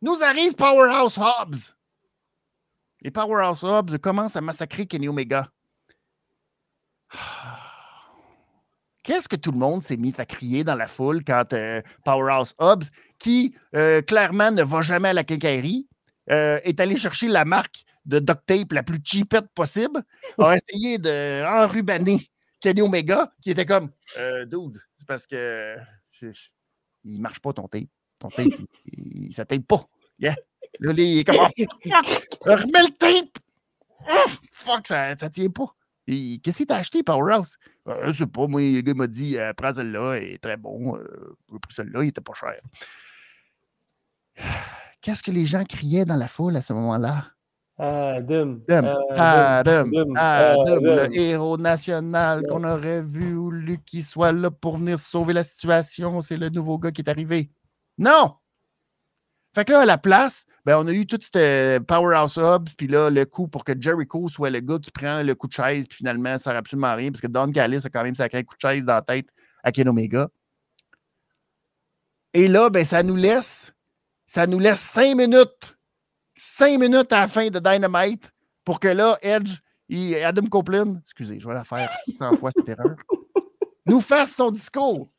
nous 0.00 0.22
arrive 0.22 0.54
Powerhouse 0.54 1.18
Hobbs. 1.18 1.74
Et 3.02 3.10
Powerhouse 3.10 3.64
Hobbs 3.64 3.98
commence 3.98 4.36
à 4.36 4.40
massacrer 4.40 4.86
Kenny 4.86 5.08
Omega. 5.08 5.48
Qu'est-ce 9.02 9.28
que 9.28 9.36
tout 9.36 9.50
le 9.52 9.58
monde 9.58 9.82
s'est 9.82 9.96
mis 9.96 10.14
à 10.18 10.26
crier 10.26 10.62
dans 10.62 10.74
la 10.74 10.86
foule 10.86 11.24
quand 11.24 11.52
euh, 11.54 11.80
Powerhouse 12.04 12.54
Hobbs, 12.58 12.84
qui 13.18 13.54
euh, 13.74 14.02
clairement 14.02 14.50
ne 14.50 14.62
va 14.62 14.82
jamais 14.82 15.08
à 15.08 15.12
la 15.14 15.24
quincaillerie, 15.24 15.88
euh, 16.30 16.60
est 16.64 16.78
allé 16.80 16.96
chercher 16.96 17.28
la 17.28 17.44
marque 17.46 17.84
de 18.04 18.18
duct 18.18 18.44
tape 18.46 18.72
la 18.72 18.82
plus 18.82 19.00
cheapette 19.02 19.48
possible, 19.54 20.02
a 20.38 20.54
essayé 20.56 20.98
d'enrubaner 20.98 22.26
Kenny 22.60 22.82
Omega, 22.82 23.32
qui 23.40 23.50
était 23.50 23.64
comme 23.66 23.90
Dude, 24.46 24.80
c'est 24.96 25.06
parce 25.08 25.26
que 25.26 25.76
je- 26.12 26.30
je- 26.32 26.48
il 27.04 27.20
marche 27.22 27.40
pas 27.40 27.52
ton 27.54 27.66
tape. 27.68 27.84
Ton 28.20 28.28
tape, 28.28 28.46
il, 28.84 29.28
il- 29.28 29.34
ça 29.34 29.46
tape 29.46 29.66
pas. 29.66 29.88
Yeah. 30.18 30.36
Là, 30.78 30.92
il 30.96 31.18
est 31.18 31.24
comme 31.24 31.36
Ah, 31.92 32.00
Remets 32.46 32.82
le 32.82 32.96
tape! 32.96 33.38
Ah, 34.06 34.24
fuck, 34.52 34.86
ça, 34.86 35.16
ça 35.18 35.28
tient 35.28 35.50
pas. 35.50 35.74
Et 36.06 36.40
Qu'est-ce 36.42 36.60
que 36.60 36.64
t'as 36.64 36.76
acheté, 36.76 37.02
Powerhouse? 37.02 37.56
Euh, 37.88 38.12
je 38.12 38.18
sais 38.18 38.26
pas, 38.26 38.46
moi, 38.46 38.60
le 38.60 38.80
gars 38.80 38.94
m'a 38.94 39.06
dit 39.06 39.38
euh, 39.38 39.52
prends 39.52 39.74
celle-là, 39.74 40.18
il 40.18 40.34
est 40.34 40.42
très 40.42 40.56
bon. 40.56 40.96
Euh, 40.96 41.36
pris 41.62 41.74
celle-là, 41.74 42.04
il 42.04 42.08
était 42.08 42.20
pas 42.20 42.34
cher. 42.34 42.60
Qu'est-ce 45.02 45.22
que 45.22 45.30
les 45.30 45.46
gens 45.46 45.64
criaient 45.64 46.04
dans 46.04 46.16
la 46.16 46.28
foule 46.28 46.56
à 46.56 46.62
ce 46.62 46.72
moment-là? 46.72 47.26
Adam. 47.78 48.58
Adam, 48.68 48.98
Adam, 49.16 49.90
Adam, 49.94 50.14
Adam, 50.14 50.80
le 50.82 51.16
héros 51.16 51.56
national 51.56 52.42
qu'on 52.46 52.64
aurait 52.64 53.00
voulu 53.00 53.78
qu'il 53.86 54.04
soit 54.04 54.32
là 54.32 54.50
pour 54.50 54.76
venir 54.76 54.98
sauver 54.98 55.32
la 55.32 55.42
situation. 55.42 56.20
C'est 56.20 56.36
le 56.36 56.50
nouveau 56.50 56.78
gars 56.78 56.90
qui 56.92 57.00
est 57.00 57.08
arrivé. 57.08 57.50
Non! 57.96 58.34
Fait 59.54 59.64
que 59.64 59.72
là, 59.72 59.80
à 59.80 59.86
la 59.86 59.98
place, 59.98 60.44
ben, 60.64 60.78
on 60.78 60.86
a 60.86 60.92
eu 60.92 61.06
tout 61.06 61.18
ce 61.20 61.78
Powerhouse 61.78 62.38
Hubs, 62.38 62.70
puis 62.76 62.86
là, 62.86 63.10
le 63.10 63.24
coup 63.24 63.48
pour 63.48 63.64
que 63.64 63.72
Jericho 63.78 64.28
soit 64.28 64.50
le 64.50 64.60
gars 64.60 64.78
qui 64.78 64.92
prend 64.92 65.22
le 65.22 65.34
coup 65.34 65.48
de 65.48 65.52
chaise, 65.52 65.88
puis 65.88 65.98
finalement, 65.98 66.34
ça 66.34 66.50
sert 66.50 66.56
absolument 66.56 66.88
à 66.88 66.94
rien, 66.94 67.10
parce 67.10 67.20
que 67.20 67.26
Don 67.26 67.50
Callis 67.50 67.80
a 67.84 67.88
quand 67.88 68.04
même 68.04 68.14
sacré 68.14 68.38
un 68.38 68.42
coup 68.44 68.54
de 68.54 68.60
chaise 68.60 68.84
dans 68.84 68.94
la 68.94 69.02
tête 69.02 69.26
à 69.64 69.72
Ken 69.72 69.88
Omega. 69.88 70.28
Et 72.32 72.46
là, 72.46 72.70
ben, 72.70 72.84
ça 72.84 73.02
nous 73.02 73.16
laisse, 73.16 73.72
ça 74.26 74.46
nous 74.46 74.60
laisse 74.60 74.80
cinq 74.80 75.16
minutes, 75.16 75.76
cinq 76.36 76.78
minutes 76.78 77.12
à 77.12 77.20
la 77.20 77.28
fin 77.28 77.48
de 77.48 77.58
Dynamite 77.58 78.30
pour 78.64 78.78
que 78.78 78.88
là, 78.88 79.18
Edge 79.20 79.58
et 79.88 80.22
Adam 80.22 80.46
Copeland, 80.46 81.00
excusez, 81.02 81.40
je 81.40 81.48
vais 81.48 81.54
la 81.54 81.64
faire 81.64 81.90
100 82.18 82.36
fois 82.36 82.52
cette 82.56 82.68
erreur, 82.68 82.94
nous 83.86 84.00
fasse 84.00 84.32
son 84.32 84.52
discours. 84.52 85.10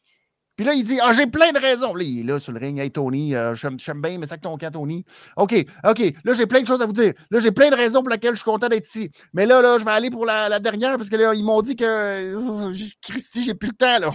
Puis 0.56 0.66
là, 0.66 0.74
il 0.74 0.84
dit 0.84 1.00
Ah, 1.02 1.14
j'ai 1.14 1.28
plein 1.28 1.52
de 1.52 1.60
raisons. 1.60 1.96
Là, 1.96 2.04
il 2.04 2.20
est 2.20 2.24
là 2.24 2.40
sur 2.40 2.52
le 2.52 2.60
ring. 2.60 2.80
Hey, 2.80 2.92
Tony, 2.92 3.36
euh, 3.36 3.56
j'aime 3.56 4.02
bien, 4.02 4.18
mais 4.18 4.28
ça 4.28 4.38
que 4.38 4.42
ton 4.42 4.58
camp, 4.58 4.72
Tony. 4.72 5.06
OK, 5.38 5.56
OK. 5.84 6.14
Là, 6.24 6.34
j'ai 6.34 6.46
plein 6.46 6.62
de 6.62 6.68
choses 6.68 6.82
à 6.82 6.86
vous 6.86 6.94
dire. 6.94 7.14
Là, 7.30 7.40
j'ai 7.40 7.52
plein 7.52 7.70
de 7.70 7.76
raisons 7.76 8.02
pour 8.02 8.10
lesquelles 8.10 8.34
je 8.34 8.42
suis 8.42 8.52
content 8.52 8.68
d'être 8.68 8.88
ici. 8.88 9.12
Mais 9.34 9.46
là, 9.46 9.62
là, 9.62 9.80
je 9.80 9.86
vais 9.86 9.92
aller 9.92 10.10
pour 10.10 10.26
la, 10.26 10.60
dernière 10.60 10.98
parce 10.98 11.10
que 11.10 11.16
là, 11.16 11.34
ils 11.34 11.44
m'ont 11.44 11.62
dit 11.62 11.76
que. 11.76 11.84
euh, 11.84 12.74
Christy, 13.02 13.44
j'ai 13.44 13.56
plus 13.56 13.70
le 13.70 13.76
temps, 13.76 14.00
là. 14.00 14.14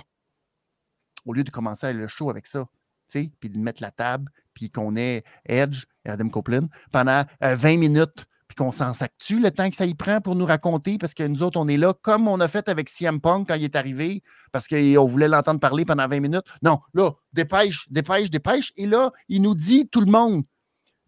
Au 1.24 1.32
lieu 1.32 1.42
de 1.42 1.50
commencer 1.50 1.92
le 1.92 2.06
show 2.06 2.30
avec 2.30 2.46
ça, 2.46 2.66
tu 3.10 3.20
sais, 3.20 3.30
puis 3.40 3.50
de 3.50 3.58
mettre 3.58 3.82
la 3.82 3.90
table, 3.90 4.30
puis 4.54 4.70
qu'on 4.70 4.96
ait 4.96 5.24
Edge 5.44 5.84
et 6.04 6.10
Adam 6.10 6.28
Copeland 6.28 6.68
pendant 6.92 7.24
euh, 7.42 7.56
20 7.56 7.78
minutes, 7.78 8.26
qu'on 8.56 8.72
s'en 8.72 8.94
s'actue 8.94 9.38
le 9.38 9.50
temps 9.50 9.68
que 9.68 9.76
ça 9.76 9.86
y 9.86 9.94
prend 9.94 10.20
pour 10.20 10.34
nous 10.34 10.46
raconter, 10.46 10.98
parce 10.98 11.14
que 11.14 11.22
nous 11.22 11.42
autres, 11.42 11.60
on 11.60 11.68
est 11.68 11.76
là, 11.76 11.94
comme 11.94 12.26
on 12.26 12.40
a 12.40 12.48
fait 12.48 12.68
avec 12.68 12.88
CM 12.88 13.20
Punk 13.20 13.48
quand 13.48 13.54
il 13.54 13.64
est 13.64 13.76
arrivé, 13.76 14.22
parce 14.52 14.66
qu'on 14.66 15.06
voulait 15.06 15.28
l'entendre 15.28 15.60
parler 15.60 15.84
pendant 15.84 16.08
20 16.08 16.20
minutes. 16.20 16.44
Non, 16.62 16.80
là, 16.94 17.12
dépêche, 17.32 17.86
dépêche, 17.90 18.30
dépêche. 18.30 18.72
Et 18.76 18.86
là, 18.86 19.12
il 19.28 19.42
nous 19.42 19.54
dit, 19.54 19.88
tout 19.88 20.00
le 20.00 20.10
monde, 20.10 20.44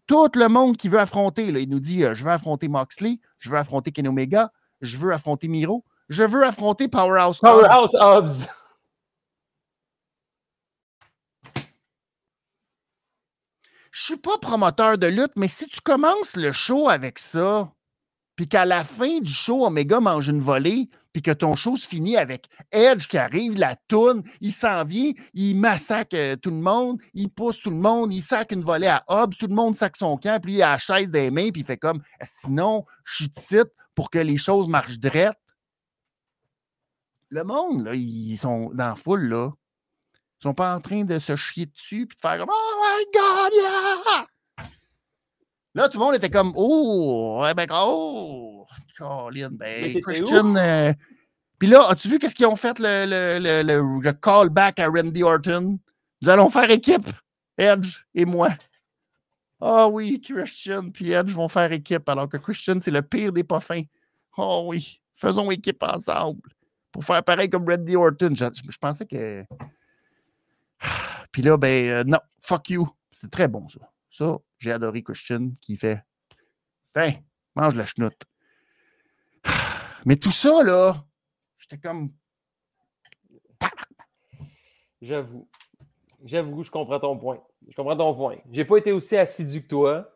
tout 0.05 0.29
le 0.35 0.47
monde 0.47 0.77
qui 0.77 0.89
veut 0.89 0.99
affronter, 0.99 1.47
il 1.47 1.69
nous 1.69 1.79
dit, 1.79 2.03
euh, 2.03 2.15
je 2.15 2.23
veux 2.23 2.31
affronter 2.31 2.67
Moxley, 2.67 3.19
je 3.37 3.49
veux 3.49 3.57
affronter 3.57 3.91
Kenny 3.91 4.07
Omega, 4.07 4.51
je 4.81 4.97
veux 4.97 5.11
affronter 5.11 5.47
Miro, 5.47 5.83
Je 6.09 6.23
veux 6.23 6.43
affronter 6.43 6.87
Powerhouse. 6.87 7.39
Powerhouse 7.39 7.95
Hobbs. 7.99 8.47
Je 13.91 14.03
suis 14.03 14.17
pas 14.17 14.37
promoteur 14.37 14.97
de 14.97 15.07
lutte, 15.07 15.31
mais 15.35 15.47
si 15.47 15.67
tu 15.67 15.81
commences 15.81 16.35
le 16.35 16.51
show 16.51 16.89
avec 16.89 17.17
ça, 17.19 17.71
puis 18.35 18.47
qu'à 18.47 18.65
la 18.65 18.83
fin 18.83 19.19
du 19.19 19.33
show, 19.33 19.65
Omega 19.65 19.99
mange 19.99 20.29
une 20.29 20.41
volée, 20.41 20.89
puis 21.11 21.21
que 21.21 21.31
ton 21.31 21.55
show 21.55 21.75
se 21.75 21.87
finit 21.87 22.15
avec 22.15 22.47
Edge 22.71 23.07
qui 23.07 23.17
arrive, 23.17 23.57
la 23.57 23.75
toune, 23.87 24.23
il 24.41 24.53
s'en 24.53 24.85
vient, 24.85 25.11
il 25.33 25.55
massacre 25.55 26.15
euh, 26.15 26.35
tout 26.35 26.51
le 26.51 26.61
monde, 26.61 27.01
il 27.13 27.29
pousse 27.29 27.59
tout 27.59 27.71
le 27.71 27.77
monde, 27.77 28.13
il 28.13 28.21
sac 28.21 28.51
une 28.51 28.61
volée 28.61 28.87
à 28.87 29.03
Hobbs, 29.07 29.35
tout 29.35 29.47
le 29.47 29.55
monde 29.55 29.75
sac 29.75 29.97
son 29.97 30.17
camp, 30.17 30.39
puis 30.41 30.53
il 30.53 30.61
a 30.61 30.77
des 31.07 31.31
mains, 31.31 31.49
puis 31.49 31.61
il 31.61 31.65
fait 31.65 31.77
comme 31.77 32.01
sinon, 32.41 32.85
je 33.03 33.25
suis 33.25 33.57
pour 33.95 34.09
que 34.09 34.19
les 34.19 34.37
choses 34.37 34.69
marchent 34.69 34.99
drettes. 34.99 35.35
Le 37.29 37.43
monde, 37.43 37.83
là, 37.83 37.95
ils 37.95 38.37
sont 38.37 38.69
dans 38.73 38.89
la 38.89 38.95
foule, 38.95 39.25
là. 39.25 39.51
Ils 40.39 40.43
sont 40.43 40.53
pas 40.53 40.75
en 40.75 40.79
train 40.81 41.03
de 41.03 41.19
se 41.19 41.35
chier 41.35 41.65
dessus 41.65 42.05
puis 42.07 42.15
de 42.15 42.19
faire 42.21 42.37
comme 42.39 42.49
Oh 42.49 42.81
my 42.81 43.05
God, 43.13 43.51
yeah! 43.53 44.25
Là, 45.75 45.87
tout 45.89 45.99
le 45.99 46.05
monde 46.05 46.15
était 46.15 46.29
comme 46.29 46.53
Oh, 46.55 47.39
ouais, 47.41 47.53
ben, 47.53 47.67
oh, 47.71 48.65
Colin, 48.97 49.49
ben, 49.51 50.01
Christian. 50.01 50.55
euh, 50.55 50.91
Puis 51.59 51.67
là, 51.67 51.87
as-tu 51.89 52.09
vu 52.09 52.19
qu'est-ce 52.19 52.35
qu'ils 52.35 52.47
ont 52.47 52.55
fait 52.55 52.79
le, 52.79 53.05
le, 53.05 53.61
le, 53.63 54.01
le, 54.01 54.13
callback 54.13 54.79
à 54.79 54.87
Randy 54.87 55.23
Orton? 55.23 55.77
Nous 56.21 56.29
allons 56.29 56.49
faire 56.49 56.69
équipe, 56.71 57.07
Edge 57.57 57.99
et 58.15 58.25
moi. 58.25 58.49
Ah 59.61 59.87
oui, 59.89 60.21
Christian 60.21 60.89
puis 60.89 61.11
Edge 61.11 61.31
vont 61.31 61.49
faire 61.49 61.71
équipe, 61.71 62.07
alors 62.09 62.29
que 62.29 62.37
Christian, 62.37 62.79
c'est 62.81 62.91
le 62.91 63.01
pire 63.01 63.31
des 63.33 63.43
pas 63.43 63.59
fins. 63.59 63.83
Oh 64.37 64.65
oui, 64.69 65.01
faisons 65.15 65.51
équipe 65.51 65.83
ensemble 65.83 66.49
pour 66.91 67.03
faire 67.03 67.23
pareil 67.23 67.49
comme 67.49 67.69
Randy 67.69 67.95
Orton. 67.95 68.33
Je, 68.35 68.45
je 68.69 68.77
pensais 68.77 69.05
que. 69.05 69.43
Puis 71.31 71.41
là, 71.41 71.57
ben 71.57 71.89
euh, 71.89 72.03
non, 72.03 72.19
fuck 72.41 72.69
you. 72.69 72.87
C'était 73.11 73.29
très 73.29 73.47
bon, 73.47 73.67
ça. 73.69 73.79
Ça, 74.11 74.37
j'ai 74.57 74.71
adoré 74.71 75.03
Christian 75.03 75.51
qui 75.61 75.77
fait. 75.77 76.03
Tiens, 76.93 77.13
mange 77.55 77.75
la 77.75 77.85
chenoute. 77.85 78.21
Mais 80.05 80.15
tout 80.15 80.31
ça, 80.31 80.63
là, 80.63 81.05
j'étais 81.57 81.77
comme. 81.77 82.11
J'avoue. 85.01 85.47
J'avoue, 86.25 86.63
je 86.63 86.71
comprends 86.71 86.99
ton 86.99 87.17
point. 87.17 87.41
Je 87.67 87.75
comprends 87.75 87.95
ton 87.95 88.13
point. 88.15 88.37
J'ai 88.51 88.65
pas 88.65 88.77
été 88.77 88.91
aussi 88.91 89.15
assidu 89.15 89.61
que 89.61 89.67
toi. 89.67 90.13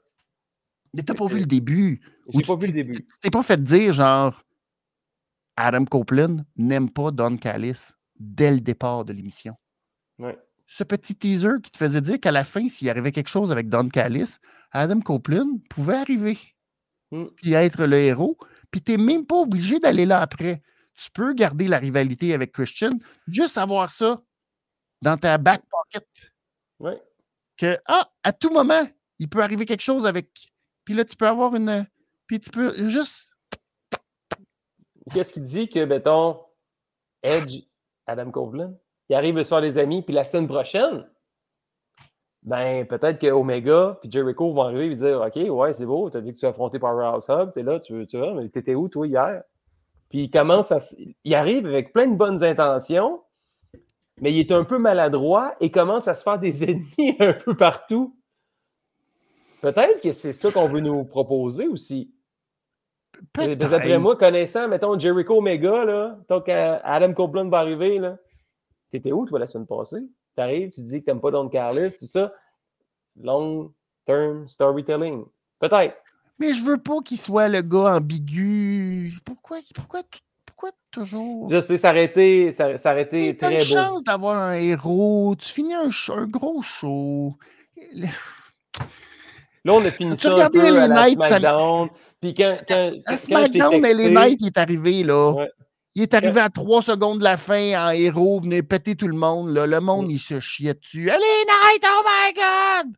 Mais 0.94 1.04
t'as 1.04 1.14
pas 1.14 1.26
vu 1.26 1.40
le 1.40 1.46
début. 1.46 2.02
J'ai 2.30 2.42
pas 2.42 2.56
vu 2.56 2.68
le 2.68 2.74
début. 2.74 3.08
T'es 3.22 3.30
pas 3.30 3.44
fait 3.44 3.62
dire, 3.62 3.94
genre, 3.94 4.44
Adam 5.56 5.86
Copeland 5.86 6.38
n'aime 6.58 6.90
pas 6.90 7.12
Don 7.12 7.38
Callis 7.38 7.94
dès 8.20 8.52
le 8.52 8.60
départ 8.60 9.06
de 9.06 9.14
l'émission. 9.14 9.56
Ouais. 10.20 10.38
Ce 10.76 10.84
petit 10.84 11.16
teaser 11.16 11.62
qui 11.62 11.70
te 11.72 11.78
faisait 11.78 12.02
dire 12.02 12.20
qu'à 12.20 12.32
la 12.32 12.44
fin, 12.44 12.68
s'il 12.68 12.90
arrivait 12.90 13.12
quelque 13.12 13.30
chose 13.30 13.52
avec 13.52 13.70
Don 13.70 13.90
Callis, 13.90 14.38
Adam 14.72 15.02
Copeland 15.02 15.60
pouvait 15.70 15.98
arriver 15.98 16.38
Hmm. 17.14 17.28
puis 17.36 17.54
être 17.54 17.86
le 17.86 17.98
héros. 17.98 18.38
Puis 18.72 18.82
t'es 18.82 18.98
même 18.98 19.28
pas 19.28 19.36
obligé 19.36 19.80
d'aller 19.80 20.08
là 20.08 20.20
après. 20.20 20.64
Tu 20.96 21.12
peux 21.12 21.34
garder 21.34 21.68
la 21.68 21.78
rivalité 21.78 22.34
avec 22.34 22.52
Christian, 22.52 22.90
juste 23.28 23.60
avoir 23.60 23.92
ça 23.92 24.24
dans 25.00 25.16
ta 25.16 25.38
back 25.38 25.62
pocket. 25.70 26.08
Ouais. 26.80 27.00
Que, 27.56 27.78
ah, 27.86 28.12
à 28.24 28.34
tout 28.34 28.50
moment, 28.50 28.82
il 29.20 29.30
peut 29.30 29.44
arriver 29.44 29.68
quelque 29.68 29.84
chose 29.84 30.08
avec. 30.08 30.52
Puis 30.86 30.96
là, 30.96 31.06
tu 31.06 31.16
peux 31.16 31.28
avoir 31.28 31.56
une. 31.56 31.86
Puis 32.26 32.40
tu 32.40 32.50
peux 32.50 32.90
juste. 32.90 33.36
Qu'est-ce 35.14 35.34
qu'il 35.34 35.44
dit 35.44 35.70
que, 35.70 35.86
mettons, 35.86 36.42
Edge, 37.22 37.62
Adam 38.08 38.32
Copeland, 38.32 38.76
il 39.14 39.16
arrive 39.16 39.36
le 39.36 39.44
soir 39.44 39.62
des 39.62 39.78
amis, 39.78 40.02
puis 40.02 40.12
la 40.12 40.24
semaine 40.24 40.48
prochaine, 40.48 41.08
ben 42.42 42.84
peut-être 42.88 43.20
que 43.20 43.28
Omega 43.28 44.00
puis 44.02 44.12
Jericho 44.12 44.52
vont 44.52 44.64
arriver 44.64 44.88
et 44.88 44.96
dire 44.96 45.22
OK, 45.22 45.36
ouais, 45.36 45.74
c'est 45.76 45.86
beau, 45.86 46.10
tu 46.10 46.18
as 46.18 46.22
dit 46.22 46.34
que 46.34 46.38
tu 46.40 46.48
as 46.48 46.50
affronté 46.50 46.80
Powerhouse 46.80 47.30
Hub, 47.30 47.52
c'est 47.54 47.62
là, 47.62 47.78
tu 47.78 47.94
veux, 47.94 48.08
tu 48.08 48.18
vois, 48.18 48.34
mais 48.34 48.50
t'étais 48.50 48.74
où, 48.74 48.90
toi, 48.90 49.06
hier? 49.06 49.44
Puis 50.10 50.24
il 50.24 50.32
commence 50.32 50.72
à. 50.72 50.80
Il 51.24 51.36
arrive 51.36 51.68
avec 51.68 51.94
plein 51.94 52.08
de 52.08 52.16
bonnes 52.16 52.44
intentions, 52.44 53.22
mais 54.20 54.34
il 54.34 54.40
est 54.40 54.52
un 54.52 54.64
peu 54.64 54.80
maladroit 54.80 55.54
et 55.60 55.70
commence 55.70 56.08
à 56.08 56.16
se 56.16 56.24
faire 56.24 56.40
des 56.40 56.64
ennemis 56.72 57.16
un 57.20 57.34
peu 57.34 57.56
partout. 57.56 58.18
Peut-être 59.62 60.02
que 60.02 60.12
c'est 60.12 60.34
ça 60.34 60.52
qu'on 60.52 60.68
veut 60.68 60.80
nous 60.80 61.06
proposer 61.06 61.68
aussi. 61.68 62.12
D'après 63.36 64.00
moi, 64.00 64.16
connaissant, 64.16 64.68
mettons, 64.68 64.98
Jericho 64.98 65.38
Omega, 65.38 65.86
là, 65.86 66.18
tant 66.28 66.42
qu'Adam 66.42 67.14
Copeland 67.14 67.50
va 67.50 67.60
arriver, 67.60 68.00
là, 68.00 68.18
t'étais 68.94 69.12
où, 69.12 69.26
toi, 69.26 69.40
la 69.40 69.48
semaine 69.48 69.68
passée? 69.68 70.04
T'arrives, 70.36 70.70
tu 70.72 70.82
dis 70.82 71.00
que 71.02 71.06
t'aimes 71.06 71.20
pas 71.22 71.32
Don 71.32 71.50
Carlos, 71.50 71.90
tout 71.98 72.06
ça. 72.06 72.32
Long-term 73.22 74.48
storytelling. 74.48 75.26
Peut-être. 75.60 75.96
Mais 76.40 76.54
je 76.54 76.64
veux 76.64 76.78
pas 76.78 77.00
qu'il 77.06 77.20
soit 77.20 77.48
le 77.48 77.62
gars 77.62 77.96
ambigu. 77.96 79.14
Pourquoi, 79.24 79.60
pourquoi, 79.76 80.02
pourquoi 80.46 80.72
toujours? 80.92 81.50
Je 81.52 81.62
sais, 81.62 81.78
ça 81.78 81.94
ça, 82.52 82.78
ça 82.78 82.92
aurait 82.92 83.04
été 83.04 83.20
Mais 83.22 83.34
T'as 83.36 83.48
très 83.48 83.64
une 83.64 83.70
beau. 83.70 83.76
chance 83.76 84.04
d'avoir 84.04 84.38
un 84.42 84.54
héros. 84.54 85.36
Tu 85.38 85.48
finis 85.50 85.74
un, 85.76 85.90
gros 86.28 86.62
show. 86.62 87.36
Là, 87.94 89.74
on 89.74 89.86
a 89.86 89.92
fini 89.92 90.18
ça 90.18 90.46
un 90.46 90.50
peu 90.50 90.60
à 90.62 90.72
les 90.72 90.72
la 90.72 90.88
Knights, 90.88 91.22
ça- 91.22 91.28
SmackDown. 91.40 91.90
Puis 92.20 92.34
quand, 92.34 92.56
À 93.06 93.18
SmackDown, 93.18 93.80
mais 93.80 93.94
les 93.94 94.10
Knights, 94.10 94.42
il 94.42 94.48
est 94.48 94.58
arrivé, 94.58 95.04
là. 95.04 95.32
Ouais. 95.34 95.52
Il 95.96 96.02
est 96.04 96.14
arrivé 96.16 96.40
à 96.42 96.50
trois 96.50 96.82
secondes 96.82 97.20
de 97.20 97.24
la 97.24 97.38
fin 97.38 97.88
en 97.88 97.92
héros, 97.92 98.40
venait 98.42 98.64
péter 98.64 98.96
tout 98.96 99.08
le 99.08 99.16
monde. 99.16 99.50
Là. 99.54 99.68
Le 99.68 99.80
monde, 99.80 100.12
il 100.12 100.18
se 100.20 100.40
chiait 100.40 100.74
dessus. 100.74 101.10
Allez, 101.12 101.24
Knight, 101.48 101.84
oh 101.86 102.04
my 102.04 102.34
God! 102.34 102.94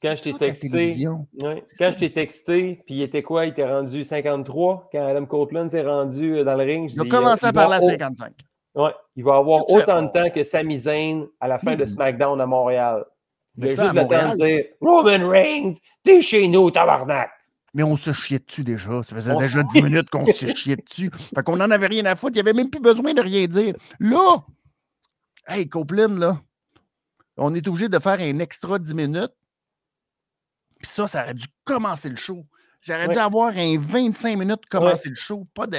Quand 0.00 0.14
je 0.14 0.22
t'ai 0.22 0.32
texté. 0.34 1.08
Ouais. 1.08 1.64
Quand 1.76 1.84
ça. 1.86 1.90
je 1.90 1.98
t'ai 1.98 2.12
texté, 2.12 2.82
puis 2.86 2.96
il 2.96 3.02
était 3.02 3.22
quoi? 3.22 3.46
Il 3.46 3.48
était 3.50 3.66
rendu 3.68 4.04
53. 4.04 4.90
Quand 4.92 5.06
Adam 5.08 5.26
Copeland 5.26 5.68
s'est 5.68 5.82
rendu 5.82 6.36
euh, 6.38 6.44
dans 6.44 6.54
le 6.54 6.62
ring, 6.64 6.88
je 6.88 6.94
Il 6.94 7.00
a 7.00 7.04
commencé 7.06 7.46
euh, 7.46 7.48
à 7.48 7.52
parler 7.52 7.76
à 7.76 7.78
il 7.80 7.86
va- 7.86 7.92
55. 7.92 8.32
Ouais, 8.76 8.90
il 9.16 9.24
va 9.24 9.36
avoir 9.36 9.68
autant 9.72 10.02
de 10.02 10.08
temps 10.08 10.30
que 10.30 10.44
Sami 10.44 10.76
Zayn 10.78 11.26
à 11.40 11.48
la 11.48 11.58
fin 11.58 11.74
de 11.74 11.80
Mhm. 11.80 11.86
SmackDown 11.86 12.40
à 12.40 12.46
Montréal. 12.46 13.04
Il 13.56 13.64
Mais 13.64 13.70
a 13.76 13.82
juste 13.82 13.94
le 13.94 14.02
temps 14.06 14.30
de 14.30 14.34
dire 14.36 14.64
Roman 14.80 15.28
Reigns, 15.28 15.72
t'es 16.04 16.20
chez 16.20 16.46
nous, 16.46 16.70
tabarnak! 16.70 17.30
Mais 17.74 17.82
on 17.82 17.96
se 17.96 18.12
chiait 18.12 18.38
dessus 18.38 18.64
déjà. 18.64 19.02
Ça 19.02 19.14
faisait 19.14 19.32
On 19.32 19.38
déjà 19.38 19.60
se- 19.68 19.72
10 19.72 19.82
minutes 19.82 20.10
qu'on 20.10 20.26
se 20.26 20.46
chiait 20.54 20.76
dessus. 20.76 21.10
Fait 21.34 21.42
qu'on 21.42 21.56
n'en 21.56 21.70
avait 21.70 21.86
rien 21.86 22.04
à 22.06 22.16
foutre. 22.16 22.32
Il 22.32 22.42
n'y 22.42 22.48
avait 22.48 22.54
même 22.54 22.70
plus 22.70 22.80
besoin 22.80 23.12
de 23.14 23.20
rien 23.20 23.46
dire. 23.46 23.74
Là, 24.00 24.38
hey, 25.46 25.68
Copeland, 25.68 26.14
là, 26.16 26.40
on 27.36 27.54
est 27.54 27.66
obligé 27.68 27.88
de 27.88 27.98
faire 27.98 28.20
un 28.20 28.38
extra 28.38 28.78
10 28.78 28.94
minutes. 28.94 29.32
Puis 30.78 30.86
ça, 30.88 31.06
ça 31.06 31.22
aurait 31.24 31.34
dû 31.34 31.46
commencer 31.64 32.08
le 32.08 32.16
show. 32.16 32.44
J'aurais 32.80 33.08
dû 33.08 33.14
Ouais. 33.16 33.18
avoir 33.18 33.52
un 33.56 33.78
25 33.78 34.38
minutes 34.38 34.60
pour 34.70 34.80
commencer 34.80 35.08
le 35.08 35.16
show. 35.16 35.46
Pas 35.52 35.66
de. 35.66 35.76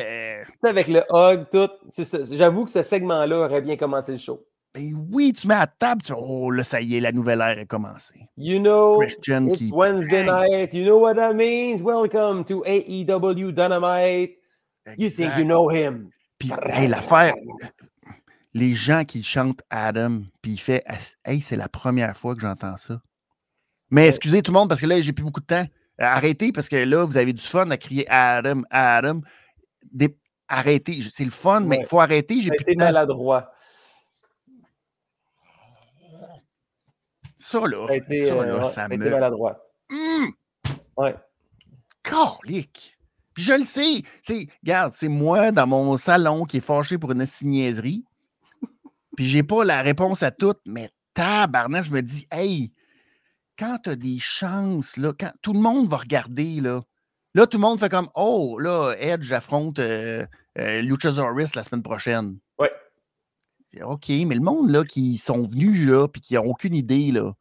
Avec 0.67 0.87
le 0.89 1.01
hug, 1.09 1.47
tout. 1.49 1.69
c'est 1.89 2.03
ça. 2.03 2.19
J'avoue 2.29 2.65
que 2.65 2.71
ce 2.71 2.81
segment-là 2.81 3.37
aurait 3.45 3.61
bien 3.61 3.77
commencé 3.77 4.11
le 4.11 4.17
show. 4.17 4.45
Ben 4.75 4.93
oui, 5.11 5.33
tu 5.33 5.47
mets 5.47 5.55
à 5.55 5.65
table, 5.65 6.03
tu 6.03 6.13
oh 6.15 6.51
là, 6.51 6.63
ça 6.63 6.79
y 6.79 6.95
est, 6.95 6.99
la 6.99 7.11
nouvelle 7.11 7.41
ère 7.41 7.57
est 7.57 7.65
commencée. 7.65 8.29
You 8.37 8.59
know, 8.59 8.99
Christian 8.99 9.47
it's 9.47 9.57
qui. 9.57 9.71
Wednesday 9.71 10.23
night. 10.23 10.73
You 10.75 10.83
know 10.85 10.99
what 10.99 11.15
that 11.15 11.33
means? 11.33 11.81
Welcome 11.81 12.45
to 12.45 12.63
AEW 12.65 13.51
Dynamite. 13.51 14.37
You 14.97 15.09
think 15.09 15.31
Exact. 15.31 15.39
you 15.39 15.45
know 15.45 15.69
him. 15.71 16.11
Puis, 16.37 16.51
hey, 16.67 16.87
l'affaire, 16.87 17.33
les 18.53 18.73
gens 18.75 19.03
qui 19.05 19.23
chantent 19.23 19.61
Adam, 19.71 20.21
puis 20.41 20.51
il 20.53 20.59
fait 20.59 20.83
Hey, 21.25 21.41
c'est 21.41 21.55
la 21.57 21.67
première 21.67 22.15
fois 22.15 22.35
que 22.35 22.41
j'entends 22.41 22.77
ça. 22.77 23.01
Mais 23.89 24.07
excusez 24.07 24.43
tout 24.43 24.51
le 24.51 24.59
monde 24.59 24.69
parce 24.69 24.81
que 24.81 24.85
là, 24.85 25.01
j'ai 25.01 25.13
plus 25.13 25.23
beaucoup 25.23 25.41
de 25.41 25.47
temps. 25.47 25.65
Arrêtez 25.97 26.51
parce 26.51 26.69
que 26.69 26.75
là, 26.75 27.05
vous 27.05 27.17
avez 27.17 27.33
du 27.33 27.41
fun 27.41 27.69
à 27.71 27.77
crier 27.77 28.05
Adam, 28.07 28.61
Adam. 28.69 29.21
Des- 29.91 30.15
Arrêtez, 30.47 30.99
c'est 31.09 31.25
le 31.25 31.31
fun, 31.31 31.61
mais 31.61 31.79
il 31.81 31.85
faut 31.87 31.99
arrêter. 31.99 32.41
J'ai 32.41 32.51
plus 32.51 32.73
de 32.73 32.79
temps. 32.79 32.85
maladroit. 32.85 33.51
Ça, 37.39 37.59
là, 37.61 37.87
Ça 37.87 37.93
a 37.93 37.95
été, 37.95 38.23
ça, 38.23 38.33
euh, 38.33 38.45
là, 38.45 38.57
ouais, 38.57 38.63
ça 38.65 38.69
ça 38.69 38.81
a 38.83 38.85
été 38.87 38.97
me. 38.97 39.09
maladroit. 39.09 39.57
Hum, 39.91 40.31
Ouais. 40.97 41.15
calique. 42.03 42.97
Puis 43.33 43.43
je 43.43 43.53
le 43.53 43.63
sais. 43.63 44.03
Regarde, 44.63 44.93
c'est 44.93 45.07
moi 45.07 45.51
dans 45.51 45.65
mon 45.67 45.95
salon 45.97 46.43
qui 46.43 46.57
est 46.57 46.61
fâché 46.61 46.97
pour 46.97 47.11
une 47.11 47.25
niaiserie. 47.43 48.03
Puis 49.15 49.25
j'ai 49.25 49.43
pas 49.43 49.63
la 49.63 49.81
réponse 49.81 50.23
à 50.23 50.31
tout, 50.31 50.55
mais 50.65 50.89
tabarnak, 51.13 51.85
je 51.85 51.91
me 51.91 52.01
dis, 52.01 52.27
hey, 52.31 52.71
quand 53.57 53.77
tu 53.83 53.89
as 53.91 53.95
des 53.95 54.19
chances, 54.19 54.97
là, 54.97 55.13
quand 55.17 55.31
tout 55.41 55.53
le 55.53 55.59
monde 55.59 55.87
va 55.89 55.97
regarder, 55.97 56.61
là, 56.61 56.81
là, 57.33 57.47
tout 57.47 57.57
le 57.57 57.61
monde 57.61 57.79
fait 57.79 57.89
comme, 57.89 58.09
oh, 58.15 58.57
là, 58.59 58.93
Edge 58.99 59.31
affronte 59.31 59.79
euh, 59.79 60.25
euh, 60.57 60.81
Luchasaurus 60.81 61.55
la 61.55 61.63
semaine 61.63 61.83
prochaine. 61.83 62.37
OK, 63.81 64.09
mais 64.09 64.35
le 64.35 64.41
monde, 64.41 64.69
là, 64.69 64.83
qui 64.83 65.17
sont 65.17 65.43
venus, 65.43 65.87
là, 65.87 66.07
puis 66.07 66.21
qui 66.21 66.33
n'ont 66.33 66.45
aucune 66.45 66.75
idée, 66.75 67.11
là, 67.11 67.33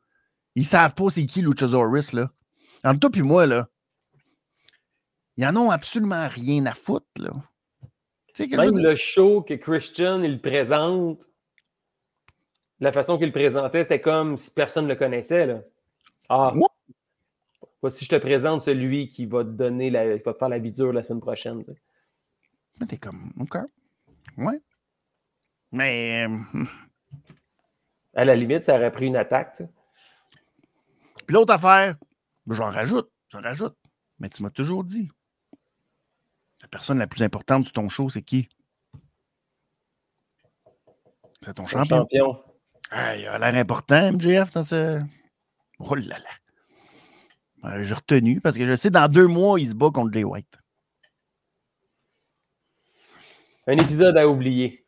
ils 0.55 0.65
savent 0.65 0.95
pas 0.95 1.11
c'est 1.11 1.27
qui 1.27 1.43
Luchasaurus, 1.43 2.13
là. 2.13 2.31
Entre 2.85 3.01
toi 3.01 3.11
puis 3.11 3.23
moi, 3.23 3.47
là, 3.47 3.69
Ils 5.37 5.47
en 5.47 5.57
ont 5.57 5.71
absolument 5.71 6.29
rien 6.29 6.67
à 6.67 6.75
foutre, 6.75 7.07
là. 7.17 7.31
Que 8.35 8.57
Même 8.57 8.79
le 8.79 8.95
show 8.95 9.43
que 9.43 9.55
Christian, 9.55 10.23
il 10.23 10.41
présente, 10.41 11.25
la 12.79 12.93
façon 12.93 13.19
qu'il 13.19 13.27
le 13.27 13.33
présentait, 13.33 13.83
c'était 13.83 14.01
comme 14.01 14.39
si 14.39 14.51
personne 14.51 14.85
ne 14.85 14.91
le 14.91 14.97
connaissait. 14.97 15.47
Là. 15.47 15.63
Ah, 16.29 16.55
voici, 17.83 18.05
je 18.05 18.11
te 18.11 18.17
présente 18.17 18.61
celui 18.61 19.11
qui 19.11 19.27
va 19.27 19.43
te 19.43 19.51
donner 19.51 19.91
la, 19.91 20.19
qui 20.19 20.25
va 20.25 20.35
te 20.35 20.39
faire 20.39 20.49
la 20.49 20.59
vie 20.61 20.71
dure 20.71 20.93
la 20.93 21.03
semaine 21.03 21.21
prochaine. 21.21 21.65
Mais 22.79 22.87
T'es 22.87 22.97
comme, 22.97 23.33
OK. 23.41 23.57
Ouais. 24.37 24.61
Mais, 25.73 26.27
euh, 26.27 26.65
À 28.15 28.25
la 28.25 28.35
limite, 28.35 28.65
ça 28.65 28.75
aurait 28.77 28.91
pris 28.93 29.07
une 29.07 29.17
attaque. 29.17 29.57
tu 29.57 29.65
sais. 29.65 29.71
puis 31.27 31.35
l'autre 31.35 31.53
affaire, 31.53 31.97
j'en 32.49 32.71
rajoute, 32.71 33.11
j'en 33.29 33.41
rajoute. 33.43 33.77
Mais 34.19 34.29
tu 34.31 34.43
m'as 34.43 34.51
toujours 34.51 34.83
dit, 34.85 35.11
la 36.63 36.69
personne 36.69 36.99
la 36.99 37.07
plus 37.07 37.23
importante 37.23 37.65
sur 37.65 37.73
ton 37.73 37.89
show, 37.89 38.09
c'est 38.11 38.23
qui? 38.23 38.49
C'est 41.43 41.55
ton 41.55 41.65
Ton 41.65 41.67
champion. 41.69 41.97
champion. 41.99 42.43
Ah, 42.91 43.17
il 43.17 43.27
a 43.27 43.39
l'air 43.39 43.55
important, 43.61 44.13
MJF, 44.13 44.51
dans 44.53 44.63
ce. 44.65 45.01
Oh 45.79 45.95
là 45.95 46.19
là. 46.19 46.31
Euh, 47.71 47.85
J'ai 47.85 47.95
retenu 47.95 48.41
parce 48.41 48.57
que 48.57 48.67
je 48.67 48.75
sais, 48.75 48.91
dans 48.91 49.09
deux 49.11 49.27
mois, 49.27 49.61
il 49.61 49.69
se 49.69 49.75
bat 49.75 49.91
contre 49.93 50.13
Jay 50.13 50.25
White. 50.25 50.59
Un 53.67 53.77
épisode 53.77 54.17
à 54.17 54.27
oublier. 54.27 54.85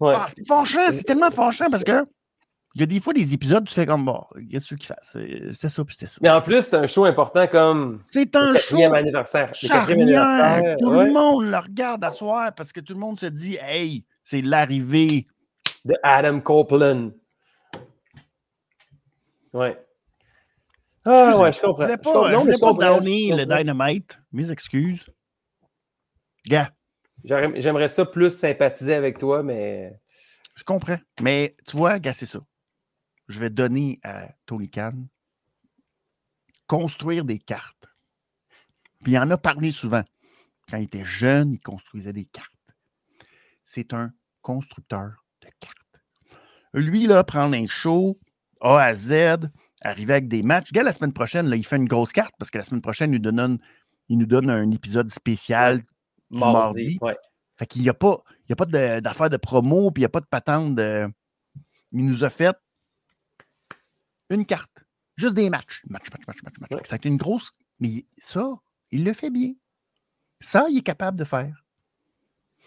Ouais. 0.00 0.14
Ah, 0.16 0.26
c'est 0.34 0.46
fâchant, 0.46 0.90
c'est 0.90 1.04
tellement 1.04 1.30
fâchant 1.30 1.70
parce 1.70 1.84
que 1.84 2.04
il 2.74 2.80
y 2.80 2.82
a 2.82 2.86
des 2.86 3.00
fois 3.00 3.14
des 3.14 3.32
épisodes, 3.32 3.66
tu 3.66 3.72
fais 3.72 3.86
comme 3.86 4.04
bon, 4.04 4.22
qu'est-ce 4.50 4.74
qu'il 4.74 4.84
fasse? 4.84 5.08
C'est- 5.14 5.52
C'était 5.52 5.68
ça, 5.70 5.82
puis 5.84 5.94
c'était 5.98 6.10
ça. 6.12 6.18
Mais 6.20 6.28
en 6.28 6.42
plus, 6.42 6.60
c'est 6.62 6.76
un 6.76 6.86
show 6.86 7.06
important 7.06 7.46
comme 7.46 8.02
C'est 8.04 8.34
le 8.34 8.38
un 8.40 8.48
show 8.54 8.60
quatrième 8.60 8.92
anniversaire. 8.94 9.48
Le 9.48 9.68
charnière. 9.68 9.88
anniversaire. 9.98 10.76
Tout 10.78 10.90
ouais, 10.90 11.06
le 11.06 11.12
monde 11.12 11.46
le 11.46 11.56
regarde 11.56 12.04
à 12.04 12.10
soir 12.10 12.54
parce 12.54 12.72
que 12.72 12.80
tout 12.80 12.92
le 12.92 12.98
monde 13.00 13.18
se 13.18 13.26
dit 13.26 13.56
Hey, 13.62 14.04
c'est 14.22 14.42
l'arrivée. 14.42 15.26
de 15.86 15.94
Adam 16.02 16.40
Copeland. 16.40 17.12
Ouais. 19.52 19.82
Ah 21.04 21.22
Excusez, 21.28 21.42
ouais, 21.42 21.52
je 21.52 21.60
comprends. 21.60 21.82
Je 21.82 21.86
voulais 21.86 21.96
Je 21.96 22.02
pas, 22.02 22.12
comprends. 22.12 22.30
je 22.30 22.36
voulais 22.36 22.52
je 22.52 22.58
pas 22.58 22.72
downer 22.72 23.32
le 23.36 23.46
dynamite. 23.46 24.18
Mes 24.32 24.50
excuses. 24.50 25.06
Gars, 26.46 26.70
J'aimerais 27.26 27.88
ça 27.88 28.06
plus 28.06 28.30
sympathiser 28.30 28.94
avec 28.94 29.18
toi, 29.18 29.42
mais 29.42 30.00
Je 30.54 30.62
comprends. 30.62 30.98
Mais 31.20 31.56
tu 31.66 31.76
vois, 31.76 31.98
gars, 31.98 32.12
c'est 32.12 32.26
ça. 32.26 32.40
Je 33.28 33.40
vais 33.40 33.50
donner 33.50 33.98
à 34.04 34.28
Tony 34.46 34.70
Khan 34.70 34.92
construire 36.68 37.24
des 37.24 37.38
cartes. 37.38 37.88
Puis 39.02 39.12
il 39.12 39.18
en 39.18 39.30
a 39.30 39.38
parlé 39.38 39.72
souvent. 39.72 40.02
Quand 40.70 40.78
il 40.78 40.84
était 40.84 41.04
jeune, 41.04 41.52
il 41.52 41.58
construisait 41.58 42.12
des 42.12 42.24
cartes. 42.24 42.52
C'est 43.64 43.92
un 43.92 44.12
constructeur 44.42 45.24
de 45.42 45.48
cartes. 45.60 45.76
Lui, 46.74 47.06
là, 47.06 47.24
prendre 47.24 47.56
un 47.56 47.66
show 47.66 48.18
A 48.60 48.80
à 48.80 48.94
Z, 48.94 49.48
arriver 49.80 50.14
avec 50.14 50.28
des 50.28 50.42
matchs. 50.42 50.72
Gars, 50.72 50.82
la 50.82 50.92
semaine 50.92 51.12
prochaine, 51.12 51.46
là, 51.46 51.56
il 51.56 51.66
fait 51.66 51.76
une 51.76 51.86
grosse 51.86 52.12
carte 52.12 52.34
parce 52.38 52.50
que 52.50 52.58
la 52.58 52.64
semaine 52.64 52.82
prochaine, 52.82 53.12
il 53.12 53.20
nous 53.20 53.32
donne, 53.32 53.58
il 54.08 54.18
nous 54.18 54.26
donne 54.26 54.50
un 54.50 54.70
épisode 54.70 55.10
spécial 55.10 55.82
mardi. 56.30 56.52
mardi. 56.52 56.98
Ouais. 57.00 57.16
fait 57.56 57.66
qu'il 57.66 57.82
n'y 57.82 57.88
a 57.88 57.94
pas, 57.94 58.22
il 58.44 58.50
y 58.50 58.52
a 58.52 58.56
pas 58.56 58.66
de- 58.66 59.00
d'affaires 59.00 59.30
de, 59.30 59.36
promo, 59.36 59.90
puis 59.90 60.00
il 60.02 60.04
n'y 60.04 60.06
a 60.06 60.10
pas 60.10 60.20
de 60.20 60.26
patente 60.26 60.74
de. 60.74 61.08
Il 61.92 62.04
nous 62.04 62.24
a 62.24 62.30
fait 62.30 62.56
une 64.30 64.44
carte. 64.44 64.84
Juste 65.16 65.34
des 65.34 65.48
matchs. 65.48 65.82
Match, 65.88 66.10
match, 66.12 66.26
match, 66.26 66.42
match, 66.42 66.54
match. 66.60 66.70
Ouais. 66.72 66.80
Ça 66.84 66.94
a 66.94 66.96
été 66.96 67.08
une 67.08 67.16
grosse. 67.16 67.52
Mais 67.80 68.04
ça, 68.18 68.54
il 68.90 69.04
le 69.04 69.12
fait 69.12 69.30
bien. 69.30 69.54
Ça, 70.40 70.66
il 70.68 70.78
est 70.78 70.82
capable 70.82 71.18
de 71.18 71.24
faire. 71.24 71.64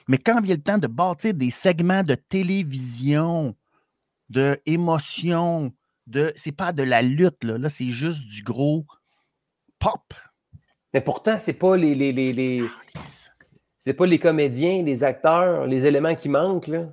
Mais 0.07 0.17
quand 0.17 0.41
vient 0.41 0.55
le 0.55 0.61
temps 0.61 0.77
de 0.79 0.87
bâtir 0.87 1.33
des 1.35 1.51
segments 1.51 2.01
de 2.01 2.15
télévision, 2.15 3.55
de 4.29 4.59
émotion, 4.65 5.71
de. 6.07 6.33
C'est 6.35 6.51
pas 6.53 6.73
de 6.73 6.81
la 6.81 7.01
lutte, 7.03 7.43
là. 7.43 7.57
Là, 7.59 7.69
c'est 7.69 7.89
juste 7.89 8.21
du 8.21 8.41
gros 8.41 8.85
pop. 9.77 10.13
Mais 10.93 11.01
pourtant, 11.01 11.37
c'est 11.37 11.53
pas 11.53 11.77
les, 11.77 11.93
les, 11.93 12.11
les, 12.11 12.33
les- 12.33 12.67
c'est 13.79 13.93
pas 13.93 14.05
les 14.05 14.19
comédiens, 14.19 14.83
les 14.83 15.03
acteurs, 15.03 15.65
les 15.65 15.85
éléments 15.87 16.13
qui 16.15 16.29
manquent. 16.29 16.67
Là. 16.67 16.85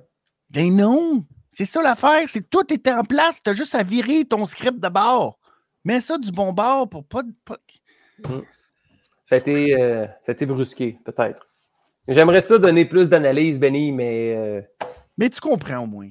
Ben 0.49 0.75
non! 0.75 1.23
C'est 1.51 1.65
ça 1.65 1.81
l'affaire, 1.81 2.27
c'est 2.27 2.49
tout 2.49 2.71
était 2.73 2.91
en 2.93 3.03
place. 3.03 3.41
Tu 3.43 3.49
as 3.49 3.53
juste 3.53 3.75
à 3.75 3.83
virer 3.83 4.25
ton 4.25 4.45
script 4.45 4.79
de 4.79 4.89
bord. 4.89 5.39
Mets 5.85 6.01
ça 6.01 6.17
du 6.17 6.31
bon 6.31 6.51
bord 6.53 6.89
pour 6.89 7.05
pas. 7.05 7.23
de- 7.23 7.33
pas- 7.45 7.59
Ça 9.25 9.35
a 9.35 9.37
été, 9.37 9.79
euh, 9.81 10.05
ça 10.21 10.31
a 10.31 10.33
été 10.33 10.45
brusqué, 10.45 10.97
peut-être. 11.05 11.47
J'aimerais 12.07 12.41
ça 12.41 12.57
donner 12.57 12.85
plus 12.85 13.09
d'analyse, 13.09 13.59
Benny, 13.59 13.91
mais, 13.91 14.33
euh, 14.35 14.61
Mais 15.17 15.29
tu 15.29 15.39
comprends 15.41 15.79
au 15.83 15.87
moins. 15.87 16.09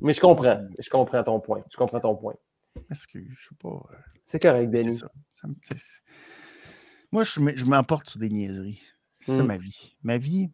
mais 0.00 0.12
je 0.14 0.20
comprends. 0.20 0.60
Je 0.78 0.88
comprends 0.88 1.22
ton 1.22 1.40
point. 1.40 1.62
Je 1.70 1.76
comprends 1.76 2.00
ton 2.00 2.14
point. 2.16 2.34
Parce 2.88 3.06
que 3.06 3.18
je 3.18 3.48
sais 3.48 3.54
pas. 3.62 3.68
euh, 3.92 3.96
C'est 4.24 4.40
correct, 4.40 4.70
Benny. 4.70 4.94
ça. 4.94 5.08
Ça 5.32 5.46
me- 5.48 5.54
c'est- 5.62 5.76
c'est- 5.78 6.00
Moi, 7.12 7.24
je 7.24 7.64
m'emporte 7.64 8.08
sur 8.10 8.18
des 8.20 8.28
niaiseries. 8.30 8.80
C'est 9.26 9.36
ça 9.36 9.42
Hmm. 9.42 9.46
ma 9.46 9.56
vie. 9.58 9.92
Ma 10.02 10.18
vie, 10.18 10.50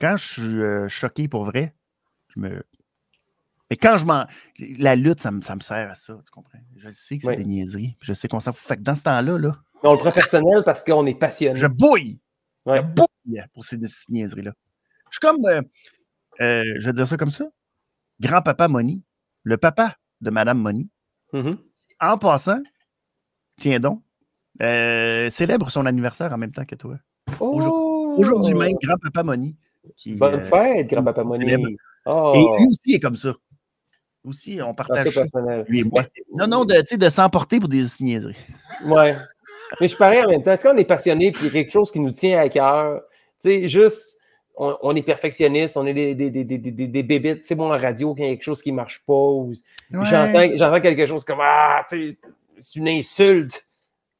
quand 0.00 0.16
je 0.16 0.24
suis 0.26 0.42
euh, 0.62 0.88
choqué 0.88 1.28
pour 1.28 1.44
vrai, 1.44 1.74
je 2.28 2.40
me. 2.40 2.62
Mais 3.70 3.76
quand 3.76 3.98
je 3.98 4.04
m'en. 4.04 4.26
La 4.78 4.94
lutte, 4.94 5.20
ça 5.20 5.30
me, 5.30 5.40
ça 5.40 5.56
me 5.56 5.60
sert 5.60 5.90
à 5.90 5.94
ça, 5.94 6.14
tu 6.24 6.30
comprends? 6.30 6.58
Je 6.76 6.90
sais 6.90 7.16
que 7.16 7.22
c'est 7.22 7.28
Oui. 7.30 7.36
des 7.36 7.44
niaiseries. 7.44 7.96
Je 8.00 8.12
sais 8.12 8.28
qu'on 8.28 8.38
s'en 8.40 8.52
fout. 8.52 8.68
Fait 8.68 8.76
que 8.76 8.82
dans 8.82 8.94
ce 8.94 9.02
temps-là, 9.02 9.38
là, 9.38 9.56
on 9.82 9.92
le 9.92 9.98
prend 9.98 10.12
personnel 10.12 10.62
parce 10.64 10.84
qu'on 10.84 11.06
est 11.06 11.14
passionné. 11.14 11.58
je 11.58 11.66
bouille. 11.66 12.20
Ouais. 12.64 12.78
Je 12.78 12.82
bouille 12.82 13.42
pour 13.54 13.64
ces, 13.64 13.78
ces 13.86 14.04
niaiseries-là. 14.10 14.52
Je 15.10 15.18
suis 15.18 15.20
comme. 15.20 15.44
euh, 15.46 15.62
euh, 16.42 16.64
je 16.78 16.86
vais 16.86 16.92
dire 16.92 17.06
ça 17.08 17.16
comme 17.16 17.30
ça. 17.30 17.46
Grand-papa 18.20 18.68
Money, 18.68 19.00
le 19.42 19.56
papa 19.56 19.96
de 20.20 20.30
Madame 20.30 20.58
Money, 20.60 20.86
Mhm. 21.32 21.52
en 22.00 22.18
passant, 22.18 22.62
tiens 23.56 23.80
donc, 23.80 24.02
célèbre 24.60 25.70
son 25.70 25.86
anniversaire 25.86 26.32
en 26.32 26.38
même 26.38 26.52
temps 26.52 26.64
que 26.64 26.74
toi. 26.74 26.98
Oh! 27.40 27.54
Aujourd'hui 27.56 27.72
même, 28.18 28.76
grand-papa 28.82 29.22
Money. 29.22 29.54
Qui, 29.96 30.14
Bonne 30.14 30.34
euh, 30.34 30.40
fête, 30.40 30.88
grand-papa 30.88 31.24
célèbre. 31.38 31.68
Oh! 32.06 32.32
Et 32.34 32.62
lui 32.62 32.68
aussi 32.68 32.94
est 32.94 33.00
comme 33.00 33.16
ça. 33.16 33.34
Aussi, 34.24 34.58
on 34.60 34.74
partage 34.74 35.08
ça, 35.10 35.20
personnel. 35.20 35.64
lui 35.68 35.80
et 35.80 35.84
moi. 35.84 36.04
Non, 36.34 36.46
non, 36.48 36.64
de, 36.64 36.96
de 36.96 37.08
s'emporter 37.08 37.60
pour 37.60 37.68
des 37.68 37.84
niaiseries. 38.00 38.36
Ouais. 38.84 39.14
Mais 39.80 39.88
je 39.88 39.96
pareil 39.96 40.22
en 40.24 40.28
même 40.30 40.42
temps. 40.42 40.52
Est-ce 40.52 40.68
qu'on 40.68 40.76
est 40.76 40.84
passionné 40.84 41.30
puis 41.32 41.42
il 41.42 41.46
y 41.46 41.50
a 41.50 41.52
quelque 41.52 41.72
chose 41.72 41.90
qui 41.90 42.00
nous 42.00 42.10
tient 42.10 42.38
à 42.40 42.48
cœur? 42.48 43.02
Tu 43.40 43.50
sais, 43.50 43.68
juste, 43.68 44.18
on, 44.56 44.76
on 44.82 44.96
est 44.96 45.02
perfectionniste, 45.02 45.76
on 45.76 45.86
est 45.86 45.94
des, 45.94 46.14
des, 46.14 46.30
des, 46.30 46.44
des, 46.44 46.58
des, 46.58 47.02
bébites. 47.02 47.42
Tu 47.42 47.48
sais, 47.48 47.54
moi, 47.54 47.66
en 47.76 47.78
radio, 47.78 48.14
quand 48.14 48.22
il 48.22 48.28
y 48.28 48.30
a 48.30 48.34
quelque 48.34 48.44
chose 48.44 48.62
qui 48.62 48.72
ne 48.72 48.76
marche 48.76 49.02
pas, 49.06 49.12
ou 49.12 49.52
Ouais. 49.92 50.06
j'entends, 50.56 50.80
quelque 50.80 51.06
chose 51.06 51.24
comme 51.24 51.38
Ah, 51.40 51.84
tu 51.88 52.10
sais, 52.12 52.18
c'est 52.60 52.78
une 52.80 52.88
insulte 52.88 53.64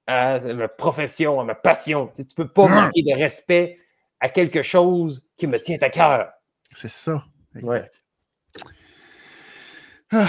à 0.07 0.39
ma 0.39 0.69
profession, 0.69 1.41
à 1.41 1.45
ma 1.45 1.55
passion. 1.55 2.11
Tu 2.15 2.23
ne 2.23 2.27
peux 2.37 2.49
pas 2.49 2.69
manquer 2.69 3.03
de 3.03 3.13
respect 3.13 3.79
à 4.21 4.29
quelque 4.29 4.63
chose 4.63 5.29
qui 5.37 5.47
me 5.47 5.59
tient 5.59 5.79
à 5.81 5.91
cœur. 5.91 6.33
C'est 6.73 6.91
ça. 6.91 7.25
Exact. 7.55 7.69
Ouais. 7.69 7.91
Ah, 10.13 10.29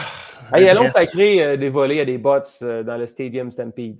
Hey, 0.53 0.69
allons 0.69 0.88
sacrer 0.88 1.43
euh, 1.43 1.57
des 1.57 1.69
volets 1.69 1.99
à 1.99 2.05
des 2.05 2.18
bots 2.18 2.38
euh, 2.61 2.84
dans 2.84 2.97
le 2.97 3.05
Stadium 3.05 3.51
Stampede. 3.51 3.99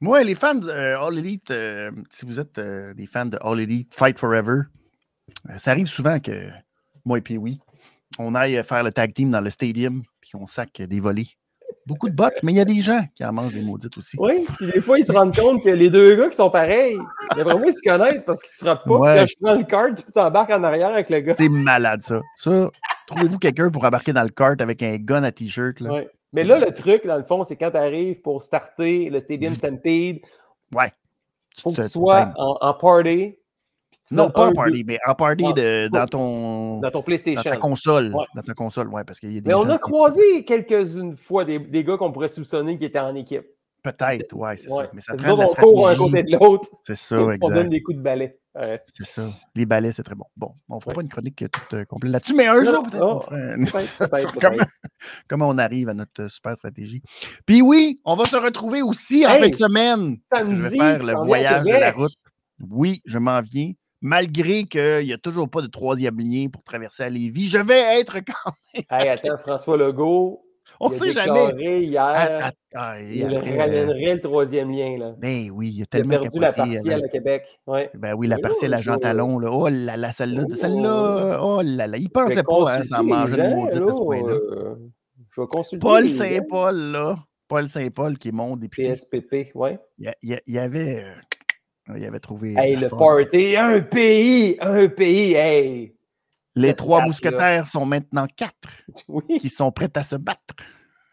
Moi, 0.00 0.22
les 0.22 0.36
fans 0.36 0.54
de 0.54 0.68
euh, 0.68 1.00
All 1.00 1.18
Elite, 1.18 1.50
euh, 1.50 1.90
si 2.08 2.24
vous 2.24 2.38
êtes 2.38 2.60
des 2.60 3.06
fans 3.06 3.26
de 3.26 3.38
All 3.40 3.58
Elite 3.58 3.92
Fight 3.94 4.18
Forever, 4.18 4.62
ça 5.56 5.72
arrive 5.72 5.86
souvent 5.86 6.20
que 6.20 6.48
moi 7.04 7.18
et 7.18 7.20
puis 7.20 7.36
oui, 7.36 7.58
on 8.18 8.34
aille 8.34 8.62
faire 8.64 8.82
le 8.82 8.92
tag 8.92 9.12
team 9.12 9.30
dans 9.30 9.40
le 9.40 9.50
stadium 9.50 10.02
puis 10.20 10.30
qu'on 10.30 10.46
sac 10.46 10.80
des 10.80 11.00
volets. 11.00 11.26
Beaucoup 11.88 12.10
de 12.10 12.14
bots, 12.14 12.28
mais 12.42 12.52
il 12.52 12.56
y 12.56 12.60
a 12.60 12.66
des 12.66 12.82
gens 12.82 13.00
qui 13.14 13.24
en 13.24 13.32
mangent 13.32 13.54
des 13.54 13.62
maudites 13.62 13.96
aussi. 13.96 14.16
Oui, 14.20 14.44
puis 14.58 14.70
des 14.70 14.82
fois, 14.82 14.98
ils 14.98 15.06
se 15.06 15.12
rendent 15.12 15.34
compte 15.34 15.64
que 15.64 15.70
les 15.70 15.88
deux 15.88 16.16
gars 16.16 16.28
qui 16.28 16.36
sont 16.36 16.50
pareils, 16.50 16.98
mais 17.34 17.42
vraiment, 17.42 17.64
ils 17.64 17.72
se 17.72 17.80
connaissent 17.82 18.22
parce 18.24 18.42
qu'ils 18.42 18.50
se 18.50 18.62
frappent 18.62 18.84
pas. 18.84 18.94
Ouais. 18.98 19.16
Quand 19.18 19.26
je 19.26 19.34
prends 19.40 19.54
le 19.54 19.64
card, 19.64 19.94
puis 19.94 20.04
tu 20.04 20.20
embarques 20.20 20.50
en 20.50 20.62
arrière 20.64 20.90
avec 20.92 21.08
le 21.08 21.20
gars. 21.20 21.34
C'est 21.38 21.48
malade, 21.48 22.02
ça. 22.02 22.20
Ça, 22.36 22.70
trouvez-vous 23.06 23.38
quelqu'un 23.38 23.70
pour 23.70 23.82
embarquer 23.84 24.12
dans 24.12 24.22
le 24.22 24.28
kart 24.28 24.60
avec 24.60 24.82
un 24.82 24.96
gun 24.96 25.22
à 25.22 25.32
t-shirt? 25.32 25.80
Là? 25.80 25.92
Ouais. 25.92 26.10
Mais 26.34 26.44
là, 26.44 26.58
le 26.58 26.72
truc, 26.72 27.06
dans 27.06 27.16
le 27.16 27.24
fond, 27.24 27.42
c'est 27.44 27.56
quand 27.56 27.70
tu 27.70 27.78
arrives 27.78 28.20
pour 28.20 28.42
starter 28.42 29.08
le 29.08 29.18
Stadium 29.18 29.50
Stampede, 29.50 30.18
Ouais. 30.74 30.92
il 31.56 31.62
faut 31.62 31.72
que 31.72 31.80
tu 31.80 31.88
sois 31.88 32.34
en, 32.36 32.58
en 32.60 32.74
party. 32.74 33.34
Non, 34.10 34.30
pas 34.30 34.48
en 34.48 34.52
party, 34.52 34.84
mais 34.86 34.98
en 35.06 35.14
party 35.14 35.44
Ah, 35.48 35.52
de, 35.52 35.88
pas- 35.90 36.00
dans 36.00 36.06
ton. 36.06 36.80
Dans 36.80 36.90
ton 36.90 36.98
Dans 36.98 37.02
PlayStation. 37.02 37.42
ta 37.50 37.56
console. 37.56 38.14
Ouais. 38.14 38.24
Dans 38.34 38.42
ta 38.42 38.54
console, 38.54 38.88
ouais, 38.88 39.04
parce 39.04 39.20
qu'il 39.20 39.32
y 39.32 39.38
a 39.38 39.40
des 39.40 39.48
Mais 39.48 39.54
on 39.54 39.68
a 39.68 39.78
croisé 39.78 40.44
quelques-unes 40.44 41.16
fois 41.16 41.44
des, 41.44 41.58
des 41.58 41.84
gars 41.84 41.96
qu'on 41.96 42.12
pourrait 42.12 42.28
soupçonner 42.28 42.78
qui 42.78 42.84
étaient 42.84 42.98
en 42.98 43.14
équipe. 43.14 43.46
Peut-être, 43.82 44.34
ouais, 44.34 44.56
c'est 44.56 44.70
Ouais. 44.72 44.84
ça. 44.84 44.90
Mais 44.92 45.00
ça 45.00 45.14
prend 45.14 45.34
de 45.34 45.38
la 45.40 45.46
on 45.48 45.54
court 45.54 45.88
un 45.88 45.94
stratégie. 45.94 45.98
côté 46.12 46.22
de 46.24 46.36
l'autre. 46.38 46.68
C'est 46.82 46.96
ça, 46.96 47.16
on 47.16 47.30
exact. 47.30 47.54
donne 47.54 47.68
des 47.68 47.80
coups 47.82 47.96
de 47.98 48.02
balai. 48.02 48.36
Ouais. 48.56 48.82
C'est 48.92 49.06
ça. 49.06 49.22
Les 49.54 49.66
balais, 49.66 49.92
c'est 49.92 50.02
très 50.02 50.16
bon. 50.16 50.24
Bon, 50.36 50.52
on 50.68 50.80
fera 50.80 50.90
Ouais. 50.90 50.94
pas 50.96 51.02
une 51.02 51.08
chronique 51.08 51.42
euh, 51.42 51.48
toute 51.48 51.74
euh, 51.74 51.84
complète 51.84 52.10
là-dessus, 52.12 52.34
mais 52.34 52.48
un 52.48 52.60
Non, 52.60 52.70
jour, 52.72 52.82
peut-être, 52.82 53.04
oh, 53.04 53.22
on 53.30 53.80
fera 53.80 54.08
comment, 55.28 55.48
on 55.48 55.58
arrive 55.58 55.88
à 55.90 55.94
notre 55.94 56.22
euh, 56.24 56.28
super 56.28 56.56
stratégie. 56.56 57.00
Puis 57.46 57.62
oui, 57.62 58.00
on 58.04 58.16
va 58.16 58.24
se 58.24 58.36
retrouver 58.36 58.82
aussi 58.82 59.24
en 59.24 59.30
Hey, 59.34 59.42
fin 59.42 59.48
de 59.48 59.54
semaine. 59.54 60.16
parce 60.28 60.48
que 60.48 60.54
je 60.56 60.60
vais 60.60 60.68
samedi, 60.76 60.78
faire 60.78 61.02
le 61.04 61.24
voyage 61.24 61.62
de 61.64 61.70
la 61.70 61.92
route. 61.92 62.12
Oui, 62.68 63.00
je 63.04 63.18
m'en 63.18 63.40
viens. 63.42 63.72
Malgré 64.00 64.64
qu'il 64.64 65.04
n'y 65.06 65.12
a 65.12 65.18
toujours 65.18 65.48
pas 65.50 65.60
de 65.62 65.66
troisième 65.66 66.18
lien 66.20 66.46
pour 66.52 66.62
traverser 66.62 67.02
à 67.04 67.10
Lévis, 67.10 67.48
je 67.48 67.58
vais 67.58 68.00
être 68.00 68.18
quand 68.26 68.52
même. 68.74 68.84
Hey, 68.90 69.08
attends, 69.08 69.38
François 69.38 69.76
Legault. 69.76 70.44
On 70.80 70.90
il 70.90 70.94
sait 70.96 71.10
jamais. 71.10 71.80
hier. 71.82 72.02
Ah, 72.06 72.52
ah, 72.74 73.00
et 73.02 73.16
il 73.16 73.34
après, 73.36 73.54
euh, 73.56 73.58
ramènerait 73.58 74.14
le 74.14 74.20
troisième 74.20 74.70
lien. 74.70 74.96
Là. 74.98 75.14
ben 75.18 75.50
oui, 75.50 75.70
il 75.70 75.72
a 75.72 75.76
Il 75.78 75.82
a 75.82 75.86
tellement 75.86 76.10
perdu 76.20 76.38
la 76.38 76.52
partielle 76.52 77.04
à 77.04 77.08
Québec. 77.08 77.58
Ouais. 77.66 77.90
Ben 77.94 78.14
oui, 78.14 78.28
la 78.28 78.36
Mais 78.36 78.42
partielle 78.42 78.74
à 78.74 78.80
Jean 78.80 78.94
je- 78.94 78.98
Talon, 79.00 79.38
là. 79.38 79.50
Oh 79.50 79.68
là 79.68 79.96
là, 79.96 80.12
celle-là, 80.12 80.44
Oh. 80.48 80.54
celle-là, 80.54 81.40
oh 81.42 81.62
là 81.64 81.86
là. 81.88 81.96
Il 81.96 82.10
pensait 82.10 82.42
pas, 82.44 82.52
hein, 82.52 82.78
consulter 82.82 82.88
s'en 82.88 83.02
manger 83.02 83.36
de 83.36 83.42
gens, 83.42 83.50
maudit 83.56 83.76
à 83.78 83.92
ce 83.92 83.98
point-là. 83.98 84.32
euh, 84.34 84.74
Je 85.34 85.40
vais 85.40 85.46
consulter. 85.48 85.80
Paul. 85.80 86.08
Saint-Paul, 86.08 86.76
là. 86.76 87.18
Paul 87.48 87.68
Saint-Paul, 87.68 88.18
qui 88.18 88.28
est 88.28 88.32
mon 88.32 88.54
député. 88.56 88.90
PSPP. 88.90 89.52
Il, 89.56 89.78
y 89.98 90.04
y 90.28 90.34
a- 90.34 90.40
il 90.46 90.54
y 90.54 90.58
avait. 90.58 91.02
euh, 91.02 91.12
il 91.96 92.04
avait 92.04 92.20
trouvé. 92.20 92.54
Hey, 92.56 92.76
le 92.76 92.88
forme. 92.88 93.22
party, 93.24 93.56
un 93.56 93.80
pays, 93.80 94.56
un 94.60 94.88
pays, 94.88 95.34
hey! 95.34 95.94
Les 96.54 96.74
trois 96.74 97.02
mousquetaires 97.04 97.66
sont 97.68 97.86
maintenant 97.86 98.26
quatre 98.26 98.68
Oui. 99.08 99.38
qui 99.38 99.48
sont 99.48 99.70
prêts 99.70 99.90
à 99.96 100.02
se 100.02 100.16
battre. 100.16 100.54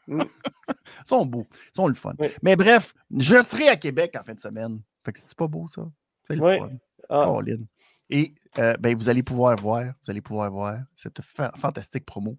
Mm. 0.08 0.22
Ils 0.70 1.08
sont 1.08 1.26
beaux, 1.26 1.48
ils 1.52 1.76
sont 1.76 1.88
le 1.88 1.94
fun. 1.94 2.14
Oui. 2.20 2.28
Mais 2.42 2.56
bref, 2.56 2.94
je 3.16 3.42
serai 3.42 3.68
à 3.70 3.76
Québec 3.76 4.16
en 4.20 4.24
fin 4.24 4.34
de 4.34 4.40
semaine. 4.40 4.80
Fait 5.04 5.12
que 5.12 5.20
c'est 5.20 5.36
pas 5.36 5.48
beau, 5.48 5.68
ça? 5.68 5.84
C'est 6.28 6.36
le 6.36 6.44
Oui. 6.44 6.60
fun. 6.60 6.70
Ah, 7.10 7.26
Colin. 7.26 7.64
Et 8.10 8.34
euh, 8.60 8.76
ben, 8.80 8.96
vous 8.96 9.10
allez 9.10 9.24
pouvoir 9.24 9.56
voir, 9.58 9.84
vous 10.04 10.12
allez 10.12 10.22
pouvoir 10.22 10.52
voir 10.52 10.80
cette 10.96 11.22
fa- 11.22 11.52
fantastique 11.58 12.06
promo. 12.06 12.38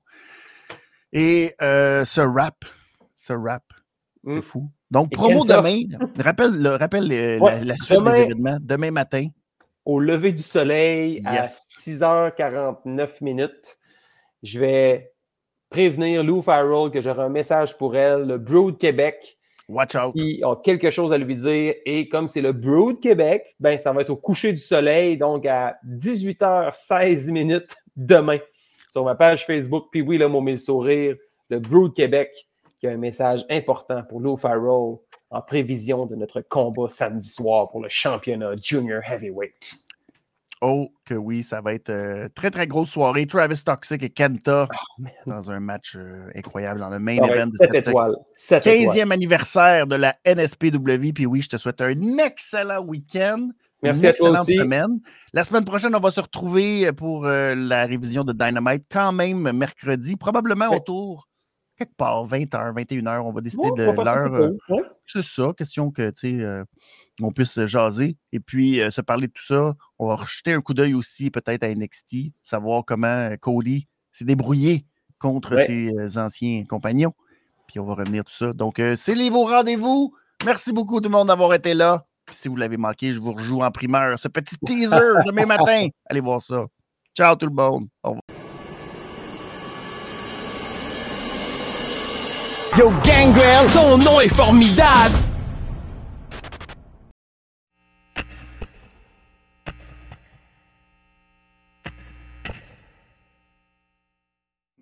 Et 1.13 1.55
euh, 1.63 2.05
ce 2.05 2.21
rap, 2.21 2.65
ce 3.15 3.33
rap, 3.33 3.65
c'est 4.27 4.37
Mm. 4.37 4.43
fou. 4.43 4.71
Donc, 4.91 5.09
Et 5.13 5.17
promo 5.17 5.45
demain. 5.45 5.83
Rappelle, 6.19 6.61
le, 6.63 6.71
rappelle 6.77 7.09
Ouais, 7.09 7.39
la, 7.39 7.65
la 7.65 7.75
suite 7.77 7.99
demain- 7.99 8.13
des 8.13 8.21
événements. 8.23 8.59
Demain 8.61 8.91
matin. 8.91 9.29
au 9.85 10.01
lever 10.01 10.33
du 10.33 10.43
soleil 10.43 11.21
à 11.25 11.43
Yes. 11.43 11.65
6h49 11.69 13.21
minutes, 13.21 13.77
je 14.43 14.59
vais 14.59 15.13
prévenir 15.71 16.25
Lou 16.25 16.43
Farrell 16.43 16.91
que 16.91 17.01
j'aurai 17.01 17.23
un 17.23 17.29
message 17.29 17.77
pour 17.79 17.97
elle, 17.97 18.23
le 18.23 18.39
Brood 18.39 18.79
Québec, 18.79 19.37
Watch 19.69 19.95
out. 19.97 20.13
qui 20.15 20.43
a 20.45 20.55
quelque 20.57 20.91
chose 20.91 21.13
à 21.13 21.19
lui 21.19 21.35
dire. 21.35 21.75
Et 21.85 22.09
comme 22.09 22.27
c'est 22.29 22.41
le 22.41 22.53
Brood 22.53 23.01
Québec, 23.01 23.55
ben, 23.61 23.77
ça 23.79 23.93
va 23.93 24.01
être 24.03 24.11
au 24.11 24.17
coucher 24.17 24.53
du 24.53 24.59
soleil, 24.59 25.17
donc 25.19 25.47
à 25.47 25.77
18h16 25.85 27.31
minutes 27.31 27.77
demain. 27.97 28.39
Sur 28.91 29.05
ma 29.05 29.15
page 29.15 29.45
Facebook, 29.47 29.87
puis 29.91 30.01
oui, 30.03 30.19
là, 30.19 30.29
mon 30.29 30.41
mille 30.41 30.59
sourire, 30.59 31.17
le 31.51 31.59
Brood 31.59 31.95
Québec, 31.95 32.31
a 32.87 32.93
un 32.93 32.97
message 32.97 33.45
important 33.51 34.03
pour 34.09 34.21
Lou 34.21 34.37
Farrell 34.37 34.99
en 35.31 35.43
prévision 35.43 36.07
de 36.07 36.17
notre 36.17 36.41
combat 36.41 36.89
samedi 36.89 37.29
soir 37.29 37.69
pour 37.69 37.83
le 37.83 37.89
championnat 37.89 38.55
Junior 38.61 39.03
Heavyweight. 39.05 39.77
Oh, 40.63 40.91
que 41.05 41.15
oui, 41.15 41.45
ça 41.45 41.61
va 41.61 41.75
être 41.75 41.91
euh, 41.91 42.29
très, 42.35 42.51
très 42.51 42.67
grosse 42.67 42.89
soirée. 42.89 43.27
Travis 43.27 43.63
Toxic 43.63 44.03
et 44.03 44.09
Kenta 44.09 44.69
man. 44.99 45.13
dans 45.27 45.51
un 45.51 45.61
match 45.61 45.97
euh, 45.97 46.31
incroyable 46.35 46.81
dans 46.81 46.89
le 46.89 46.99
main 46.99 47.17
event 47.17 47.49
de 47.49 47.57
cette 47.61 47.75
étoiles. 47.75 48.17
Sept 48.37 48.67
étoiles. 48.67 48.97
15e 48.97 49.13
anniversaire 49.13 49.87
de 49.87 49.97
la 49.97 50.17
NSPW. 50.25 51.13
Puis 51.15 51.27
oui, 51.27 51.43
je 51.43 51.51
te 51.51 51.57
souhaite 51.59 51.83
un 51.83 52.19
excellent 52.19 52.83
week-end. 52.83 53.51
Merci 53.83 54.01
une 54.01 54.07
à 54.07 54.13
toi 54.15 54.29
excellente 54.29 54.49
aussi. 54.49 54.57
semaine. 54.57 55.01
La 55.35 55.45
semaine 55.45 55.65
prochaine, 55.67 55.95
on 55.95 56.01
va 56.01 56.11
se 56.11 56.21
retrouver 56.21 56.91
pour 56.93 57.27
euh, 57.27 57.55
la 57.55 57.85
révision 57.85 58.25
de 58.25 58.33
Dynamite, 58.33 58.85
quand 58.91 59.13
même 59.13 59.53
mercredi, 59.53 60.17
probablement 60.17 60.71
autour, 60.71 61.29
quelque 61.77 61.95
part, 61.97 62.27
20h, 62.27 62.75
21h. 62.75 63.21
On 63.21 63.33
va 63.33 63.41
décider 63.41 63.71
de 63.77 63.83
l'heure. 64.05 64.35
euh. 64.35 64.51
C'est 65.07 65.23
ça, 65.23 65.53
question 65.57 65.91
que, 65.91 66.11
tu 66.11 66.39
sais, 66.39 66.43
euh, 66.43 66.65
on 67.23 67.31
puisse 67.33 67.65
jaser 67.67 68.17
et 68.33 68.41
puis 68.41 68.81
euh, 68.81 68.91
se 68.91 69.01
parler 69.01 69.29
de 69.29 69.33
tout 69.33 69.45
ça. 69.45 69.75
On 69.99 70.09
va 70.09 70.17
rejeter 70.17 70.53
un 70.53 70.61
coup 70.61 70.75
d'œil 70.75 70.95
aussi 70.95 71.31
peut-être 71.31 71.63
à 71.63 71.75
NXT, 71.75 72.33
savoir 72.43 72.85
comment 72.85 73.07
euh, 73.07 73.37
Cody 73.37 73.87
s'est 74.13 74.25
débrouillé 74.25 74.85
contre 75.19 75.55
ses 75.67 75.89
euh, 75.91 76.21
anciens 76.21 76.65
compagnons. 76.69 77.15
Puis 77.69 77.81
on 77.81 77.85
va 77.85 77.95
revenir 77.95 78.25
tout 78.25 78.35
ça. 78.35 78.53
Donc, 78.53 78.79
euh, 78.79 78.95
c'est 78.97 79.15
les 79.15 79.31
vos 79.31 79.45
rendez-vous. 79.45 80.15
Merci 80.45 80.73
beaucoup 80.73 81.01
tout 81.01 81.09
le 81.09 81.17
monde 81.17 81.29
d'avoir 81.29 81.55
été 81.55 81.75
là. 81.75 82.05
Puis 82.27 82.37
si 82.37 82.49
vous 82.49 82.57
l'avez 82.57 82.77
manqué, 82.77 83.13
je 83.13 83.21
vous 83.21 83.33
rejoue 83.33 83.61
en 83.63 83.71
primeur 83.71 84.19
ce 84.19 84.29
petit 84.29 84.57
teaser 84.59 84.97
demain 85.27 85.47
matin. 85.47 85.89
Allez 86.07 86.21
voir 86.21 86.43
ça. 86.43 86.67
Ciao 87.17 87.35
tout 87.37 87.47
le 87.47 87.53
monde. 87.55 87.87
Au 88.03 88.11
revoir. 88.11 88.26
Yo 92.79 92.93
Gangrel, 93.03 93.67
ton 93.73 93.97
nom 93.97 94.21
est 94.21 94.35
formidable 94.35 95.15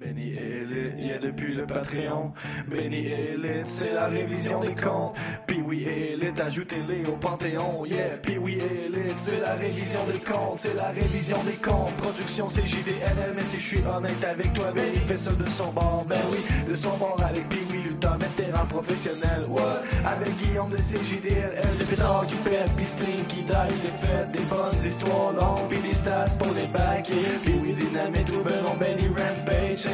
Benny 0.04 0.34
Elite, 0.34 0.98
yeah 0.98 1.18
depuis 1.18 1.54
le 1.54 1.64
Patreon. 1.66 2.32
Benny 2.68 3.06
Elite, 3.06 3.66
c'est 3.66 3.94
la 3.94 4.06
révision 4.06 4.60
des 4.60 4.74
comptes. 4.74 5.16
Puis 5.46 5.62
oui 5.66 5.84
Elite, 5.84 6.38
ajoutez-les 6.40 7.06
au 7.06 7.16
Panthéon. 7.16 7.86
Yeah, 7.86 8.18
puis 8.22 8.36
oui 8.36 8.58
Elite, 8.58 9.16
c'est 9.16 9.40
la 9.40 9.54
révision 9.54 10.00
des 10.12 10.18
comptes. 10.18 10.58
C'est 10.58 10.74
la 10.74 10.90
révision 10.90 11.42
des 11.44 11.54
comptes. 11.54 11.94
Production 11.96 12.50
JDNL, 12.50 13.32
mais 13.34 13.44
si 13.44 13.58
je 13.58 13.66
suis 13.66 13.82
honnête 13.86 14.22
avec 14.24 14.52
toi, 14.52 14.72
Benny 14.72 14.98
fait 15.06 15.16
ça 15.16 15.32
de 15.32 15.48
son 15.48 15.72
bord. 15.72 16.04
Ben 16.06 16.20
oui, 16.30 16.38
de 16.68 16.74
son 16.74 16.96
bord 16.98 17.20
avec 17.26 17.48
puis 17.48 17.60
oui 17.70 17.82
Luther, 17.84 18.18
vétéran 18.18 18.66
professionnel. 18.66 19.44
What? 19.48 19.82
Avec 20.04 20.36
Guillaume 20.36 20.70
de 20.70 20.76
CJDLL, 20.76 21.78
de 21.78 21.84
pétard 21.84 22.26
qui 22.26 22.36
pète, 22.36 22.70
puis 22.76 22.84
string 22.86 23.24
qui 23.28 23.42
die, 23.42 23.72
c'est 23.72 24.06
fait. 24.06 24.30
Des 24.32 24.44
bonnes 24.44 24.86
histoires 24.86 25.32
longues, 25.32 25.68
puis 25.70 25.78
des 25.78 25.94
stats 25.94 26.36
pour 26.38 26.52
les 26.54 26.66
backer. 26.66 27.14
Puis 27.42 27.54
oui, 27.62 27.72
dynamite, 27.72 28.28
Ruben, 28.28 28.78
Benny 28.78 29.08
Rampage, 29.08 29.93